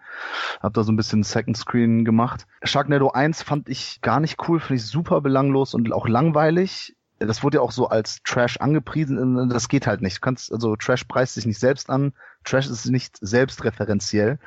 Hab 0.60 0.74
da 0.74 0.84
so 0.84 0.92
ein 0.92 0.98
bisschen 0.98 1.22
Second 1.22 1.56
Screen 1.56 2.04
gemacht. 2.04 2.48
Sharknado 2.64 3.12
1 3.12 3.44
fand 3.44 3.70
ich 3.70 4.02
gar 4.02 4.20
nicht 4.20 4.38
cool, 4.48 4.60
finde 4.60 4.82
ich 4.82 4.88
super 4.88 5.22
belanglos 5.22 5.76
und 5.76 5.94
auch 5.94 6.08
langweilig 6.08 6.96
das 7.20 7.44
wurde 7.44 7.58
ja 7.58 7.62
auch 7.62 7.72
so 7.72 7.88
als 7.88 8.22
Trash 8.24 8.58
angepriesen. 8.58 9.50
Das 9.50 9.68
geht 9.68 9.88
halt 9.88 10.02
nicht. 10.02 10.18
Du 10.18 10.22
kannst, 10.22 10.52
also 10.52 10.76
Trash 10.76 11.04
preist 11.04 11.36
sich 11.36 11.46
nicht 11.46 11.60
selbst 11.60 11.90
an. 11.90 12.14
Trash 12.46 12.68
ist 12.68 12.86
nicht 12.86 13.18
selbstreferenziell. 13.20 14.40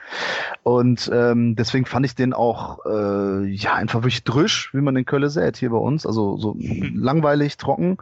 Und 0.62 1.10
ähm, 1.12 1.54
deswegen 1.56 1.86
fand 1.86 2.06
ich 2.06 2.14
den 2.14 2.32
auch 2.32 2.84
äh, 2.86 3.46
ja 3.46 3.74
einfach 3.74 4.00
wirklich 4.00 4.24
drüsch, 4.24 4.72
wie 4.72 4.80
man 4.80 4.96
in 4.96 5.04
Köln 5.04 5.28
sät 5.28 5.56
hier 5.56 5.70
bei 5.70 5.78
uns. 5.78 6.06
Also 6.06 6.36
so 6.38 6.56
langweilig, 6.58 7.58
trocken. 7.58 7.98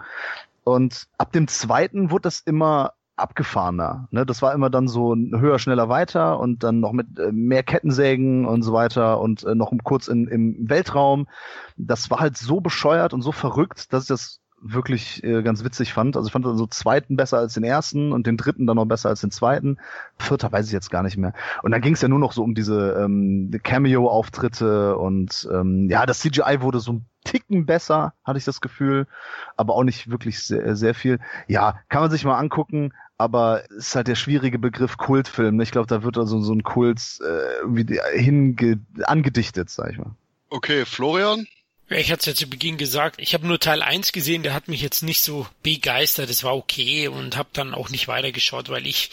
Und 0.64 1.09
ab 1.18 1.33
dem 1.33 1.49
zweiten 1.49 2.11
wurde 2.11 2.23
das 2.23 2.41
immer 2.41 2.93
abgefahrener. 3.21 4.09
Ne? 4.11 4.27
Das 4.27 4.43
war 4.43 4.55
immer 4.55 4.71
dann 4.71 4.89
so 4.89 5.14
höher, 5.14 5.59
schneller, 5.59 5.89
weiter 5.89 6.41
und 6.41 6.62
dann 6.62 6.81
noch 6.81 6.93
mit 6.93 7.18
äh, 7.18 7.31
mehr 7.33 7.62
Kettensägen 7.62 8.47
und 8.47 8.62
so 8.62 8.73
weiter 8.73 9.21
und 9.21 9.45
äh, 9.45 9.55
noch 9.55 9.73
kurz 9.85 10.09
in, 10.09 10.27
im 10.27 10.68
Weltraum. 10.68 11.29
Das 11.77 12.11
war 12.11 12.21
halt 12.21 12.37
so 12.37 12.61
bescheuert 12.61 13.12
und 13.12 13.23
so 13.23 13.33
verrückt, 13.33 13.93
dass 13.93 14.05
ich 14.05 14.09
das 14.09 14.41
wirklich 14.61 15.25
äh, 15.25 15.43
ganz 15.43 15.65
witzig 15.65 15.93
fand. 15.93 16.17
Also 16.17 16.27
ich 16.27 16.33
fand 16.33 16.45
den 16.45 16.57
so 16.57 16.67
zweiten 16.67 17.17
besser 17.17 17.39
als 17.39 17.55
den 17.55 17.65
ersten 17.65 18.13
und 18.13 18.27
den 18.27 18.37
dritten 18.37 18.67
dann 18.67 18.77
noch 18.77 18.85
besser 18.85 19.09
als 19.09 19.21
den 19.21 19.31
zweiten. 19.31 19.79
Vierter 20.19 20.53
weiß 20.53 20.67
ich 20.67 20.73
jetzt 20.73 20.91
gar 20.91 21.03
nicht 21.03 21.17
mehr. 21.17 21.33
Und 21.63 21.71
dann 21.71 21.81
ging 21.81 21.95
es 21.95 22.03
ja 22.03 22.09
nur 22.09 22.19
noch 22.19 22.33
so 22.33 22.43
um 22.43 22.55
diese 22.55 22.93
ähm, 23.03 23.51
Cameo-Auftritte 23.63 24.97
und 24.97 25.49
ähm, 25.53 25.89
ja, 25.91 26.07
das 26.07 26.21
CGI 26.21 26.61
wurde 26.61 26.81
so 26.81 26.93
ein 26.93 27.07
Ticken 27.25 27.67
besser, 27.67 28.15
hatte 28.25 28.39
ich 28.39 28.45
das 28.45 28.61
Gefühl, 28.61 29.07
aber 29.57 29.75
auch 29.75 29.85
nicht 29.85 30.11
wirklich 30.11 30.43
sehr, 30.43 30.75
sehr 30.75 30.95
viel. 30.95 31.21
Ja, 31.49 31.81
kann 31.89 32.03
man 32.03 32.11
sich 32.11 32.25
mal 32.25 32.39
angucken, 32.39 32.93
aber 33.19 33.65
es 33.71 33.89
ist 33.89 33.97
halt 33.97 34.09
der 34.09 34.15
schwierige 34.15 34.59
Begriff 34.59 34.97
Kultfilm. 34.97 35.61
Ich 35.61 35.71
glaube, 35.71 35.87
da 35.87 36.03
wird 36.03 36.17
also 36.17 36.41
so 36.41 36.55
ein 36.55 36.63
Kult 36.63 37.01
äh, 37.21 37.61
irgendwie 37.61 38.01
hinge 38.15 38.81
angedichtet, 39.05 39.69
sag 39.69 39.93
ich 39.93 39.99
mal. 39.99 40.13
Okay, 40.49 40.85
Florian? 40.87 41.47
Ich 41.93 42.12
hatte 42.12 42.20
es 42.20 42.26
ja 42.26 42.34
zu 42.34 42.47
Beginn 42.47 42.76
gesagt, 42.78 43.16
ich 43.18 43.34
habe 43.34 43.49
nur 43.49 43.59
Teil 43.59 43.82
1 43.82 44.12
gesehen, 44.12 44.45
der 44.45 44.55
hat 44.55 44.68
mich 44.68 44.80
jetzt 44.80 45.03
nicht 45.03 45.20
so 45.20 45.49
begeistert, 45.64 46.30
es 46.30 46.45
war 46.45 46.57
okay 46.57 47.09
und 47.09 47.36
habe 47.36 47.49
dann 47.53 47.74
auch 47.74 47.88
nicht 47.88 48.07
weitergeschaut, 48.07 48.68
weil 48.68 48.86
ich 48.86 49.11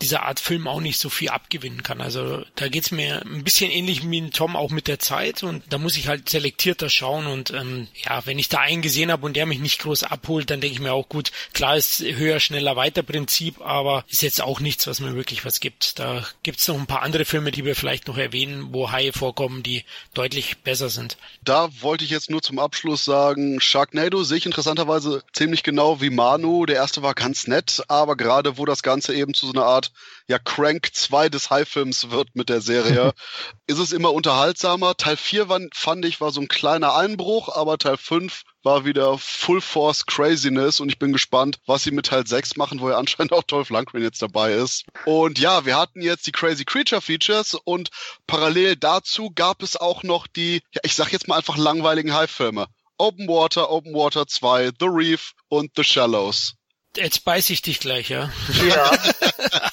dieser 0.00 0.22
Art 0.22 0.38
Film 0.38 0.68
auch 0.68 0.80
nicht 0.80 1.00
so 1.00 1.08
viel 1.10 1.30
abgewinnen 1.30 1.82
kann. 1.82 2.00
Also 2.00 2.44
da 2.54 2.68
geht's 2.68 2.92
mir 2.92 3.22
ein 3.22 3.42
bisschen 3.42 3.72
ähnlich 3.72 4.08
wie 4.08 4.18
in 4.18 4.30
Tom 4.30 4.54
auch 4.54 4.70
mit 4.70 4.86
der 4.86 5.00
Zeit 5.00 5.42
und 5.42 5.64
da 5.70 5.78
muss 5.78 5.96
ich 5.96 6.06
halt 6.06 6.28
selektierter 6.28 6.88
schauen 6.88 7.26
und 7.26 7.50
ähm, 7.50 7.88
ja, 8.04 8.24
wenn 8.26 8.38
ich 8.38 8.48
da 8.48 8.58
einen 8.58 8.82
gesehen 8.82 9.10
habe 9.10 9.26
und 9.26 9.34
der 9.34 9.46
mich 9.46 9.58
nicht 9.58 9.80
groß 9.80 10.04
abholt, 10.04 10.50
dann 10.50 10.60
denke 10.60 10.74
ich 10.74 10.80
mir 10.80 10.92
auch 10.92 11.08
gut, 11.08 11.32
klar 11.52 11.76
ist 11.76 12.00
höher, 12.00 12.38
schneller, 12.38 12.76
weiter 12.76 13.02
Prinzip, 13.02 13.60
aber 13.60 14.04
ist 14.08 14.22
jetzt 14.22 14.40
auch 14.40 14.60
nichts, 14.60 14.86
was 14.86 15.00
mir 15.00 15.16
wirklich 15.16 15.44
was 15.44 15.58
gibt. 15.58 15.98
Da 15.98 16.24
gibt's 16.44 16.68
noch 16.68 16.78
ein 16.78 16.86
paar 16.86 17.02
andere 17.02 17.24
Filme, 17.24 17.50
die 17.50 17.64
wir 17.64 17.74
vielleicht 17.74 18.06
noch 18.06 18.18
erwähnen, 18.18 18.72
wo 18.72 18.92
Haie 18.92 19.12
vorkommen, 19.12 19.64
die 19.64 19.84
deutlich 20.14 20.58
besser 20.58 20.90
sind. 20.90 21.16
Da 21.42 21.68
wollte 21.80 22.04
ich 22.04 22.10
jetzt 22.10 22.19
jetzt 22.20 22.30
nur 22.30 22.42
zum 22.42 22.58
Abschluss 22.58 23.02
sagen, 23.06 23.62
Sharknado 23.62 24.22
sehe 24.24 24.36
ich 24.36 24.44
interessanterweise 24.44 25.22
ziemlich 25.32 25.62
genau 25.62 26.02
wie 26.02 26.10
Manu. 26.10 26.66
Der 26.66 26.76
erste 26.76 27.02
war 27.02 27.14
ganz 27.14 27.46
nett, 27.46 27.82
aber 27.88 28.14
gerade 28.14 28.58
wo 28.58 28.66
das 28.66 28.82
Ganze 28.82 29.14
eben 29.14 29.32
zu 29.32 29.46
so 29.46 29.52
einer 29.52 29.64
Art 29.64 29.90
ja 30.30 30.38
Crank 30.38 30.90
2 30.92 31.28
des 31.28 31.50
High-Films 31.50 32.10
wird 32.10 32.28
mit 32.34 32.48
der 32.48 32.60
Serie, 32.60 33.12
ist 33.66 33.78
es 33.78 33.92
immer 33.92 34.12
unterhaltsamer. 34.12 34.96
Teil 34.96 35.16
4 35.16 35.48
war, 35.48 35.60
fand 35.74 36.04
ich 36.04 36.20
war 36.20 36.30
so 36.30 36.40
ein 36.40 36.46
kleiner 36.46 36.94
Einbruch, 36.94 37.48
aber 37.54 37.78
Teil 37.78 37.96
5 37.96 38.44
war 38.62 38.84
wieder 38.84 39.18
Full 39.18 39.60
Force 39.60 40.06
Craziness 40.06 40.78
und 40.78 40.88
ich 40.88 41.00
bin 41.00 41.12
gespannt, 41.12 41.58
was 41.66 41.82
sie 41.82 41.90
mit 41.90 42.06
Teil 42.06 42.26
6 42.26 42.56
machen, 42.56 42.80
wo 42.80 42.88
ja 42.88 42.96
anscheinend 42.96 43.32
auch 43.32 43.42
Dolph 43.42 43.70
Lundgren 43.70 44.02
jetzt 44.02 44.22
dabei 44.22 44.52
ist. 44.52 44.84
Und 45.04 45.40
ja, 45.40 45.66
wir 45.66 45.76
hatten 45.76 46.00
jetzt 46.00 46.28
die 46.28 46.32
Crazy 46.32 46.64
Creature 46.64 47.00
Features 47.00 47.54
und 47.54 47.90
parallel 48.28 48.76
dazu 48.76 49.32
gab 49.34 49.64
es 49.64 49.76
auch 49.76 50.04
noch 50.04 50.28
die, 50.28 50.62
ja, 50.72 50.80
ich 50.84 50.94
sag 50.94 51.12
jetzt 51.12 51.26
mal 51.26 51.38
einfach 51.38 51.56
langweiligen 51.56 52.14
High-Filme. 52.14 52.68
Open 52.98 53.26
Water, 53.26 53.70
Open 53.70 53.94
Water 53.94 54.28
2, 54.28 54.72
The 54.78 54.86
Reef 54.86 55.32
und 55.48 55.72
The 55.74 55.82
Shallows. 55.82 56.54
Jetzt 56.96 57.24
beiß 57.24 57.50
ich 57.50 57.62
dich 57.62 57.80
gleich, 57.80 58.08
ja. 58.08 58.30
Ja. 58.68 58.90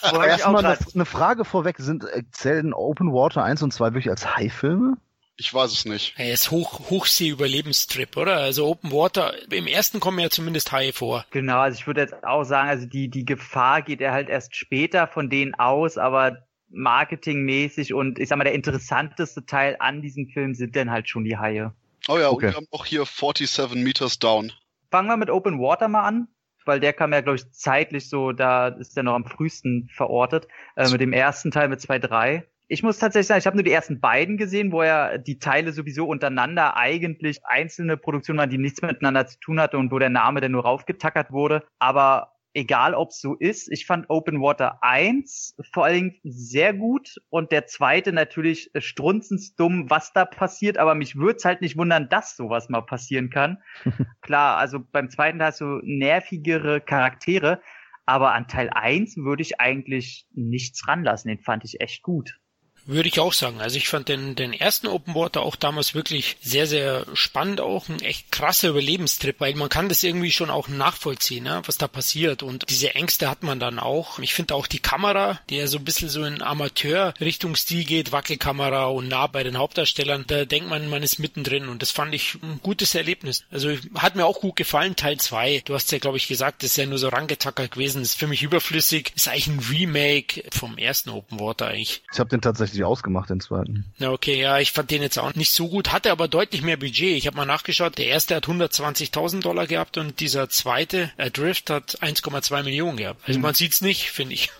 Erstmal 0.23 0.65
eine, 0.65 0.77
eine 0.93 1.05
Frage 1.05 1.45
vorweg. 1.45 1.77
Sind, 1.79 2.03
äh, 2.03 2.23
zählen 2.31 2.73
Open 2.73 3.11
Water 3.11 3.43
1 3.43 3.63
und 3.63 3.73
2 3.73 3.87
wirklich 3.87 4.09
als 4.09 4.35
High-Filme? 4.35 4.97
Ich 5.39 5.53
weiß 5.53 5.71
es 5.71 5.85
nicht. 5.85 6.15
Er 6.17 6.33
ist 6.33 6.49
Hoch, 6.49 6.89
Hochsee-Überlebenstrip, 6.89 8.17
oder? 8.17 8.37
Also 8.37 8.67
Open 8.67 8.91
Water, 8.91 9.33
im 9.51 9.67
ersten 9.67 9.99
kommen 9.99 10.17
ja 10.17 10.31
zumindest 10.31 10.71
Haie 10.71 10.93
vor. 10.93 11.25
Genau, 11.29 11.59
also 11.59 11.77
ich 11.79 11.85
würde 11.85 12.01
jetzt 12.01 12.23
auch 12.23 12.43
sagen, 12.43 12.69
also 12.69 12.87
die, 12.87 13.07
die 13.07 13.23
Gefahr 13.23 13.83
geht 13.83 14.01
er 14.01 14.13
halt 14.13 14.29
erst 14.29 14.55
später 14.55 15.07
von 15.07 15.29
denen 15.29 15.53
aus, 15.53 15.99
aber 15.99 16.47
marketingmäßig 16.69 17.93
und 17.93 18.17
ich 18.17 18.29
sag 18.29 18.37
mal, 18.37 18.45
der 18.45 18.53
interessanteste 18.53 19.45
Teil 19.45 19.77
an 19.79 20.01
diesem 20.01 20.27
Film 20.27 20.55
sind 20.55 20.75
dann 20.75 20.89
halt 20.89 21.07
schon 21.07 21.23
die 21.23 21.37
Haie. 21.37 21.71
Oh 22.07 22.17
ja, 22.17 22.29
okay. 22.29 22.47
und 22.47 22.51
wir 22.51 22.57
haben 22.57 22.67
auch 22.71 22.85
hier 22.85 23.05
47 23.05 23.75
Meters 23.75 24.17
down. 24.17 24.51
Fangen 24.89 25.07
wir 25.07 25.17
mit 25.17 25.29
Open 25.29 25.59
Water 25.59 25.87
mal 25.87 26.03
an, 26.03 26.27
weil 26.67 26.79
der 26.79 26.93
kam 26.93 27.13
ja, 27.13 27.21
glaube 27.21 27.37
ich, 27.37 27.51
zeitlich 27.51 28.09
so, 28.09 28.31
da 28.31 28.67
ist 28.67 28.97
er 28.97 29.03
noch 29.03 29.15
am 29.15 29.25
frühesten 29.25 29.89
verortet, 29.91 30.47
äh, 30.75 30.89
mit 30.89 31.01
dem 31.01 31.13
ersten 31.13 31.51
Teil 31.51 31.69
mit 31.69 31.79
2.3 31.79 32.43
ich 32.69 32.83
muss 32.83 32.99
tatsächlich 32.99 33.27
sagen, 33.27 33.39
ich 33.39 33.47
habe 33.47 33.55
nur 33.55 33.63
die 33.63 33.71
ersten 33.71 33.99
beiden 33.99 34.37
gesehen, 34.37 34.71
wo 34.71 34.83
ja 34.83 35.17
die 35.17 35.39
Teile 35.39 35.71
sowieso 35.71 36.05
untereinander 36.05 36.75
eigentlich 36.75 37.45
einzelne 37.45 37.95
Produktionen 37.95 38.39
waren, 38.39 38.49
die 38.49 38.57
nichts 38.57 38.81
miteinander 38.81 39.25
zu 39.25 39.39
tun 39.39 39.59
hatten 39.59 39.77
und 39.77 39.91
wo 39.91 39.99
der 39.99 40.09
Name 40.09 40.41
dann 40.41 40.51
nur 40.51 40.63
raufgetackert 40.63 41.31
wurde. 41.31 41.63
Aber 41.79 42.36
egal 42.57 42.95
ob 42.95 43.11
es 43.11 43.21
so 43.21 43.35
ist, 43.35 43.71
ich 43.71 43.85
fand 43.85 44.09
Open 44.09 44.41
Water 44.41 44.79
1 44.81 45.55
vor 45.71 45.85
allen 45.85 45.93
Dingen 45.93 46.19
sehr 46.23 46.73
gut 46.73 47.21
und 47.29 47.51
der 47.51 47.67
zweite 47.67 48.11
natürlich 48.11 48.71
strunzensdumm, 48.75 49.91
was 49.91 50.11
da 50.11 50.25
passiert, 50.25 50.79
aber 50.79 50.95
mich 50.95 51.15
würde 51.15 51.37
es 51.37 51.45
halt 51.45 51.61
nicht 51.61 51.77
wundern, 51.77 52.09
dass 52.09 52.35
sowas 52.35 52.67
mal 52.67 52.81
passieren 52.81 53.29
kann. 53.29 53.61
Klar, 54.21 54.57
also 54.57 54.79
beim 54.91 55.09
zweiten 55.11 55.41
hast 55.41 55.61
du 55.61 55.79
nervigere 55.83 56.81
Charaktere, 56.81 57.61
aber 58.07 58.33
an 58.33 58.47
Teil 58.47 58.71
1 58.71 59.17
würde 59.17 59.43
ich 59.43 59.61
eigentlich 59.61 60.25
nichts 60.33 60.87
ranlassen, 60.87 61.29
den 61.29 61.39
fand 61.39 61.63
ich 61.63 61.79
echt 61.79 62.01
gut. 62.01 62.39
Würde 62.87 63.09
ich 63.09 63.19
auch 63.19 63.33
sagen. 63.33 63.59
Also 63.59 63.75
ich 63.77 63.89
fand 63.89 64.07
den, 64.07 64.35
den 64.35 64.53
ersten 64.53 64.87
Open 64.87 65.13
Water 65.13 65.41
auch 65.41 65.57
damals 65.57 65.93
wirklich 65.93 66.37
sehr, 66.41 66.67
sehr 66.67 67.05
spannend, 67.13 67.59
auch 67.59 67.89
ein 67.89 68.01
echt 68.01 68.31
krasser 68.31 68.69
Überlebenstrip, 68.69 69.39
weil 69.39 69.55
man 69.55 69.67
kann 69.67 69.89
das 69.89 70.03
irgendwie 70.03 70.31
schon 70.31 70.49
auch 70.49 70.69
nachvollziehen, 70.69 71.43
ne, 71.43 71.61
was 71.65 71.77
da 71.77 71.89
passiert. 71.89 72.43
Und 72.43 72.69
diese 72.69 72.95
Ängste 72.95 73.29
hat 73.29 73.43
man 73.43 73.59
dann 73.59 73.77
auch. 73.77 74.19
Ich 74.19 74.33
finde 74.33 74.55
auch 74.55 74.67
die 74.67 74.79
Kamera, 74.79 75.39
die 75.49 75.57
ja 75.57 75.67
so 75.67 75.77
ein 75.77 75.83
bisschen 75.83 76.07
so 76.07 76.23
in 76.23 76.41
Amateur-Richtungsstil 76.41 77.83
geht, 77.83 78.13
Wackelkamera 78.13 78.85
und 78.85 79.09
nah 79.09 79.27
bei 79.27 79.43
den 79.43 79.57
Hauptdarstellern, 79.57 80.23
da 80.25 80.45
denkt 80.45 80.69
man, 80.69 80.89
man 80.89 81.03
ist 81.03 81.19
mittendrin 81.19 81.67
und 81.67 81.81
das 81.81 81.91
fand 81.91 82.13
ich 82.13 82.35
ein 82.41 82.61
gutes 82.63 82.95
Erlebnis. 82.95 83.43
Also 83.51 83.75
hat 83.95 84.15
mir 84.15 84.25
auch 84.25 84.39
gut 84.39 84.55
gefallen, 84.55 84.95
Teil 84.95 85.17
2. 85.17 85.63
Du 85.65 85.73
hast 85.73 85.91
ja, 85.91 85.99
glaube 85.99 86.17
ich, 86.17 86.29
gesagt, 86.29 86.63
das 86.63 86.71
ist 86.71 86.77
ja 86.77 86.85
nur 86.85 86.99
so 86.99 87.09
rangetackert 87.09 87.71
gewesen, 87.71 87.99
das 87.99 88.11
ist 88.11 88.19
für 88.19 88.27
mich 88.27 88.43
überflüssig. 88.43 89.11
Ist 89.15 89.27
eigentlich 89.27 89.47
ein 89.47 89.59
Remake 89.59 90.43
vom 90.51 90.77
ersten 90.77 91.09
Open 91.09 91.39
Water 91.41 91.67
eigentlich. 91.67 92.01
Ich 92.13 92.19
habe 92.19 92.29
den 92.29 92.41
tatsächlich 92.41 92.76
richtig 92.77 92.85
ausgemacht, 92.85 93.29
den 93.29 93.39
zweiten. 93.39 93.85
Ja, 93.97 94.11
okay, 94.11 94.39
ja, 94.39 94.59
ich 94.59 94.71
fand 94.71 94.91
den 94.91 95.01
jetzt 95.01 95.17
auch 95.17 95.33
nicht 95.35 95.51
so 95.51 95.67
gut, 95.67 95.91
hatte 95.91 96.11
aber 96.11 96.27
deutlich 96.27 96.61
mehr 96.61 96.77
Budget. 96.77 97.17
Ich 97.17 97.27
habe 97.27 97.37
mal 97.37 97.45
nachgeschaut, 97.45 97.97
der 97.97 98.07
erste 98.07 98.35
hat 98.35 98.47
120.000 98.47 99.41
Dollar 99.41 99.67
gehabt 99.67 99.97
und 99.97 100.19
dieser 100.19 100.49
zweite, 100.49 101.11
Adrift, 101.17 101.69
hat 101.69 102.01
1,2 102.01 102.63
Millionen 102.63 102.97
gehabt. 102.97 103.21
Also 103.25 103.35
hm. 103.35 103.41
man 103.41 103.53
sieht's 103.53 103.81
nicht, 103.81 104.11
finde 104.11 104.35
ich. 104.35 104.51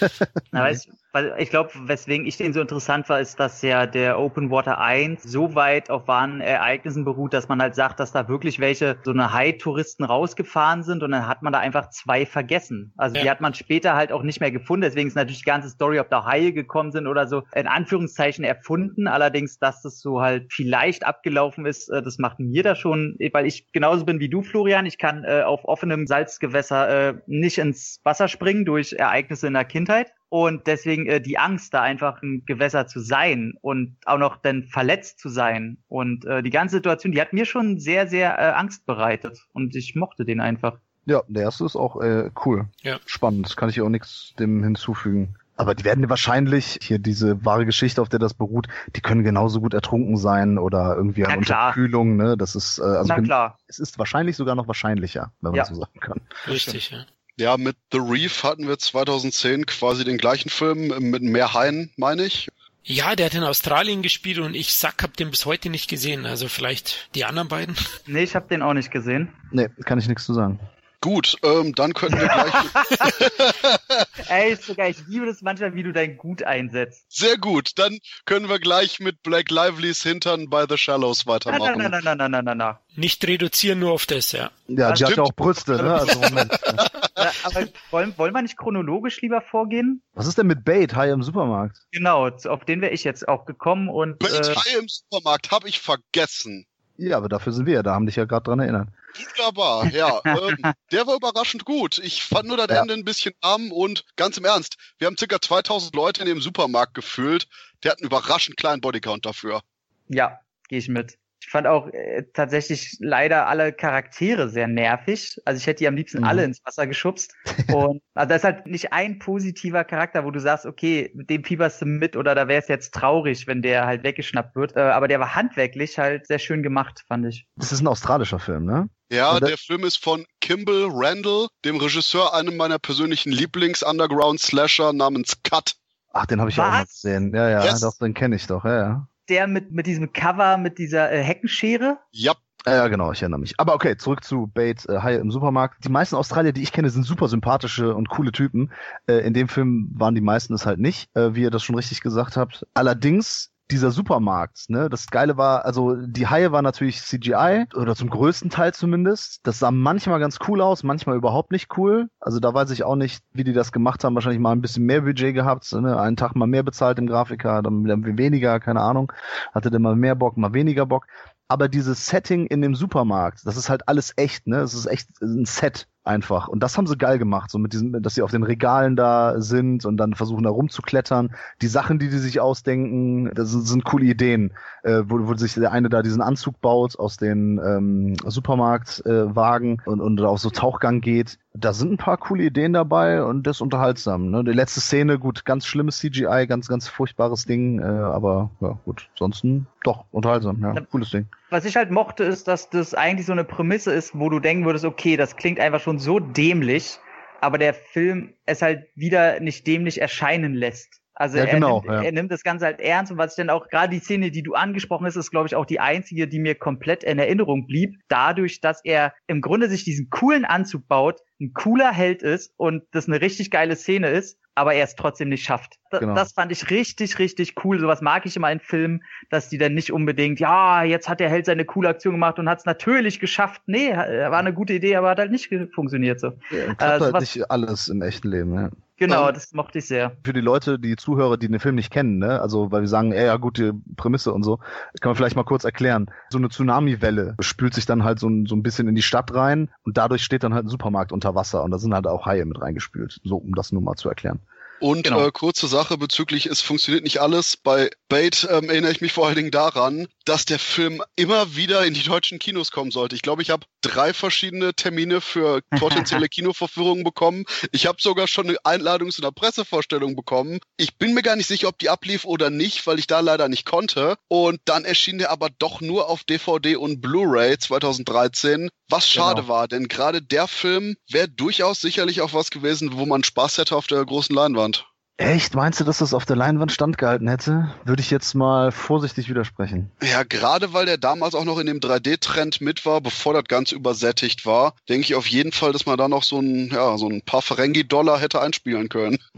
Na, 0.50 0.62
weißt, 0.62 0.88
weil 1.14 1.32
ich 1.38 1.48
glaube, 1.48 1.70
weswegen 1.84 2.26
ich 2.26 2.36
den 2.36 2.52
so 2.52 2.60
interessant 2.60 3.08
war, 3.08 3.20
ist, 3.20 3.38
dass 3.38 3.62
ja 3.62 3.86
der 3.86 4.18
Open 4.18 4.50
Water 4.50 4.80
1 4.80 5.22
so 5.22 5.54
weit 5.54 5.88
auf 5.88 6.08
wahren 6.08 6.40
Ereignissen 6.40 7.04
beruht, 7.04 7.32
dass 7.32 7.46
man 7.48 7.62
halt 7.62 7.76
sagt, 7.76 8.00
dass 8.00 8.10
da 8.10 8.28
wirklich 8.28 8.58
welche 8.58 8.96
so 9.04 9.12
eine 9.12 9.32
High-Touristen 9.32 10.02
rausgefahren 10.02 10.82
sind 10.82 11.04
und 11.04 11.12
dann 11.12 11.28
hat 11.28 11.42
man 11.42 11.52
da 11.52 11.60
einfach 11.60 11.90
zwei 11.90 12.26
vergessen. 12.26 12.92
Also 12.96 13.14
ja. 13.14 13.22
die 13.22 13.30
hat 13.30 13.40
man 13.40 13.54
später 13.54 13.94
halt 13.94 14.10
auch 14.10 14.24
nicht 14.24 14.40
mehr 14.40 14.50
gefunden. 14.50 14.82
Deswegen 14.82 15.06
ist 15.06 15.14
natürlich 15.14 15.38
die 15.38 15.44
ganze 15.44 15.68
Story, 15.68 16.00
ob 16.00 16.10
da 16.10 16.24
Haie 16.24 16.52
gekommen 16.52 16.90
sind 16.90 17.06
oder 17.06 17.28
so, 17.28 17.44
in 17.54 17.68
Anführungszeichen 17.68 18.44
erfunden. 18.44 19.06
Allerdings, 19.06 19.60
dass 19.60 19.82
das 19.82 20.00
so 20.00 20.20
halt 20.20 20.52
vielleicht 20.52 21.06
abgelaufen 21.06 21.64
ist, 21.64 21.90
äh, 21.90 22.02
das 22.02 22.18
macht 22.18 22.40
mir 22.40 22.64
da 22.64 22.74
schon, 22.74 23.16
weil 23.32 23.46
ich 23.46 23.70
genauso 23.70 24.04
bin 24.04 24.18
wie 24.18 24.28
du, 24.28 24.42
Florian. 24.42 24.84
Ich 24.84 24.98
kann 24.98 25.22
äh, 25.22 25.42
auf 25.42 25.64
offenem 25.64 26.08
Salzgewässer 26.08 27.10
äh, 27.10 27.14
nicht 27.28 27.58
ins 27.58 28.00
Wasser 28.02 28.26
springen 28.26 28.64
durch 28.64 28.94
Ereignisse 28.94 29.46
in 29.46 29.54
der 29.54 29.64
Kindheit. 29.64 30.12
Und 30.34 30.66
deswegen 30.66 31.06
äh, 31.06 31.20
die 31.20 31.38
Angst, 31.38 31.74
da 31.74 31.82
einfach 31.82 32.20
ein 32.20 32.42
Gewässer 32.44 32.88
zu 32.88 32.98
sein 32.98 33.54
und 33.60 33.96
auch 34.04 34.18
noch 34.18 34.36
dann 34.36 34.64
verletzt 34.64 35.20
zu 35.20 35.28
sein. 35.28 35.78
Und 35.86 36.24
äh, 36.24 36.42
die 36.42 36.50
ganze 36.50 36.74
Situation, 36.74 37.12
die 37.12 37.20
hat 37.20 37.32
mir 37.32 37.44
schon 37.44 37.78
sehr, 37.78 38.08
sehr 38.08 38.36
äh, 38.36 38.50
Angst 38.50 38.84
bereitet. 38.84 39.38
Und 39.52 39.76
ich 39.76 39.94
mochte 39.94 40.24
den 40.24 40.40
einfach. 40.40 40.80
Ja, 41.06 41.22
der 41.28 41.44
erste 41.44 41.64
ist 41.64 41.76
auch 41.76 42.00
äh, 42.00 42.32
cool. 42.44 42.66
Ja. 42.82 42.98
Spannend. 43.06 43.56
Kann 43.56 43.68
ich 43.68 43.80
auch 43.80 43.88
nichts 43.88 44.34
dem 44.36 44.64
hinzufügen. 44.64 45.36
Aber 45.54 45.76
die 45.76 45.84
werden 45.84 46.10
wahrscheinlich, 46.10 46.80
hier 46.82 46.98
diese 46.98 47.44
wahre 47.44 47.64
Geschichte, 47.64 48.02
auf 48.02 48.08
der 48.08 48.18
das 48.18 48.34
beruht, 48.34 48.66
die 48.96 49.02
können 49.02 49.22
genauso 49.22 49.60
gut 49.60 49.72
ertrunken 49.72 50.16
sein 50.16 50.58
oder 50.58 50.96
irgendwie 50.96 51.26
an 51.26 51.38
Unterkühlung, 51.38 52.16
ne? 52.16 52.36
Das 52.36 52.56
ist, 52.56 52.80
äh, 52.80 52.82
also 52.82 53.14
Na 53.16 53.22
klar. 53.22 53.58
es 53.68 53.78
ist 53.78 54.00
wahrscheinlich 54.00 54.34
sogar 54.34 54.56
noch 54.56 54.66
wahrscheinlicher, 54.66 55.30
wenn 55.42 55.52
man 55.52 55.58
ja. 55.58 55.64
so 55.64 55.76
sagen 55.76 56.00
kann. 56.00 56.20
Richtig, 56.48 56.90
ja. 56.90 57.04
Ja, 57.36 57.56
mit 57.56 57.76
The 57.90 57.98
Reef 57.98 58.44
hatten 58.44 58.68
wir 58.68 58.78
2010 58.78 59.66
quasi 59.66 60.04
den 60.04 60.18
gleichen 60.18 60.50
Film 60.50 61.10
mit 61.10 61.22
mehr 61.22 61.52
Haien, 61.52 61.90
meine 61.96 62.24
ich. 62.24 62.48
Ja, 62.84 63.16
der 63.16 63.26
hat 63.26 63.34
in 63.34 63.42
Australien 63.42 64.02
gespielt 64.02 64.38
und 64.38 64.54
ich 64.54 64.74
sag, 64.74 65.02
hab 65.02 65.16
den 65.16 65.30
bis 65.30 65.46
heute 65.46 65.70
nicht 65.70 65.88
gesehen. 65.88 66.26
Also 66.26 66.48
vielleicht 66.48 67.08
die 67.14 67.24
anderen 67.24 67.48
beiden. 67.48 67.74
Nee, 68.06 68.22
ich 68.22 68.36
hab 68.36 68.48
den 68.48 68.62
auch 68.62 68.74
nicht 68.74 68.90
gesehen. 68.90 69.32
Nee, 69.50 69.68
kann 69.84 69.98
ich 69.98 70.06
nichts 70.06 70.26
zu 70.26 70.34
sagen. 70.34 70.60
Gut, 71.04 71.36
ähm, 71.42 71.74
dann 71.74 71.92
könnten 71.92 72.18
wir 72.18 72.28
gleich. 72.28 72.54
Ey, 74.30 74.52
ist 74.54 74.62
sogar, 74.62 74.88
ich 74.88 74.96
liebe 75.06 75.26
das 75.26 75.42
manchmal, 75.42 75.74
wie 75.74 75.82
du 75.82 75.92
dein 75.92 76.16
Gut 76.16 76.42
einsetzt. 76.42 77.04
Sehr 77.10 77.36
gut, 77.36 77.72
dann 77.76 77.98
können 78.24 78.48
wir 78.48 78.58
gleich 78.58 79.00
mit 79.00 79.22
Black 79.22 79.50
Livelys 79.50 80.02
Hintern 80.02 80.48
bei 80.48 80.64
The 80.66 80.78
Shallows 80.78 81.26
weitermachen. 81.26 81.76
Nein, 81.76 81.90
nein, 81.90 82.02
nein, 82.04 82.16
nein, 82.16 82.30
nein, 82.30 82.44
nein, 82.46 82.56
nein. 82.56 82.76
Nicht 82.96 83.22
reduzieren 83.26 83.80
nur 83.80 83.92
auf 83.92 84.06
das, 84.06 84.32
ja. 84.32 84.50
Ja, 84.66 84.88
das 84.88 84.98
die 84.98 85.04
stimmt. 85.04 85.10
hat 85.10 85.16
ja 85.18 85.22
auch 85.24 85.34
Brüste, 85.34 85.72
ne? 85.72 85.92
Also 85.92 86.18
Moment. 86.20 86.52
ja, 87.18 87.32
aber 87.42 87.68
wollen, 87.90 88.16
wollen 88.16 88.32
wir 88.32 88.40
nicht 88.40 88.56
chronologisch 88.56 89.20
lieber 89.20 89.42
vorgehen? 89.42 90.02
Was 90.14 90.26
ist 90.26 90.38
denn 90.38 90.46
mit 90.46 90.64
Bait, 90.64 90.94
High 90.94 91.12
im 91.12 91.22
Supermarkt? 91.22 91.76
Genau, 91.92 92.28
auf 92.28 92.64
den 92.64 92.80
wäre 92.80 92.94
ich 92.94 93.04
jetzt 93.04 93.28
auch 93.28 93.44
gekommen 93.44 93.90
und. 93.90 94.20
Bait, 94.20 94.32
äh, 94.32 94.54
High 94.54 94.78
im 94.78 94.88
Supermarkt, 94.88 95.50
habe 95.50 95.68
ich 95.68 95.80
vergessen. 95.80 96.64
Ja, 96.96 97.16
aber 97.16 97.28
dafür 97.28 97.52
sind 97.52 97.66
wir 97.66 97.74
ja 97.74 97.82
da, 97.82 97.94
haben 97.94 98.06
dich 98.06 98.16
ja 98.16 98.24
gerade 98.24 98.44
dran 98.44 98.60
erinnert. 98.60 98.88
Wunderbar, 99.16 99.86
ja. 99.92 100.20
ähm, 100.24 100.58
der 100.92 101.06
war 101.06 101.16
überraschend 101.16 101.64
gut. 101.64 101.98
Ich 101.98 102.22
fand 102.24 102.48
nur 102.48 102.56
das 102.56 102.68
Ja. 102.68 102.82
Ende 102.82 102.94
ein 102.94 103.04
bisschen 103.04 103.34
arm 103.40 103.72
und 103.72 104.04
ganz 104.16 104.36
im 104.36 104.44
Ernst, 104.44 104.76
wir 104.98 105.06
haben 105.06 105.16
circa 105.16 105.40
2000 105.40 105.94
Leute 105.94 106.20
in 106.22 106.28
dem 106.28 106.40
Supermarkt 106.40 106.94
gefüllt. 106.94 107.48
Der 107.82 107.92
hat 107.92 107.98
einen 107.98 108.06
überraschend 108.06 108.56
kleinen 108.56 108.80
Bodycount 108.80 109.26
dafür. 109.26 109.62
Ja, 110.08 110.40
gehe 110.68 110.78
ich 110.78 110.88
mit. 110.88 111.18
Ich 111.46 111.50
fand 111.50 111.66
auch 111.66 111.88
äh, 111.92 112.24
tatsächlich 112.32 112.96
leider 113.00 113.46
alle 113.46 113.72
Charaktere 113.72 114.48
sehr 114.48 114.66
nervig. 114.66 115.38
Also 115.44 115.58
ich 115.58 115.66
hätte 115.66 115.80
die 115.80 115.88
am 115.88 115.94
liebsten 115.94 116.18
Mhm. 116.18 116.24
alle 116.24 116.44
ins 116.44 116.64
Wasser 116.64 116.86
geschubst. 116.86 117.34
Und 117.70 118.00
also 118.14 118.28
da 118.30 118.34
ist 118.36 118.44
halt 118.44 118.66
nicht 118.66 118.92
ein 118.94 119.18
positiver 119.18 119.84
Charakter, 119.84 120.24
wo 120.24 120.30
du 120.30 120.40
sagst, 120.40 120.64
okay, 120.64 121.12
mit 121.14 121.28
dem 121.28 121.44
fieberst 121.44 121.82
du 121.82 121.86
mit 121.86 122.16
oder 122.16 122.34
da 122.34 122.48
wäre 122.48 122.62
es 122.62 122.68
jetzt 122.68 122.94
traurig, 122.94 123.46
wenn 123.46 123.60
der 123.60 123.84
halt 123.86 124.04
weggeschnappt 124.04 124.56
wird. 124.56 124.74
Äh, 124.74 124.80
aber 124.80 125.06
der 125.06 125.20
war 125.20 125.34
handwerklich 125.34 125.98
halt 125.98 126.26
sehr 126.26 126.38
schön 126.38 126.62
gemacht, 126.62 127.04
fand 127.06 127.26
ich. 127.26 127.46
Das 127.56 127.72
ist 127.72 127.82
ein 127.82 127.88
australischer 127.88 128.38
Film, 128.38 128.64
ne? 128.64 128.88
Ja, 129.12 129.38
der 129.38 129.58
Film 129.58 129.84
ist 129.84 130.02
von 130.02 130.24
Kimball 130.40 130.88
Randall, 130.90 131.48
dem 131.64 131.76
Regisseur 131.76 132.34
einem 132.34 132.56
meiner 132.56 132.78
persönlichen 132.78 133.30
Lieblings-Underground-Slasher 133.32 134.92
namens 134.94 135.42
Cut. 135.42 135.74
Ach, 136.12 136.26
den 136.26 136.40
habe 136.40 136.50
ich 136.50 136.56
ja 136.56 136.66
auch 136.66 136.70
mal 136.72 136.82
Was? 136.82 136.88
gesehen. 137.02 137.34
Ja, 137.34 137.50
ja, 137.50 137.64
Yes. 137.64 137.80
doch, 137.80 137.98
den 137.98 138.14
kenne 138.14 138.36
ich 138.36 138.46
doch, 138.46 138.64
ja, 138.64 138.76
ja. 138.76 139.08
Der 139.28 139.46
mit, 139.46 139.72
mit 139.72 139.86
diesem 139.86 140.12
Cover, 140.12 140.58
mit 140.58 140.78
dieser 140.78 141.10
äh, 141.10 141.22
Heckenschere. 141.22 141.98
Ja, 142.12 142.34
Ja, 142.66 142.88
genau, 142.88 143.12
ich 143.12 143.22
erinnere 143.22 143.40
mich. 143.40 143.54
Aber 143.58 143.74
okay, 143.74 143.96
zurück 143.96 144.24
zu 144.24 144.46
Bait, 144.46 144.86
äh, 144.88 145.00
Haie 145.00 145.18
im 145.18 145.30
Supermarkt. 145.30 145.84
Die 145.84 145.90
meisten 145.90 146.16
Australier, 146.16 146.52
die 146.52 146.62
ich 146.62 146.72
kenne, 146.72 146.90
sind 146.90 147.04
super 147.04 147.28
sympathische 147.28 147.94
und 147.94 148.08
coole 148.08 148.32
Typen. 148.32 148.72
Äh, 149.06 149.18
in 149.26 149.34
dem 149.34 149.48
Film 149.48 149.90
waren 149.94 150.14
die 150.14 150.20
meisten 150.20 150.54
es 150.54 150.66
halt 150.66 150.78
nicht, 150.78 151.14
äh, 151.14 151.34
wie 151.34 151.42
ihr 151.42 151.50
das 151.50 151.62
schon 151.62 151.76
richtig 151.76 152.00
gesagt 152.00 152.36
habt. 152.36 152.66
Allerdings 152.74 153.53
dieser 153.74 153.90
Supermarkt, 153.90 154.70
ne, 154.70 154.88
das 154.88 155.08
Geile 155.08 155.36
war, 155.36 155.64
also 155.64 155.96
die 155.96 156.28
Haie 156.28 156.52
war 156.52 156.62
natürlich 156.62 157.02
CGI, 157.02 157.66
oder 157.74 157.96
zum 157.96 158.08
größten 158.08 158.48
Teil 158.48 158.72
zumindest. 158.72 159.40
Das 159.42 159.58
sah 159.58 159.72
manchmal 159.72 160.20
ganz 160.20 160.38
cool 160.46 160.60
aus, 160.60 160.84
manchmal 160.84 161.16
überhaupt 161.16 161.50
nicht 161.50 161.76
cool. 161.76 162.08
Also 162.20 162.38
da 162.38 162.54
weiß 162.54 162.70
ich 162.70 162.84
auch 162.84 162.94
nicht, 162.94 163.24
wie 163.32 163.42
die 163.42 163.52
das 163.52 163.72
gemacht 163.72 164.04
haben. 164.04 164.14
Wahrscheinlich 164.14 164.40
mal 164.40 164.52
ein 164.52 164.60
bisschen 164.60 164.86
mehr 164.86 165.00
Budget 165.00 165.34
gehabt, 165.34 165.72
ne? 165.72 165.98
einen 165.98 166.16
Tag 166.16 166.36
mal 166.36 166.46
mehr 166.46 166.62
bezahlt 166.62 167.00
im 167.00 167.08
Grafiker, 167.08 167.62
dann 167.62 167.84
wieder 167.84 167.98
weniger, 168.16 168.60
keine 168.60 168.80
Ahnung. 168.80 169.12
Hatte 169.52 169.70
der 169.70 169.80
mal 169.80 169.96
mehr 169.96 170.14
Bock, 170.14 170.36
mal 170.36 170.54
weniger 170.54 170.86
Bock 170.86 171.06
aber 171.46 171.68
dieses 171.68 172.06
Setting 172.06 172.46
in 172.46 172.62
dem 172.62 172.74
Supermarkt, 172.74 173.40
das 173.44 173.58
ist 173.58 173.68
halt 173.68 173.86
alles 173.86 174.14
echt, 174.16 174.46
ne? 174.46 174.60
Es 174.60 174.72
ist 174.72 174.86
echt 174.86 175.10
ein 175.20 175.44
Set 175.44 175.86
einfach. 176.04 176.48
Und 176.48 176.62
das 176.62 176.76
haben 176.76 176.86
sie 176.86 176.96
geil 176.96 177.18
gemacht, 177.18 177.50
so 177.50 177.58
mit 177.58 177.72
diesem, 177.72 178.02
dass 178.02 178.14
sie 178.14 178.22
auf 178.22 178.30
den 178.30 178.42
Regalen 178.42 178.96
da 178.96 179.40
sind 179.40 179.84
und 179.84 179.96
dann 179.96 180.14
versuchen 180.14 180.44
da 180.44 180.50
rumzuklettern. 180.50 181.34
Die 181.62 181.66
Sachen, 181.66 181.98
die 181.98 182.08
die 182.08 182.18
sich 182.18 182.40
ausdenken, 182.40 183.30
das 183.34 183.50
sind, 183.50 183.66
sind 183.66 183.84
coole 183.84 184.04
Ideen, 184.04 184.52
äh, 184.82 185.02
wo, 185.06 185.26
wo 185.26 185.34
sich 185.34 185.54
der 185.54 185.72
eine 185.72 185.88
da 185.88 186.02
diesen 186.02 186.20
Anzug 186.20 186.60
baut 186.60 186.98
aus 186.98 187.16
den 187.16 187.58
ähm, 187.64 188.16
Supermarktwagen 188.24 189.82
äh, 189.84 189.88
und, 189.90 190.00
und 190.00 190.20
auf 190.20 190.40
so 190.40 190.50
Tauchgang 190.50 191.00
geht. 191.00 191.38
Da 191.56 191.72
sind 191.72 191.92
ein 191.92 191.96
paar 191.96 192.16
coole 192.16 192.42
Ideen 192.42 192.72
dabei 192.72 193.22
und 193.22 193.46
das 193.46 193.58
ist 193.58 193.60
unterhaltsam. 193.60 194.30
Ne? 194.30 194.42
Die 194.42 194.50
letzte 194.50 194.80
Szene, 194.80 195.20
gut, 195.20 195.44
ganz 195.44 195.66
schlimmes 195.66 195.98
CGI, 195.98 196.46
ganz, 196.48 196.66
ganz 196.66 196.88
furchtbares 196.88 197.44
Ding, 197.44 197.78
äh, 197.78 197.84
aber 197.84 198.50
ja, 198.60 198.76
gut, 198.84 199.08
ansonsten 199.12 199.68
doch 199.84 200.04
unterhaltsam, 200.10 200.60
ja, 200.60 200.74
cooles 200.90 201.10
Ding. 201.10 201.26
Was 201.50 201.64
ich 201.64 201.76
halt 201.76 201.92
mochte, 201.92 202.24
ist, 202.24 202.48
dass 202.48 202.70
das 202.70 202.92
eigentlich 202.94 203.26
so 203.26 203.32
eine 203.32 203.44
Prämisse 203.44 203.92
ist, 203.92 204.18
wo 204.18 204.30
du 204.30 204.40
denken 204.40 204.64
würdest, 204.64 204.84
okay, 204.84 205.16
das 205.16 205.36
klingt 205.36 205.60
einfach 205.60 205.80
schon 205.80 206.00
so 206.00 206.18
dämlich, 206.18 206.98
aber 207.40 207.58
der 207.58 207.72
Film 207.74 208.34
es 208.46 208.60
halt 208.60 208.88
wieder 208.96 209.38
nicht 209.38 209.64
dämlich 209.66 210.00
erscheinen 210.00 210.54
lässt. 210.54 211.04
Also 211.16 211.38
Ja, 211.38 211.44
er, 211.44 211.54
genau, 211.54 211.80
nimmt, 211.80 211.92
ja. 211.92 212.02
er 212.02 212.12
nimmt 212.12 212.32
das 212.32 212.42
Ganze 212.42 212.64
halt 212.64 212.80
ernst 212.80 213.12
und 213.12 213.18
was 213.18 213.32
ich 213.32 213.36
dann 213.36 213.50
auch, 213.50 213.68
gerade 213.68 213.90
die 213.94 214.00
Szene, 214.00 214.32
die 214.32 214.42
du 214.42 214.54
angesprochen 214.54 215.06
hast, 215.06 215.14
ist, 215.14 215.30
glaube 215.30 215.46
ich, 215.46 215.54
auch 215.54 215.64
die 215.64 215.78
einzige, 215.78 216.26
die 216.26 216.40
mir 216.40 216.56
komplett 216.56 217.04
in 217.04 217.20
Erinnerung 217.20 217.66
blieb, 217.66 218.00
dadurch, 218.08 218.60
dass 218.60 218.84
er 218.84 219.14
im 219.28 219.40
Grunde 219.40 219.68
sich 219.68 219.84
diesen 219.84 220.10
coolen 220.10 220.44
Anzug 220.44 220.88
baut, 220.88 221.20
ein 221.40 221.52
cooler 221.52 221.92
Held 221.92 222.22
ist 222.22 222.52
und 222.56 222.84
das 222.92 223.08
eine 223.08 223.20
richtig 223.20 223.50
geile 223.50 223.76
Szene 223.76 224.08
ist, 224.10 224.38
aber 224.54 224.74
er 224.74 224.84
es 224.84 224.94
trotzdem 224.94 225.28
nicht 225.30 225.44
schafft. 225.44 225.78
Da, 225.90 225.98
Genau. 225.98 226.14
Das 226.14 226.32
fand 226.32 226.52
ich 226.52 226.70
richtig, 226.70 227.18
richtig 227.18 227.54
cool. 227.64 227.80
Sowas 227.80 228.00
mag 228.02 228.24
ich 228.24 228.36
immer 228.36 228.52
in 228.52 228.60
Filmen, 228.60 229.02
dass 229.30 229.48
die 229.48 229.58
dann 229.58 229.74
nicht 229.74 229.92
unbedingt, 229.92 230.38
ja, 230.38 230.84
jetzt 230.84 231.08
hat 231.08 231.18
der 231.20 231.28
Held 231.30 231.46
seine 231.46 231.64
coole 231.64 231.88
Aktion 231.88 232.14
gemacht 232.14 232.38
und 232.38 232.48
hat 232.48 232.60
es 232.60 232.64
natürlich 232.64 233.18
geschafft. 233.18 233.62
Nee, 233.66 233.90
äh, 233.90 234.30
war 234.30 234.38
eine 234.38 234.54
gute 234.54 234.74
Idee, 234.74 234.94
aber 234.96 235.10
hat 235.10 235.18
halt 235.18 235.32
nicht 235.32 235.52
funktioniert 235.74 236.20
so. 236.20 236.28
Ja, 236.50 236.74
klappt 236.74 236.82
Äh, 236.82 237.04
halt 237.04 237.20
nicht 237.20 237.50
alles 237.50 237.88
im 237.88 238.00
echten 238.02 238.28
Leben, 238.30 238.54
ja. 238.54 238.70
Genau, 238.96 239.32
das 239.32 239.52
mochte 239.52 239.80
ich 239.80 239.86
sehr. 239.88 240.12
Für 240.24 240.32
die 240.32 240.40
Leute, 240.40 240.78
die 240.78 240.94
Zuhörer, 240.94 241.36
die 241.36 241.48
den 241.48 241.58
Film 241.58 241.74
nicht 241.74 241.90
kennen, 241.90 242.18
ne, 242.18 242.40
also 242.40 242.70
weil 242.70 242.82
wir 242.82 242.88
sagen, 242.88 243.10
ey, 243.10 243.26
ja, 243.26 243.36
gute 243.38 243.74
Prämisse 243.96 244.32
und 244.32 244.44
so, 244.44 244.58
kann 245.00 245.10
man 245.10 245.16
vielleicht 245.16 245.34
mal 245.34 245.42
kurz 245.42 245.64
erklären. 245.64 246.06
So 246.30 246.38
eine 246.38 246.48
Tsunami-Welle 246.48 247.34
spült 247.40 247.74
sich 247.74 247.86
dann 247.86 248.04
halt 248.04 248.20
so, 248.20 248.28
ein- 248.28 248.46
so 248.46 248.54
ein 248.54 248.62
bisschen 248.62 248.86
in 248.86 248.94
die 248.94 249.02
Stadt 249.02 249.34
rein 249.34 249.68
und 249.82 249.96
dadurch 249.98 250.22
steht 250.22 250.44
dann 250.44 250.54
halt 250.54 250.66
ein 250.66 250.68
Supermarkt 250.68 251.10
unter 251.10 251.23
Wasser 251.34 251.62
und 251.62 251.70
da 251.70 251.78
sind 251.78 251.94
halt 251.94 252.06
auch 252.06 252.26
Haie 252.26 252.44
mit 252.44 252.60
reingespült. 252.60 253.20
So, 253.24 253.36
um 253.36 253.54
das 253.54 253.72
nur 253.72 253.82
mal 253.82 253.94
zu 253.96 254.08
erklären. 254.08 254.40
Und 254.78 255.04
Genau. 255.04 255.26
äh, 255.26 255.30
kurze 255.32 255.66
Sache 255.66 255.96
bezüglich, 255.96 256.46
es 256.46 256.60
funktioniert 256.60 257.04
nicht 257.04 257.20
alles. 257.20 257.56
Bei 257.56 257.90
Bait 258.08 258.46
ähm, 258.50 258.68
erinnere 258.68 258.92
ich 258.92 259.00
mich 259.00 259.12
vor 259.12 259.26
allen 259.26 259.36
Dingen 259.36 259.50
daran, 259.50 260.08
dass 260.24 260.44
der 260.44 260.58
Film 260.58 261.02
immer 261.16 261.56
wieder 261.56 261.86
in 261.86 261.94
die 261.94 262.02
deutschen 262.02 262.38
Kinos 262.38 262.70
kommen 262.70 262.90
sollte. 262.90 263.14
Ich 263.16 263.22
glaube, 263.22 263.40
ich 263.42 263.50
habe 263.50 263.66
drei 263.80 264.12
verschiedene 264.12 264.74
Termine 264.74 265.20
für 265.20 265.60
potenzielle 265.78 266.28
Kinovorführungen 266.28 267.04
bekommen. 267.04 267.44
Ich 267.72 267.86
habe 267.86 267.98
sogar 268.00 268.26
schon 268.26 268.48
eine 268.48 268.58
Einladung 268.64 269.10
zu 269.10 269.22
einer 269.22 269.32
Pressevorstellung 269.32 270.16
bekommen. 270.16 270.58
Ich 270.76 270.96
bin 270.98 271.14
mir 271.14 271.22
gar 271.22 271.36
nicht 271.36 271.46
sicher, 271.46 271.68
ob 271.68 271.78
die 271.78 271.88
ablief 271.88 272.24
oder 272.24 272.50
nicht, 272.50 272.86
weil 272.86 272.98
ich 272.98 273.06
da 273.06 273.20
leider 273.20 273.48
nicht 273.48 273.64
konnte. 273.64 274.16
Und 274.28 274.60
dann 274.66 274.84
erschien 274.84 275.18
der 275.18 275.30
aber 275.30 275.48
doch 275.58 275.80
nur 275.80 276.08
auf 276.08 276.24
DVD 276.24 276.76
und 276.76 277.00
Blu-ray 277.00 277.56
2013, 277.58 278.68
was 278.90 279.08
schade 279.08 279.42
Genau. 279.42 279.48
war, 279.54 279.68
denn 279.68 279.88
gerade 279.88 280.20
der 280.20 280.46
Film 280.48 280.96
wäre 281.08 281.28
durchaus 281.28 281.80
sicherlich 281.80 282.20
auch 282.20 282.32
was 282.34 282.50
gewesen, 282.50 282.90
wo 282.94 283.06
man 283.06 283.24
Spaß 283.24 283.58
hätte 283.58 283.76
auf 283.76 283.86
der 283.86 284.04
großen 284.04 284.34
Leinwand. 284.34 284.73
Echt? 285.16 285.54
Meinst 285.54 285.78
du, 285.78 285.84
dass 285.84 285.98
das 285.98 286.12
auf 286.12 286.24
der 286.26 286.34
Leinwand 286.34 286.72
standgehalten 286.72 287.28
hätte? 287.28 287.72
Würde 287.84 288.02
ich 288.02 288.10
jetzt 288.10 288.34
mal 288.34 288.72
vorsichtig 288.72 289.28
widersprechen. 289.28 289.92
Ja, 290.02 290.24
gerade 290.24 290.72
weil 290.72 290.86
der 290.86 290.98
damals 290.98 291.36
auch 291.36 291.44
noch 291.44 291.58
in 291.58 291.66
dem 291.66 291.78
3D-Trend 291.78 292.60
mit 292.60 292.84
war, 292.84 293.00
bevor 293.00 293.32
das 293.32 293.44
Ganze 293.44 293.76
übersättigt 293.76 294.44
war, 294.44 294.74
denke 294.88 295.02
ich 295.04 295.14
auf 295.14 295.26
jeden 295.28 295.52
Fall, 295.52 295.72
dass 295.72 295.86
man 295.86 295.98
da 295.98 296.08
noch 296.08 296.24
so 296.24 296.40
ein, 296.40 296.70
ja, 296.72 296.98
so 296.98 297.08
ein 297.08 297.22
paar 297.22 297.42
Ferengi-Dollar 297.42 298.18
hätte 298.20 298.40
einspielen 298.40 298.88
können. 298.88 299.18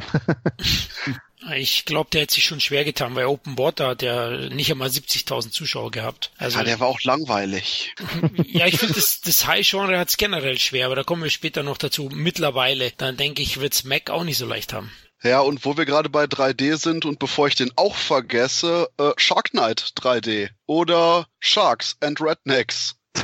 Ich 1.55 1.85
glaube, 1.85 2.11
der 2.13 2.23
hätte 2.23 2.35
sich 2.35 2.45
schon 2.45 2.59
schwer 2.59 2.85
getan. 2.85 3.15
Bei 3.15 3.27
Open 3.27 3.57
Water 3.57 3.89
hat 3.89 4.01
der 4.01 4.49
nicht 4.51 4.73
einmal 4.73 4.89
70.000 4.89 5.51
Zuschauer 5.51 5.93
gehabt. 5.93 6.33
Also 6.39 6.59
Ja, 6.59 6.65
der 6.65 6.81
war 6.81 6.89
auch 6.89 7.01
langweilig. 7.03 7.95
ja, 8.47 8.67
ich 8.67 8.79
finde, 8.79 8.95
das, 8.95 9.21
das 9.21 9.47
High-Genre 9.47 9.97
hat 9.97 10.09
es 10.09 10.17
generell 10.17 10.59
schwer, 10.59 10.87
aber 10.87 10.97
da 10.97 11.05
kommen 11.05 11.23
wir 11.23 11.31
später 11.31 11.63
noch 11.63 11.79
dazu. 11.79 12.09
Mittlerweile, 12.13 12.91
dann 12.97 13.17
denke 13.17 13.43
ich, 13.43 13.61
wird's 13.61 13.85
Mac 13.85 14.11
auch 14.11 14.25
nicht 14.25 14.39
so 14.39 14.47
leicht 14.47 14.73
haben. 14.73 14.91
Ja, 15.23 15.41
und 15.41 15.65
wo 15.65 15.77
wir 15.77 15.87
gerade 15.87 16.09
bei 16.11 16.25
3D 16.25 16.77
sind 16.77 17.05
und 17.05 17.19
bevor 17.19 17.49
ich 17.49 17.55
den 17.55 17.71
auch 17.77 17.95
vergesse, 17.97 18.89
äh, 18.99 19.11
Shark 19.17 19.51
Knight 19.51 19.81
3D 19.97 20.51
oder 20.67 21.27
Sharks 21.41 21.97
and 22.01 22.21
Rednecks. 22.21 22.97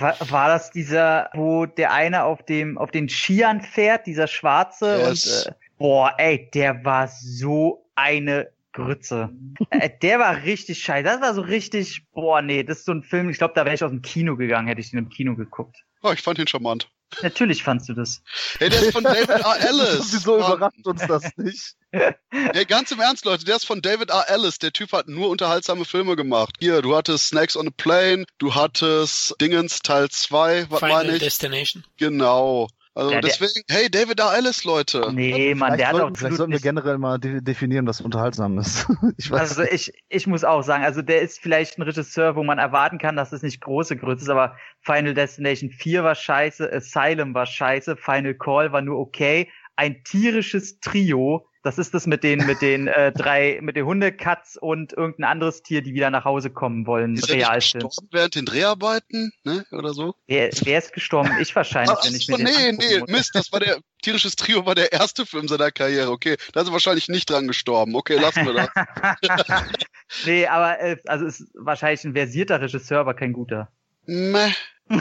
War, 0.00 0.16
war 0.30 0.48
das 0.48 0.70
dieser, 0.70 1.28
wo 1.34 1.66
der 1.66 1.92
eine 1.92 2.24
auf 2.24 2.42
dem 2.44 2.78
auf 2.78 2.90
den 2.90 3.08
Skiern 3.08 3.60
fährt, 3.60 4.06
dieser 4.06 4.26
Schwarze 4.26 4.98
Yes. 4.98 5.46
und 5.46 5.52
äh, 5.52 5.54
boah, 5.78 6.14
ey, 6.18 6.50
der 6.52 6.84
war 6.84 7.08
so 7.08 7.86
eine 7.94 8.48
Grütze. 8.72 9.30
äh, 9.70 9.90
der 10.02 10.18
war 10.18 10.42
richtig 10.42 10.80
scheiße. 10.82 11.04
Das 11.04 11.20
war 11.20 11.34
so 11.34 11.42
richtig, 11.42 12.04
boah, 12.12 12.40
nee, 12.42 12.62
das 12.62 12.78
ist 12.78 12.84
so 12.86 12.92
ein 12.92 13.02
Film, 13.02 13.28
ich 13.30 13.38
glaube, 13.38 13.54
da 13.54 13.64
wäre 13.64 13.74
ich 13.74 13.84
aus 13.84 13.90
dem 13.90 14.02
Kino 14.02 14.36
gegangen, 14.36 14.68
hätte 14.68 14.80
ich 14.80 14.90
den 14.90 14.98
im 15.00 15.08
Kino 15.10 15.34
geguckt. 15.36 15.84
Oh, 16.02 16.12
ich 16.12 16.22
fand 16.22 16.38
ihn 16.38 16.46
charmant. 16.46 16.88
Natürlich 17.22 17.62
fandst 17.62 17.88
du 17.88 17.94
das. 17.94 18.22
Hey, 18.58 18.68
der 18.68 18.82
ist 18.82 18.92
von 18.92 19.04
David 19.04 19.28
R. 19.28 19.56
Ellis. 19.60 20.12
Wieso 20.12 20.36
überrascht 20.36 20.86
uns 20.86 21.06
das 21.06 21.24
nicht? 21.36 21.74
Hey, 21.90 22.64
ganz 22.66 22.90
im 22.90 23.00
Ernst, 23.00 23.24
Leute, 23.24 23.44
der 23.44 23.56
ist 23.56 23.64
von 23.64 23.80
David 23.80 24.10
R. 24.10 24.28
Ellis. 24.28 24.58
Der 24.58 24.72
Typ 24.72 24.92
hat 24.92 25.08
nur 25.08 25.28
unterhaltsame 25.28 25.84
Filme 25.84 26.16
gemacht. 26.16 26.56
Hier, 26.58 26.82
du 26.82 26.96
hattest 26.96 27.28
Snakes 27.28 27.56
on 27.56 27.68
a 27.68 27.70
Plane, 27.74 28.26
du 28.38 28.54
hattest 28.54 29.34
Dingens 29.40 29.80
Teil 29.80 30.08
2, 30.10 30.70
was 30.70 30.80
Final 30.80 30.96
meine 30.96 31.12
ich? 31.14 31.22
Destination. 31.22 31.84
Genau. 31.96 32.68
Also 32.96 33.10
Ja, 33.12 33.20
der- 33.20 33.30
deswegen, 33.30 33.62
hey, 33.68 33.90
David 33.90 34.18
R. 34.20 34.34
Ellis, 34.38 34.64
Leute. 34.64 35.10
Nee, 35.12 35.54
Mann, 35.54 35.76
der 35.76 35.88
hat 35.88 35.94
auch 35.96 36.10
vielleicht 36.16 36.20
sollten, 36.20 36.36
sollten 36.36 36.52
wir 36.52 36.60
generell 36.60 36.96
mal 36.96 37.18
de 37.18 37.42
definieren, 37.42 37.86
was 37.86 38.00
unterhaltsam 38.00 38.58
ist. 38.58 38.86
ich 39.18 39.30
weiß 39.30 39.38
Also 39.38 39.62
ich, 39.64 39.92
ich 40.08 40.26
muss 40.26 40.44
auch 40.44 40.62
sagen, 40.62 40.82
also 40.82 41.02
der 41.02 41.20
ist 41.20 41.38
vielleicht 41.38 41.78
ein 41.78 41.82
Regisseur, 41.82 42.36
wo 42.36 42.42
man 42.42 42.58
erwarten 42.58 42.96
kann, 42.96 43.14
dass 43.14 43.32
es 43.32 43.42
nicht 43.42 43.60
große 43.60 43.98
Grütze 43.98 44.22
ist, 44.24 44.30
aber 44.30 44.56
Final 44.80 45.12
Destination 45.12 45.70
4 45.70 46.04
war 46.04 46.14
scheiße, 46.14 46.72
Asylum 46.72 47.34
war 47.34 47.44
scheiße, 47.44 47.96
Final 47.96 48.32
Call 48.32 48.72
war 48.72 48.80
nur 48.80 48.98
okay. 48.98 49.50
Ein 49.76 50.02
tierisches 50.04 50.80
Trio, 50.80 51.46
das 51.66 51.78
ist 51.78 51.94
das 51.94 52.06
mit 52.06 52.22
den, 52.22 52.46
mit 52.46 52.62
den 52.62 52.86
äh, 52.86 53.10
drei, 53.10 53.58
mit 53.60 53.74
den 53.74 53.84
Hunde, 53.84 54.12
Katz 54.12 54.56
und 54.58 54.92
irgendein 54.92 55.24
anderes 55.24 55.64
Tier, 55.64 55.82
die 55.82 55.94
wieder 55.94 56.10
nach 56.10 56.24
Hause 56.24 56.48
kommen 56.50 56.86
wollen. 56.86 57.16
Ist 57.16 57.28
er 57.28 57.34
nicht 57.34 57.48
Realfilm. 57.48 57.88
gestorben 57.88 58.08
während 58.12 58.34
den 58.36 58.44
Dreharbeiten, 58.46 59.32
ne, 59.42 59.66
oder 59.72 59.92
so? 59.92 60.14
Wer, 60.28 60.50
wer 60.62 60.78
ist 60.78 60.92
gestorben? 60.92 61.32
Ich 61.40 61.56
wahrscheinlich, 61.56 61.96
Ach 61.98 62.04
wenn 62.04 62.14
ich 62.14 62.26
so, 62.26 62.36
mir 62.36 62.44
den 62.44 62.44
nee, 62.44 62.68
angucken 62.68 62.88
nee, 62.88 62.98
muss. 63.00 63.10
Mist, 63.10 63.30
das 63.34 63.50
war 63.50 63.58
der, 63.58 63.78
tierisches 64.02 64.36
Trio 64.36 64.64
war 64.64 64.76
der 64.76 64.92
erste 64.92 65.26
Film 65.26 65.48
seiner 65.48 65.72
Karriere, 65.72 66.12
okay. 66.12 66.36
Da 66.52 66.60
ist 66.60 66.68
er 66.68 66.72
wahrscheinlich 66.72 67.08
nicht 67.08 67.28
dran 67.28 67.48
gestorben. 67.48 67.96
Okay, 67.96 68.16
lassen 68.16 68.46
wir 68.46 68.52
das. 68.52 68.68
nee, 70.24 70.46
aber 70.46 70.78
äh, 70.78 70.96
also 71.06 71.26
ist 71.26 71.50
wahrscheinlich 71.54 72.04
ein 72.04 72.12
versierter 72.12 72.60
Regisseur, 72.60 73.00
aber 73.00 73.14
kein 73.14 73.32
guter. 73.32 73.72
Meh. 74.04 74.52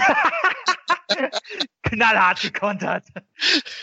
Knallhart 1.83 2.41
gekontert. 2.41 3.03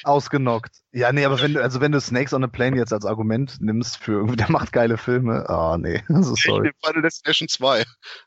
Ausgenockt. 0.02 0.81
Ja, 0.94 1.10
nee, 1.10 1.24
aber 1.24 1.40
wenn 1.40 1.54
du, 1.54 1.62
also 1.62 1.80
wenn 1.80 1.90
du 1.92 2.00
Snakes 2.00 2.34
on 2.34 2.44
a 2.44 2.48
Plane 2.48 2.76
jetzt 2.76 2.92
als 2.92 3.06
Argument 3.06 3.56
nimmst 3.60 3.96
für 3.96 4.12
irgendwie, 4.12 4.36
der 4.36 4.50
macht 4.50 4.72
geile 4.72 4.98
Filme, 4.98 5.48
ah, 5.48 5.74
oh, 5.74 5.76
nee, 5.78 6.02
also 6.08 6.34
Ich 6.34 6.42
sorry. 6.42 6.62
nehme 6.62 6.74
Final 6.84 7.02
Destination 7.02 7.48
2. 7.48 7.84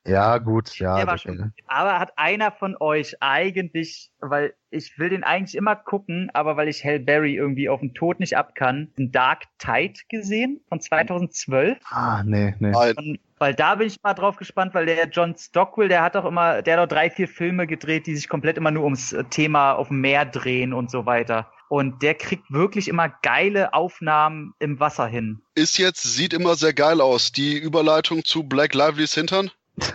Ja, 0.07 0.39
gut, 0.39 0.77
ja. 0.79 1.05
Das- 1.05 1.21
schon. 1.21 1.53
Aber 1.67 1.99
hat 1.99 2.13
einer 2.17 2.51
von 2.51 2.75
euch 2.79 3.21
eigentlich, 3.21 4.11
weil 4.19 4.55
ich 4.71 4.97
will 4.97 5.09
den 5.09 5.23
eigentlich 5.23 5.55
immer 5.55 5.75
gucken, 5.75 6.29
aber 6.33 6.57
weil 6.57 6.67
ich 6.67 6.83
Hell 6.83 6.99
Berry 6.99 7.35
irgendwie 7.35 7.69
auf 7.69 7.79
den 7.81 7.93
Tod 7.93 8.19
nicht 8.19 8.35
ab 8.35 8.55
kann, 8.55 8.91
einen 8.97 9.11
Dark 9.11 9.43
Tide 9.59 9.99
gesehen 10.09 10.59
von 10.67 10.81
2012. 10.81 11.77
Ah, 11.91 12.23
nee, 12.25 12.55
nee. 12.59 12.73
Und, 12.97 13.19
weil 13.37 13.53
da 13.53 13.75
bin 13.75 13.87
ich 13.87 14.01
mal 14.01 14.13
drauf 14.13 14.37
gespannt, 14.37 14.73
weil 14.73 14.85
der 14.85 15.07
John 15.09 15.35
Stockwell, 15.37 15.87
der 15.89 16.01
hat 16.01 16.15
doch 16.15 16.25
immer, 16.25 16.61
der 16.61 16.77
hat 16.77 16.83
doch 16.83 16.93
drei, 16.93 17.09
vier 17.09 17.27
Filme 17.27 17.67
gedreht, 17.67 18.07
die 18.07 18.15
sich 18.15 18.27
komplett 18.27 18.57
immer 18.57 18.71
nur 18.71 18.83
ums 18.85 19.15
Thema 19.29 19.73
auf 19.73 19.89
dem 19.89 20.01
Meer 20.01 20.25
drehen 20.25 20.73
und 20.73 20.89
so 20.89 21.05
weiter. 21.05 21.51
Und 21.75 22.01
der 22.03 22.13
kriegt 22.15 22.49
wirklich 22.51 22.87
immer 22.87 23.09
geile 23.21 23.73
Aufnahmen 23.73 24.53
im 24.59 24.79
Wasser 24.79 25.07
hin. 25.07 25.41
Ist 25.55 25.77
jetzt, 25.77 26.03
sieht 26.03 26.33
immer 26.33 26.55
sehr 26.55 26.73
geil 26.73 27.01
aus. 27.01 27.33
Die 27.33 27.57
Überleitung 27.57 28.23
zu 28.23 28.43
Black 28.43 28.73
Livelys 28.73 29.13
Hintern. 29.13 29.51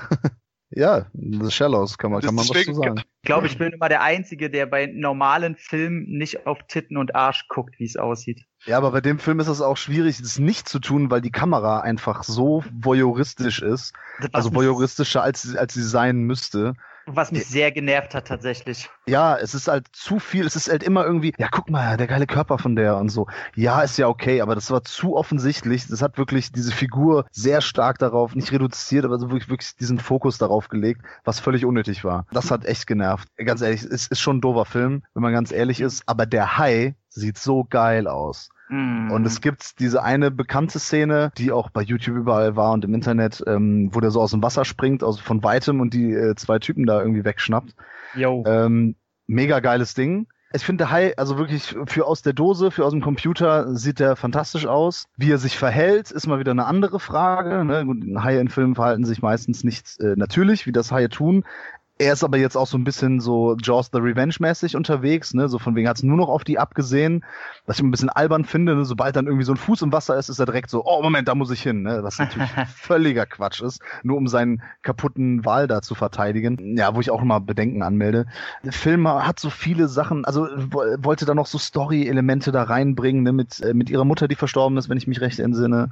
Ja, 0.73 1.07
The 1.15 1.51
Shallows 1.51 1.99
kann 1.99 2.13
man, 2.13 2.21
kann 2.21 2.33
man 2.37 2.45
was 2.45 2.53
Deswegen- 2.53 2.75
zu 2.77 2.81
sagen. 2.81 3.03
Ich 3.23 3.27
glaube, 3.27 3.49
ich 3.49 3.59
bin 3.59 3.73
immer 3.73 3.89
der 3.89 4.03
Einzige, 4.03 4.51
der 4.51 4.67
bei 4.67 4.87
normalen 4.87 5.57
Filmen 5.57 6.05
nicht 6.17 6.47
auf 6.47 6.59
Titten 6.69 6.97
und 6.97 7.17
Arsch 7.17 7.49
guckt, 7.49 7.75
wie 7.81 7.85
es 7.87 7.97
aussieht. 7.97 8.45
Ja, 8.67 8.77
aber 8.77 8.93
bei 8.93 9.01
dem 9.01 9.19
Film 9.19 9.41
ist 9.41 9.49
es 9.49 9.61
auch 9.61 9.77
schwierig, 9.77 10.19
das 10.19 10.39
nicht 10.39 10.69
zu 10.69 10.79
tun, 10.79 11.11
weil 11.11 11.23
die 11.23 11.33
Kamera 11.33 11.81
einfach 11.81 12.23
so 12.23 12.63
voyeuristisch 12.73 13.63
ist. 13.63 13.95
Was 14.21 14.33
Also 14.33 14.55
voyeuristischer, 14.55 15.25
als, 15.25 15.57
als 15.57 15.75
sie 15.75 15.83
sein 15.83 16.19
müsste. 16.21 16.75
Was 17.17 17.33
mich 17.33 17.47
sehr 17.47 17.73
genervt 17.73 18.15
hat 18.15 18.29
tatsächlich. 18.29 18.89
Ja, 19.07 19.37
es 19.37 19.55
ist 19.55 19.69
halt 19.69 19.87
zu 19.93 20.19
viel. 20.19 20.47
Es 20.47 20.57
ist 20.57 20.69
halt 20.69 20.83
immer 20.83 21.05
irgendwie, 21.05 21.33
ja, 21.39 21.49
guck 21.51 21.71
mal, 21.71 21.97
der 21.97 22.07
geile 22.07 22.27
Körper 22.27 22.59
von 22.59 22.77
der 22.77 22.97
und 22.97 23.09
so. 23.09 23.27
Ja, 23.55 23.83
ist 23.83 23.99
ja 23.99 24.09
okay, 24.09 24.41
aber 24.41 24.55
das 24.55 24.71
war 24.71 24.85
zu 24.85 25.17
offensichtlich. 25.17 25.87
Das 25.89 26.03
hat 26.03 26.19
wirklich 26.19 26.53
diese 26.53 26.73
Figur 26.73 27.27
sehr 27.31 27.61
stark 27.61 27.99
darauf, 27.99 28.35
nicht 28.35 28.53
reduziert, 28.53 29.05
aber 29.05 29.19
so 29.19 29.31
wirklich, 29.31 29.49
wirklich 29.49 29.77
diesen 29.77 29.99
Fokus 29.99 30.39
darauf 30.39 30.69
gelegt, 30.69 31.03
was 31.25 31.41
völlig 31.41 31.65
unnötig 31.65 32.05
war. 32.05 32.27
Das 32.33 32.51
hat 32.51 32.65
echt 32.65 32.87
genervt. 32.87 33.29
Ganz 33.37 33.61
ehrlich, 33.61 33.83
es 33.83 34.07
ist 34.07 34.21
schon 34.21 34.39
ein 34.39 34.41
doofer 34.41 34.65
Film, 34.65 35.03
wenn 35.15 35.23
man 35.23 35.33
ganz 35.33 35.53
ehrlich 35.53 35.81
ist, 35.81 36.03
aber 36.07 36.27
der 36.27 36.59
Hai 36.59 36.95
sieht 37.09 37.39
so 37.39 37.65
geil 37.65 38.07
aus. 38.07 38.51
Mm. 38.71 39.11
Und 39.11 39.27
es 39.27 39.41
gibt 39.41 39.81
diese 39.81 40.03
eine 40.03 40.31
bekannte 40.31 40.79
Szene, 40.79 41.33
die 41.37 41.53
auch 41.53 41.71
bei 41.71 41.83
YouTube 41.83 42.17
überall 42.17 42.57
war 42.57 42.73
und 42.73 42.85
im 42.85 42.95
Internet, 42.95 43.43
ähm, 43.47 43.91
wo 43.93 44.01
der 44.01 44.11
so 44.11 44.21
aus 44.21 44.31
dem 44.31 44.43
Wasser 44.43 44.65
springt, 44.65 45.03
also 45.03 45.21
von 45.21 45.43
weitem 45.43 45.81
und 45.81 45.93
die 45.93 46.13
äh, 46.13 46.35
zwei 46.37 46.59
Typen 46.59 46.87
da 46.87 47.01
irgendwie 47.01 47.25
wegschnappt. 47.25 47.75
Yo. 48.15 48.45
Ähm, 48.47 48.95
mega 49.27 49.61
geiles 49.61 49.95
Ding. 49.95 50.29
Ich 50.53 50.65
finde 50.65 50.85
der 50.85 50.91
Hai, 50.91 51.17
also 51.17 51.39
wirklich 51.39 51.77
für 51.87 52.07
aus 52.07 52.23
der 52.23 52.33
Dose, 52.33 52.73
für 52.73 52.85
aus 52.85 52.91
dem 52.91 53.01
Computer, 53.01 53.77
sieht 53.77 54.01
der 54.01 54.17
fantastisch 54.17 54.67
aus. 54.67 55.07
Wie 55.17 55.31
er 55.31 55.39
sich 55.39 55.57
verhält, 55.57 56.11
ist 56.11 56.27
mal 56.27 56.41
wieder 56.41 56.51
eine 56.51 56.67
andere 56.67 56.99
Frage. 56.99 57.65
Ne? 57.65 57.87
Haie 58.21 58.41
in 58.41 58.49
Filmen 58.49 58.75
verhalten 58.75 59.05
sich 59.05 59.23
meistens 59.23 59.63
nicht 59.63 60.01
äh, 60.01 60.15
natürlich, 60.17 60.67
wie 60.67 60.73
das 60.73 60.91
Haie 60.91 61.09
tun. 61.09 61.45
Er 62.01 62.15
ist 62.15 62.25
aber 62.25 62.39
jetzt 62.39 62.57
auch 62.57 62.67
so 62.67 62.79
ein 62.79 62.85
bisschen 62.85 63.21
so 63.21 63.57
Jaws 63.63 63.91
the 63.93 63.99
Revenge 63.99 64.35
mäßig 64.39 64.75
unterwegs, 64.75 65.35
ne? 65.35 65.51
So 65.51 65.59
von 65.59 65.77
wegen 65.77 65.87
hat's 65.87 66.03
nur 66.03 66.17
noch 66.17 66.31
auf 66.31 66.45
die 66.45 66.59
abgesehen, 66.59 67.23
was 67.67 67.77
ich 67.77 67.83
ein 67.85 67.91
bisschen 67.91 68.09
albern 68.09 68.47
finde, 68.47 68.75
ne? 68.75 68.87
Sobald 68.87 69.17
dann 69.17 69.27
irgendwie 69.27 69.45
so 69.45 69.53
ein 69.53 69.59
Fuß 69.59 69.83
im 69.83 69.93
Wasser 69.93 70.17
ist, 70.17 70.31
ist 70.31 70.39
er 70.39 70.47
direkt 70.47 70.71
so, 70.71 70.83
oh 70.87 71.03
Moment, 71.03 71.29
da 71.29 71.35
muss 71.35 71.51
ich 71.51 71.63
hin, 71.63 71.83
ne? 71.83 72.03
Was 72.03 72.19
natürlich 72.19 72.49
völliger 72.75 73.27
Quatsch 73.27 73.61
ist, 73.61 73.83
nur 74.03 74.17
um 74.17 74.29
seinen 74.29 74.63
kaputten 74.81 75.45
Wal 75.45 75.67
da 75.67 75.83
zu 75.83 75.95
verteidigen. 75.95 76.79
Ja, 76.79 76.95
wo 76.97 77.01
ich 77.01 77.11
auch 77.11 77.23
mal 77.23 77.39
Bedenken 77.41 77.83
anmelde. 77.83 78.25
Der 78.65 78.73
Film 78.73 79.07
hat 79.07 79.39
so 79.39 79.51
viele 79.51 79.87
Sachen, 79.87 80.25
also 80.25 80.49
wo- 80.57 80.83
wollte 81.05 81.27
da 81.27 81.35
noch 81.35 81.47
so 81.47 81.59
Story-Elemente 81.59 82.51
da 82.51 82.63
reinbringen, 82.63 83.25
ne? 83.25 83.33
Mit, 83.35 83.61
äh, 83.61 83.75
mit 83.75 83.91
ihrer 83.91 84.07
Mutter, 84.07 84.27
die 84.27 84.37
verstorben 84.37 84.79
ist, 84.79 84.89
wenn 84.89 84.97
ich 84.97 85.07
mich 85.07 85.21
recht 85.21 85.39
entsinne. 85.39 85.91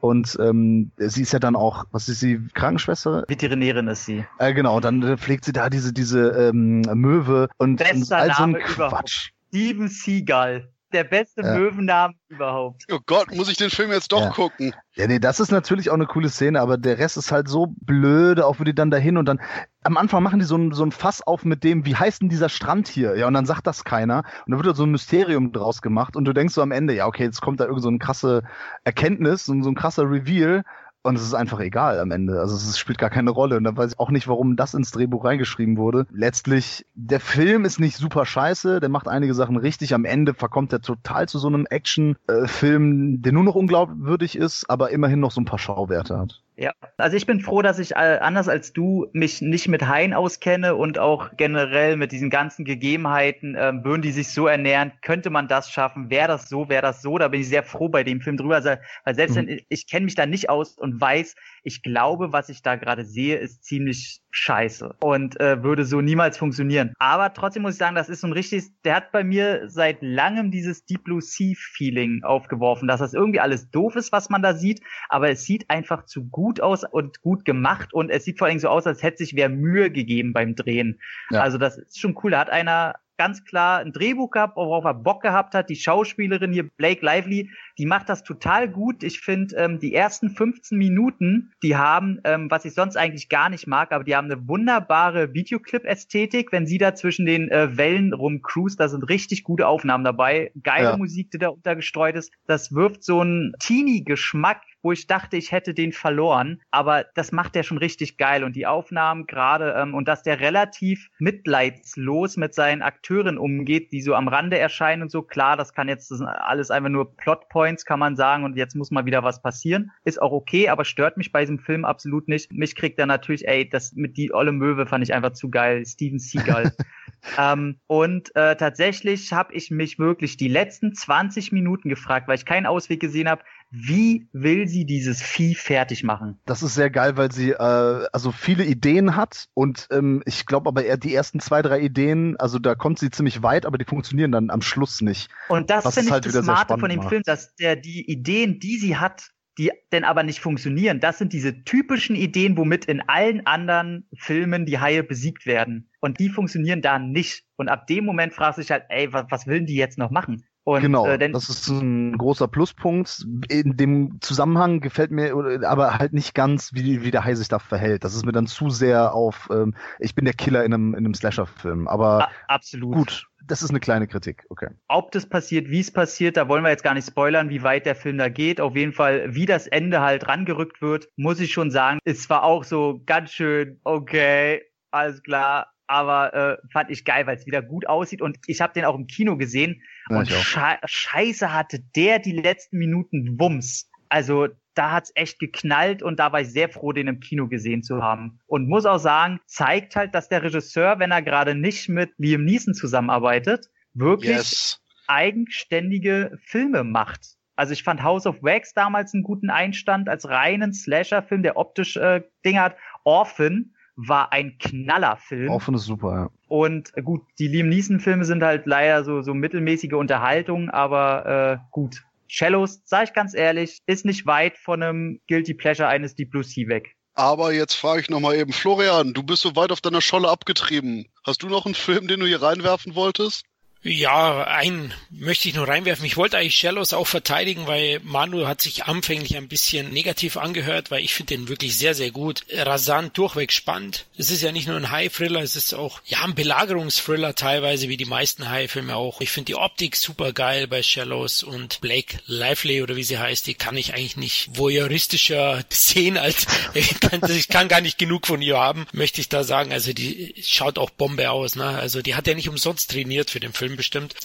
Und 0.00 0.38
ähm, 0.40 0.92
sie 0.96 1.22
ist 1.22 1.32
ja 1.32 1.38
dann 1.38 1.56
auch, 1.56 1.84
was 1.92 2.08
ist 2.08 2.20
sie, 2.20 2.40
Krankenschwester? 2.54 3.24
Veterinärin 3.28 3.88
ist 3.88 4.06
sie. 4.06 4.24
Äh, 4.38 4.54
genau, 4.54 4.80
dann 4.80 5.02
äh, 5.02 5.16
pflegt 5.16 5.44
sie 5.44 5.52
da 5.52 5.68
diese, 5.68 5.92
diese 5.92 6.30
ähm, 6.30 6.80
Möwe 6.94 7.48
und, 7.58 7.76
Bester 7.76 7.94
und 7.96 8.12
all 8.12 8.34
so 8.34 8.42
ein 8.42 8.54
überhaupt. 8.54 8.92
Quatsch. 8.92 9.30
Steven 9.48 9.88
Seagal. 9.88 10.68
Der 10.92 11.04
beste 11.04 11.42
Ja. 11.42 11.56
Möwenname 11.56 12.14
überhaupt. 12.28 12.84
Oh 12.90 12.98
Gott, 13.06 13.32
muss 13.34 13.48
ich 13.48 13.56
den 13.56 13.70
Film 13.70 13.92
jetzt 13.92 14.10
doch 14.10 14.20
Ja. 14.20 14.30
gucken? 14.30 14.74
Ja, 14.94 15.06
nee, 15.06 15.20
das 15.20 15.38
ist 15.38 15.52
natürlich 15.52 15.88
auch 15.90 15.94
eine 15.94 16.06
coole 16.06 16.28
Szene, 16.28 16.60
aber 16.60 16.78
der 16.78 16.98
Rest 16.98 17.16
ist 17.16 17.30
halt 17.30 17.48
so 17.48 17.68
blöde, 17.80 18.44
auch 18.44 18.58
wo 18.58 18.64
die 18.64 18.74
dann 18.74 18.90
dahin 18.90 19.16
und 19.16 19.26
dann 19.26 19.40
am 19.84 19.96
Anfang 19.96 20.22
machen 20.22 20.40
die 20.40 20.44
so 20.44 20.56
ein, 20.56 20.72
so 20.72 20.84
ein 20.84 20.90
Fass 20.92 21.22
auf 21.22 21.44
mit 21.44 21.62
dem, 21.62 21.86
wie 21.86 21.94
heißt 21.94 22.22
denn 22.22 22.28
dieser 22.28 22.48
Strand 22.48 22.88
hier? 22.88 23.16
Ja, 23.16 23.28
und 23.28 23.34
dann 23.34 23.46
sagt 23.46 23.66
das 23.66 23.84
keiner 23.84 24.24
und 24.46 24.50
dann 24.50 24.58
wird 24.58 24.66
da 24.66 24.74
so 24.74 24.82
ein 24.84 24.90
Mysterium 24.90 25.52
draus 25.52 25.80
gemacht 25.80 26.16
und 26.16 26.24
du 26.24 26.32
denkst 26.32 26.54
so 26.54 26.62
am 26.62 26.72
Ende, 26.72 26.94
ja, 26.94 27.06
okay, 27.06 27.24
jetzt 27.24 27.40
kommt 27.40 27.60
da 27.60 27.66
irgend 27.66 27.82
so 27.82 27.88
eine 27.88 27.98
krasse 27.98 28.42
Erkenntnis 28.84 29.48
und 29.48 29.62
so 29.62 29.70
ein 29.70 29.76
krasser 29.76 30.10
Reveal 30.10 30.64
und 31.02 31.16
es 31.16 31.22
ist 31.22 31.34
einfach 31.34 31.60
egal 31.60 31.98
am 31.98 32.10
Ende. 32.10 32.40
Also 32.40 32.54
es 32.54 32.78
spielt 32.78 32.98
gar 32.98 33.10
keine 33.10 33.30
Rolle 33.30 33.56
und 33.56 33.64
dann 33.64 33.76
weiß 33.76 33.92
ich 33.92 33.98
auch 33.98 34.10
nicht, 34.10 34.28
warum 34.28 34.56
das 34.56 34.74
ins 34.74 34.90
Drehbuch 34.90 35.24
reingeschrieben 35.24 35.76
wurde. 35.76 36.06
Letztlich, 36.12 36.86
der 36.94 37.20
Film 37.20 37.64
ist 37.64 37.80
nicht 37.80 37.96
super 37.96 38.26
scheiße, 38.26 38.80
der 38.80 38.88
macht 38.88 39.08
einige 39.08 39.34
Sachen 39.34 39.56
richtig. 39.56 39.94
Am 39.94 40.04
Ende 40.04 40.34
verkommt 40.34 40.72
er 40.72 40.80
total 40.80 41.28
zu 41.28 41.38
so 41.38 41.48
einem 41.48 41.66
Action-Film, 41.66 43.22
der 43.22 43.32
nur 43.32 43.44
noch 43.44 43.54
unglaubwürdig 43.54 44.36
ist, 44.36 44.68
aber 44.68 44.90
immerhin 44.90 45.20
noch 45.20 45.30
so 45.30 45.40
ein 45.40 45.46
paar 45.46 45.58
Schauwerte 45.58 46.18
hat. 46.18 46.42
Ja, 46.60 46.72
also 46.98 47.16
ich 47.16 47.24
bin 47.24 47.40
froh, 47.40 47.62
dass 47.62 47.78
ich 47.78 47.92
äh, 47.92 48.18
anders 48.20 48.46
als 48.46 48.74
du 48.74 49.06
mich 49.14 49.40
nicht 49.40 49.66
mit 49.68 49.88
Haien 49.88 50.12
auskenne 50.12 50.74
und 50.74 50.98
auch 50.98 51.30
generell 51.38 51.96
mit 51.96 52.12
diesen 52.12 52.28
ganzen 52.28 52.66
Gegebenheiten, 52.66 53.56
ähm, 53.58 53.82
würden 53.82 54.02
die 54.02 54.12
sich 54.12 54.28
so 54.28 54.46
ernähren, 54.46 54.92
könnte 55.00 55.30
man 55.30 55.48
das 55.48 55.70
schaffen, 55.70 56.10
wäre 56.10 56.28
das 56.28 56.50
so, 56.50 56.68
wäre 56.68 56.82
das 56.82 57.00
so, 57.00 57.16
da 57.16 57.28
bin 57.28 57.40
ich 57.40 57.48
sehr 57.48 57.62
froh 57.62 57.88
bei 57.88 58.04
dem 58.04 58.20
Film 58.20 58.36
drüber, 58.36 58.56
also, 58.56 58.72
weil 59.04 59.14
selbst 59.14 59.36
Mhm. 59.36 59.36
wenn 59.36 59.48
ich, 59.48 59.64
ich 59.70 59.86
kenne 59.88 60.04
mich 60.04 60.16
da 60.16 60.26
nicht 60.26 60.50
aus 60.50 60.76
und 60.76 61.00
weiß, 61.00 61.34
ich 61.62 61.82
glaube, 61.82 62.34
was 62.34 62.50
ich 62.50 62.60
da 62.60 62.76
gerade 62.76 63.06
sehe, 63.06 63.38
ist 63.38 63.64
ziemlich 63.64 64.20
scheiße 64.30 64.94
und 65.00 65.40
äh, 65.40 65.62
würde 65.62 65.84
so 65.84 66.00
niemals 66.00 66.38
funktionieren. 66.38 66.94
Aber 66.98 67.32
trotzdem 67.32 67.62
muss 67.62 67.72
ich 67.72 67.78
sagen, 67.78 67.96
das 67.96 68.08
ist 68.08 68.20
so 68.20 68.26
ein 68.26 68.32
richtiges, 68.32 68.72
der 68.82 68.96
hat 68.96 69.12
bei 69.12 69.24
mir 69.24 69.68
seit 69.68 69.98
langem 70.02 70.50
dieses 70.50 70.84
Deep 70.84 71.04
Blue 71.04 71.20
Sea 71.20 71.54
Feeling 71.56 72.22
aufgeworfen, 72.22 72.88
dass 72.88 73.00
das 73.00 73.14
irgendwie 73.14 73.40
alles 73.40 73.70
doof 73.70 73.96
ist, 73.96 74.12
was 74.12 74.30
man 74.30 74.42
da 74.42 74.54
sieht, 74.54 74.80
aber 75.08 75.30
es 75.30 75.44
sieht 75.44 75.68
einfach 75.68 76.06
zu 76.06 76.28
gut 76.28 76.60
aus 76.60 76.84
und 76.84 77.20
gut 77.22 77.44
gemacht 77.44 77.92
und 77.92 78.10
es 78.10 78.24
sieht 78.24 78.38
vor 78.38 78.46
allem 78.46 78.58
so 78.58 78.68
aus, 78.68 78.86
als 78.86 79.02
hätte 79.02 79.18
sich 79.18 79.34
wer 79.34 79.48
Mühe 79.48 79.90
gegeben 79.90 80.32
beim 80.32 80.54
Drehen. 80.54 81.00
Ja. 81.30 81.40
Also 81.40 81.58
das 81.58 81.78
ist 81.78 82.00
schon 82.00 82.18
cool. 82.22 82.30
Da 82.30 82.40
hat 82.40 82.50
einer 82.50 82.96
ganz 83.20 83.44
klar 83.44 83.80
ein 83.80 83.92
Drehbuch 83.92 84.30
gehabt, 84.30 84.56
worauf 84.56 84.82
er 84.86 84.94
Bock 84.94 85.20
gehabt 85.20 85.52
hat. 85.52 85.68
Die 85.68 85.76
Schauspielerin 85.76 86.54
hier, 86.54 86.70
Blake 86.70 87.04
Lively, 87.04 87.50
die 87.76 87.84
macht 87.84 88.08
das 88.08 88.22
total 88.22 88.66
gut. 88.66 89.02
Ich 89.02 89.20
finde, 89.20 89.56
ähm, 89.56 89.78
die 89.78 89.94
ersten 89.94 90.30
15 90.30 90.78
Minuten, 90.78 91.52
die 91.62 91.76
haben, 91.76 92.18
ähm, 92.24 92.50
was 92.50 92.64
ich 92.64 92.72
sonst 92.72 92.96
eigentlich 92.96 93.28
gar 93.28 93.50
nicht 93.50 93.66
mag, 93.66 93.92
aber 93.92 94.04
die 94.04 94.16
haben 94.16 94.30
eine 94.30 94.48
wunderbare 94.48 95.34
Videoclip-Ästhetik. 95.34 96.50
Wenn 96.50 96.66
sie 96.66 96.78
da 96.78 96.94
zwischen 96.94 97.26
den 97.26 97.50
äh, 97.50 97.76
Wellen 97.76 98.14
rumcruist, 98.14 98.80
da 98.80 98.88
sind 98.88 99.06
richtig 99.10 99.44
gute 99.44 99.66
Aufnahmen 99.66 100.02
dabei. 100.04 100.50
Geile 100.62 100.84
Ja. 100.84 100.96
Musik, 100.96 101.30
die 101.30 101.36
da 101.36 101.48
untergestreut 101.48 102.16
ist. 102.16 102.32
Das 102.46 102.74
wirft 102.74 103.04
so 103.04 103.20
einen 103.20 103.52
Teenie-Geschmack 103.58 104.62
wo 104.82 104.92
ich 104.92 105.06
dachte, 105.06 105.36
ich 105.36 105.52
hätte 105.52 105.74
den 105.74 105.92
verloren. 105.92 106.60
Aber 106.70 107.04
das 107.14 107.32
macht 107.32 107.56
er 107.56 107.62
schon 107.62 107.78
richtig 107.78 108.16
geil. 108.16 108.44
Und 108.44 108.56
die 108.56 108.66
Aufnahmen 108.66 109.26
gerade, 109.26 109.74
ähm, 109.76 109.94
und 109.94 110.08
dass 110.08 110.22
der 110.22 110.40
relativ 110.40 111.08
mitleidslos 111.18 112.36
mit 112.36 112.54
seinen 112.54 112.82
Akteuren 112.82 113.38
umgeht, 113.38 113.92
die 113.92 114.02
so 114.02 114.14
am 114.14 114.28
Rande 114.28 114.58
erscheinen 114.58 115.02
und 115.02 115.10
so, 115.10 115.22
klar, 115.22 115.56
das 115.56 115.72
kann 115.72 115.88
jetzt, 115.88 116.10
das 116.10 116.18
sind 116.18 116.26
alles 116.26 116.70
einfach 116.70 116.90
nur 116.90 117.16
Plotpoints, 117.16 117.84
kann 117.84 117.98
man 117.98 118.16
sagen, 118.16 118.44
und 118.44 118.56
jetzt 118.56 118.74
muss 118.74 118.90
mal 118.90 119.06
wieder 119.06 119.22
was 119.22 119.42
passieren. 119.42 119.90
Ist 120.04 120.20
auch 120.20 120.32
okay, 120.32 120.68
aber 120.68 120.84
stört 120.84 121.16
mich 121.16 121.32
bei 121.32 121.40
diesem 121.40 121.58
Film 121.58 121.84
absolut 121.84 122.28
nicht. 122.28 122.52
Mich 122.52 122.74
kriegt 122.74 122.98
er 122.98 123.06
natürlich, 123.06 123.46
ey, 123.46 123.68
das 123.68 123.92
mit 123.92 124.16
die 124.16 124.32
olle 124.32 124.52
Möwe 124.52 124.86
fand 124.86 125.04
ich 125.04 125.14
einfach 125.14 125.32
zu 125.32 125.50
geil. 125.50 125.84
Steven 125.86 126.18
Seagal. 126.18 126.72
ähm, 127.38 127.78
und 127.86 128.34
äh, 128.34 128.56
tatsächlich 128.56 129.32
habe 129.32 129.52
ich 129.54 129.70
mich 129.70 129.98
wirklich 129.98 130.36
die 130.36 130.48
letzten 130.48 130.94
20 130.94 131.52
Minuten 131.52 131.88
gefragt, 131.88 132.28
weil 132.28 132.36
ich 132.36 132.44
keinen 132.44 132.66
Ausweg 132.66 133.00
gesehen 133.00 133.28
habe, 133.28 133.42
wie 133.70 134.28
will 134.32 134.66
sie 134.66 134.84
dieses 134.84 135.22
Vieh 135.22 135.54
fertig 135.54 136.02
machen? 136.02 136.38
Das 136.44 136.62
ist 136.62 136.74
sehr 136.74 136.90
geil, 136.90 137.16
weil 137.16 137.30
sie 137.30 137.50
äh, 137.50 138.06
also 138.12 138.32
viele 138.32 138.64
Ideen 138.64 139.16
hat 139.16 139.48
und 139.54 139.86
ähm, 139.90 140.22
ich 140.26 140.46
glaube 140.46 140.68
aber 140.68 140.84
eher 140.84 140.96
die 140.96 141.14
ersten 141.14 141.40
zwei, 141.40 141.62
drei 141.62 141.80
Ideen, 141.80 142.36
also 142.38 142.58
da 142.58 142.74
kommt 142.74 142.98
sie 142.98 143.10
ziemlich 143.10 143.42
weit, 143.42 143.66
aber 143.66 143.78
die 143.78 143.84
funktionieren 143.84 144.32
dann 144.32 144.50
am 144.50 144.60
Schluss 144.60 145.00
nicht. 145.00 145.30
Und 145.48 145.70
das 145.70 145.94
finde 145.94 146.08
ich 146.08 146.12
halt 146.12 146.26
das 146.26 146.44
Smarte 146.44 146.78
von 146.78 146.88
dem 146.88 146.98
macht. 146.98 147.10
Film, 147.10 147.22
dass 147.24 147.54
der 147.54 147.76
die 147.76 148.10
Ideen, 148.10 148.58
die 148.58 148.76
sie 148.76 148.96
hat, 148.96 149.30
die 149.58 149.70
denn 149.92 150.04
aber 150.04 150.22
nicht 150.22 150.40
funktionieren. 150.40 151.00
Das 151.00 151.18
sind 151.18 151.32
diese 151.32 151.64
typischen 151.64 152.16
Ideen, 152.16 152.56
womit 152.56 152.86
in 152.86 153.02
allen 153.08 153.46
anderen 153.46 154.08
Filmen 154.16 154.64
die 154.64 154.78
Haie 154.78 155.02
besiegt 155.02 155.44
werden. 155.44 155.90
Und 156.00 156.18
die 156.18 156.30
funktionieren 156.30 156.82
da 156.82 156.98
nicht. 156.98 157.44
Und 157.56 157.68
ab 157.68 157.86
dem 157.86 158.04
Moment 158.04 158.32
fragst 158.32 158.58
du 158.58 158.62
dich 158.62 158.70
halt, 158.70 158.84
ey, 158.88 159.12
was, 159.12 159.26
was 159.28 159.46
will 159.46 159.58
denn 159.58 159.66
die 159.66 159.74
jetzt 159.74 159.98
noch 159.98 160.10
machen? 160.10 160.44
Und, 160.64 160.82
genau, 160.82 161.06
äh, 161.06 161.18
denn, 161.18 161.32
das 161.32 161.48
ist 161.48 161.68
ein 161.68 162.18
großer 162.18 162.46
Pluspunkt. 162.46 163.26
In 163.48 163.76
dem 163.76 164.20
Zusammenhang 164.20 164.80
gefällt 164.80 165.10
mir 165.10 165.34
oder- 165.34 165.68
aber 165.68 165.98
halt 165.98 166.12
nicht 166.12 166.34
ganz, 166.34 166.72
wie, 166.74 167.02
wie 167.02 167.10
der 167.10 167.24
Hai 167.24 167.34
sich 167.34 167.48
da 167.48 167.58
verhält. 167.58 168.04
Das 168.04 168.14
ist 168.14 168.26
mir 168.26 168.32
dann 168.32 168.46
zu 168.46 168.68
sehr 168.68 169.14
auf, 169.14 169.48
ähm, 169.50 169.74
ich 169.98 170.14
bin 170.14 170.26
der 170.26 170.34
Killer 170.34 170.64
in 170.64 170.74
einem, 170.74 170.94
in 170.94 171.04
einem 171.04 171.14
Slasher-Film. 171.14 171.88
Aber 171.88 172.28
absolut. 172.48 172.94
gut, 172.94 173.26
das 173.46 173.62
ist 173.62 173.70
eine 173.70 173.80
kleine 173.80 174.06
Kritik, 174.06 174.44
okay. 174.50 174.68
ob 174.88 175.12
das 175.12 175.26
passiert, 175.26 175.70
wie 175.70 175.80
es 175.80 175.90
passiert, 175.90 176.36
da 176.36 176.48
wollen 176.48 176.62
wir 176.62 176.70
jetzt 176.70 176.84
gar 176.84 176.94
nicht 176.94 177.08
spoilern, 177.08 177.48
wie 177.48 177.62
weit 177.62 177.86
der 177.86 177.94
Film 177.94 178.18
da 178.18 178.28
geht. 178.28 178.60
Auf 178.60 178.76
jeden 178.76 178.92
Fall, 178.92 179.34
wie 179.34 179.46
das 179.46 179.66
Ende 179.66 180.00
halt 180.00 180.28
rangerückt 180.28 180.82
wird, 180.82 181.08
muss 181.16 181.40
ich 181.40 181.52
schon 181.52 181.70
sagen, 181.70 181.98
ist 182.04 182.24
zwar 182.24 182.44
auch 182.44 182.64
so 182.64 183.00
ganz 183.06 183.32
schön, 183.32 183.80
okay, 183.84 184.62
alles 184.90 185.22
klar, 185.22 185.72
aber 185.90 186.32
äh, 186.34 186.56
fand 186.72 186.88
ich 186.90 187.04
geil, 187.04 187.26
weil 187.26 187.36
es 187.36 187.46
wieder 187.46 187.62
gut 187.62 187.86
aussieht 187.88 188.22
und 188.22 188.38
ich 188.46 188.60
habe 188.60 188.72
den 188.72 188.84
auch 188.84 188.94
im 188.94 189.08
Kino 189.08 189.36
gesehen 189.36 189.82
Ja, 190.08 190.18
und 190.18 190.28
sche 190.28 190.78
scheiße 190.84 191.52
hatte 191.52 191.80
der 191.96 192.20
die 192.20 192.32
letzten 192.32 192.78
Minuten 192.78 193.38
Wumms. 193.40 193.90
Also 194.08 194.46
da 194.74 194.92
hat's 194.92 195.10
echt 195.16 195.40
geknallt 195.40 196.02
und 196.02 196.20
da 196.20 196.30
war 196.32 196.40
ich 196.42 196.52
sehr 196.52 196.68
froh, 196.68 196.92
den 196.92 197.08
im 197.08 197.18
Kino 197.18 197.48
gesehen 197.48 197.82
zu 197.82 198.00
haben. 198.02 198.38
Und 198.46 198.68
muss 198.68 198.86
auch 198.86 198.98
sagen, 198.98 199.40
zeigt 199.46 199.96
halt, 199.96 200.14
dass 200.14 200.28
der 200.28 200.42
Regisseur, 200.44 201.00
wenn 201.00 201.10
er 201.10 201.22
gerade 201.22 201.56
nicht 201.56 201.88
mit 201.88 202.12
Liam 202.18 202.44
Neeson 202.44 202.74
zusammenarbeitet, 202.74 203.66
wirklich 203.92 204.36
Yes. 204.36 204.80
eigenständige 205.08 206.38
Filme 206.44 206.84
macht. 206.84 207.20
Also 207.56 207.72
ich 207.72 207.82
fand 207.82 208.02
House 208.02 208.26
of 208.26 208.42
Wax 208.42 208.72
damals 208.74 209.12
einen 209.12 209.24
guten 209.24 209.50
Einstand 209.50 210.08
als 210.08 210.28
reinen 210.28 210.72
Slasher-Film, 210.72 211.42
der 211.42 211.56
optisch 211.56 211.96
äh, 211.96 212.22
Dinge 212.44 212.60
hat. 212.62 212.76
Orphan 213.04 213.74
war 214.06 214.32
ein 214.32 214.56
Knallerfilm. 214.58 215.50
Orphan 215.50 215.74
ist 215.74 215.84
super, 215.84 216.12
ja. 216.12 216.30
Und 216.48 216.96
äh, 216.96 217.02
gut, 217.02 217.22
die 217.38 217.48
Liam 217.48 217.68
Neeson-Filme 217.68 218.24
sind 218.24 218.42
halt 218.42 218.66
leider 218.66 219.04
so, 219.04 219.22
so 219.22 219.34
mittelmäßige 219.34 219.92
Unterhaltung, 219.92 220.70
aber 220.70 221.60
äh, 221.60 221.68
gut. 221.70 222.02
Shallows, 222.26 222.80
sag 222.84 223.08
ich 223.08 223.12
ganz 223.12 223.34
ehrlich, 223.34 223.80
ist 223.86 224.04
nicht 224.04 224.24
weit 224.24 224.56
von 224.56 224.82
einem 224.82 225.20
Guilty 225.28 225.54
Pleasure 225.54 225.88
eines 225.88 226.14
Deep 226.14 226.30
Blue 226.30 226.44
Sea 226.44 226.68
weg. 226.68 226.96
Aber 227.14 227.52
jetzt 227.52 227.74
frage 227.74 228.00
ich 228.00 228.08
nochmal 228.08 228.36
eben, 228.36 228.52
Florian, 228.52 229.12
du 229.12 229.22
bist 229.22 229.42
so 229.42 229.56
weit 229.56 229.72
auf 229.72 229.80
deiner 229.80 230.00
Scholle 230.00 230.28
abgetrieben. 230.28 231.06
Hast 231.26 231.42
du 231.42 231.48
noch 231.48 231.66
einen 231.66 231.74
Film, 231.74 232.06
den 232.06 232.20
du 232.20 232.26
hier 232.26 232.40
reinwerfen 232.40 232.94
wolltest? 232.94 233.44
Ja, 233.82 234.44
einen 234.44 234.92
möchte 235.08 235.48
ich 235.48 235.54
nur 235.54 235.66
reinwerfen. 235.66 236.04
Ich 236.04 236.18
wollte 236.18 236.36
eigentlich 236.36 236.56
Shallows 236.56 236.92
auch 236.92 237.06
verteidigen, 237.06 237.66
weil 237.66 238.00
Manu 238.02 238.46
hat 238.46 238.60
sich 238.60 238.84
anfänglich 238.84 239.38
ein 239.38 239.48
bisschen 239.48 239.90
negativ 239.90 240.36
angehört, 240.36 240.90
weil 240.90 241.02
ich 241.02 241.14
finde 241.14 241.34
den 241.34 241.48
wirklich 241.48 241.78
sehr, 241.78 241.94
sehr 241.94 242.10
gut. 242.10 242.44
Rasant, 242.52 243.16
durchweg 243.16 243.52
spannend. 243.52 244.04
Es 244.18 244.30
ist 244.30 244.42
ja 244.42 244.52
nicht 244.52 244.68
nur 244.68 244.76
ein 244.76 244.90
High-Thriller, 244.90 245.40
es 245.40 245.56
ist 245.56 245.72
auch, 245.72 246.02
ja, 246.04 246.22
ein 246.24 246.34
Belagerungsthriller 246.34 247.34
teilweise, 247.34 247.88
wie 247.88 247.96
die 247.96 248.04
meisten 248.04 248.50
High-Filme 248.50 248.94
auch. 248.96 249.22
Ich 249.22 249.30
finde 249.30 249.46
die 249.46 249.56
Optik 249.56 249.96
super 249.96 250.34
geil 250.34 250.66
bei 250.66 250.82
Shallows 250.82 251.42
und 251.42 251.80
Blake 251.80 252.18
Lively 252.26 252.82
oder 252.82 252.96
wie 252.96 253.02
sie 253.02 253.18
heißt, 253.18 253.46
die 253.46 253.54
kann 253.54 253.78
ich 253.78 253.94
eigentlich 253.94 254.18
nicht 254.18 254.58
voyeuristischer 254.58 255.64
sehen 255.70 256.18
als, 256.18 256.46
ich 256.74 257.00
kann, 257.00 257.22
ich 257.30 257.48
kann 257.48 257.68
gar 257.68 257.80
nicht 257.80 257.96
genug 257.96 258.26
von 258.26 258.42
ihr 258.42 258.58
haben, 258.58 258.86
möchte 258.92 259.22
ich 259.22 259.30
da 259.30 259.42
sagen. 259.42 259.72
Also 259.72 259.94
die 259.94 260.34
schaut 260.42 260.78
auch 260.78 260.90
Bombe 260.90 261.30
aus, 261.30 261.56
ne? 261.56 261.64
Also 261.64 262.02
die 262.02 262.14
hat 262.14 262.26
ja 262.26 262.34
nicht 262.34 262.50
umsonst 262.50 262.90
trainiert 262.90 263.30
für 263.30 263.40
den 263.40 263.54
Film 263.54 263.69
bestimmt. 263.76 264.14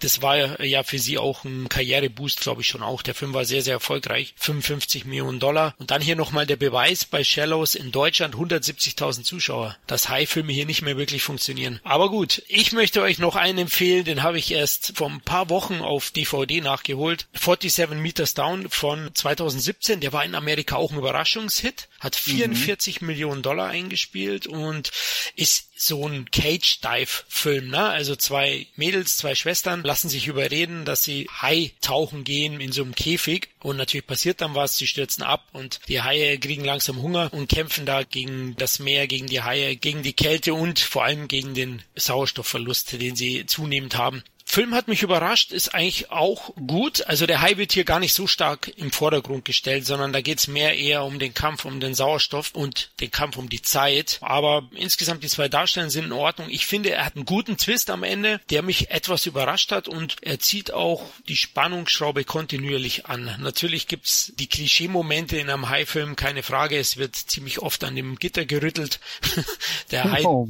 Das 0.00 0.20
war 0.20 0.36
ja- 0.36 0.60
ja 0.64 0.82
für 0.82 0.98
sie 0.98 1.16
auch 1.16 1.44
ein 1.44 1.68
Karriereboost, 1.68 2.40
glaube 2.40 2.62
ich 2.62 2.66
schon 2.66 2.82
auch. 2.82 3.02
Der 3.02 3.14
Film 3.14 3.34
war 3.34 3.44
sehr, 3.44 3.62
sehr 3.62 3.74
erfolgreich. 3.74 4.34
55 4.36 5.04
Millionen 5.04 5.38
Dollar. 5.38 5.76
Und 5.78 5.92
dann 5.92 6.02
hier 6.02 6.16
nochmal 6.16 6.44
der 6.44 6.56
Beweis 6.56 7.04
bei 7.04 7.22
Shallows 7.22 7.76
in 7.76 7.92
Deutschland 7.92 8.34
170.000 8.34 9.22
Zuschauer, 9.22 9.76
dass 9.86 10.08
High-Filme 10.08 10.52
hier 10.52 10.66
nicht 10.66 10.82
mehr 10.82 10.96
wirklich 10.96 11.22
funktionieren. 11.22 11.78
Aber 11.84 12.10
gut, 12.10 12.42
ich 12.48 12.72
möchte 12.72 13.00
euch 13.00 13.18
noch 13.20 13.36
einen 13.36 13.58
empfehlen, 13.58 14.04
den 14.04 14.24
habe 14.24 14.38
ich 14.38 14.50
erst 14.50 14.94
vor 14.96 15.08
ein 15.08 15.20
paar 15.20 15.50
Wochen 15.50 15.80
auf 15.82 16.10
DVD 16.10 16.60
nachgeholt. 16.60 17.28
47 17.32 17.90
Meters 17.96 18.34
Down 18.34 18.68
von 18.70 19.10
2017. 19.14 20.00
Der 20.00 20.12
war 20.12 20.24
in 20.24 20.34
Amerika 20.34 20.74
auch 20.76 20.90
ein 20.90 20.98
Überraschungshit. 20.98 21.88
Hat 22.02 22.16
44 22.16 23.00
Millionen 23.00 23.42
Dollar 23.42 23.68
eingespielt 23.68 24.48
und 24.48 24.90
ist 25.36 25.68
so 25.76 26.06
ein 26.06 26.30
Cage-Dive-Film, 26.30 27.68
ne? 27.68 27.84
Also 27.84 28.16
zwei 28.16 28.66
Mädels, 28.74 29.16
zwei 29.16 29.36
Schwestern 29.36 29.84
lassen 29.84 30.08
sich 30.08 30.26
überreden, 30.26 30.84
dass 30.84 31.04
sie 31.04 31.28
Hai 31.40 31.70
tauchen 31.80 32.24
gehen 32.24 32.60
in 32.60 32.72
so 32.72 32.82
einem 32.82 32.96
Käfig 32.96 33.50
und 33.60 33.76
natürlich 33.76 34.06
passiert 34.06 34.40
dann 34.40 34.56
was, 34.56 34.76
sie 34.76 34.88
stürzen 34.88 35.22
ab 35.22 35.48
und 35.52 35.80
die 35.86 36.02
Haie 36.02 36.38
kriegen 36.38 36.64
langsam 36.64 37.00
Hunger 37.00 37.32
und 37.32 37.48
kämpfen 37.48 37.86
da 37.86 38.02
gegen 38.02 38.56
das 38.56 38.80
Meer, 38.80 39.06
gegen 39.06 39.26
die 39.28 39.42
Haie, 39.42 39.76
gegen 39.76 40.02
die 40.02 40.12
Kälte 40.12 40.54
und 40.54 40.80
vor 40.80 41.04
allem 41.04 41.28
gegen 41.28 41.54
den 41.54 41.82
Sauerstoffverlust, 41.94 43.00
den 43.00 43.14
sie 43.14 43.46
zunehmend 43.46 43.96
haben. 43.96 44.24
Film 44.52 44.74
hat 44.74 44.86
mich 44.86 45.02
überrascht, 45.02 45.50
ist 45.50 45.74
eigentlich 45.74 46.10
auch 46.10 46.54
gut. 46.66 47.06
Also 47.06 47.24
der 47.24 47.40
Hai 47.40 47.56
wird 47.56 47.72
hier 47.72 47.84
gar 47.84 47.98
nicht 47.98 48.12
so 48.12 48.26
stark 48.26 48.70
im 48.76 48.92
Vordergrund 48.92 49.46
gestellt, 49.46 49.86
sondern 49.86 50.12
da 50.12 50.20
geht's 50.20 50.46
mehr 50.46 50.76
eher 50.76 51.04
um 51.04 51.18
den 51.18 51.32
Kampf 51.32 51.64
um 51.64 51.80
den 51.80 51.94
Sauerstoff 51.94 52.50
und 52.52 52.90
den 53.00 53.10
Kampf 53.10 53.38
um 53.38 53.48
die 53.48 53.62
Zeit. 53.62 54.18
Aber 54.20 54.68
insgesamt 54.74 55.22
die 55.22 55.28
zwei 55.28 55.48
Darsteller 55.48 55.88
sind 55.88 56.04
in 56.04 56.12
Ordnung. 56.12 56.48
Ich 56.50 56.66
finde, 56.66 56.90
er 56.90 57.06
hat 57.06 57.16
einen 57.16 57.24
guten 57.24 57.56
Twist 57.56 57.88
am 57.88 58.02
Ende, 58.02 58.42
der 58.50 58.60
mich 58.60 58.90
etwas 58.90 59.24
überrascht 59.24 59.72
hat 59.72 59.88
und 59.88 60.16
er 60.20 60.38
zieht 60.38 60.70
auch 60.70 61.02
die 61.28 61.36
Spannungsschraube 61.36 62.24
kontinuierlich 62.24 63.06
an. 63.06 63.34
Natürlich 63.40 63.86
gibt's 63.86 64.34
die 64.38 64.48
Klischee-Momente 64.50 65.38
in 65.38 65.48
einem 65.48 65.70
Hai-Film, 65.70 66.14
keine 66.14 66.42
Frage. 66.42 66.76
Es 66.76 66.98
wird 66.98 67.16
ziemlich 67.16 67.60
oft 67.60 67.84
an 67.84 67.96
dem 67.96 68.16
Gitter 68.16 68.44
gerüttelt. 68.44 69.00
der 69.90 70.12
Hai 70.12 70.26
Oh 70.26 70.46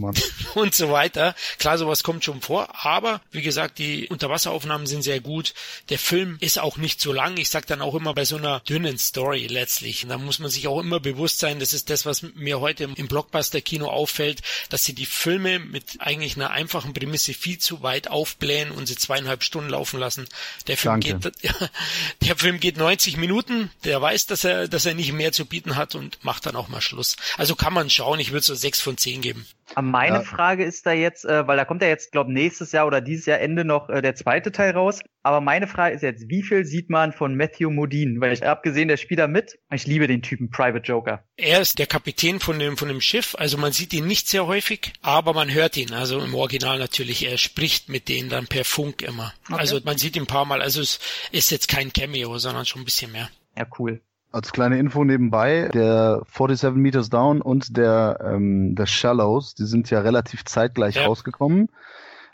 und 0.56 0.74
so 0.74 0.90
weiter. 0.90 1.36
Klar, 1.60 1.78
sowas 1.78 2.02
kommt 2.02 2.24
schon 2.24 2.40
vor, 2.40 2.84
aber 2.84 3.20
wie 3.30 3.42
gesagt, 3.42 3.78
die 3.78 3.91
Unterwasseraufnahmen 4.08 4.86
sind 4.86 5.02
sehr 5.02 5.20
gut. 5.20 5.54
Der 5.88 5.98
Film 5.98 6.36
ist 6.40 6.58
auch 6.58 6.76
nicht 6.76 7.00
so 7.00 7.12
lang. 7.12 7.36
Ich 7.36 7.50
sag 7.50 7.66
dann 7.66 7.80
auch 7.80 7.94
immer 7.94 8.14
bei 8.14 8.24
so 8.24 8.36
einer 8.36 8.60
dünnen 8.60 8.98
Story 8.98 9.46
letztlich. 9.46 10.06
Da 10.08 10.18
muss 10.18 10.38
man 10.38 10.50
sich 10.50 10.68
auch 10.68 10.80
immer 10.80 11.00
bewusst 11.00 11.38
sein, 11.38 11.58
das 11.58 11.72
ist 11.72 11.90
das, 11.90 12.06
was 12.06 12.22
mir 12.22 12.60
heute 12.60 12.84
im 12.84 13.08
Blockbuster-Kino 13.08 13.86
auffällt, 13.86 14.42
dass 14.68 14.84
sie 14.84 14.94
die 14.94 15.06
Filme 15.06 15.58
mit 15.58 16.00
eigentlich 16.00 16.36
einer 16.36 16.50
einfachen 16.50 16.92
Prämisse 16.92 17.34
viel 17.34 17.58
zu 17.58 17.82
weit 17.82 18.08
aufblähen 18.08 18.70
und 18.70 18.86
sie 18.86 18.96
zweieinhalb 18.96 19.42
Stunden 19.42 19.70
laufen 19.70 20.00
lassen. 20.00 20.26
Der 20.66 20.76
Film 20.76 21.00
Danke. 21.00 21.30
geht, 21.30 21.52
der 22.22 22.36
Film 22.36 22.60
geht 22.60 22.76
90 22.76 23.16
Minuten. 23.16 23.70
Der 23.84 24.00
weiß, 24.00 24.26
dass 24.26 24.44
er, 24.44 24.68
dass 24.68 24.86
er 24.86 24.94
nicht 24.94 25.12
mehr 25.12 25.32
zu 25.32 25.46
bieten 25.46 25.76
hat 25.76 25.94
und 25.94 26.22
macht 26.24 26.46
dann 26.46 26.56
auch 26.56 26.68
mal 26.68 26.80
Schluss. 26.80 27.16
Also 27.36 27.54
kann 27.54 27.72
man 27.72 27.90
schauen. 27.90 28.20
Ich 28.20 28.32
würde 28.32 28.44
so 28.44 28.54
sechs 28.54 28.80
von 28.80 28.96
zehn 28.96 29.20
geben. 29.20 29.46
Meine 29.80 30.16
Ja. 30.16 30.22
Frage 30.22 30.64
ist 30.64 30.86
da 30.86 30.92
jetzt, 30.92 31.24
äh, 31.24 31.46
weil 31.46 31.56
da 31.56 31.64
kommt 31.64 31.82
ja 31.82 31.88
jetzt, 31.88 32.12
glaube 32.12 32.32
nächstes 32.32 32.72
Jahr 32.72 32.86
oder 32.86 33.00
dieses 33.00 33.26
Jahr 33.26 33.40
Ende 33.40 33.64
noch 33.64 33.88
äh, 33.88 34.02
der 34.02 34.14
zweite 34.14 34.52
Teil 34.52 34.72
raus. 34.72 35.00
Aber 35.22 35.40
meine 35.40 35.66
Frage 35.66 35.94
ist 35.94 36.02
jetzt, 36.02 36.28
wie 36.28 36.42
viel 36.42 36.64
sieht 36.64 36.90
man 36.90 37.12
von 37.12 37.36
Matthew 37.36 37.70
Modine? 37.70 38.20
Weil 38.20 38.32
ich 38.32 38.42
habe 38.42 38.60
gesehen, 38.62 38.88
der 38.88 38.96
spielt 38.96 39.20
da 39.20 39.28
mit. 39.28 39.58
Ich 39.72 39.86
liebe 39.86 40.06
den 40.08 40.20
Typen 40.20 40.50
Private 40.50 40.84
Joker. 40.84 41.24
Er 41.36 41.60
ist 41.60 41.78
der 41.78 41.86
Kapitän 41.86 42.40
von 42.40 42.58
dem, 42.58 42.76
von 42.76 42.88
dem 42.88 43.00
Schiff, 43.00 43.36
also 43.38 43.56
man 43.56 43.72
sieht 43.72 43.92
ihn 43.92 44.06
nicht 44.06 44.28
sehr 44.28 44.46
häufig, 44.46 44.92
aber 45.00 45.32
man 45.32 45.52
hört 45.52 45.76
ihn, 45.76 45.92
also 45.92 46.20
im 46.20 46.34
Original 46.34 46.78
natürlich, 46.78 47.26
er 47.26 47.38
spricht 47.38 47.88
mit 47.88 48.08
denen 48.08 48.28
dann 48.28 48.46
per 48.46 48.64
Funk 48.64 49.02
immer. 49.02 49.32
Okay. 49.48 49.60
Also 49.60 49.80
man 49.84 49.96
sieht 49.96 50.16
ihn 50.16 50.24
ein 50.24 50.26
paar 50.26 50.44
Mal, 50.44 50.60
also 50.60 50.80
es 50.80 50.98
ist 51.30 51.50
jetzt 51.50 51.68
kein 51.68 51.92
Cameo, 51.92 52.38
sondern 52.38 52.66
schon 52.66 52.82
ein 52.82 52.84
bisschen 52.84 53.12
mehr. 53.12 53.30
Ja, 53.56 53.66
cool. 53.78 54.00
Als 54.32 54.52
kleine 54.52 54.78
Info 54.78 55.04
nebenbei, 55.04 55.68
der 55.74 56.22
47 56.26 56.74
Meters 56.74 57.10
Down 57.10 57.42
und 57.42 57.76
der, 57.76 58.18
ähm, 58.24 58.74
der 58.74 58.86
Shallows, 58.86 59.54
die 59.54 59.66
sind 59.66 59.90
ja 59.90 60.00
relativ 60.00 60.44
zeitgleich 60.44 60.96
Ja. 60.96 61.06
rausgekommen. 61.06 61.68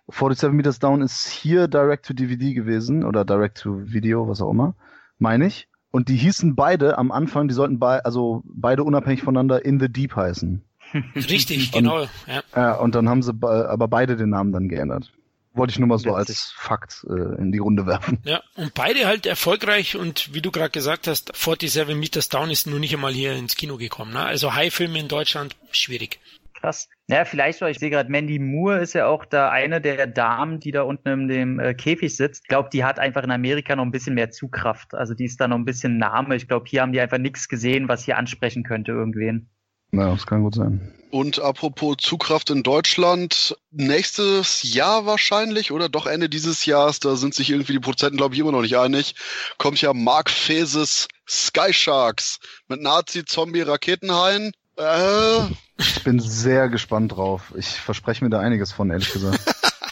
47 0.06 0.52
Meters 0.52 0.78
Down 0.78 1.02
ist 1.02 1.26
hier 1.26 1.68
Direct 1.68 2.06
to 2.06 2.14
DVD 2.14 2.54
gewesen 2.54 3.04
oder 3.04 3.24
Direct 3.24 3.58
to 3.58 3.80
Video, 3.84 4.28
was 4.28 4.40
auch 4.40 4.50
immer, 4.50 4.74
meine 5.18 5.46
ich. 5.46 5.68
Und 5.90 6.08
die 6.08 6.16
hießen 6.16 6.54
beide 6.54 6.98
am 6.98 7.10
Anfang, 7.10 7.48
die 7.48 7.54
sollten 7.54 7.78
bei, 7.78 8.02
also 8.04 8.42
beide 8.44 8.84
unabhängig 8.84 9.22
voneinander 9.22 9.64
In 9.64 9.80
the 9.80 9.88
Deep 9.88 10.14
heißen. 10.14 10.62
Richtig, 11.16 11.72
genau. 11.72 12.02
Ja. 12.26 12.42
Ja, 12.54 12.72
und 12.74 12.94
dann 12.94 13.08
haben 13.08 13.22
sie 13.22 13.34
be 13.34 13.68
aber 13.68 13.88
beide 13.88 14.16
den 14.16 14.30
Namen 14.30 14.52
dann 14.52 14.68
geändert. 14.68 15.12
Wollte 15.59 15.72
ich 15.72 15.78
nur 15.78 15.89
mal 15.89 15.98
so 15.98 16.14
als 16.14 16.52
Fakt 16.56 17.05
äh, 17.09 17.40
in 17.40 17.52
die 17.52 17.59
Runde 17.59 17.86
werfen. 17.86 18.18
ja, 18.24 18.43
und 18.55 18.74
beide 18.74 19.06
halt 19.06 19.26
erfolgreich 19.26 19.97
und 19.97 20.32
wie 20.32 20.40
du 20.40 20.51
gerade 20.51 20.70
gesagt 20.70 21.06
hast, 21.06 21.32
47 21.35 21.97
Meters 21.97 22.28
Down 22.28 22.51
ist 22.51 22.66
nur 22.66 22.78
nicht 22.78 22.94
einmal 22.94 23.12
hier 23.12 23.35
ins 23.35 23.56
Kino 23.56 23.76
gekommen. 23.76 24.12
Ne? 24.12 24.20
Also 24.20 24.55
High-Filme 24.55 24.98
in 24.98 25.09
Deutschland, 25.09 25.56
schwierig. 25.70 26.18
Krass. 26.60 26.89
Ja, 27.06 27.24
vielleicht, 27.24 27.60
weil 27.60 27.70
ich 27.70 27.78
sehe 27.78 27.90
gerade, 27.90 28.10
Mandy 28.10 28.39
Moore 28.39 28.78
ist 28.78 28.93
ja 28.93 29.06
auch 29.06 29.24
da 29.24 29.51
eine 29.51 29.80
der 29.80 30.06
Damen, 30.09 30.59
die 30.59 30.72
da 30.72 30.82
unten 30.82 31.09
in 31.09 31.28
dem 31.28 31.60
äh, 31.60 31.72
Käfig 31.72 32.16
sitzt. 32.16 32.43
Ich 32.44 32.48
glaube, 32.48 32.68
die 32.72 32.85
hat 32.85 32.98
einfach 32.98 33.22
in 33.22 33.30
Amerika 33.30 33.76
noch 33.76 33.85
ein 33.85 33.93
bisschen 33.93 34.14
mehr 34.14 34.30
Zugkraft. 34.30 34.94
Also 34.94 35.14
die 35.14 35.24
ist 35.24 35.40
da 35.40 35.47
noch 35.47 35.56
ein 35.56 35.64
bisschen 35.64 35.98
Name. 35.98 36.35
Ich 36.35 36.48
glaube, 36.48 36.66
hier 36.68 36.82
haben 36.82 36.93
die 36.93 37.01
einfach 37.01 37.18
nichts 37.18 37.48
gesehen, 37.48 37.89
was 37.89 38.05
hier 38.05 38.18
ansprechen 38.18 38.64
könnte 38.64 38.90
irgendwen. 38.90 39.48
Ja, 39.93 40.10
das 40.10 40.27
kann 40.27 40.43
gut 40.43 40.55
sein. 40.55 40.93
Und 41.10 41.40
apropos 41.40 41.97
Zugkraft 41.98 42.51
in 42.51 42.62
Deutschland, 42.62 43.56
nächstes 43.70 44.62
Jahr 44.62 45.06
wahrscheinlich 45.06 45.73
oder 45.73 45.89
doch 45.89 46.06
Ende 46.06 46.28
dieses 46.28 46.66
Jahres, 46.66 47.01
da 47.01 47.16
sind 47.16 47.35
sich 47.35 47.48
irgendwie 47.51 47.73
die 47.73 47.81
Prozenten, 47.81 48.19
glaube 48.19 48.35
ich, 48.35 48.40
immer 48.40 48.52
noch 48.52 48.60
nicht 48.60 48.77
einig, 48.77 49.15
kommt 49.56 49.81
ja 49.81 49.94
Mark 49.94 50.28
Feses 50.28 51.09
Sky 51.27 51.73
Sharks 51.73 52.40
mit 52.69 52.82
Nazi-Zombie-Raketenhaien. 52.82 54.52
Äh, 54.77 55.40
Ich 55.78 56.05
bin 56.05 56.20
sehr 56.20 56.69
gespannt 56.69 57.12
drauf. 57.12 57.55
Ich 57.56 57.69
verspreche 57.69 58.23
mir 58.23 58.31
da 58.31 58.40
einiges 58.40 58.73
von, 58.73 58.90
ehrlich 58.90 59.12
gesagt. 59.12 59.40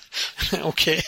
okay. 0.62 1.02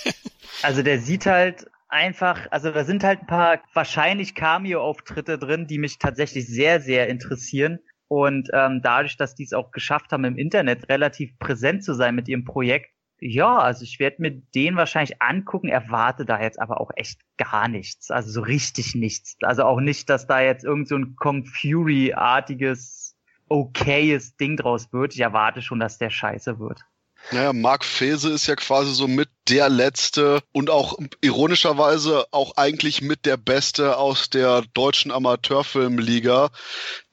Also 0.62 0.82
der 0.82 1.00
sieht 1.00 1.26
halt 1.26 1.66
einfach, 1.88 2.46
also 2.50 2.70
da 2.70 2.84
sind 2.84 3.04
halt 3.04 3.20
ein 3.20 3.26
paar 3.26 3.60
wahrscheinlich 3.74 4.34
Cameo-Auftritte 4.34 5.38
drin, 5.38 5.66
die 5.66 5.78
mich 5.78 5.98
tatsächlich 5.98 6.46
sehr, 6.46 6.80
sehr 6.80 7.08
interessieren. 7.08 7.80
Und 8.08 8.48
ähm, 8.54 8.80
dadurch, 8.82 9.16
dass 9.16 9.34
die 9.34 9.44
es 9.44 9.52
auch 9.52 9.70
geschafft 9.70 10.12
haben, 10.12 10.24
im 10.24 10.38
Internet 10.38 10.88
relativ 10.88 11.38
präsent 11.38 11.84
zu 11.84 11.94
sein 11.94 12.14
mit 12.14 12.26
ihrem 12.28 12.44
Projekt, 12.44 12.90
ja, 13.20 13.58
also 13.58 13.82
ich 13.82 13.98
werde 13.98 14.22
mir 14.22 14.30
den 14.30 14.76
wahrscheinlich 14.76 15.20
angucken, 15.20 15.68
erwarte 15.68 16.24
da 16.24 16.40
jetzt 16.40 16.60
aber 16.60 16.80
auch 16.80 16.90
echt 16.94 17.20
gar 17.36 17.68
nichts. 17.68 18.10
Also 18.10 18.30
so 18.30 18.40
richtig 18.40 18.94
nichts. 18.94 19.36
Also 19.42 19.64
auch 19.64 19.80
nicht, 19.80 20.08
dass 20.08 20.26
da 20.26 20.40
jetzt 20.40 20.64
irgend 20.64 20.88
so 20.88 20.96
ein 20.96 21.16
Kong 21.16 21.44
Fury-artiges, 21.44 23.16
okayes 23.48 24.36
Ding 24.36 24.56
draus 24.56 24.92
wird. 24.92 25.14
Ich 25.14 25.20
erwarte 25.20 25.62
schon, 25.62 25.80
dass 25.80 25.98
der 25.98 26.10
scheiße 26.10 26.58
wird. 26.60 26.84
Naja, 27.30 27.52
Mark 27.52 27.84
Fese 27.84 28.30
ist 28.30 28.46
ja 28.46 28.56
quasi 28.56 28.94
so 28.94 29.06
mit 29.06 29.28
der 29.48 29.68
letzte 29.68 30.40
und 30.52 30.70
auch 30.70 30.98
ironischerweise 31.20 32.26
auch 32.30 32.56
eigentlich 32.56 33.02
mit 33.02 33.26
der 33.26 33.36
Beste 33.36 33.98
aus 33.98 34.30
der 34.30 34.62
deutschen 34.72 35.10
Amateurfilmliga, 35.10 36.50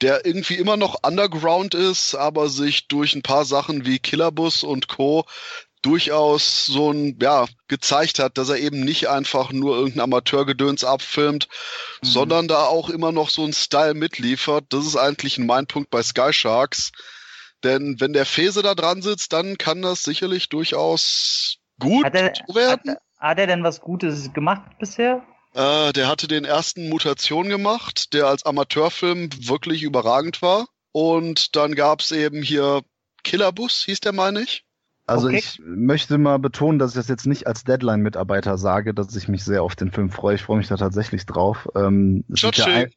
der 0.02 0.26
irgendwie 0.26 0.56
immer 0.56 0.78
noch 0.78 1.04
underground 1.04 1.74
ist, 1.74 2.16
aber 2.16 2.48
sich 2.50 2.88
durch 2.88 3.14
ein 3.14 3.24
paar 3.24 3.46
Sachen 3.46 3.86
wie 3.86 4.00
Killerbus 4.00 4.64
und 4.64 4.88
Co 4.88 5.26
durchaus 5.86 6.66
so 6.66 6.92
ein, 6.92 7.18
ja, 7.22 7.46
gezeigt 7.68 8.18
hat, 8.18 8.38
dass 8.40 8.50
er 8.50 8.58
eben 8.58 8.80
nicht 8.80 9.08
einfach 9.08 9.52
nur 9.52 9.76
irgendein 9.76 10.02
Amateurgedöns 10.02 10.84
abfilmt, 10.84 11.48
mhm. 12.02 12.08
sondern 12.08 12.48
da 12.48 12.64
auch 12.64 12.90
immer 12.90 13.12
noch 13.12 13.30
so 13.30 13.44
ein 13.44 13.54
Style 13.54 13.94
mitliefert. 13.94 14.66
Das 14.70 14.86
ist 14.86 14.96
eigentlich 14.96 15.38
ein 15.38 15.46
Mindpunkt 15.46 15.92
bei 15.92 16.02
Sky 16.02 16.34
Sharks. 16.34 16.92
Denn 17.66 18.00
wenn 18.00 18.14
der 18.14 18.26
Fese 18.26 18.62
da 18.62 18.76
dran 18.76 19.02
sitzt, 19.02 19.34
dann 19.34 19.58
kann 19.58 19.82
das 19.82 20.04
sicherlich 20.04 20.50
durchaus 20.50 21.58
gut 21.80 22.06
hat 22.06 22.16
er, 22.16 22.32
werden. 22.54 22.92
Hat, 22.92 23.02
hat 23.18 23.40
er 23.40 23.48
denn 23.48 23.64
was 23.64 23.82
Gutes 23.82 24.32
gemacht 24.34 24.78
bisher? 24.80 25.24
Äh, 25.56 25.92
der 25.94 26.08
hatte 26.08 26.28
den 26.28 26.46
ersten 26.46 26.90
Mutation 26.90 27.50
gemacht, 27.50 28.14
der 28.14 28.28
als 28.28 28.46
Amateurfilm 28.46 29.30
wirklich 29.48 29.82
überragend 29.82 30.42
war. 30.42 30.68
Und 30.92 31.56
dann 31.56 31.74
gab's 31.76 32.12
eben 32.12 32.44
hier 32.44 32.84
Killerbus, 33.24 33.84
hieß 33.86 34.00
der, 34.00 34.14
meine 34.14 34.42
ich. 34.42 34.64
Also 35.08 35.28
okay. 35.28 35.38
ich 35.38 35.60
möchte 35.64 36.18
mal 36.18 36.40
betonen, 36.40 36.80
dass 36.80 36.92
ich 36.92 36.96
das 36.96 37.08
jetzt 37.08 37.26
nicht 37.26 37.48
als 37.48 37.64
Deadline-Mitarbeiter 37.64 38.58
sage, 38.58 38.94
dass 38.94 39.16
ich 39.16 39.28
mich 39.28 39.44
sehr 39.44 39.64
auf 39.64 39.76
den 39.76 39.92
Film 39.92 40.10
freue. 40.10 40.36
Ich 40.36 40.44
freue 40.44 40.58
mich 40.58 40.68
da 40.68 40.78
tatsächlich 40.78 41.26
drauf. 41.26 41.68
Ähm, 41.76 42.26
es, 42.32 42.42
sind 42.42 42.58
ja 42.58 42.66
ein, 42.66 42.92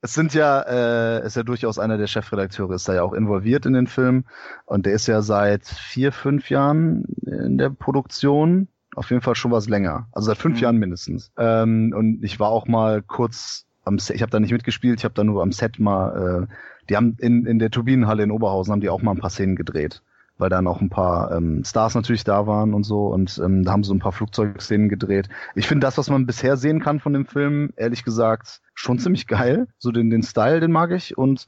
es 0.00 0.14
sind 0.14 0.34
ja, 0.34 0.60
äh, 0.62 1.26
ist 1.26 1.36
ja 1.36 1.42
durchaus 1.42 1.78
einer 1.78 1.98
der 1.98 2.06
Chefredakteure, 2.06 2.74
ist 2.74 2.88
da 2.88 2.94
ja 2.94 3.02
auch 3.02 3.12
involviert 3.12 3.66
in 3.66 3.72
den 3.72 3.86
Film 3.86 4.24
und 4.66 4.86
der 4.86 4.94
ist 4.94 5.06
ja 5.06 5.22
seit 5.22 5.66
vier, 5.66 6.12
fünf 6.12 6.50
Jahren 6.50 7.04
in 7.26 7.58
der 7.58 7.70
Produktion. 7.70 8.68
Auf 8.94 9.10
jeden 9.10 9.22
Fall 9.22 9.34
schon 9.34 9.52
was 9.52 9.68
länger. 9.68 10.06
Also 10.12 10.26
seit 10.26 10.38
fünf 10.38 10.56
mhm. 10.56 10.62
Jahren 10.62 10.76
mindestens. 10.76 11.32
Ähm, 11.38 11.94
und 11.96 12.22
ich 12.22 12.38
war 12.38 12.48
auch 12.48 12.66
mal 12.66 13.00
kurz 13.02 13.64
am 13.84 13.98
Set, 13.98 14.16
ich 14.16 14.22
habe 14.22 14.30
da 14.30 14.38
nicht 14.38 14.52
mitgespielt, 14.52 15.00
ich 15.00 15.04
habe 15.04 15.14
da 15.14 15.24
nur 15.24 15.42
am 15.42 15.52
Set 15.52 15.78
mal, 15.78 16.46
äh, 16.48 16.54
die 16.90 16.96
haben 16.96 17.16
in, 17.18 17.46
in 17.46 17.58
der 17.58 17.70
Turbinenhalle 17.70 18.22
in 18.22 18.30
Oberhausen 18.30 18.72
haben 18.72 18.80
die 18.80 18.90
auch 18.90 19.02
mal 19.02 19.12
ein 19.12 19.18
paar 19.18 19.30
Szenen 19.30 19.56
gedreht 19.56 20.02
weil 20.38 20.48
dann 20.48 20.66
auch 20.66 20.80
ein 20.80 20.90
paar 20.90 21.30
ähm, 21.32 21.62
Stars 21.64 21.94
natürlich 21.94 22.24
da 22.24 22.46
waren 22.46 22.74
und 22.74 22.84
so 22.84 23.06
und 23.06 23.40
ähm, 23.42 23.64
da 23.64 23.72
haben 23.72 23.84
sie 23.84 23.88
so 23.88 23.94
ein 23.94 24.00
paar 24.00 24.12
Flugzeugszenen 24.12 24.88
gedreht. 24.88 25.28
Ich 25.54 25.68
finde 25.68 25.86
das, 25.86 25.98
was 25.98 26.10
man 26.10 26.26
bisher 26.26 26.56
sehen 26.56 26.80
kann 26.80 27.00
von 27.00 27.12
dem 27.12 27.26
Film, 27.26 27.72
ehrlich 27.76 28.04
gesagt, 28.04 28.61
schon 28.74 28.98
ziemlich 28.98 29.26
geil. 29.26 29.68
So 29.78 29.90
den, 29.90 30.10
den 30.10 30.22
Style, 30.22 30.60
den 30.60 30.72
mag 30.72 30.90
ich 30.90 31.16
und 31.16 31.46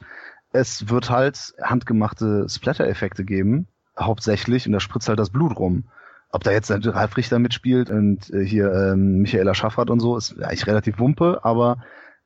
es 0.53 0.89
wird 0.89 1.11
halt 1.11 1.55
handgemachte 1.63 2.47
Splatter-Effekte 2.49 3.25
geben, 3.25 3.67
hauptsächlich 3.99 4.67
und 4.67 4.73
da 4.73 4.81
spritzt 4.81 5.09
halt 5.09 5.19
das 5.19 5.31
Blut 5.31 5.57
rum. 5.59 5.85
Ob 6.31 6.43
da 6.43 6.51
jetzt 6.51 6.71
Ralf 6.71 7.17
Richter 7.17 7.39
mitspielt 7.39 7.91
und 7.91 8.31
äh, 8.31 8.45
hier 8.45 8.73
ähm, 8.73 9.23
Michaela 9.23 9.55
Schaffrath 9.55 9.91
und 9.91 10.01
so, 10.01 10.17
ist 10.17 10.41
eigentlich 10.43 10.67
relativ 10.67 10.99
wumpe, 10.99 11.45
aber 11.45 11.79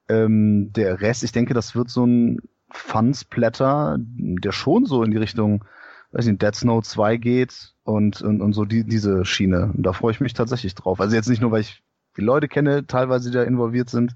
ähm, 0.09 0.73
der 0.73 1.01
Rest, 1.01 1.25
ich 1.25 1.33
denke, 1.33 1.53
das 1.53 1.75
wird 1.75 1.91
so 1.91 2.07
ein 2.07 2.39
Fun-Splatter, 2.70 3.97
der 3.99 4.53
schon 4.53 4.87
so 4.87 5.03
in 5.03 5.11
die 5.11 5.19
Richtung 5.19 5.65
weiß 6.12 6.27
nicht, 6.27 6.43
Dead 6.43 6.55
Snow 6.55 6.83
2 6.83 7.16
geht 7.16 7.75
und, 7.85 8.23
und, 8.23 8.41
und 8.41 8.53
so 8.53 8.65
die, 8.65 8.85
diese 8.85 9.25
Schiene. 9.25 9.73
Und 9.75 9.83
da 9.83 9.93
freue 9.93 10.12
ich 10.12 10.20
mich 10.20 10.35
tatsächlich 10.35 10.75
drauf. 10.75 11.01
Also 11.01 11.15
jetzt 11.15 11.29
nicht 11.29 11.43
nur, 11.43 11.51
weil 11.51 11.61
ich 11.61 11.83
die 12.19 12.24
Leute 12.24 12.49
kenne, 12.49 12.86
teilweise, 12.86 13.31
die 13.31 13.36
da 13.36 13.45
involviert 13.45 13.89
sind. 13.89 14.15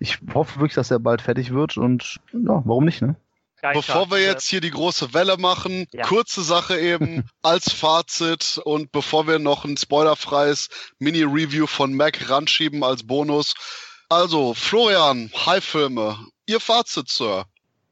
Ich 0.00 0.18
hoffe 0.34 0.60
wirklich, 0.60 0.74
dass 0.74 0.90
er 0.90 0.98
bald 0.98 1.22
fertig 1.22 1.52
wird 1.52 1.76
und 1.76 2.20
ja, 2.32 2.62
warum 2.64 2.84
nicht, 2.84 3.00
ne? 3.00 3.16
Bevor 3.72 4.10
wir 4.10 4.20
jetzt 4.20 4.46
hier 4.46 4.60
die 4.60 4.72
große 4.72 5.14
Welle 5.14 5.38
machen, 5.38 5.86
ja. 5.92 6.04
kurze 6.04 6.42
Sache 6.42 6.78
eben 6.78 7.24
als 7.42 7.72
Fazit 7.72 8.60
und 8.62 8.92
bevor 8.92 9.26
wir 9.26 9.38
noch 9.38 9.64
ein 9.64 9.78
spoilerfreies 9.78 10.68
Mini-Review 10.98 11.66
von 11.66 11.94
Mac 11.94 12.28
ranschieben 12.28 12.84
als 12.84 13.06
Bonus. 13.06 13.54
Also, 14.10 14.52
Florian, 14.52 15.30
High-Filme, 15.34 16.18
Ihr 16.44 16.60
Fazit, 16.60 17.08
Sir. 17.08 17.46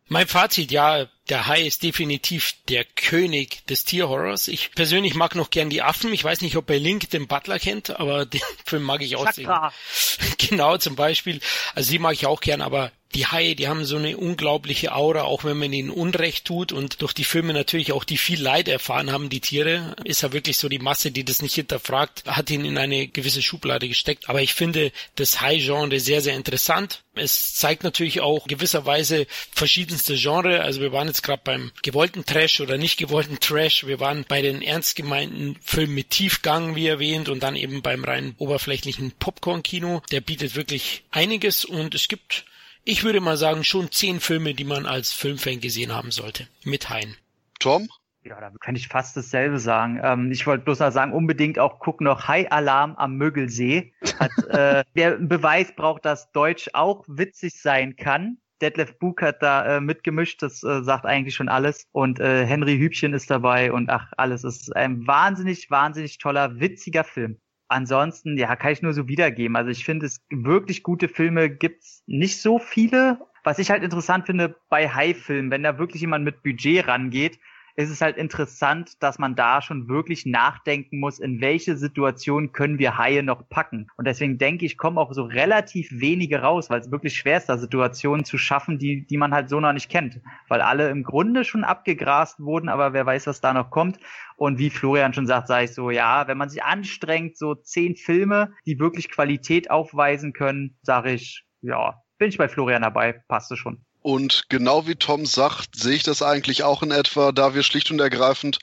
Mein 0.08 0.26
Fazit, 0.26 0.70
ja, 0.72 1.06
der 1.28 1.46
Hai 1.46 1.62
ist 1.62 1.82
definitiv 1.82 2.54
der 2.68 2.84
König 2.84 3.64
des 3.66 3.84
Tierhorrors. 3.84 4.48
Ich 4.48 4.72
persönlich 4.72 5.14
mag 5.14 5.34
noch 5.34 5.50
gern 5.50 5.70
die 5.70 5.82
Affen. 5.82 6.12
Ich 6.12 6.24
weiß 6.24 6.40
nicht, 6.40 6.56
ob 6.56 6.68
ihr 6.70 6.80
Link 6.80 7.10
den 7.10 7.28
Butler 7.28 7.58
kennt, 7.58 7.90
aber 7.90 8.26
den 8.26 8.40
Film 8.64 8.82
mag 8.82 9.02
ich 9.02 9.16
auch 9.16 9.30
Chakra. 9.30 9.72
sehen. 9.94 10.34
Genau, 10.48 10.76
zum 10.76 10.96
Beispiel. 10.96 11.40
Also 11.74 11.90
sie 11.90 11.98
mag 11.98 12.14
ich 12.14 12.26
auch 12.26 12.40
gern, 12.40 12.60
aber 12.60 12.90
die 13.14 13.26
Haie, 13.26 13.54
die 13.54 13.68
haben 13.68 13.84
so 13.84 13.96
eine 13.96 14.16
unglaubliche 14.16 14.94
Aura, 14.94 15.22
auch 15.22 15.44
wenn 15.44 15.58
man 15.58 15.72
ihnen 15.72 15.90
Unrecht 15.90 16.46
tut 16.46 16.72
und 16.72 17.02
durch 17.02 17.12
die 17.12 17.24
Filme 17.24 17.52
natürlich 17.52 17.92
auch 17.92 18.04
die 18.04 18.16
viel 18.16 18.40
Leid 18.40 18.68
erfahren 18.68 19.12
haben, 19.12 19.28
die 19.28 19.40
Tiere, 19.40 19.94
ist 20.04 20.22
ja 20.22 20.32
wirklich 20.32 20.56
so 20.56 20.68
die 20.68 20.78
Masse, 20.78 21.10
die 21.10 21.24
das 21.24 21.42
nicht 21.42 21.54
hinterfragt, 21.54 22.24
hat 22.26 22.50
ihn 22.50 22.64
in 22.64 22.78
eine 22.78 23.08
gewisse 23.08 23.42
Schublade 23.42 23.88
gesteckt. 23.88 24.28
Aber 24.28 24.42
ich 24.42 24.54
finde 24.54 24.92
das 25.16 25.40
Hai-Genre 25.40 26.00
sehr, 26.00 26.20
sehr 26.20 26.34
interessant. 26.34 27.02
Es 27.14 27.54
zeigt 27.54 27.84
natürlich 27.84 28.20
auch 28.20 28.46
gewisserweise 28.46 29.26
verschiedenste 29.54 30.16
Genre. 30.16 30.62
Also 30.62 30.80
wir 30.80 30.92
waren 30.92 31.08
jetzt 31.08 31.22
gerade 31.22 31.42
beim 31.44 31.70
gewollten 31.82 32.24
Trash 32.24 32.60
oder 32.60 32.78
nicht 32.78 32.96
gewollten 32.96 33.38
Trash. 33.38 33.86
Wir 33.86 34.00
waren 34.00 34.24
bei 34.26 34.40
den 34.40 34.62
ernst 34.62 34.96
gemeinten 34.96 35.56
Filmen 35.62 35.94
mit 35.94 36.10
Tiefgang, 36.10 36.74
wie 36.74 36.86
erwähnt, 36.86 37.28
und 37.28 37.42
dann 37.42 37.56
eben 37.56 37.82
beim 37.82 38.04
rein 38.04 38.34
oberflächlichen 38.38 39.12
Popcorn-Kino. 39.12 40.02
Der 40.10 40.22
bietet 40.22 40.56
wirklich 40.56 41.02
einiges 41.10 41.64
und 41.66 41.94
es 41.94 42.08
gibt 42.08 42.46
ich 42.84 43.04
würde 43.04 43.20
mal 43.20 43.36
sagen, 43.36 43.64
schon 43.64 43.90
zehn 43.90 44.20
Filme, 44.20 44.54
die 44.54 44.64
man 44.64 44.86
als 44.86 45.12
Filmfan 45.12 45.60
gesehen 45.60 45.94
haben 45.94 46.10
sollte. 46.10 46.48
Mit 46.64 46.90
Hein. 46.90 47.16
Tom? 47.60 47.88
Ja, 48.24 48.40
da 48.40 48.52
kann 48.60 48.76
ich 48.76 48.88
fast 48.88 49.16
dasselbe 49.16 49.58
sagen. 49.58 50.00
Ähm, 50.02 50.30
ich 50.30 50.46
wollte 50.46 50.64
bloß 50.64 50.78
noch 50.78 50.92
sagen, 50.92 51.12
unbedingt 51.12 51.58
auch 51.58 51.80
gucken 51.80 52.04
noch 52.04 52.28
High 52.28 52.50
Alarm 52.52 52.94
am 52.96 53.16
Mögelsee. 53.16 53.92
Hat, 54.18 54.30
äh, 54.48 54.84
der 54.94 55.16
Beweis 55.18 55.74
braucht, 55.74 56.04
dass 56.04 56.30
Deutsch 56.32 56.70
auch 56.72 57.04
witzig 57.08 57.60
sein 57.60 57.96
kann. 57.96 58.38
Detlef 58.60 58.96
Buch 58.98 59.16
hat 59.20 59.42
da 59.42 59.76
äh, 59.76 59.80
mitgemischt, 59.80 60.40
das 60.40 60.62
äh, 60.62 60.84
sagt 60.84 61.04
eigentlich 61.04 61.34
schon 61.34 61.48
alles. 61.48 61.84
Und 61.90 62.20
äh, 62.20 62.46
Henry 62.46 62.78
Hübchen 62.78 63.12
ist 63.12 63.28
dabei 63.28 63.72
und 63.72 63.90
ach, 63.90 64.12
alles. 64.16 64.44
Es 64.44 64.62
ist 64.62 64.76
ein 64.76 65.04
wahnsinnig, 65.06 65.68
wahnsinnig 65.68 66.18
toller, 66.18 66.60
witziger 66.60 67.02
Film 67.02 67.38
ansonsten, 67.72 68.36
ja, 68.36 68.54
kann 68.56 68.72
ich 68.72 68.82
nur 68.82 68.92
so 68.92 69.08
wiedergeben. 69.08 69.56
Also 69.56 69.70
ich 69.70 69.84
finde, 69.84 70.06
es 70.06 70.24
wirklich 70.30 70.82
gute 70.82 71.08
Filme 71.08 71.50
gibt's 71.50 72.02
nicht 72.06 72.40
so 72.40 72.58
viele. 72.58 73.18
Was 73.44 73.58
ich 73.58 73.70
halt 73.70 73.82
interessant 73.82 74.26
finde 74.26 74.56
bei 74.68 74.88
High-Filmen, 74.88 75.50
wenn 75.50 75.62
da 75.62 75.78
wirklich 75.78 76.00
jemand 76.00 76.24
mit 76.24 76.42
Budget 76.42 76.86
rangeht, 76.86 77.38
ist 77.76 77.90
es 77.90 78.00
halt 78.00 78.16
interessant, 78.16 79.02
dass 79.02 79.18
man 79.18 79.34
da 79.34 79.62
schon 79.62 79.88
wirklich 79.88 80.26
nachdenken 80.26 81.00
muss, 81.00 81.18
in 81.18 81.40
welche 81.40 81.76
Situation 81.76 82.52
können 82.52 82.78
wir 82.78 82.98
Haie 82.98 83.22
noch 83.22 83.48
packen. 83.48 83.88
Und 83.96 84.06
deswegen 84.06 84.38
denke 84.38 84.66
ich, 84.66 84.76
kommen 84.76 84.98
auch 84.98 85.12
so 85.12 85.24
relativ 85.24 85.88
wenige 85.90 86.40
raus, 86.40 86.70
weil 86.70 86.80
es 86.80 86.90
wirklich 86.90 87.16
schwer 87.16 87.38
ist, 87.38 87.48
da 87.48 87.58
Situationen 87.58 88.24
zu 88.24 88.38
schaffen, 88.38 88.78
die, 88.78 89.06
die 89.06 89.16
man 89.16 89.32
halt 89.32 89.48
so 89.48 89.60
noch 89.60 89.72
nicht 89.72 89.90
kennt. 89.90 90.20
Weil 90.48 90.60
alle 90.60 90.90
im 90.90 91.02
Grunde 91.02 91.44
schon 91.44 91.64
abgegrast 91.64 92.40
wurden, 92.40 92.68
aber 92.68 92.92
wer 92.92 93.06
weiß, 93.06 93.26
was 93.26 93.40
da 93.40 93.52
noch 93.52 93.70
kommt. 93.70 93.98
Und 94.36 94.58
wie 94.58 94.70
Florian 94.70 95.14
schon 95.14 95.26
sagt, 95.26 95.48
sage 95.48 95.64
ich 95.66 95.74
so, 95.74 95.90
ja, 95.90 96.26
wenn 96.26 96.38
man 96.38 96.48
sich 96.48 96.62
anstrengt, 96.62 97.36
so 97.36 97.54
zehn 97.54 97.96
Filme, 97.96 98.52
die 98.66 98.78
wirklich 98.78 99.10
Qualität 99.10 99.70
aufweisen 99.70 100.32
können, 100.32 100.76
sage 100.82 101.12
ich, 101.12 101.44
ja, 101.60 102.02
bin 102.18 102.28
ich 102.28 102.38
bei 102.38 102.48
Florian 102.48 102.82
dabei, 102.82 103.22
passt 103.28 103.52
es 103.52 103.58
schon. 103.58 103.84
Und 104.02 104.44
genau 104.48 104.86
wie 104.86 104.96
Tom 104.96 105.26
sagt, 105.26 105.76
sehe 105.76 105.94
ich 105.94 106.02
das 106.02 106.22
eigentlich 106.22 106.64
auch 106.64 106.82
in 106.82 106.90
etwa, 106.90 107.32
da 107.32 107.54
wir 107.54 107.62
schlicht 107.62 107.90
und 107.90 108.00
ergreifend 108.00 108.58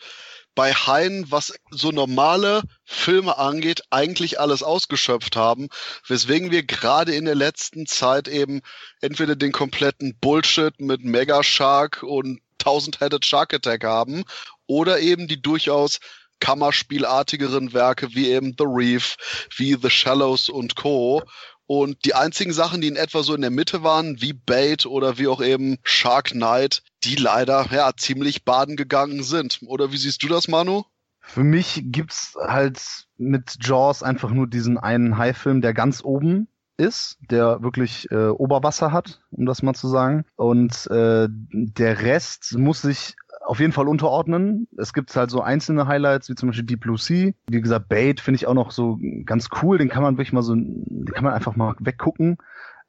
bei 0.54 0.74
Hein, 0.74 1.26
was 1.30 1.54
so 1.72 1.92
normale 1.92 2.64
Filme 2.84 3.38
angeht, 3.38 3.84
eigentlich 3.92 4.42
alles 4.42 4.62
ausgeschöpft 4.62 5.38
haben, 5.38 5.70
weswegen 6.06 6.52
wir 6.52 6.64
gerade 6.64 7.16
in 7.16 7.24
der 7.24 7.36
letzten 7.36 7.86
Zeit 7.86 8.28
eben 8.28 8.62
entweder 9.00 9.38
den 9.38 9.54
kompletten 9.54 10.18
Bullshit 10.20 10.78
mit 10.82 11.06
Mega 11.06 11.44
Shark 11.44 12.04
und 12.04 12.42
Thousand-Headed 12.58 13.26
Shark 13.26 13.54
Attack 13.54 13.86
haben 13.86 14.26
oder 14.68 15.00
eben 15.00 15.30
die 15.30 15.42
durchaus 15.42 16.00
Kammerspielartigeren 16.42 17.74
Werke 17.74 18.14
wie 18.14 18.30
eben 18.30 18.56
The 18.58 18.66
Reef, 18.68 19.16
wie 19.56 19.78
The 19.82 19.90
Shallows 19.90 20.50
und 20.50 20.76
Co. 20.76 21.24
Und 21.72 22.04
die 22.04 22.16
einzigen 22.16 22.52
Sachen, 22.52 22.82
die 22.82 22.88
in 22.88 22.96
etwa 22.96 23.22
so 23.22 23.36
in 23.36 23.42
der 23.42 23.52
Mitte 23.52 23.84
waren, 23.84 24.20
wie 24.24 24.34
Bait 24.34 24.88
oder 24.88 25.20
wie 25.20 25.28
auch 25.28 25.40
eben 25.40 25.78
Shark 25.84 26.30
Knight, 26.30 26.82
die 27.04 27.14
leider 27.14 27.68
ja 27.72 27.92
ziemlich 27.96 28.44
baden 28.44 28.76
gegangen 28.76 29.22
sind. 29.22 29.60
Oder 29.68 29.92
wie 29.92 29.98
siehst 29.98 30.24
du 30.24 30.28
das, 30.28 30.48
Manu? 30.48 30.86
Für 31.22 31.44
mich 31.44 31.84
gibt's 31.86 32.36
halt 32.42 32.82
mit 33.18 33.58
Jaws 33.62 34.02
einfach 34.02 34.32
nur 34.32 34.48
diesen 34.48 34.80
einen 34.80 35.20
Hai-Film, 35.20 35.62
der 35.62 35.76
ganz 35.76 36.04
oben 36.04 36.48
ist, 36.78 37.20
der 37.30 37.62
wirklich 37.62 38.10
äh, 38.10 38.30
Oberwasser 38.30 38.92
hat, 38.92 39.22
um 39.30 39.46
das 39.46 39.62
mal 39.62 39.76
zu 39.76 39.90
sagen. 39.90 40.26
Und 40.38 40.88
äh, 40.88 41.28
der 41.30 42.02
Rest 42.02 42.58
muss 42.58 42.82
sich 42.82 43.16
auf 43.50 43.60
jeden 43.60 43.72
Fall 43.72 43.88
unterordnen. 43.88 44.68
Es 44.78 44.94
gibt 44.94 45.16
halt 45.16 45.32
so 45.32 45.42
einzelne 45.42 45.88
Highlights, 45.88 46.30
wie 46.30 46.36
zum 46.36 46.50
Beispiel 46.50 46.66
Deep 46.66 46.82
Blue 46.82 47.00
Sea. 47.00 47.32
Wie 47.50 47.62
gesagt, 47.62 47.90
Bait 47.90 48.20
finde 48.20 48.36
ich 48.36 48.46
auch 48.46 48.54
noch 48.54 48.70
so 48.70 49.00
ganz 49.26 49.50
cool. 49.64 49.80
Den 49.80 49.90
kann 49.90 50.04
man 50.04 50.18
wirklich 50.18 50.34
mal 50.34 50.44
so, 50.44 50.54
den 50.54 51.06
kann 51.06 51.24
man 51.24 51.34
einfach 51.34 51.56
mal 51.56 51.74
weggucken. 51.80 52.38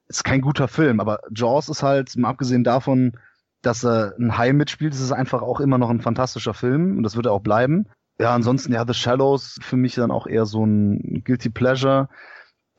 Ist 0.07 0.23
kein 0.23 0.43
guter 0.43 0.69
Film, 0.69 1.01
aber 1.01 1.21
Jaws 1.35 1.71
ist 1.71 1.83
halt, 1.83 2.15
mal 2.19 2.29
abgesehen 2.29 2.63
davon, 2.63 3.13
dass 3.63 3.85
er 3.85 4.15
ein 4.19 4.37
Hai 4.37 4.53
mitspielt, 4.53 4.93
ist 4.93 5.01
es 5.01 5.13
einfach 5.13 5.41
auch 5.41 5.61
immer 5.61 5.79
noch 5.79 5.89
ein 5.89 6.03
fantastischer 6.03 6.53
Film 6.53 6.99
und 6.99 7.05
das 7.05 7.17
wird 7.17 7.25
er 7.25 7.33
auch 7.33 7.41
bleiben. 7.41 7.87
Ja, 8.19 8.35
ansonsten, 8.35 8.75
ja, 8.75 8.85
The 8.87 8.93
Shallows 8.93 9.59
für 9.63 9.79
mich 9.79 9.95
dann 9.95 10.11
auch 10.11 10.27
eher 10.27 10.45
so 10.45 10.67
ein 10.67 11.23
Guilty 11.25 11.49
Pleasure 11.49 12.11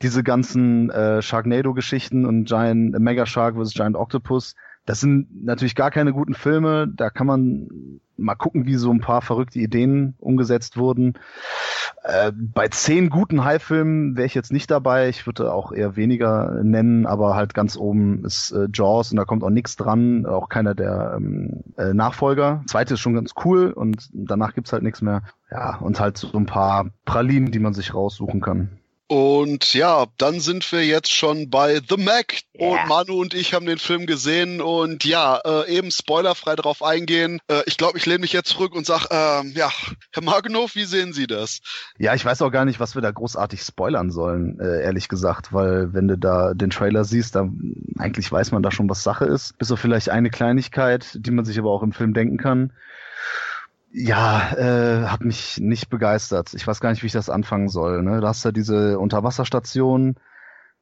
diese 0.02 0.22
ganzen 0.22 0.90
äh, 0.90 1.20
Sharknado-Geschichten 1.20 2.26
und 2.26 2.44
Giant 2.44 2.98
Mega 2.98 3.26
Shark 3.26 3.56
vs. 3.56 3.74
Giant 3.74 3.96
Octopus, 3.96 4.54
das 4.84 5.00
sind 5.00 5.44
natürlich 5.44 5.74
gar 5.74 5.90
keine 5.90 6.12
guten 6.12 6.34
Filme. 6.34 6.88
Da 6.88 7.10
kann 7.10 7.26
man 7.26 8.00
mal 8.16 8.34
gucken, 8.34 8.66
wie 8.66 8.76
so 8.76 8.90
ein 8.90 9.00
paar 9.00 9.22
verrückte 9.22 9.58
Ideen 9.58 10.14
umgesetzt 10.18 10.76
wurden. 10.76 11.14
Äh, 12.02 12.32
bei 12.34 12.68
zehn 12.68 13.10
guten 13.10 13.44
High-Filmen 13.44 14.16
wäre 14.16 14.26
ich 14.26 14.34
jetzt 14.34 14.52
nicht 14.52 14.70
dabei. 14.70 15.08
Ich 15.08 15.26
würde 15.26 15.52
auch 15.52 15.72
eher 15.72 15.94
weniger 15.96 16.62
nennen, 16.62 17.06
aber 17.06 17.36
halt 17.36 17.54
ganz 17.54 17.76
oben 17.76 18.24
ist 18.24 18.50
äh, 18.50 18.66
Jaws 18.72 19.12
und 19.12 19.18
da 19.18 19.24
kommt 19.24 19.44
auch 19.44 19.50
nichts 19.50 19.76
dran, 19.76 20.26
auch 20.26 20.48
keiner 20.48 20.74
der 20.74 21.14
ähm, 21.16 21.62
äh, 21.76 21.94
Nachfolger. 21.94 22.62
Zweite 22.66 22.94
ist 22.94 23.00
schon 23.00 23.14
ganz 23.14 23.32
cool 23.44 23.70
und 23.70 24.10
danach 24.12 24.54
gibt's 24.54 24.72
halt 24.72 24.82
nichts 24.82 25.00
mehr. 25.00 25.22
Ja, 25.50 25.76
und 25.76 26.00
halt 26.00 26.16
so 26.18 26.36
ein 26.36 26.46
paar 26.46 26.86
Pralinen, 27.04 27.52
die 27.52 27.60
man 27.60 27.74
sich 27.74 27.94
raussuchen 27.94 28.40
kann. 28.40 28.81
Und 29.12 29.74
ja, 29.74 30.06
dann 30.16 30.40
sind 30.40 30.72
wir 30.72 30.86
jetzt 30.86 31.12
schon 31.12 31.50
bei 31.50 31.82
The 31.86 31.98
Mac. 31.98 32.40
Yeah. 32.58 32.70
Und 32.70 32.88
Manu 32.88 33.20
und 33.20 33.34
ich 33.34 33.52
haben 33.52 33.66
den 33.66 33.76
Film 33.76 34.06
gesehen 34.06 34.62
und 34.62 35.04
ja, 35.04 35.38
äh, 35.44 35.70
eben 35.70 35.90
spoilerfrei 35.90 36.56
darauf 36.56 36.82
eingehen. 36.82 37.38
Äh, 37.46 37.60
ich 37.66 37.76
glaube, 37.76 37.98
ich 37.98 38.06
lehne 38.06 38.20
mich 38.20 38.32
jetzt 38.32 38.48
zurück 38.48 38.74
und 38.74 38.86
sage, 38.86 39.08
äh, 39.10 39.46
ja, 39.50 39.70
Herr 40.12 40.22
Magenhof, 40.22 40.76
wie 40.76 40.84
sehen 40.84 41.12
Sie 41.12 41.26
das? 41.26 41.60
Ja, 41.98 42.14
ich 42.14 42.24
weiß 42.24 42.40
auch 42.40 42.50
gar 42.50 42.64
nicht, 42.64 42.80
was 42.80 42.94
wir 42.94 43.02
da 43.02 43.10
großartig 43.10 43.60
spoilern 43.60 44.10
sollen, 44.10 44.58
äh, 44.58 44.82
ehrlich 44.82 45.08
gesagt, 45.08 45.52
weil 45.52 45.92
wenn 45.92 46.08
du 46.08 46.16
da 46.16 46.54
den 46.54 46.70
Trailer 46.70 47.04
siehst, 47.04 47.34
dann 47.34 47.74
eigentlich 47.98 48.32
weiß 48.32 48.50
man 48.52 48.62
da 48.62 48.70
schon, 48.70 48.88
was 48.88 49.02
Sache 49.02 49.26
ist. 49.26 49.58
Bis 49.58 49.70
auf 49.70 49.78
vielleicht 49.78 50.08
eine 50.08 50.30
Kleinigkeit, 50.30 51.18
die 51.20 51.32
man 51.32 51.44
sich 51.44 51.58
aber 51.58 51.70
auch 51.70 51.82
im 51.82 51.92
Film 51.92 52.14
denken 52.14 52.38
kann. 52.38 52.72
Ja, 53.94 54.52
äh, 54.56 55.06
hat 55.06 55.22
mich 55.22 55.60
nicht 55.60 55.90
begeistert. 55.90 56.54
Ich 56.54 56.66
weiß 56.66 56.80
gar 56.80 56.90
nicht, 56.90 57.02
wie 57.02 57.08
ich 57.08 57.12
das 57.12 57.28
anfangen 57.28 57.68
soll. 57.68 58.02
Ne? 58.02 58.20
Da 58.22 58.28
hast 58.28 58.42
du 58.42 58.48
ja 58.48 58.52
diese 58.52 58.98
Unterwasserstation, 58.98 60.16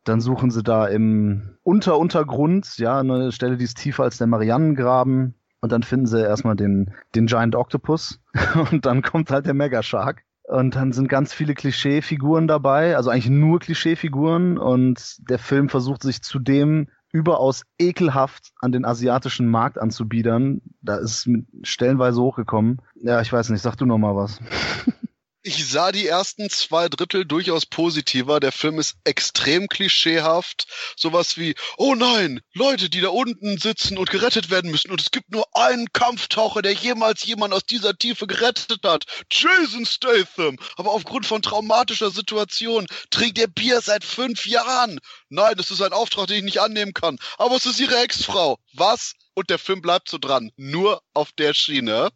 dann 0.05 0.21
suchen 0.21 0.51
sie 0.51 0.63
da 0.63 0.87
im 0.87 1.57
Unteruntergrund, 1.65 2.79
ja, 2.79 3.01
eine 3.01 3.33
Stelle, 3.33 3.57
die 3.57 3.65
ist 3.65 3.79
tiefer 3.79 4.05
als 4.05 4.19
der 4.19 4.29
Marianengraben. 4.29 5.35
Und 5.61 5.73
dann 5.73 5.83
finden 5.83 6.07
sie 6.07 6.23
erstmal 6.23 6.57
den, 6.57 6.95
den 7.15 7.27
Giant 7.27 7.55
Octopus. 7.55 8.21
Und 8.71 8.87
dann 8.87 9.03
kommt 9.03 9.31
halt 9.31 9.45
der 9.45 9.55
Mega 9.55 9.83
Shark. 9.83 10.23
Und 10.45 10.75
dann 10.75 10.93
sind 10.93 11.09
ganz 11.09 11.35
viele 11.35 11.55
Klischeefiguren 11.55 12.49
dabei, 12.49 12.97
also 12.97 13.11
eigentlich 13.11 13.29
nur 13.29 13.59
Klischeefiguren. 13.59 14.57
Und 14.57 15.29
der 15.29 15.39
Film 15.39 15.69
versucht 15.69 16.03
sich 16.03 16.23
zudem 16.23 16.89
überaus 17.13 17.65
ekelhaft 17.79 18.53
an 18.61 18.73
den 18.73 18.85
asiatischen 18.85 19.49
Markt 19.49 19.79
anzubiedern. 19.79 20.63
Da 20.83 20.97
ist 20.97 21.27
es 21.27 21.69
stellenweise 21.69 22.21
hochgekommen. 22.21 22.81
Ja, 22.95 23.21
ich 23.21 23.33
weiß 23.33 23.51
nicht, 23.51 23.63
sag 23.63 23.77
du 23.77 23.87
noch 23.87 23.99
mal 23.99 24.17
was. 24.17 24.41
Ich 25.43 25.71
sah 25.71 25.91
die 25.91 26.07
ersten 26.07 26.51
zwei 26.51 26.91
Drittel 26.91 27.25
durchaus 27.25 27.65
positiver. 27.65 28.41
Der 28.41 28.53
Film 28.53 28.79
ist 28.79 28.99
extrem 29.05 29.69
klischeehaft. 29.69 30.67
Sowas 30.99 31.39
wie, 31.39 31.55
oh 31.79 31.95
nein, 31.95 32.43
Leute, 32.53 32.91
die 32.91 33.01
da 33.01 33.09
unten 33.09 33.57
sitzen 33.57 33.97
und 33.97 34.11
gerettet 34.11 34.51
werden 34.51 34.71
müssen. 34.71 34.91
Und 34.91 35.01
es 35.01 35.11
gibt 35.11 35.31
nur 35.31 35.47
einen 35.57 35.91
Kampftaucher, 35.95 36.61
der 36.61 36.75
jemals 36.75 37.25
jemand 37.25 37.55
aus 37.55 37.65
dieser 37.65 37.97
Tiefe 37.97 38.27
gerettet 38.27 38.81
hat. 38.85 39.07
Jason 39.31 39.87
Statham. 39.87 40.59
Aber 40.77 40.91
aufgrund 40.91 41.25
von 41.25 41.41
traumatischer 41.41 42.11
Situation 42.11 42.87
trinkt 43.09 43.39
er 43.39 43.49
Bier 43.49 43.81
seit 43.81 44.05
fünf 44.05 44.45
Jahren. 44.45 45.01
Nein, 45.31 45.55
das 45.57 45.71
ist 45.71 45.81
ein 45.81 45.95
Auftrag, 45.95 46.27
den 46.27 46.37
ich 46.37 46.45
nicht 46.45 46.61
annehmen 46.61 46.93
kann. 46.93 47.17
Aber 47.39 47.57
es 47.57 47.65
ist 47.65 47.81
ihre 47.81 47.97
Ex-Frau. 47.97 48.59
Was? 48.75 49.15
Und 49.35 49.51
der 49.51 49.59
Film 49.59 49.81
bleibt 49.81 50.09
so 50.09 50.19
dran. 50.19 50.51
Nur 50.57 51.01
auf 51.15 51.33
der 51.33 51.55
Schiene. 51.55 52.09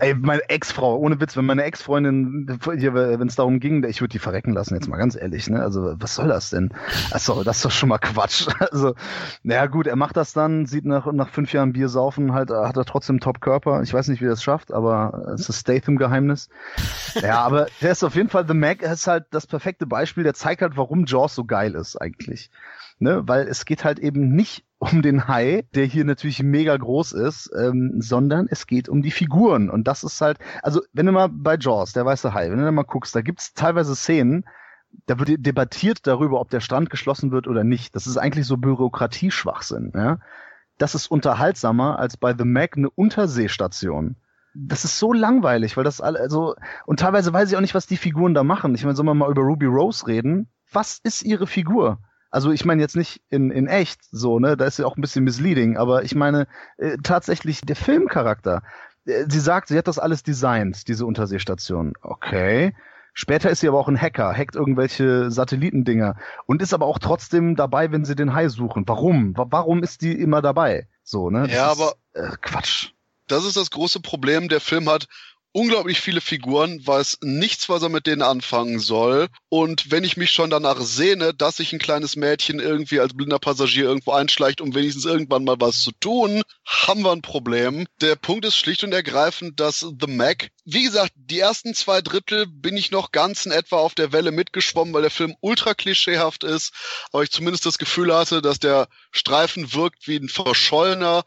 Ey, 0.00 0.14
meine 0.14 0.48
Ex-Frau, 0.48 0.96
ohne 0.96 1.20
Witz, 1.20 1.36
wenn 1.36 1.46
meine 1.46 1.64
Ex-Freundin, 1.64 2.46
wenn 2.64 3.28
es 3.28 3.36
darum 3.36 3.60
ging, 3.60 3.84
ich 3.84 4.00
würde 4.00 4.12
die 4.12 4.18
verrecken 4.18 4.52
lassen, 4.52 4.74
jetzt 4.74 4.88
mal 4.88 4.96
ganz 4.96 5.16
ehrlich, 5.16 5.48
ne? 5.48 5.62
Also, 5.62 5.94
was 5.98 6.14
soll 6.14 6.28
das 6.28 6.50
denn? 6.50 6.74
Achso, 7.10 7.44
das 7.44 7.56
ist 7.56 7.64
doch 7.64 7.70
schon 7.70 7.88
mal 7.88 7.98
Quatsch. 7.98 8.46
Also, 8.76 8.94
naja, 9.42 9.66
gut, 9.66 9.86
er 9.86 9.96
macht 9.96 10.16
das 10.16 10.32
dann, 10.32 10.66
sieht 10.66 10.84
nach, 10.84 11.10
nach 11.12 11.28
fünf 11.28 11.52
Jahren 11.52 11.72
Bier 11.72 11.88
saufen, 11.88 12.32
halt, 12.32 12.50
hat 12.50 12.76
er 12.76 12.84
trotzdem 12.84 13.20
Top-Körper. 13.20 13.82
Ich 13.82 13.94
weiß 13.94 14.08
nicht, 14.08 14.20
wie 14.20 14.26
er 14.26 14.32
es 14.32 14.42
schafft, 14.42 14.72
aber 14.72 15.32
es 15.34 15.42
ist 15.42 15.48
das 15.48 15.60
Statham-Geheimnis. 15.60 16.48
Ja, 17.22 17.40
aber 17.40 17.68
der 17.80 17.92
ist 17.92 18.02
auf 18.02 18.16
jeden 18.16 18.28
Fall, 18.28 18.46
The 18.46 18.54
Mac 18.54 18.82
ist 18.82 19.06
halt 19.06 19.26
das 19.30 19.46
perfekte 19.46 19.86
Beispiel, 19.86 20.24
der 20.24 20.34
zeigt 20.34 20.62
halt, 20.62 20.76
warum 20.76 21.04
Jaws 21.06 21.34
so 21.34 21.44
geil 21.44 21.74
ist, 21.74 21.96
eigentlich. 21.96 22.50
Ne? 22.98 23.22
Weil 23.26 23.46
es 23.46 23.64
geht 23.64 23.84
halt 23.84 23.98
eben 23.98 24.34
nicht 24.34 24.65
um 24.78 25.02
den 25.02 25.26
Hai, 25.26 25.64
der 25.74 25.86
hier 25.86 26.04
natürlich 26.04 26.42
mega 26.42 26.76
groß 26.76 27.12
ist, 27.12 27.50
ähm, 27.58 27.94
sondern 27.98 28.46
es 28.50 28.66
geht 28.66 28.88
um 28.88 29.02
die 29.02 29.10
Figuren. 29.10 29.70
Und 29.70 29.88
das 29.88 30.04
ist 30.04 30.20
halt, 30.20 30.38
also 30.62 30.82
wenn 30.92 31.06
du 31.06 31.12
mal 31.12 31.28
bei 31.28 31.56
Jaws, 31.56 31.92
der 31.92 32.04
weiße 32.04 32.34
Hai, 32.34 32.50
wenn 32.50 32.58
du 32.58 32.64
da 32.64 32.72
mal 32.72 32.82
guckst, 32.82 33.14
da 33.14 33.22
gibt's 33.22 33.54
teilweise 33.54 33.96
Szenen, 33.96 34.44
da 35.06 35.18
wird 35.18 35.44
debattiert 35.44 36.06
darüber, 36.06 36.40
ob 36.40 36.50
der 36.50 36.60
Strand 36.60 36.90
geschlossen 36.90 37.30
wird 37.30 37.48
oder 37.48 37.64
nicht. 37.64 37.94
Das 37.94 38.06
ist 38.06 38.16
eigentlich 38.16 38.46
so 38.46 38.56
Bürokratieschwachsinn. 38.56 39.92
Ja? 39.94 40.18
Das 40.78 40.94
ist 40.94 41.06
unterhaltsamer 41.06 41.98
als 41.98 42.16
bei 42.16 42.34
The 42.36 42.44
Mac 42.44 42.76
eine 42.76 42.90
Unterseestation. 42.90 44.16
Das 44.54 44.84
ist 44.84 44.98
so 44.98 45.12
langweilig, 45.12 45.76
weil 45.76 45.84
das 45.84 46.00
alle, 46.00 46.18
also, 46.18 46.54
und 46.86 47.00
teilweise 47.00 47.32
weiß 47.32 47.50
ich 47.50 47.56
auch 47.56 47.60
nicht, 47.60 47.74
was 47.74 47.86
die 47.86 47.98
Figuren 47.98 48.32
da 48.32 48.42
machen. 48.42 48.74
Ich 48.74 48.84
meine, 48.84 48.96
soll 48.96 49.04
man 49.04 49.18
mal 49.18 49.30
über 49.30 49.42
Ruby 49.42 49.66
Rose 49.66 50.06
reden? 50.06 50.48
Was 50.72 50.98
ist 51.02 51.22
ihre 51.22 51.46
Figur? 51.46 51.98
Also 52.36 52.50
ich 52.50 52.66
meine 52.66 52.82
jetzt 52.82 52.96
nicht 52.96 53.22
in, 53.30 53.50
in 53.50 53.66
echt 53.66 54.00
so, 54.10 54.38
ne? 54.38 54.58
Da 54.58 54.66
ist 54.66 54.78
ja 54.78 54.84
auch 54.84 54.98
ein 54.98 55.00
bisschen 55.00 55.24
misleading, 55.24 55.78
aber 55.78 56.04
ich 56.04 56.14
meine 56.14 56.46
äh, 56.76 56.98
tatsächlich 57.02 57.62
der 57.62 57.76
Filmcharakter. 57.76 58.62
Äh, 59.06 59.24
sie 59.26 59.40
sagt, 59.40 59.68
sie 59.68 59.78
hat 59.78 59.88
das 59.88 59.98
alles 59.98 60.22
designt, 60.22 60.86
diese 60.86 61.06
Unterseestation. 61.06 61.94
Okay. 62.02 62.74
Später 63.14 63.48
ist 63.48 63.60
sie 63.60 63.68
aber 63.68 63.78
auch 63.78 63.88
ein 63.88 63.98
Hacker, 63.98 64.34
hackt 64.36 64.54
irgendwelche 64.54 65.30
Satellitendinger 65.30 66.16
und 66.44 66.60
ist 66.60 66.74
aber 66.74 66.84
auch 66.84 66.98
trotzdem 66.98 67.56
dabei, 67.56 67.90
wenn 67.90 68.04
sie 68.04 68.14
den 68.14 68.34
Hai 68.34 68.50
suchen. 68.50 68.86
Warum? 68.86 69.32
Warum 69.34 69.82
ist 69.82 70.02
die 70.02 70.12
immer 70.12 70.42
dabei? 70.42 70.88
So, 71.04 71.30
ne? 71.30 71.44
Das 71.44 71.52
ja, 71.52 71.72
ist, 71.72 71.80
aber 71.80 71.94
äh, 72.12 72.36
Quatsch. 72.42 72.90
Das 73.28 73.46
ist 73.46 73.56
das 73.56 73.70
große 73.70 74.00
Problem. 74.00 74.50
Der 74.50 74.60
Film 74.60 74.90
hat 74.90 75.06
unglaublich 75.56 76.02
viele 76.02 76.20
Figuren, 76.20 76.86
weiß 76.86 77.20
nichts, 77.22 77.70
was 77.70 77.82
er 77.82 77.88
mit 77.88 78.06
denen 78.06 78.20
anfangen 78.20 78.78
soll. 78.78 79.28
Und 79.48 79.90
wenn 79.90 80.04
ich 80.04 80.18
mich 80.18 80.30
schon 80.30 80.50
danach 80.50 80.82
sehne, 80.82 81.32
dass 81.32 81.56
sich 81.56 81.72
ein 81.72 81.78
kleines 81.78 82.14
Mädchen 82.14 82.60
irgendwie 82.60 83.00
als 83.00 83.16
blinder 83.16 83.38
Passagier 83.38 83.84
irgendwo 83.84 84.12
einschleicht, 84.12 84.60
um 84.60 84.74
wenigstens 84.74 85.06
irgendwann 85.06 85.44
mal 85.44 85.56
was 85.58 85.80
zu 85.80 85.92
tun, 85.92 86.42
haben 86.66 87.00
wir 87.00 87.12
ein 87.12 87.22
Problem. 87.22 87.86
Der 88.02 88.16
Punkt 88.16 88.44
ist 88.44 88.58
schlicht 88.58 88.84
und 88.84 88.92
ergreifend, 88.92 89.58
dass 89.58 89.80
The 89.80 90.06
Mac, 90.06 90.50
wie 90.66 90.82
gesagt, 90.82 91.12
die 91.16 91.40
ersten 91.40 91.72
zwei 91.72 92.02
Drittel 92.02 92.46
bin 92.46 92.76
ich 92.76 92.90
noch 92.90 93.10
ganz 93.10 93.46
in 93.46 93.52
etwa 93.52 93.76
auf 93.76 93.94
der 93.94 94.12
Welle 94.12 94.32
mitgeschwommen, 94.32 94.92
weil 94.92 95.02
der 95.02 95.10
Film 95.10 95.36
ultra 95.40 95.72
klischeehaft 95.72 96.44
ist, 96.44 96.74
aber 97.12 97.22
ich 97.22 97.30
zumindest 97.30 97.64
das 97.64 97.78
Gefühl 97.78 98.14
hatte, 98.14 98.42
dass 98.42 98.58
der 98.58 98.88
Streifen 99.10 99.72
wirkt 99.72 100.06
wie 100.06 100.16
ein 100.16 100.28
verschollener, 100.28 101.24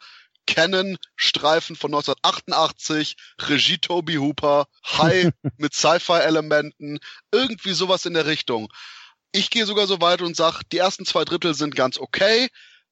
Canon-Streifen 0.49 1.76
von 1.76 1.93
1988, 1.93 3.15
Regie 3.39 3.77
Toby 3.77 4.15
Hooper, 4.15 4.65
High 4.97 5.30
mit 5.57 5.76
Sci-Fi-Elementen, 5.76 6.99
irgendwie 7.31 7.73
sowas 7.73 8.05
in 8.05 8.15
der 8.15 8.26
Richtung. 8.26 8.67
Ich 9.31 9.51
gehe 9.51 9.67
sogar 9.67 9.85
so 9.85 10.01
weit 10.01 10.23
und 10.23 10.35
sage, 10.35 10.61
die 10.71 10.80
ersten 10.80 11.05
zwei 11.05 11.23
Drittel 11.23 11.53
sind 11.53 11.76
ganz 11.76 11.99
okay, 11.99 12.49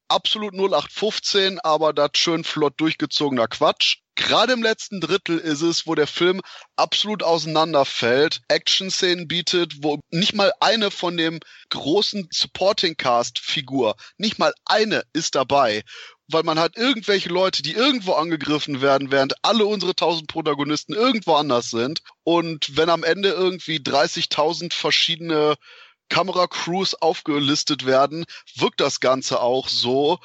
absolut 0.07 0.53
0815, 0.53 1.59
aber 1.61 1.93
das 1.93 2.11
schön 2.15 2.43
flott 2.43 2.75
durchgezogener 2.77 3.47
Quatsch. 3.47 3.97
Gerade 4.15 4.53
im 4.53 4.63
letzten 4.63 5.01
Drittel 5.01 5.37
ist 5.39 5.61
es, 5.61 5.87
wo 5.87 5.95
der 5.95 6.07
Film 6.07 6.41
absolut 6.75 7.23
auseinanderfällt, 7.23 8.41
Action-Szenen 8.47 9.27
bietet, 9.27 9.83
wo 9.83 9.99
nicht 10.11 10.33
mal 10.33 10.53
eine 10.59 10.91
von 10.91 11.17
dem 11.17 11.39
großen 11.69 12.27
Supporting-Cast-Figur, 12.31 13.95
nicht 14.17 14.37
mal 14.37 14.53
eine 14.65 15.03
ist 15.13 15.35
dabei 15.35 15.83
weil 16.29 16.43
man 16.43 16.59
hat 16.59 16.77
irgendwelche 16.77 17.29
Leute, 17.29 17.61
die 17.61 17.73
irgendwo 17.73 18.13
angegriffen 18.13 18.81
werden, 18.81 19.11
während 19.11 19.33
alle 19.43 19.65
unsere 19.65 19.95
tausend 19.95 20.27
Protagonisten 20.27 20.93
irgendwo 20.93 21.35
anders 21.35 21.69
sind. 21.69 22.01
Und 22.23 22.75
wenn 22.75 22.89
am 22.89 23.03
Ende 23.03 23.29
irgendwie 23.29 23.77
30.000 23.77 24.73
verschiedene 24.73 25.55
Kameracrews 26.09 26.95
aufgelistet 26.95 27.85
werden, 27.85 28.25
wirkt 28.55 28.79
das 28.79 28.99
Ganze 28.99 29.41
auch 29.41 29.67
so. 29.69 30.19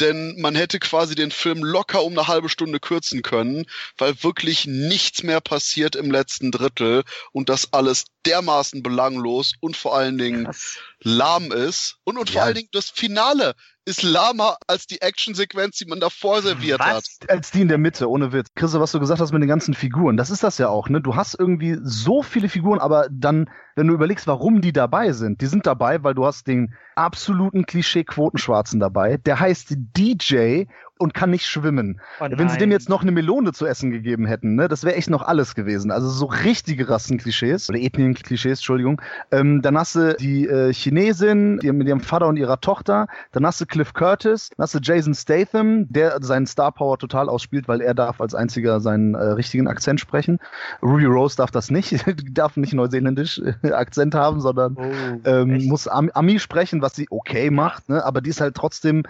denn 0.00 0.38
man 0.38 0.54
hätte 0.54 0.78
quasi 0.78 1.14
den 1.14 1.30
Film 1.30 1.64
locker 1.64 2.02
um 2.02 2.12
eine 2.12 2.28
halbe 2.28 2.50
Stunde 2.50 2.80
kürzen 2.80 3.22
können, 3.22 3.64
weil 3.96 4.22
wirklich 4.22 4.66
nichts 4.66 5.22
mehr 5.22 5.40
passiert 5.40 5.96
im 5.96 6.10
letzten 6.10 6.50
Drittel 6.50 7.02
und 7.32 7.48
das 7.48 7.72
alles 7.72 8.04
dermaßen 8.26 8.82
belanglos 8.82 9.54
und 9.60 9.76
vor 9.76 9.96
allen 9.96 10.18
Dingen 10.18 10.44
Krass. 10.44 10.78
Lahm 11.02 11.52
ist 11.52 11.96
und, 12.04 12.18
und 12.18 12.30
vor 12.30 12.42
allen 12.42 12.54
Dingen 12.54 12.68
das 12.72 12.90
Finale 12.90 13.54
ist 13.86 14.02
lahmer 14.02 14.56
als 14.66 14.86
die 14.86 15.00
Actionsequenz, 15.00 15.76
die 15.76 15.86
man 15.86 16.00
davor 16.00 16.42
serviert 16.42 16.80
was? 16.80 17.18
hat. 17.20 17.30
Als 17.30 17.52
die 17.52 17.62
in 17.62 17.68
der 17.68 17.78
Mitte, 17.78 18.10
ohne 18.10 18.32
Witz. 18.32 18.48
Chris, 18.56 18.74
was 18.74 18.90
du 18.92 18.98
gesagt 18.98 19.20
hast 19.20 19.32
mit 19.32 19.40
den 19.40 19.48
ganzen 19.48 19.74
Figuren, 19.74 20.16
das 20.16 20.30
ist 20.30 20.42
das 20.42 20.58
ja 20.58 20.68
auch, 20.68 20.88
ne? 20.88 21.00
Du 21.00 21.14
hast 21.14 21.38
irgendwie 21.38 21.78
so 21.82 22.22
viele 22.22 22.48
Figuren, 22.48 22.80
aber 22.80 23.06
dann, 23.10 23.48
wenn 23.76 23.86
du 23.86 23.94
überlegst, 23.94 24.26
warum 24.26 24.60
die 24.60 24.72
dabei 24.72 25.12
sind, 25.12 25.40
die 25.40 25.46
sind 25.46 25.66
dabei, 25.66 26.02
weil 26.02 26.14
du 26.14 26.26
hast 26.26 26.48
den 26.48 26.74
absoluten 26.96 27.64
Klischee-Quotenschwarzen 27.64 28.80
dabei, 28.80 29.18
der 29.18 29.38
heißt 29.38 29.74
DJ 29.96 30.64
und 30.98 31.14
kann 31.14 31.30
nicht 31.30 31.46
schwimmen. 31.46 32.00
Oh 32.20 32.26
Wenn 32.30 32.48
sie 32.48 32.58
dem 32.58 32.70
jetzt 32.70 32.88
noch 32.88 33.02
eine 33.02 33.12
Melone 33.12 33.52
zu 33.52 33.66
essen 33.66 33.90
gegeben 33.90 34.26
hätten, 34.26 34.54
ne, 34.54 34.68
das 34.68 34.84
wäre 34.84 34.96
echt 34.96 35.10
noch 35.10 35.22
alles 35.22 35.54
gewesen. 35.54 35.90
Also 35.90 36.08
so 36.08 36.26
richtige 36.26 36.88
Rassenklischees 36.88 37.68
oder 37.68 37.78
Ethnien-Klischees, 37.78 38.58
Entschuldigung. 38.58 39.00
Ähm, 39.30 39.62
dann 39.62 39.76
hast 39.76 39.96
du 39.96 40.14
die 40.14 40.46
äh, 40.46 40.72
Chinesin 40.72 41.58
die, 41.58 41.72
mit 41.72 41.86
ihrem 41.86 42.00
Vater 42.00 42.26
und 42.26 42.36
ihrer 42.36 42.60
Tochter. 42.60 43.08
Dann 43.32 43.44
hast 43.44 43.60
du 43.60 43.66
Cliff 43.66 43.92
Curtis. 43.92 44.50
Dann 44.56 44.64
hast 44.64 44.74
du 44.74 44.78
Jason 44.80 45.14
Statham, 45.14 45.86
der 45.88 46.22
seinen 46.22 46.46
Star 46.46 46.72
Power 46.72 46.98
total 46.98 47.28
ausspielt, 47.28 47.68
weil 47.68 47.80
er 47.80 47.94
darf 47.94 48.20
als 48.20 48.34
einziger 48.34 48.80
seinen 48.80 49.14
äh, 49.14 49.18
richtigen 49.18 49.68
Akzent 49.68 50.00
sprechen. 50.00 50.38
Ruby 50.82 51.04
Rose 51.04 51.36
darf 51.36 51.50
das 51.50 51.70
nicht. 51.70 52.06
die 52.06 52.32
darf 52.32 52.56
nicht 52.56 52.72
neuseeländisch 52.72 53.40
äh, 53.62 53.72
Akzent 53.72 54.14
haben, 54.14 54.40
sondern 54.40 54.76
oh, 54.78 55.28
ähm, 55.28 55.66
muss 55.66 55.88
Am 55.88 56.10
Ami 56.14 56.38
sprechen, 56.38 56.80
was 56.82 56.94
sie 56.94 57.06
okay 57.10 57.50
macht. 57.50 57.88
Ne? 57.88 58.04
Aber 58.04 58.20
die 58.20 58.30
ist 58.30 58.40
halt 58.40 58.54
trotzdem 58.54 59.02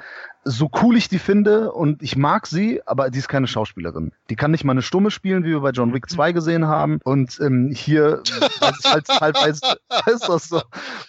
so 0.48 0.70
cool 0.80 0.96
ich 0.96 1.08
die 1.08 1.18
finde 1.18 1.72
und 1.72 2.02
ich 2.02 2.16
mag 2.16 2.46
sie, 2.46 2.80
aber 2.86 3.10
die 3.10 3.18
ist 3.18 3.28
keine 3.28 3.48
Schauspielerin. 3.48 4.12
Die 4.30 4.36
kann 4.36 4.52
nicht 4.52 4.62
mal 4.62 4.72
eine 4.72 4.82
Stumme 4.82 5.10
spielen, 5.10 5.42
wie 5.42 5.50
wir 5.50 5.60
bei 5.60 5.70
John 5.70 5.92
Wick 5.92 6.08
2 6.08 6.30
gesehen 6.30 6.68
haben. 6.68 7.00
Und 7.02 7.40
ähm, 7.40 7.72
hier 7.74 8.22
weiß 8.60 8.78
ich 8.78 8.90
halt 8.90 9.06
teilweise, 9.06 9.60
ist 10.06 10.28
das 10.28 10.48
so. 10.48 10.62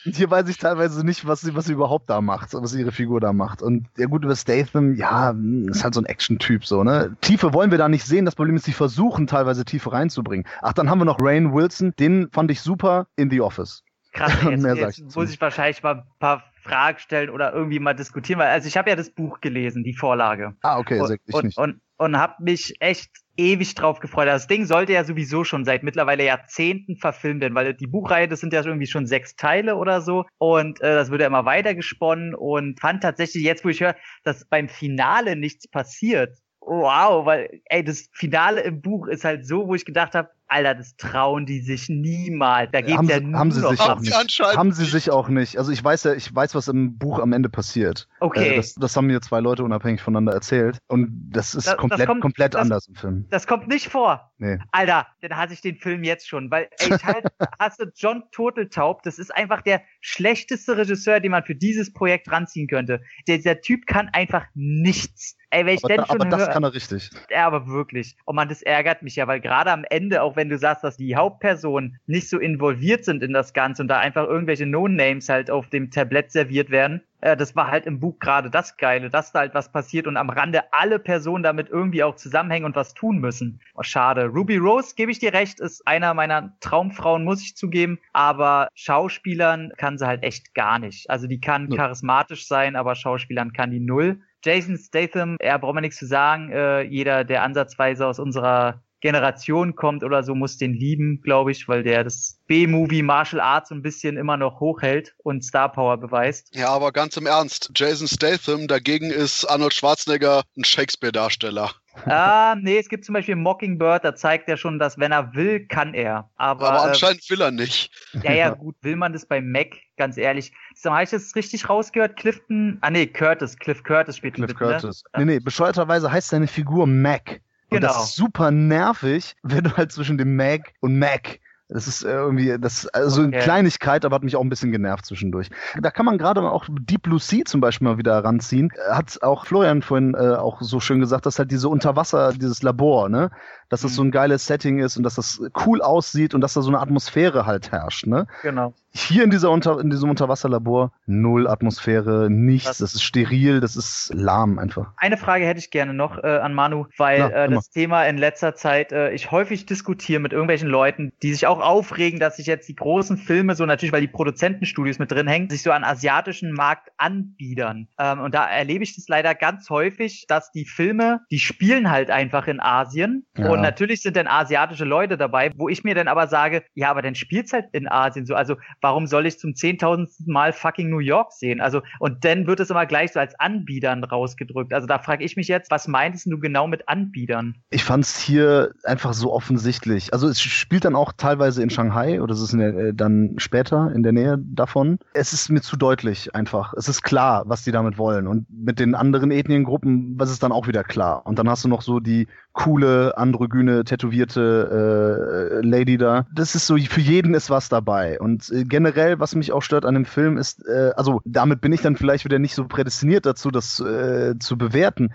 Und 0.06 0.16
hier 0.16 0.32
weiß 0.32 0.50
ich 0.50 0.58
teilweise 0.58 1.06
nicht, 1.06 1.28
was 1.28 1.42
sie, 1.42 1.56
was 1.56 1.66
sie 1.66 1.74
überhaupt 1.74 2.10
da 2.10 2.20
macht, 2.20 2.54
was 2.54 2.74
ihre 2.74 2.92
Figur 2.92 3.22
da 3.22 3.32
macht. 3.32 3.62
Und 3.62 3.86
der 3.98 4.08
gute 4.08 4.36
Statham, 4.36 4.96
ja, 4.96 5.36
ist 5.68 5.84
halt 5.84 5.94
so 5.94 6.02
ein 6.02 6.06
Action-Typ, 6.06 6.66
so, 6.66 6.84
ne? 6.84 7.16
Tiefe 7.22 7.54
wollen 7.54 7.70
wir 7.70 7.78
da 7.78 7.90
nicht 7.90 8.06
sehen. 8.06 8.26
Das 8.26 8.36
Problem 8.36 8.56
ist, 8.56 8.66
sie 8.66 8.74
versuchen 8.74 9.28
teilweise 9.28 9.66
Tiefe 9.66 9.92
reinzubringen. 9.92 10.48
Ach, 10.64 10.74
dann 10.74 10.90
haben 10.90 11.00
wir 11.00 11.06
noch 11.06 11.22
Rain 11.22 11.54
Wilson. 11.54 11.94
Den 12.00 12.30
fand 12.32 12.50
ich 12.50 12.62
super 12.62 13.08
in 13.16 13.30
The 13.30 13.42
Office. 13.42 13.84
Krass, 14.18 14.34
jetzt, 14.76 14.98
jetzt 14.98 15.16
muss 15.16 15.32
ich 15.32 15.40
wahrscheinlich 15.40 15.82
mal 15.84 15.96
ein 15.96 16.04
paar 16.20 16.44
Fragen 16.64 17.00
stellen 17.00 17.30
oder 17.30 17.54
irgendwie 17.54 17.80
mal 17.80 17.94
diskutieren, 17.94 18.40
weil 18.40 18.50
also 18.50 18.68
ich 18.68 18.76
habe 18.76 18.90
ja 18.90 18.96
das 18.96 19.10
Buch 19.10 19.40
gelesen, 19.40 19.84
die 19.84 19.94
Vorlage. 19.94 20.56
Ah, 20.62 20.80
okay, 20.80 21.00
und, 21.00 21.18
ich 21.26 21.34
und, 21.34 21.46
nicht. 21.46 21.58
Und, 21.58 21.82
und 21.98 22.18
habe 22.18 22.44
mich 22.44 22.76
echt 22.80 23.10
ewig 23.38 23.76
drauf 23.76 24.00
gefreut. 24.00 24.28
Das 24.28 24.48
Ding 24.48 24.66
sollte 24.66 24.94
ja 24.94 25.04
sowieso 25.04 25.44
schon 25.44 25.64
seit 25.64 25.84
mittlerweile 25.84 26.26
Jahrzehnten 26.26 26.98
verfilmt 26.98 27.42
werden, 27.42 27.56
weil 27.56 27.74
die 27.74 27.88
Buchreihe, 27.88 28.28
das 28.28 28.40
sind 28.40 28.54
ja 28.54 28.66
irgendwie 28.66 28.88
schon 28.88 29.06
sechs 29.06 29.36
Teile 29.36 29.76
oder 29.76 30.02
so 30.02 30.26
und 30.40 30.82
äh, 30.82 30.96
das 30.96 31.12
wird 31.12 31.22
ja 31.22 31.28
immer 31.28 31.46
weiter 31.46 31.76
gesponnen 31.76 32.34
und 32.34 32.80
fand 32.80 33.04
tatsächlich 33.04 33.44
jetzt, 33.44 33.64
wo 33.64 33.70
ich 33.70 33.82
höre, 33.82 33.96
dass 34.24 34.46
beim 34.46 34.68
Finale 34.68 35.36
nichts 35.36 35.68
passiert, 35.68 36.38
wow, 36.60 37.26
weil 37.26 37.62
ey, 37.66 37.84
das 37.84 38.10
Finale 38.12 38.62
im 38.62 38.82
Buch 38.82 39.08
ist 39.08 39.24
halt 39.24 39.46
so, 39.48 39.68
wo 39.68 39.76
ich 39.76 39.86
gedacht 39.86 40.16
habe, 40.16 40.30
Alter, 40.50 40.76
das 40.76 40.96
trauen 40.96 41.46
die 41.46 41.60
sich 41.60 41.90
niemals. 41.90 42.72
Da 42.72 42.82
geht's 42.82 42.98
haben 42.98 43.10
ja 43.10 43.18
sie, 43.18 43.26
nur 43.26 43.40
haben 43.40 43.52
sie 43.52 43.62
sich 43.62 43.80
auch 43.82 44.00
nicht. 44.00 44.14
Haben 44.40 44.72
sie 44.72 44.86
sich 44.86 45.12
auch 45.12 45.28
nicht. 45.28 45.58
Also 45.58 45.72
ich 45.72 45.84
weiß 45.84 46.06
ja, 46.06 46.14
ich 46.14 46.34
weiß, 46.34 46.56
was 46.56 46.70
im 46.70 46.98
Buch 46.98 47.20
am 47.20 47.34
Ende 47.34 47.50
passiert. 47.50 48.08
Okay. 48.22 48.54
Äh, 48.54 48.56
das, 48.56 48.76
das, 48.76 48.96
haben 48.96 49.08
mir 49.08 49.20
zwei 49.22 49.42
Leute 49.42 49.64
unabhängig 49.64 50.02
voneinander 50.02 50.34
erzählt. 50.34 50.80
Und 50.88 51.30
das 51.32 51.54
ist 51.54 51.68
das, 51.68 51.78
komplett, 51.78 52.00
das 52.02 52.08
kommt, 52.08 52.22
komplett 52.22 52.56
anders 52.56 52.88
im 52.88 52.96
Film. 52.96 53.26
Das 53.30 53.46
kommt 53.46 53.68
nicht 53.68 53.90
vor. 53.90 54.32
Nee. 54.38 54.58
Alter, 54.72 55.08
dann 55.22 55.36
hasse 55.36 55.54
ich 55.54 55.62
den 55.62 55.78
Film 55.78 56.04
jetzt 56.04 56.28
schon. 56.28 56.50
Weil, 56.50 56.70
ey, 56.80 56.96
ich 56.96 57.04
halt, 57.04 57.26
hasse 57.60 57.92
John 57.96 58.24
Turteltaub. 58.32 59.04
Das 59.04 59.20
ist 59.20 59.36
einfach 59.36 59.62
der 59.62 59.82
schlechteste 60.00 60.78
Regisseur, 60.78 61.20
den 61.20 61.32
man 61.32 61.44
für 61.44 61.56
dieses 61.56 61.92
Projekt 61.92 62.32
ranziehen 62.32 62.68
könnte. 62.68 63.02
Der, 63.28 63.38
dieser 63.38 63.60
Typ 63.60 63.86
kann 63.86 64.10
einfach 64.14 64.46
nichts. 64.54 65.36
Ey, 65.50 65.66
wenn 65.66 65.76
ich 65.76 65.84
aber, 65.84 65.96
denn 65.96 66.06
schon 66.06 66.22
aber 66.22 66.30
das 66.30 66.42
höre, 66.42 66.54
kann 66.54 66.64
er 66.64 66.74
richtig. 66.74 67.10
Ja, 67.30 67.48
aber 67.48 67.68
wirklich. 67.68 68.18
Und 68.26 68.36
man, 68.36 68.50
das 68.50 68.62
ärgert 68.62 69.02
mich 69.02 69.16
ja, 69.16 69.28
weil 69.28 69.40
gerade 69.40 69.72
am 69.72 69.86
Ende, 69.90 70.22
auch 70.22 70.36
wenn 70.36 70.50
du 70.50 70.58
sagst, 70.58 70.84
dass 70.84 70.98
die 70.98 71.16
Hauptpersonen 71.16 72.00
nicht 72.06 72.30
so 72.30 72.38
involviert 72.38 73.06
sind 73.06 73.24
in 73.24 73.32
das 73.32 73.54
Ganze 73.54 73.82
und 73.82 73.88
da 73.88 74.00
einfach 74.00 74.28
irgendwelche 74.28 74.66
No-Names 74.66 75.30
halt 75.30 75.50
auf 75.50 75.70
dem 75.70 75.90
Tablett 75.90 76.32
serviert 76.32 76.70
werden, 76.70 77.02
äh, 77.22 77.38
das 77.38 77.56
war 77.56 77.72
halt 77.72 77.86
im 77.86 78.00
Buch 78.00 78.20
gerade 78.20 78.50
das 78.50 78.78
Geile, 78.78 79.10
dass 79.10 79.32
da 79.32 79.40
halt 79.40 79.54
was 79.54 79.72
passiert 79.72 80.06
und 80.08 80.18
am 80.18 80.30
Rande 80.30 80.62
alle 80.74 81.00
Personen 81.00 81.44
damit 81.44 81.70
irgendwie 81.70 82.04
auch 82.04 82.16
zusammenhängen 82.16 82.66
und 82.66 82.76
was 82.76 82.94
tun 82.94 83.20
müssen. 83.20 83.62
Oh, 83.76 83.84
schade. 83.84 84.26
Ruby 84.26 84.58
Rose, 84.58 84.96
gebe 84.96 85.12
ich 85.12 85.20
dir 85.20 85.34
recht, 85.34 85.60
ist 85.60 85.88
einer 85.88 86.14
meiner 86.14 86.58
Traumfrauen, 86.60 87.24
muss 87.24 87.42
ich 87.42 87.56
zugeben, 87.56 88.00
aber 88.14 88.68
Schauspielern 88.76 89.72
kann 89.78 89.98
sie 89.98 90.06
halt 90.06 90.24
echt 90.24 90.54
gar 90.54 90.78
nicht. 90.80 91.10
Also 91.10 91.28
die 91.28 91.40
kann 91.40 91.70
charismatisch 91.70 92.48
sein, 92.48 92.76
aber 92.76 92.96
Schauspielern 92.96 93.54
kann 93.54 93.72
die 93.72 93.80
null. 93.80 94.20
Jason 94.44 94.78
Statham, 94.78 95.38
er 95.40 95.60
braucht 95.60 95.74
man 95.74 95.82
nichts 95.82 95.98
zu 95.98 96.06
sagen. 96.06 96.52
Äh, 96.52 96.82
jeder, 96.84 97.24
der 97.24 97.44
ansatzweise 97.44 98.06
aus 98.06 98.20
unserer 98.20 98.82
Generation 99.00 99.76
kommt 99.76 100.04
oder 100.04 100.24
so, 100.24 100.34
muss 100.34 100.58
den 100.58 100.74
lieben, 100.74 101.22
glaube 101.22 101.52
ich, 101.52 101.68
weil 101.68 101.84
der 101.84 102.04
das 102.04 102.40
B-Movie 102.48 103.04
Martial 103.04 103.40
Arts 103.40 103.72
ein 103.72 103.82
bisschen 103.82 104.18
immer 104.18 104.38
noch 104.38 104.60
hochhält 104.60 105.14
und 105.20 105.44
Star 105.44 105.72
Power 105.72 105.98
beweist. 105.98 106.56
Ja, 106.56 106.70
aber 106.70 106.92
ganz 106.92 107.16
im 107.18 107.28
Ernst, 107.28 107.72
Jason 107.76 108.08
Statham 108.08 108.68
dagegen 108.68 109.12
ist 109.12 109.46
Arnold 109.46 109.74
Schwarzenegger 109.74 110.44
ein 110.58 110.64
Shakespeare-Darsteller. 110.64 111.72
Ah, 112.06 112.56
nee, 112.60 112.78
es 112.78 112.90
gibt 112.90 113.06
zum 113.06 113.14
Beispiel 113.14 113.36
Mockingbird, 113.36 114.04
da 114.04 114.16
zeigt 114.16 114.48
er 114.50 114.58
schon, 114.58 114.80
dass 114.80 114.98
wenn 114.98 115.12
er 115.12 115.34
will, 115.34 115.66
kann 115.66 115.94
er. 115.94 116.30
Aber, 116.38 116.72
aber 116.72 116.84
anscheinend 116.90 117.24
äh, 117.26 117.30
will 117.32 117.42
er 117.42 117.52
nicht. 117.52 117.92
Ja, 118.24 118.34
ja, 118.34 118.50
gut, 118.50 118.76
will 118.82 118.96
man 118.96 119.14
das 119.14 119.26
bei 119.26 119.42
Mac, 119.42 119.76
ganz 119.98 120.18
ehrlich. 120.18 120.52
Mal, 120.84 120.94
habe 120.94 121.04
ich 121.04 121.10
das 121.10 121.36
richtig 121.36 121.70
rausgehört? 121.70 122.16
Clifton, 122.16 122.78
ah 122.82 122.90
nee, 122.90 123.08
Curtis, 123.08 123.58
Cliff 123.58 123.84
Curtis 123.84 124.18
spielt 124.18 124.36
Cliff 124.36 124.50
mit, 124.50 124.60
ne? 124.60 124.68
Curtis. 124.68 125.04
Ne? 125.16 125.26
Nee, 125.26 125.34
nee, 125.34 125.40
bescheuerterweise 125.40 126.12
heißt 126.12 126.30
seine 126.30 126.48
Figur 126.48 126.88
Mac. 126.88 127.42
Und 127.70 127.82
genau. 127.82 127.94
das 127.94 128.10
ist 128.10 128.16
super 128.16 128.52
nervig, 128.52 129.36
wenn 129.44 129.66
du 129.66 129.76
halt 129.76 129.92
zwischen 129.92 130.18
dem 130.18 130.36
Mac 130.36 130.74
und 130.80 130.98
Mac 130.98 131.40
das 131.70 131.88
ist 131.88 132.04
äh, 132.04 132.12
irgendwie, 132.12 132.58
das 132.60 132.88
also 132.88 133.24
okay. 133.24 133.40
Kleinigkeit, 133.40 134.06
aber 134.06 134.16
hat 134.16 134.24
mich 134.24 134.36
auch 134.36 134.42
ein 134.42 134.50
bisschen 134.50 134.72
genervt 134.72 135.06
zwischendurch. 135.06 135.50
Da 135.80 135.92
kann 135.92 136.06
man 136.06 136.18
gerade 136.18 136.42
auch 136.42 136.66
Deep 136.70 137.04
Blue 137.04 137.20
Sea 137.20 137.44
zum 137.46 137.60
Beispiel 137.60 137.88
mal 137.88 137.98
wieder 137.98 138.24
ranziehen. 138.24 138.72
Hat 138.90 139.22
auch 139.22 139.46
Florian 139.46 139.82
vorhin 139.82 140.14
äh, 140.14 140.36
auch 140.36 140.62
so 140.62 140.80
schön 140.80 141.00
gesagt, 141.00 141.26
dass 141.26 141.40
halt 141.40 141.52
diese 141.52 141.68
Unterwasser, 141.68 142.32
dieses 142.32 142.64
Labor, 142.64 143.10
ne, 143.10 143.32
dass 143.70 143.82
das 143.82 143.96
so 143.96 144.04
ein 144.04 144.12
geiles 144.12 144.46
Setting 144.46 144.80
ist 144.80 144.98
und 144.98 145.04
dass 145.04 145.16
das 145.16 145.42
cool 145.66 145.82
aussieht 145.82 146.34
und 146.34 146.42
dass 146.42 146.54
da 146.54 146.62
so 146.62 146.70
eine 146.70 146.80
Atmosphäre 146.80 147.46
halt 147.46 147.72
herrscht, 147.72 148.08
ne? 148.08 148.28
Genau. 148.42 148.74
Hier 148.94 149.24
in, 149.24 149.30
dieser 149.30 149.52
Unter 149.52 149.80
in 149.80 149.92
diesem 149.92 150.10
Unterwasserlabor 150.10 150.92
null 151.06 151.48
Atmosphäre, 151.48 152.30
nichts, 152.32 152.70
Was? 152.70 152.78
das 152.80 152.96
ist 152.96 153.04
steril, 153.04 153.60
das 153.60 153.76
ist 153.76 154.12
lahm 154.14 154.58
einfach. 154.58 154.94
Eine 154.98 155.18
Frage 155.18 155.46
hätte 155.46 155.60
ich 155.60 155.70
gerne 155.70 155.94
noch 155.94 156.24
äh, 156.24 156.28
an 156.28 156.54
Manu, 156.56 156.88
weil 156.98 157.20
ja, 157.20 157.30
äh, 157.30 157.50
das 157.50 157.70
Thema 157.70 158.06
in 158.06 158.18
letzter 158.18 158.56
Zeit 158.56 158.92
äh, 158.92 159.12
ich 159.12 159.30
häufig 159.30 159.68
diskutiere 159.68 160.20
mit 160.20 160.32
irgendwelchen 160.32 160.68
Leuten, 160.68 161.14
die 161.22 161.32
sich 161.32 161.46
auch 161.46 161.60
aufregen, 161.60 162.20
dass 162.20 162.38
sich 162.38 162.48
jetzt 162.48 162.68
die 162.70 162.76
großen 162.76 163.18
Filme 163.18 163.56
so 163.56 163.66
natürlich, 163.68 163.94
weil 163.94 164.02
die 164.02 164.08
Produzentenstudios 164.08 164.98
mit 164.98 165.12
drin 165.12 165.28
hängen, 165.28 165.50
sich 165.50 165.62
so 165.62 165.72
an 165.72 165.84
asiatischen 165.84 166.54
Markt 166.54 166.90
anbiedern. 166.98 167.88
Ähm, 168.00 168.22
und 168.22 168.34
da 168.34 168.50
erlebe 168.50 168.84
ich 168.84 168.96
das 168.96 169.08
leider 169.08 169.36
ganz 169.36 169.70
häufig, 169.70 170.26
dass 170.28 170.52
die 170.52 170.66
Filme, 170.66 171.22
die 171.30 171.40
spielen 171.40 171.92
halt 171.92 172.10
einfach 172.10 172.48
in 172.48 172.60
Asien 172.60 173.28
ja. 173.38 173.50
Und 173.58 173.64
natürlich 173.64 174.02
sind 174.02 174.16
dann 174.16 174.28
asiatische 174.28 174.86
Leute 174.86 175.18
dabei, 175.18 175.52
wo 175.56 175.70
ich 175.70 175.84
mir 175.84 175.96
dann 175.96 176.08
aber 176.08 176.28
sage, 176.28 176.64
ja, 176.74 176.90
aber 176.90 177.02
dann 177.02 177.16
spielt's 177.16 177.54
halt 177.54 177.66
in 177.72 177.88
Asien 177.88 178.26
so. 178.26 178.36
Also 178.36 178.56
warum 178.82 179.08
soll 179.08 179.26
ich 179.26 179.40
zum 179.40 179.56
zehntausendsten 179.56 180.32
Mal 180.32 180.54
fucking 180.54 180.90
New 180.90 181.00
York 181.00 181.32
sehen? 181.34 181.62
Also, 181.62 181.82
und 182.00 182.24
dann 182.26 182.48
wird 182.48 182.60
es 182.60 182.70
immer 182.70 182.86
gleich 182.86 183.14
so 183.14 183.20
als 183.20 183.38
Anbietern 183.40 184.04
rausgedrückt. 184.04 184.74
Also 184.74 184.88
da 184.88 185.00
frage 185.00 185.24
ich 185.24 185.36
mich 185.36 185.48
jetzt, 185.48 185.72
was 185.72 185.88
meintest 185.88 186.28
du 186.28 186.40
genau 186.40 186.68
mit 186.68 186.88
Anbietern? 186.88 187.56
Ich 187.70 187.84
fand 187.84 188.04
es 188.04 188.20
hier 188.20 188.72
einfach 188.84 189.14
so 189.14 189.34
offensichtlich. 189.34 190.14
Also 190.14 190.28
es 190.28 190.42
spielt 190.42 190.86
dann 190.86 190.96
auch 190.96 191.14
teilweise 191.14 191.64
in 191.64 191.70
Shanghai 191.70 192.22
oder 192.22 192.34
es 192.34 192.42
ist 192.42 192.54
der, 192.54 192.76
äh, 192.76 192.94
dann 192.94 193.36
später 193.38 193.92
in 193.94 194.04
der 194.04 194.12
Nähe 194.12 194.38
davon. 194.40 195.00
Es 195.14 195.34
ist 195.34 195.50
mir 195.50 195.62
zu 195.62 195.78
deutlich 195.78 196.36
einfach. 196.36 196.74
Es 196.74 196.88
ist 196.88 197.02
klar, 197.02 197.44
was 197.48 197.64
die 197.64 197.72
damit 197.72 197.98
wollen. 197.98 198.28
Und 198.28 198.48
mit 198.50 198.80
den 198.80 198.96
anderen 198.96 199.32
Ethniengruppen, 199.32 200.16
was 200.18 200.32
ist 200.32 200.44
dann 200.44 200.52
auch 200.52 200.68
wieder 200.68 200.84
klar. 200.84 201.26
Und 201.26 201.40
dann 201.40 201.50
hast 201.50 201.64
du 201.64 201.68
noch 201.68 201.82
so 201.82 202.00
die 202.00 202.28
coole, 202.54 203.18
androgyne, 203.48 203.84
tätowierte 203.84 205.62
äh, 205.62 205.68
Lady 205.68 205.98
da. 205.98 206.28
Das 206.34 206.56
ist 206.56 206.68
so, 206.68 206.78
für 206.78 207.02
jeden 207.02 207.34
ist 207.34 207.50
was 207.50 207.70
dabei. 207.70 208.20
Und 208.20 208.50
äh, 208.52 208.64
generell, 208.64 209.20
was 209.20 209.36
mich 209.36 209.52
auch 209.52 209.62
stört 209.62 209.86
an 209.86 209.94
dem 209.94 210.06
Film, 210.06 210.38
ist, 210.38 210.66
äh, 210.68 210.92
also 210.96 211.22
damit 211.26 211.62
bin 211.62 211.72
ich 211.72 211.82
dann 211.82 211.96
vielleicht 211.96 212.26
wieder 212.26 212.40
nicht 212.40 212.56
so 212.56 212.66
prädestiniert 212.68 213.26
dazu, 213.26 213.52
das 213.52 213.80
äh, 213.80 214.38
zu 214.40 214.58
bewerten 214.58 215.14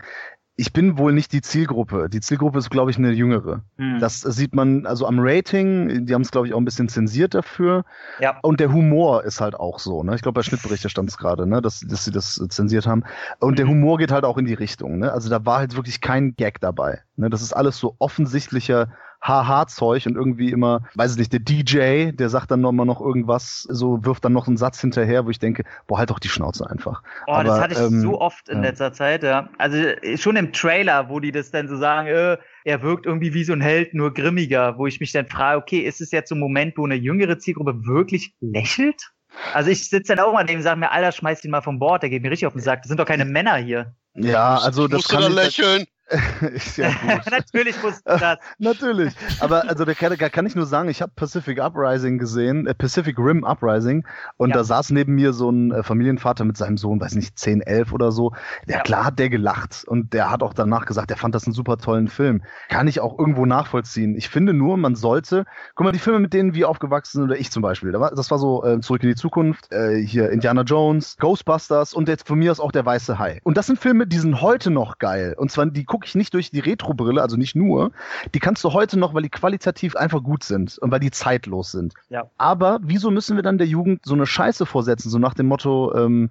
ich 0.63 0.73
bin 0.73 0.97
wohl 0.97 1.13
nicht 1.13 1.33
die 1.33 1.41
Zielgruppe. 1.41 2.09
Die 2.09 2.21
Zielgruppe 2.21 2.61
ist, 2.61 2.71
glaube 2.71 2.93
ich, 2.93 2.97
eine 2.97 3.11
jüngere. 3.11 3.63
Hm. 3.79 3.99
Das 3.99 4.21
sieht 4.21 4.55
man 4.55 4.87
also 4.87 5.09
am 5.09 5.17
Rating. 5.19 6.07
Die 6.07 6.15
haben 6.15 6.23
es, 6.23 6.31
glaube 6.31 6.47
ich, 6.47 6.55
auch 6.55 6.59
ein 6.59 6.65
bisschen 6.65 6.89
zensiert 6.89 7.35
dafür. 7.35 7.85
Ja. 8.21 8.39
Und 8.43 8.61
der 8.61 8.73
Humor 8.73 9.25
ist 9.25 9.41
halt 9.41 9.57
auch 9.57 9.81
so. 9.81 10.05
Ne? 10.05 10.15
Ich 10.15 10.23
glaube, 10.23 10.37
bei 10.37 10.45
Schnittberichte 10.45 10.89
stand 10.89 11.09
es 11.09 11.19
gerade, 11.19 11.49
ne? 11.49 11.61
dass, 11.61 11.81
dass 11.81 12.05
sie 12.05 12.13
das 12.13 12.41
zensiert 12.49 12.87
haben. 12.87 13.03
Und 13.41 13.59
der 13.59 13.67
Humor 13.67 13.99
geht 13.99 14.13
halt 14.13 14.25
auch 14.25 14.39
in 14.39 14.45
die 14.45 14.55
Richtung. 14.55 15.01
Ne? 15.01 15.13
Also 15.13 15.29
da 15.31 15.45
war 15.45 15.59
halt 15.59 15.75
wirklich 15.75 16.01
kein 16.01 16.37
Gag 16.37 16.61
dabei. 16.61 17.01
Ne? 17.17 17.29
Das 17.29 17.43
ist 17.43 17.53
alles 17.53 17.79
so 17.79 17.97
offensichtlicher 17.99 18.87
Haha-Zeug 19.23 20.07
und 20.07 20.17
irgendwie 20.17 20.51
immer, 20.51 20.83
weiß 20.95 21.13
ich 21.13 21.19
nicht, 21.19 21.33
der 21.33 21.41
DJ, 21.41 22.11
der 22.11 22.29
sagt 22.29 22.51
dann 22.51 22.61
nochmal 22.61 22.87
noch 22.87 23.01
irgendwas, 23.01 23.67
so 23.71 24.05
wirft 24.05 24.25
dann 24.25 24.33
noch 24.33 24.49
einen 24.49 24.57
Satz 24.57 24.81
hinterher, 24.81 25.25
wo 25.25 25.31
ich 25.31 25.39
denke, 25.39 25.65
boah, 25.87 25.99
halt 25.99 26.11
doch 26.11 26.19
die 26.19 26.29
Schnauze 26.29 26.69
einfach. 26.69 27.03
Oh, 27.29 27.33
Aber, 27.33 27.45
das 27.45 27.61
hatte 27.61 27.75
ich 27.75 27.81
ähm, 27.81 28.01
so 28.01 28.21
oft 28.21 28.49
in 28.49 28.59
ja. 28.59 28.71
letzter 28.71 28.93
Zeit, 28.93 29.23
ja. 29.23 29.49
Also 29.59 29.79
schon 30.17 30.37
im 30.37 30.53
Trailer, 30.53 31.09
wo 31.09 31.21
die 31.21 31.31
das 31.31 31.53
dann 31.53 31.69
so 31.69 31.77
sagen, 31.77 32.09
äh, 32.09 32.37
er 32.65 32.83
wirkt 32.83 33.07
irgendwie 33.07 33.33
wie 33.33 33.45
so 33.45 33.53
ein 33.53 33.61
Held, 33.61 33.95
nur 33.95 34.13
grimmiger, 34.13 34.77
wo 34.77 34.87
ich 34.87 34.99
mich 34.99 35.13
dann 35.13 35.27
frage, 35.27 35.59
okay, 35.61 35.79
ist 35.79 36.01
es 36.01 36.11
jetzt 36.11 36.29
so 36.29 36.35
ein 36.35 36.41
Moment, 36.41 36.77
wo 36.77 36.85
eine 36.85 36.97
jüngere 36.97 37.39
Zielgruppe 37.39 37.87
wirklich 37.87 38.35
lächelt? 38.41 39.13
Also 39.55 39.71
ich 39.71 39.89
sitze 39.89 40.15
dann 40.15 40.25
auch 40.25 40.33
mal 40.33 40.45
neben 40.45 40.59
und 40.59 40.63
sage 40.63 40.79
mir, 40.79 40.91
Alter, 40.91 41.13
schmeiß 41.13 41.45
ihn 41.45 41.51
mal 41.51 41.63
vom 41.63 41.79
Bord, 41.79 42.03
der 42.03 42.11
geht 42.11 42.23
mir 42.23 42.31
richtig 42.31 42.47
auf 42.47 42.53
den 42.53 42.63
Sack. 42.63 42.83
Das 42.83 42.89
sind 42.89 42.99
doch 42.99 43.07
keine 43.07 43.25
Männer 43.25 43.57
hier. 43.57 43.95
Ja, 44.15 44.59
also 44.59 44.89
das 44.89 45.09
kann 45.09 45.23
ich 45.23 45.29
lächeln. 45.31 45.87
ist 46.55 46.77
ja 46.77 46.91
gut. 46.91 47.23
Natürlich 47.31 47.83
musst 47.83 48.07
du 48.07 48.17
das. 48.17 48.39
Natürlich. 48.59 49.15
Aber 49.41 49.69
also 49.69 49.85
da 49.85 49.95
kann, 49.95 50.17
kann 50.17 50.47
ich 50.47 50.55
nur 50.55 50.67
sagen, 50.67 50.89
ich 50.89 51.03
habe 51.03 51.13
Pacific 51.15 51.61
Uprising 51.61 52.19
gesehen, 52.19 52.67
äh, 52.67 52.75
Pacific 52.75 53.19
Rim 53.19 53.45
Uprising, 53.45 54.07
und 54.37 54.51
ja. 54.51 54.57
da 54.57 54.65
saß 54.65 54.91
neben 54.91 55.15
mir 55.15 55.33
so 55.33 55.51
ein 55.51 55.73
äh, 55.73 55.83
Familienvater 55.83 56.45
mit 56.45 56.57
seinem 56.57 56.77
Sohn, 56.77 57.01
weiß 57.01 57.15
nicht, 57.15 57.39
10, 57.39 57.63
11 57.63 57.93
oder 57.93 58.13
so. 58.13 58.33
Der, 58.69 58.79
ja. 58.79 58.83
Klar 58.83 59.05
hat 59.07 59.19
der 59.19 59.29
gelacht 59.29 59.85
und 59.87 60.13
der 60.13 60.31
hat 60.31 60.43
auch 60.43 60.55
danach 60.55 60.87
gesagt, 60.87 61.11
er 61.11 61.17
fand 61.17 61.35
das 61.35 61.47
einen 61.47 61.55
super 61.55 61.79
tollen 61.79 62.09
Film. 62.09 62.43
Kann 62.69 62.89
ich 62.89 63.01
auch 63.01 63.19
irgendwo 63.19 63.47
nachvollziehen. 63.47 64.17
Ich 64.17 64.29
finde 64.29 64.53
nur, 64.53 64.77
man 64.77 64.95
sollte, 64.95 65.45
guck 65.75 65.85
mal, 65.85 65.93
die 65.93 65.99
Filme, 65.99 66.21
mit 66.21 66.33
denen 66.33 66.55
wir 66.55 66.69
aufgewachsen 66.69 67.19
sind, 67.19 67.25
oder 67.25 67.39
ich 67.39 67.51
zum 67.51 67.63
Beispiel, 67.63 67.93
das 67.93 68.31
war 68.31 68.39
so 68.39 68.65
äh, 68.65 68.81
Zurück 68.81 69.03
in 69.03 69.11
die 69.11 69.15
Zukunft, 69.15 69.73
äh, 69.73 69.97
hier 70.05 70.31
Indiana 70.31 70.63
Jones, 70.63 71.17
Ghostbusters 71.19 71.95
und 71.95 72.09
jetzt 72.09 72.27
von 72.27 72.39
mir 72.39 72.51
aus 72.51 72.61
auch 72.61 72.73
Der 72.73 72.85
Weiße 72.85 73.19
Hai. 73.19 73.41
Und 73.45 73.57
das 73.57 73.67
sind 73.67 73.79
Filme, 73.79 74.07
die 74.07 74.19
sind 74.19 74.41
heute 74.41 74.71
noch 74.71 74.99
geil. 74.99 75.35
Und 75.37 75.51
zwar, 75.51 75.67
die 75.67 75.85
gucke 75.85 76.02
ich 76.07 76.15
nicht 76.15 76.35
durch 76.35 76.51
die 76.51 76.61
Retro-Brille, 76.61 77.21
also 77.21 77.37
nicht 77.37 77.55
nur. 77.55 77.93
Die 78.35 78.41
kannst 78.41 78.63
du 78.65 78.73
heute 78.73 78.99
noch, 78.99 79.15
weil 79.15 79.23
die 79.23 79.29
qualitativ 79.29 79.97
einfach 79.97 80.23
gut 80.23 80.45
sind 80.45 80.79
und 80.79 80.91
weil 80.91 81.01
die 81.01 81.11
zeitlos 81.11 81.73
sind. 81.73 81.95
Ja. 82.09 82.25
Aber 82.39 82.81
wieso 82.83 83.11
müssen 83.11 83.37
wir 83.37 83.43
dann 83.43 83.59
der 83.59 83.67
Jugend 83.67 84.05
so 84.05 84.15
eine 84.15 84.27
Scheiße 84.27 84.67
vorsetzen, 84.67 85.11
so 85.11 85.19
nach 85.19 85.35
dem 85.35 85.47
Motto, 85.47 85.95
ähm, 85.95 86.31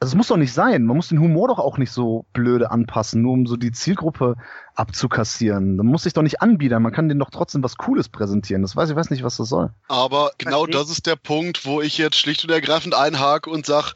also 0.00 0.12
es 0.12 0.16
muss 0.16 0.28
doch 0.28 0.38
nicht 0.38 0.54
sein. 0.54 0.84
Man 0.84 0.96
muss 0.96 1.08
den 1.08 1.20
Humor 1.20 1.48
doch 1.48 1.58
auch 1.58 1.76
nicht 1.76 1.92
so 1.92 2.24
blöde 2.32 2.70
anpassen, 2.70 3.20
nur 3.20 3.34
um 3.34 3.46
so 3.46 3.56
die 3.56 3.72
Zielgruppe 3.72 4.36
abzukassieren. 4.80 5.76
Man 5.76 5.86
muss 5.86 6.04
sich 6.04 6.14
doch 6.14 6.22
nicht 6.22 6.40
anbiedern. 6.40 6.82
Man 6.82 6.92
kann 6.92 7.06
denen 7.06 7.20
doch 7.20 7.28
trotzdem 7.28 7.62
was 7.62 7.76
Cooles 7.76 8.08
präsentieren. 8.08 8.62
Das 8.62 8.74
weiß 8.74 8.88
ich 8.88 8.96
weiß 8.96 9.10
nicht, 9.10 9.22
was 9.22 9.36
das 9.36 9.50
soll. 9.50 9.70
Aber 9.88 10.32
genau 10.38 10.64
das 10.64 10.88
ist 10.88 11.04
der 11.04 11.16
Punkt, 11.16 11.66
wo 11.66 11.82
ich 11.82 11.98
jetzt 11.98 12.16
schlicht 12.16 12.44
und 12.44 12.50
ergreifend 12.50 12.94
einhake 12.94 13.50
und 13.50 13.66
sag, 13.66 13.92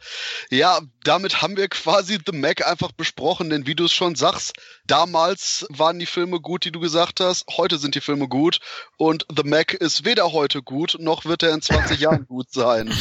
ja, 0.50 0.80
damit 1.02 1.40
haben 1.40 1.56
wir 1.56 1.68
quasi 1.68 2.18
The 2.24 2.36
Mac 2.36 2.66
einfach 2.66 2.92
besprochen. 2.92 3.48
Denn 3.48 3.66
wie 3.66 3.74
du 3.74 3.86
es 3.86 3.92
schon 3.92 4.14
sagst, 4.14 4.52
damals 4.86 5.66
waren 5.70 5.98
die 5.98 6.06
Filme 6.06 6.38
gut, 6.38 6.66
die 6.66 6.72
du 6.72 6.80
gesagt 6.80 7.20
hast. 7.20 7.46
Heute 7.56 7.78
sind 7.78 7.94
die 7.94 8.02
Filme 8.02 8.28
gut. 8.28 8.60
Und 8.98 9.26
The 9.34 9.48
Mac 9.48 9.72
ist 9.72 10.04
weder 10.04 10.32
heute 10.32 10.62
gut, 10.62 10.96
noch 11.00 11.24
wird 11.24 11.42
er 11.42 11.54
in 11.54 11.62
20 11.62 11.98
Jahren 12.00 12.26
gut 12.26 12.52
sein. 12.52 12.92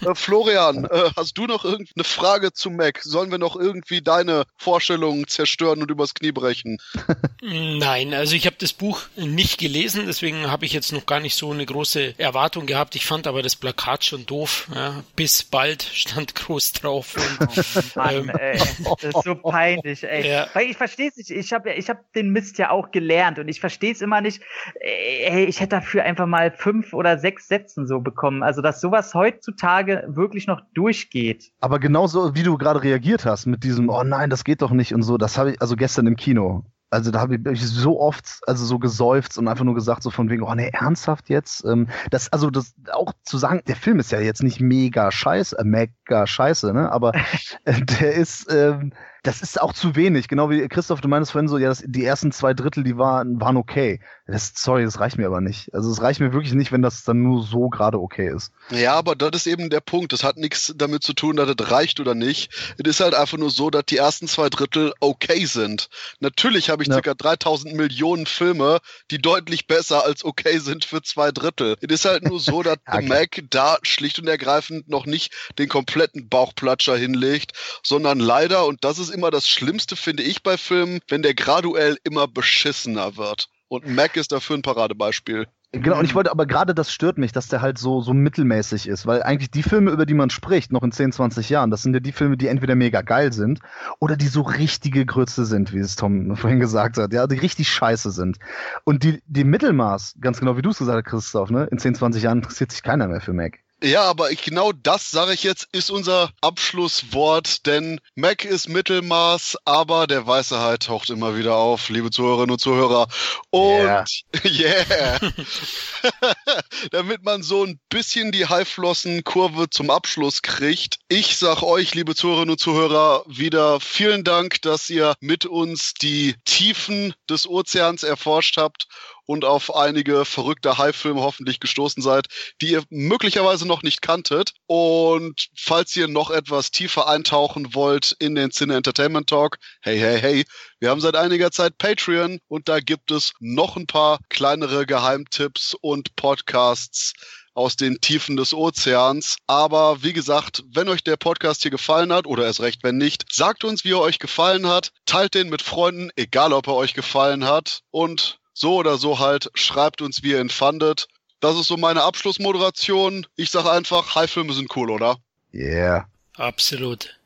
Äh, 0.00 0.14
Florian, 0.14 0.84
äh, 0.84 1.10
hast 1.16 1.36
du 1.36 1.46
noch 1.46 1.64
irgendeine 1.64 2.04
Frage 2.04 2.52
zu 2.52 2.70
Mac? 2.70 3.00
Sollen 3.02 3.32
wir 3.32 3.38
noch 3.38 3.56
irgendwie 3.56 4.00
deine 4.00 4.44
Vorstellungen 4.56 5.26
zerstören 5.26 5.82
und 5.82 5.90
übers 5.90 6.14
Knie 6.14 6.30
brechen? 6.30 6.78
Nein, 7.40 8.14
also 8.14 8.34
ich 8.36 8.46
habe 8.46 8.56
das 8.58 8.72
Buch 8.72 9.02
nicht 9.16 9.58
gelesen, 9.58 10.04
deswegen 10.06 10.50
habe 10.50 10.64
ich 10.64 10.72
jetzt 10.72 10.92
noch 10.92 11.06
gar 11.06 11.20
nicht 11.20 11.36
so 11.36 11.50
eine 11.50 11.66
große 11.66 12.18
Erwartung 12.18 12.66
gehabt. 12.66 12.94
Ich 12.94 13.06
fand 13.06 13.26
aber 13.26 13.42
das 13.42 13.56
Plakat 13.56 14.04
schon 14.04 14.26
doof. 14.26 14.68
Ja. 14.74 15.02
Bis 15.16 15.42
bald 15.42 15.82
stand 15.82 16.34
groß 16.36 16.72
drauf. 16.72 17.16
Und, 17.40 17.96
Mann, 17.96 18.14
ähm, 18.14 18.28
ey, 18.30 18.58
das 18.58 19.04
ist 19.04 19.24
so 19.24 19.34
peinlich, 19.42 20.04
ey. 20.04 20.28
Ja. 20.28 20.46
Weil 20.52 20.70
ich 20.70 20.76
verstehe 20.76 21.08
es 21.08 21.16
nicht. 21.16 21.30
Ich 21.30 21.52
habe 21.52 21.72
ich 21.72 21.88
hab 21.88 22.12
den 22.12 22.30
Mist 22.30 22.58
ja 22.58 22.70
auch 22.70 22.90
gelernt 22.90 23.38
und 23.38 23.48
ich 23.48 23.60
verstehe 23.60 23.92
es 23.92 24.00
immer 24.00 24.20
nicht. 24.20 24.40
Ey, 24.80 25.44
ich 25.44 25.60
hätte 25.60 25.76
dafür 25.76 26.04
einfach 26.04 26.26
mal 26.26 26.52
fünf 26.52 26.92
oder 26.92 27.18
sechs 27.18 27.48
Sätzen 27.48 27.86
so 27.86 28.00
bekommen. 28.00 28.42
Also 28.42 28.62
dass 28.62 28.80
sowas 28.80 29.14
heutzutage 29.14 30.04
wirklich 30.08 30.46
noch 30.46 30.60
durchgeht. 30.74 31.52
Aber 31.60 31.78
genauso 31.78 32.34
wie 32.34 32.42
du 32.42 32.56
gerade 32.56 32.82
reagiert 32.82 33.24
hast 33.24 33.46
mit 33.46 33.64
diesem, 33.64 33.88
oh 33.88 34.04
nein, 34.04 34.30
das 34.30 34.44
geht 34.44 34.62
doch 34.62 34.70
nicht 34.70 34.94
und 34.94 35.02
so, 35.02 35.18
das 35.18 35.38
habe 35.38 35.52
ich 35.52 35.60
also 35.60 35.76
gestern 35.76 36.06
im 36.06 36.16
Kino 36.16 36.64
also 36.92 37.10
da 37.10 37.20
habe 37.20 37.38
ich 37.52 37.66
so 37.66 37.98
oft 38.00 38.40
also 38.46 38.64
so 38.64 38.78
gesäuft 38.78 39.38
und 39.38 39.48
einfach 39.48 39.64
nur 39.64 39.74
gesagt 39.74 40.02
so 40.02 40.10
von 40.10 40.28
wegen 40.28 40.42
oh 40.42 40.54
nee 40.54 40.70
ernsthaft 40.72 41.28
jetzt? 41.30 41.64
Ähm, 41.64 41.88
das 42.10 42.32
also 42.32 42.50
das 42.50 42.74
auch 42.92 43.12
zu 43.22 43.38
sagen 43.38 43.62
der 43.66 43.76
Film 43.76 43.98
ist 43.98 44.12
ja 44.12 44.20
jetzt 44.20 44.42
nicht 44.42 44.60
mega 44.60 45.10
scheiße 45.10 45.58
äh, 45.58 45.64
mega 45.64 46.26
scheiße 46.26 46.72
ne? 46.72 46.92
Aber 46.92 47.14
äh, 47.64 47.80
der 47.80 48.14
ist 48.14 48.52
ähm, 48.52 48.92
das 49.22 49.40
ist 49.40 49.60
auch 49.60 49.72
zu 49.72 49.94
wenig. 49.94 50.26
Genau 50.26 50.50
wie 50.50 50.66
Christoph, 50.68 51.00
du 51.00 51.08
meinst 51.08 51.30
vorhin 51.30 51.48
so, 51.48 51.56
ja, 51.56 51.68
das, 51.68 51.84
die 51.86 52.04
ersten 52.04 52.32
zwei 52.32 52.54
Drittel, 52.54 52.82
die 52.82 52.98
waren, 52.98 53.40
waren 53.40 53.56
okay. 53.56 54.00
Das, 54.26 54.52
sorry, 54.56 54.84
das 54.84 54.98
reicht 54.98 55.16
mir 55.16 55.26
aber 55.26 55.40
nicht. 55.40 55.72
Also 55.72 55.90
es 55.90 56.00
reicht 56.02 56.18
mir 56.18 56.32
wirklich 56.32 56.54
nicht, 56.54 56.72
wenn 56.72 56.82
das 56.82 57.04
dann 57.04 57.22
nur 57.22 57.44
so 57.44 57.68
gerade 57.68 58.00
okay 58.00 58.32
ist. 58.34 58.50
Ja, 58.70 58.94
aber 58.94 59.14
das 59.14 59.30
ist 59.34 59.46
eben 59.46 59.70
der 59.70 59.80
Punkt. 59.80 60.12
Das 60.12 60.24
hat 60.24 60.38
nichts 60.38 60.72
damit 60.76 61.04
zu 61.04 61.12
tun, 61.12 61.36
dass 61.36 61.54
das 61.54 61.70
reicht 61.70 62.00
oder 62.00 62.14
nicht. 62.14 62.50
Es 62.78 62.88
ist 62.88 63.00
halt 63.00 63.14
einfach 63.14 63.38
nur 63.38 63.50
so, 63.50 63.70
dass 63.70 63.84
die 63.86 63.96
ersten 63.96 64.26
zwei 64.26 64.48
Drittel 64.48 64.92
okay 64.98 65.44
sind. 65.44 65.88
Natürlich 66.18 66.68
habe 66.70 66.82
ich 66.82 66.88
ja. 66.88 66.94
circa 66.94 67.14
3000 67.14 67.74
Millionen 67.74 68.26
Filme, 68.26 68.80
die 69.12 69.18
deutlich 69.18 69.68
besser 69.68 70.04
als 70.04 70.24
okay 70.24 70.58
sind 70.58 70.84
für 70.84 71.02
zwei 71.02 71.30
Drittel. 71.30 71.76
Es 71.80 71.92
ist 71.92 72.04
halt 72.06 72.24
nur 72.24 72.40
so, 72.40 72.62
dass 72.64 72.78
okay. 72.86 73.02
The 73.02 73.08
Mac 73.08 73.44
da 73.50 73.78
schlicht 73.82 74.18
und 74.18 74.26
ergreifend 74.26 74.88
noch 74.88 75.06
nicht 75.06 75.32
den 75.58 75.68
kompletten 75.68 76.28
Bauchplatscher 76.28 76.96
hinlegt, 76.96 77.52
sondern 77.84 78.18
leider, 78.18 78.66
und 78.66 78.82
das 78.84 78.98
ist 78.98 79.11
immer 79.12 79.30
das 79.30 79.48
Schlimmste, 79.48 79.96
finde 79.96 80.22
ich, 80.22 80.42
bei 80.42 80.56
Filmen, 80.56 81.00
wenn 81.08 81.22
der 81.22 81.34
graduell 81.34 81.98
immer 82.04 82.26
beschissener 82.26 83.16
wird. 83.16 83.48
Und 83.68 83.86
Mac 83.86 84.16
ist 84.16 84.32
dafür 84.32 84.56
ein 84.56 84.62
Paradebeispiel. 84.62 85.46
Genau, 85.74 85.98
und 85.98 86.04
ich 86.04 86.14
wollte, 86.14 86.30
aber 86.30 86.44
gerade 86.44 86.74
das 86.74 86.92
stört 86.92 87.16
mich, 87.16 87.32
dass 87.32 87.48
der 87.48 87.62
halt 87.62 87.78
so, 87.78 88.02
so 88.02 88.12
mittelmäßig 88.12 88.86
ist, 88.86 89.06
weil 89.06 89.22
eigentlich 89.22 89.50
die 89.50 89.62
Filme, 89.62 89.90
über 89.90 90.04
die 90.04 90.12
man 90.12 90.28
spricht, 90.28 90.70
noch 90.70 90.82
in 90.82 90.92
10, 90.92 91.12
20 91.12 91.48
Jahren, 91.48 91.70
das 91.70 91.82
sind 91.82 91.94
ja 91.94 92.00
die 92.00 92.12
Filme, 92.12 92.36
die 92.36 92.48
entweder 92.48 92.74
mega 92.74 93.00
geil 93.00 93.32
sind 93.32 93.60
oder 93.98 94.16
die 94.16 94.26
so 94.26 94.42
richtige 94.42 95.06
Grütze 95.06 95.46
sind, 95.46 95.72
wie 95.72 95.78
es 95.78 95.96
Tom 95.96 96.36
vorhin 96.36 96.60
gesagt 96.60 96.98
hat, 96.98 97.14
ja, 97.14 97.26
die 97.26 97.38
richtig 97.38 97.70
scheiße 97.70 98.10
sind. 98.10 98.36
Und 98.84 99.02
die, 99.02 99.22
die 99.24 99.44
Mittelmaß, 99.44 100.16
ganz 100.20 100.40
genau 100.40 100.58
wie 100.58 100.62
du 100.62 100.68
es 100.68 100.78
gesagt 100.78 101.06
hast, 101.06 101.10
Christoph, 101.10 101.48
ne, 101.48 101.66
in 101.70 101.78
10, 101.78 101.94
20 101.94 102.22
Jahren 102.24 102.38
interessiert 102.38 102.70
sich 102.70 102.82
keiner 102.82 103.08
mehr 103.08 103.22
für 103.22 103.32
Mac. 103.32 103.60
Ja, 103.82 104.04
aber 104.04 104.30
ich, 104.30 104.42
genau 104.42 104.70
das, 104.70 105.10
sage 105.10 105.34
ich 105.34 105.42
jetzt, 105.42 105.68
ist 105.72 105.90
unser 105.90 106.30
Abschlusswort, 106.40 107.66
denn 107.66 108.00
Mac 108.14 108.44
ist 108.44 108.68
Mittelmaß, 108.68 109.58
aber 109.64 110.06
der 110.06 110.24
weiße 110.24 110.60
Hai 110.60 110.76
taucht 110.76 111.10
immer 111.10 111.36
wieder 111.36 111.56
auf, 111.56 111.88
liebe 111.88 112.10
Zuhörerinnen 112.10 112.52
und 112.52 112.60
Zuhörer. 112.60 113.08
Und 113.50 113.82
yeah, 113.82 114.04
yeah. 114.44 115.20
damit 116.92 117.24
man 117.24 117.42
so 117.42 117.64
ein 117.64 117.80
bisschen 117.88 118.30
die 118.30 118.46
Haiflossenkurve 118.46 119.68
zum 119.68 119.90
Abschluss 119.90 120.42
kriegt. 120.42 121.00
Ich 121.08 121.36
sag 121.36 121.62
euch, 121.62 121.92
liebe 121.96 122.14
Zuhörerinnen 122.14 122.52
und 122.52 122.60
Zuhörer, 122.60 123.24
wieder 123.26 123.80
vielen 123.80 124.22
Dank, 124.22 124.62
dass 124.62 124.88
ihr 124.90 125.14
mit 125.18 125.44
uns 125.44 125.94
die 125.94 126.36
Tiefen 126.44 127.14
des 127.28 127.48
Ozeans 127.48 128.04
erforscht 128.04 128.58
habt 128.58 128.86
und 129.26 129.44
auf 129.44 129.74
einige 129.74 130.24
verrückte 130.24 130.78
High-Filme 130.78 131.20
hoffentlich 131.20 131.60
gestoßen 131.60 132.02
seid, 132.02 132.26
die 132.60 132.70
ihr 132.70 132.82
möglicherweise 132.90 133.66
noch 133.66 133.82
nicht 133.82 134.02
kanntet. 134.02 134.52
Und 134.66 135.48
falls 135.56 135.96
ihr 135.96 136.08
noch 136.08 136.30
etwas 136.30 136.70
tiefer 136.70 137.08
eintauchen 137.08 137.74
wollt 137.74 138.16
in 138.18 138.34
den 138.34 138.50
Cine 138.50 138.76
Entertainment 138.76 139.28
Talk, 139.28 139.58
hey, 139.80 139.98
hey, 139.98 140.20
hey, 140.20 140.44
wir 140.80 140.90
haben 140.90 141.00
seit 141.00 141.16
einiger 141.16 141.50
Zeit 141.50 141.78
Patreon 141.78 142.38
und 142.48 142.68
da 142.68 142.80
gibt 142.80 143.10
es 143.10 143.32
noch 143.40 143.76
ein 143.76 143.86
paar 143.86 144.18
kleinere 144.28 144.86
Geheimtipps 144.86 145.74
und 145.80 146.16
Podcasts 146.16 147.12
aus 147.54 147.76
den 147.76 148.00
Tiefen 148.00 148.36
des 148.36 148.54
Ozeans. 148.54 149.36
Aber 149.46 150.02
wie 150.02 150.12
gesagt, 150.12 150.64
wenn 150.72 150.88
euch 150.88 151.04
der 151.04 151.16
Podcast 151.16 151.62
hier 151.62 151.70
gefallen 151.70 152.12
hat 152.12 152.26
oder 152.26 152.44
erst 152.44 152.60
recht, 152.60 152.82
wenn 152.82 152.96
nicht, 152.96 153.26
sagt 153.30 153.64
uns, 153.64 153.84
wie 153.84 153.92
er 153.92 154.00
euch 154.00 154.18
gefallen 154.18 154.66
hat, 154.66 154.92
teilt 155.06 155.34
den 155.34 155.50
mit 155.50 155.62
Freunden, 155.62 156.10
egal 156.16 156.52
ob 156.52 156.66
er 156.66 156.74
euch 156.74 156.94
gefallen 156.94 157.44
hat 157.44 157.80
und 157.90 158.40
so 158.52 158.76
oder 158.76 158.96
so 158.98 159.18
halt, 159.18 159.50
schreibt 159.54 160.02
uns, 160.02 160.22
wie 160.22 160.32
ihr 160.32 160.40
ihn 160.40 160.50
fandet. 160.50 161.08
Das 161.40 161.56
ist 161.56 161.68
so 161.68 161.76
meine 161.76 162.02
Abschlussmoderation. 162.02 163.26
Ich 163.36 163.50
sage 163.50 163.70
einfach, 163.70 164.14
High-Filme 164.14 164.52
sind 164.52 164.74
cool, 164.76 164.90
oder? 164.90 165.16
Yeah. 165.52 166.06
Absolut. 166.36 167.18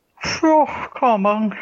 Ja, 0.43 0.89
kann 0.95 1.21
man 1.21 1.49
machen. 1.51 1.55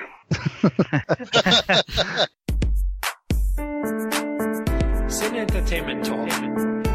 Sin 5.09 5.35
Entertainment 5.35 6.07
Talk, 6.07 6.29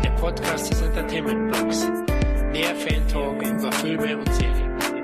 der 0.04 0.10
Podcast 0.12 0.72
des 0.72 0.82
Entertainment 0.82 1.52
Blogs. 1.52 1.86
Der 2.54 2.76
Fan 2.76 3.08
Talk 3.08 3.42
über 3.44 3.72
Filme 3.74 4.18
und 4.18 4.34
Serien. 4.34 4.99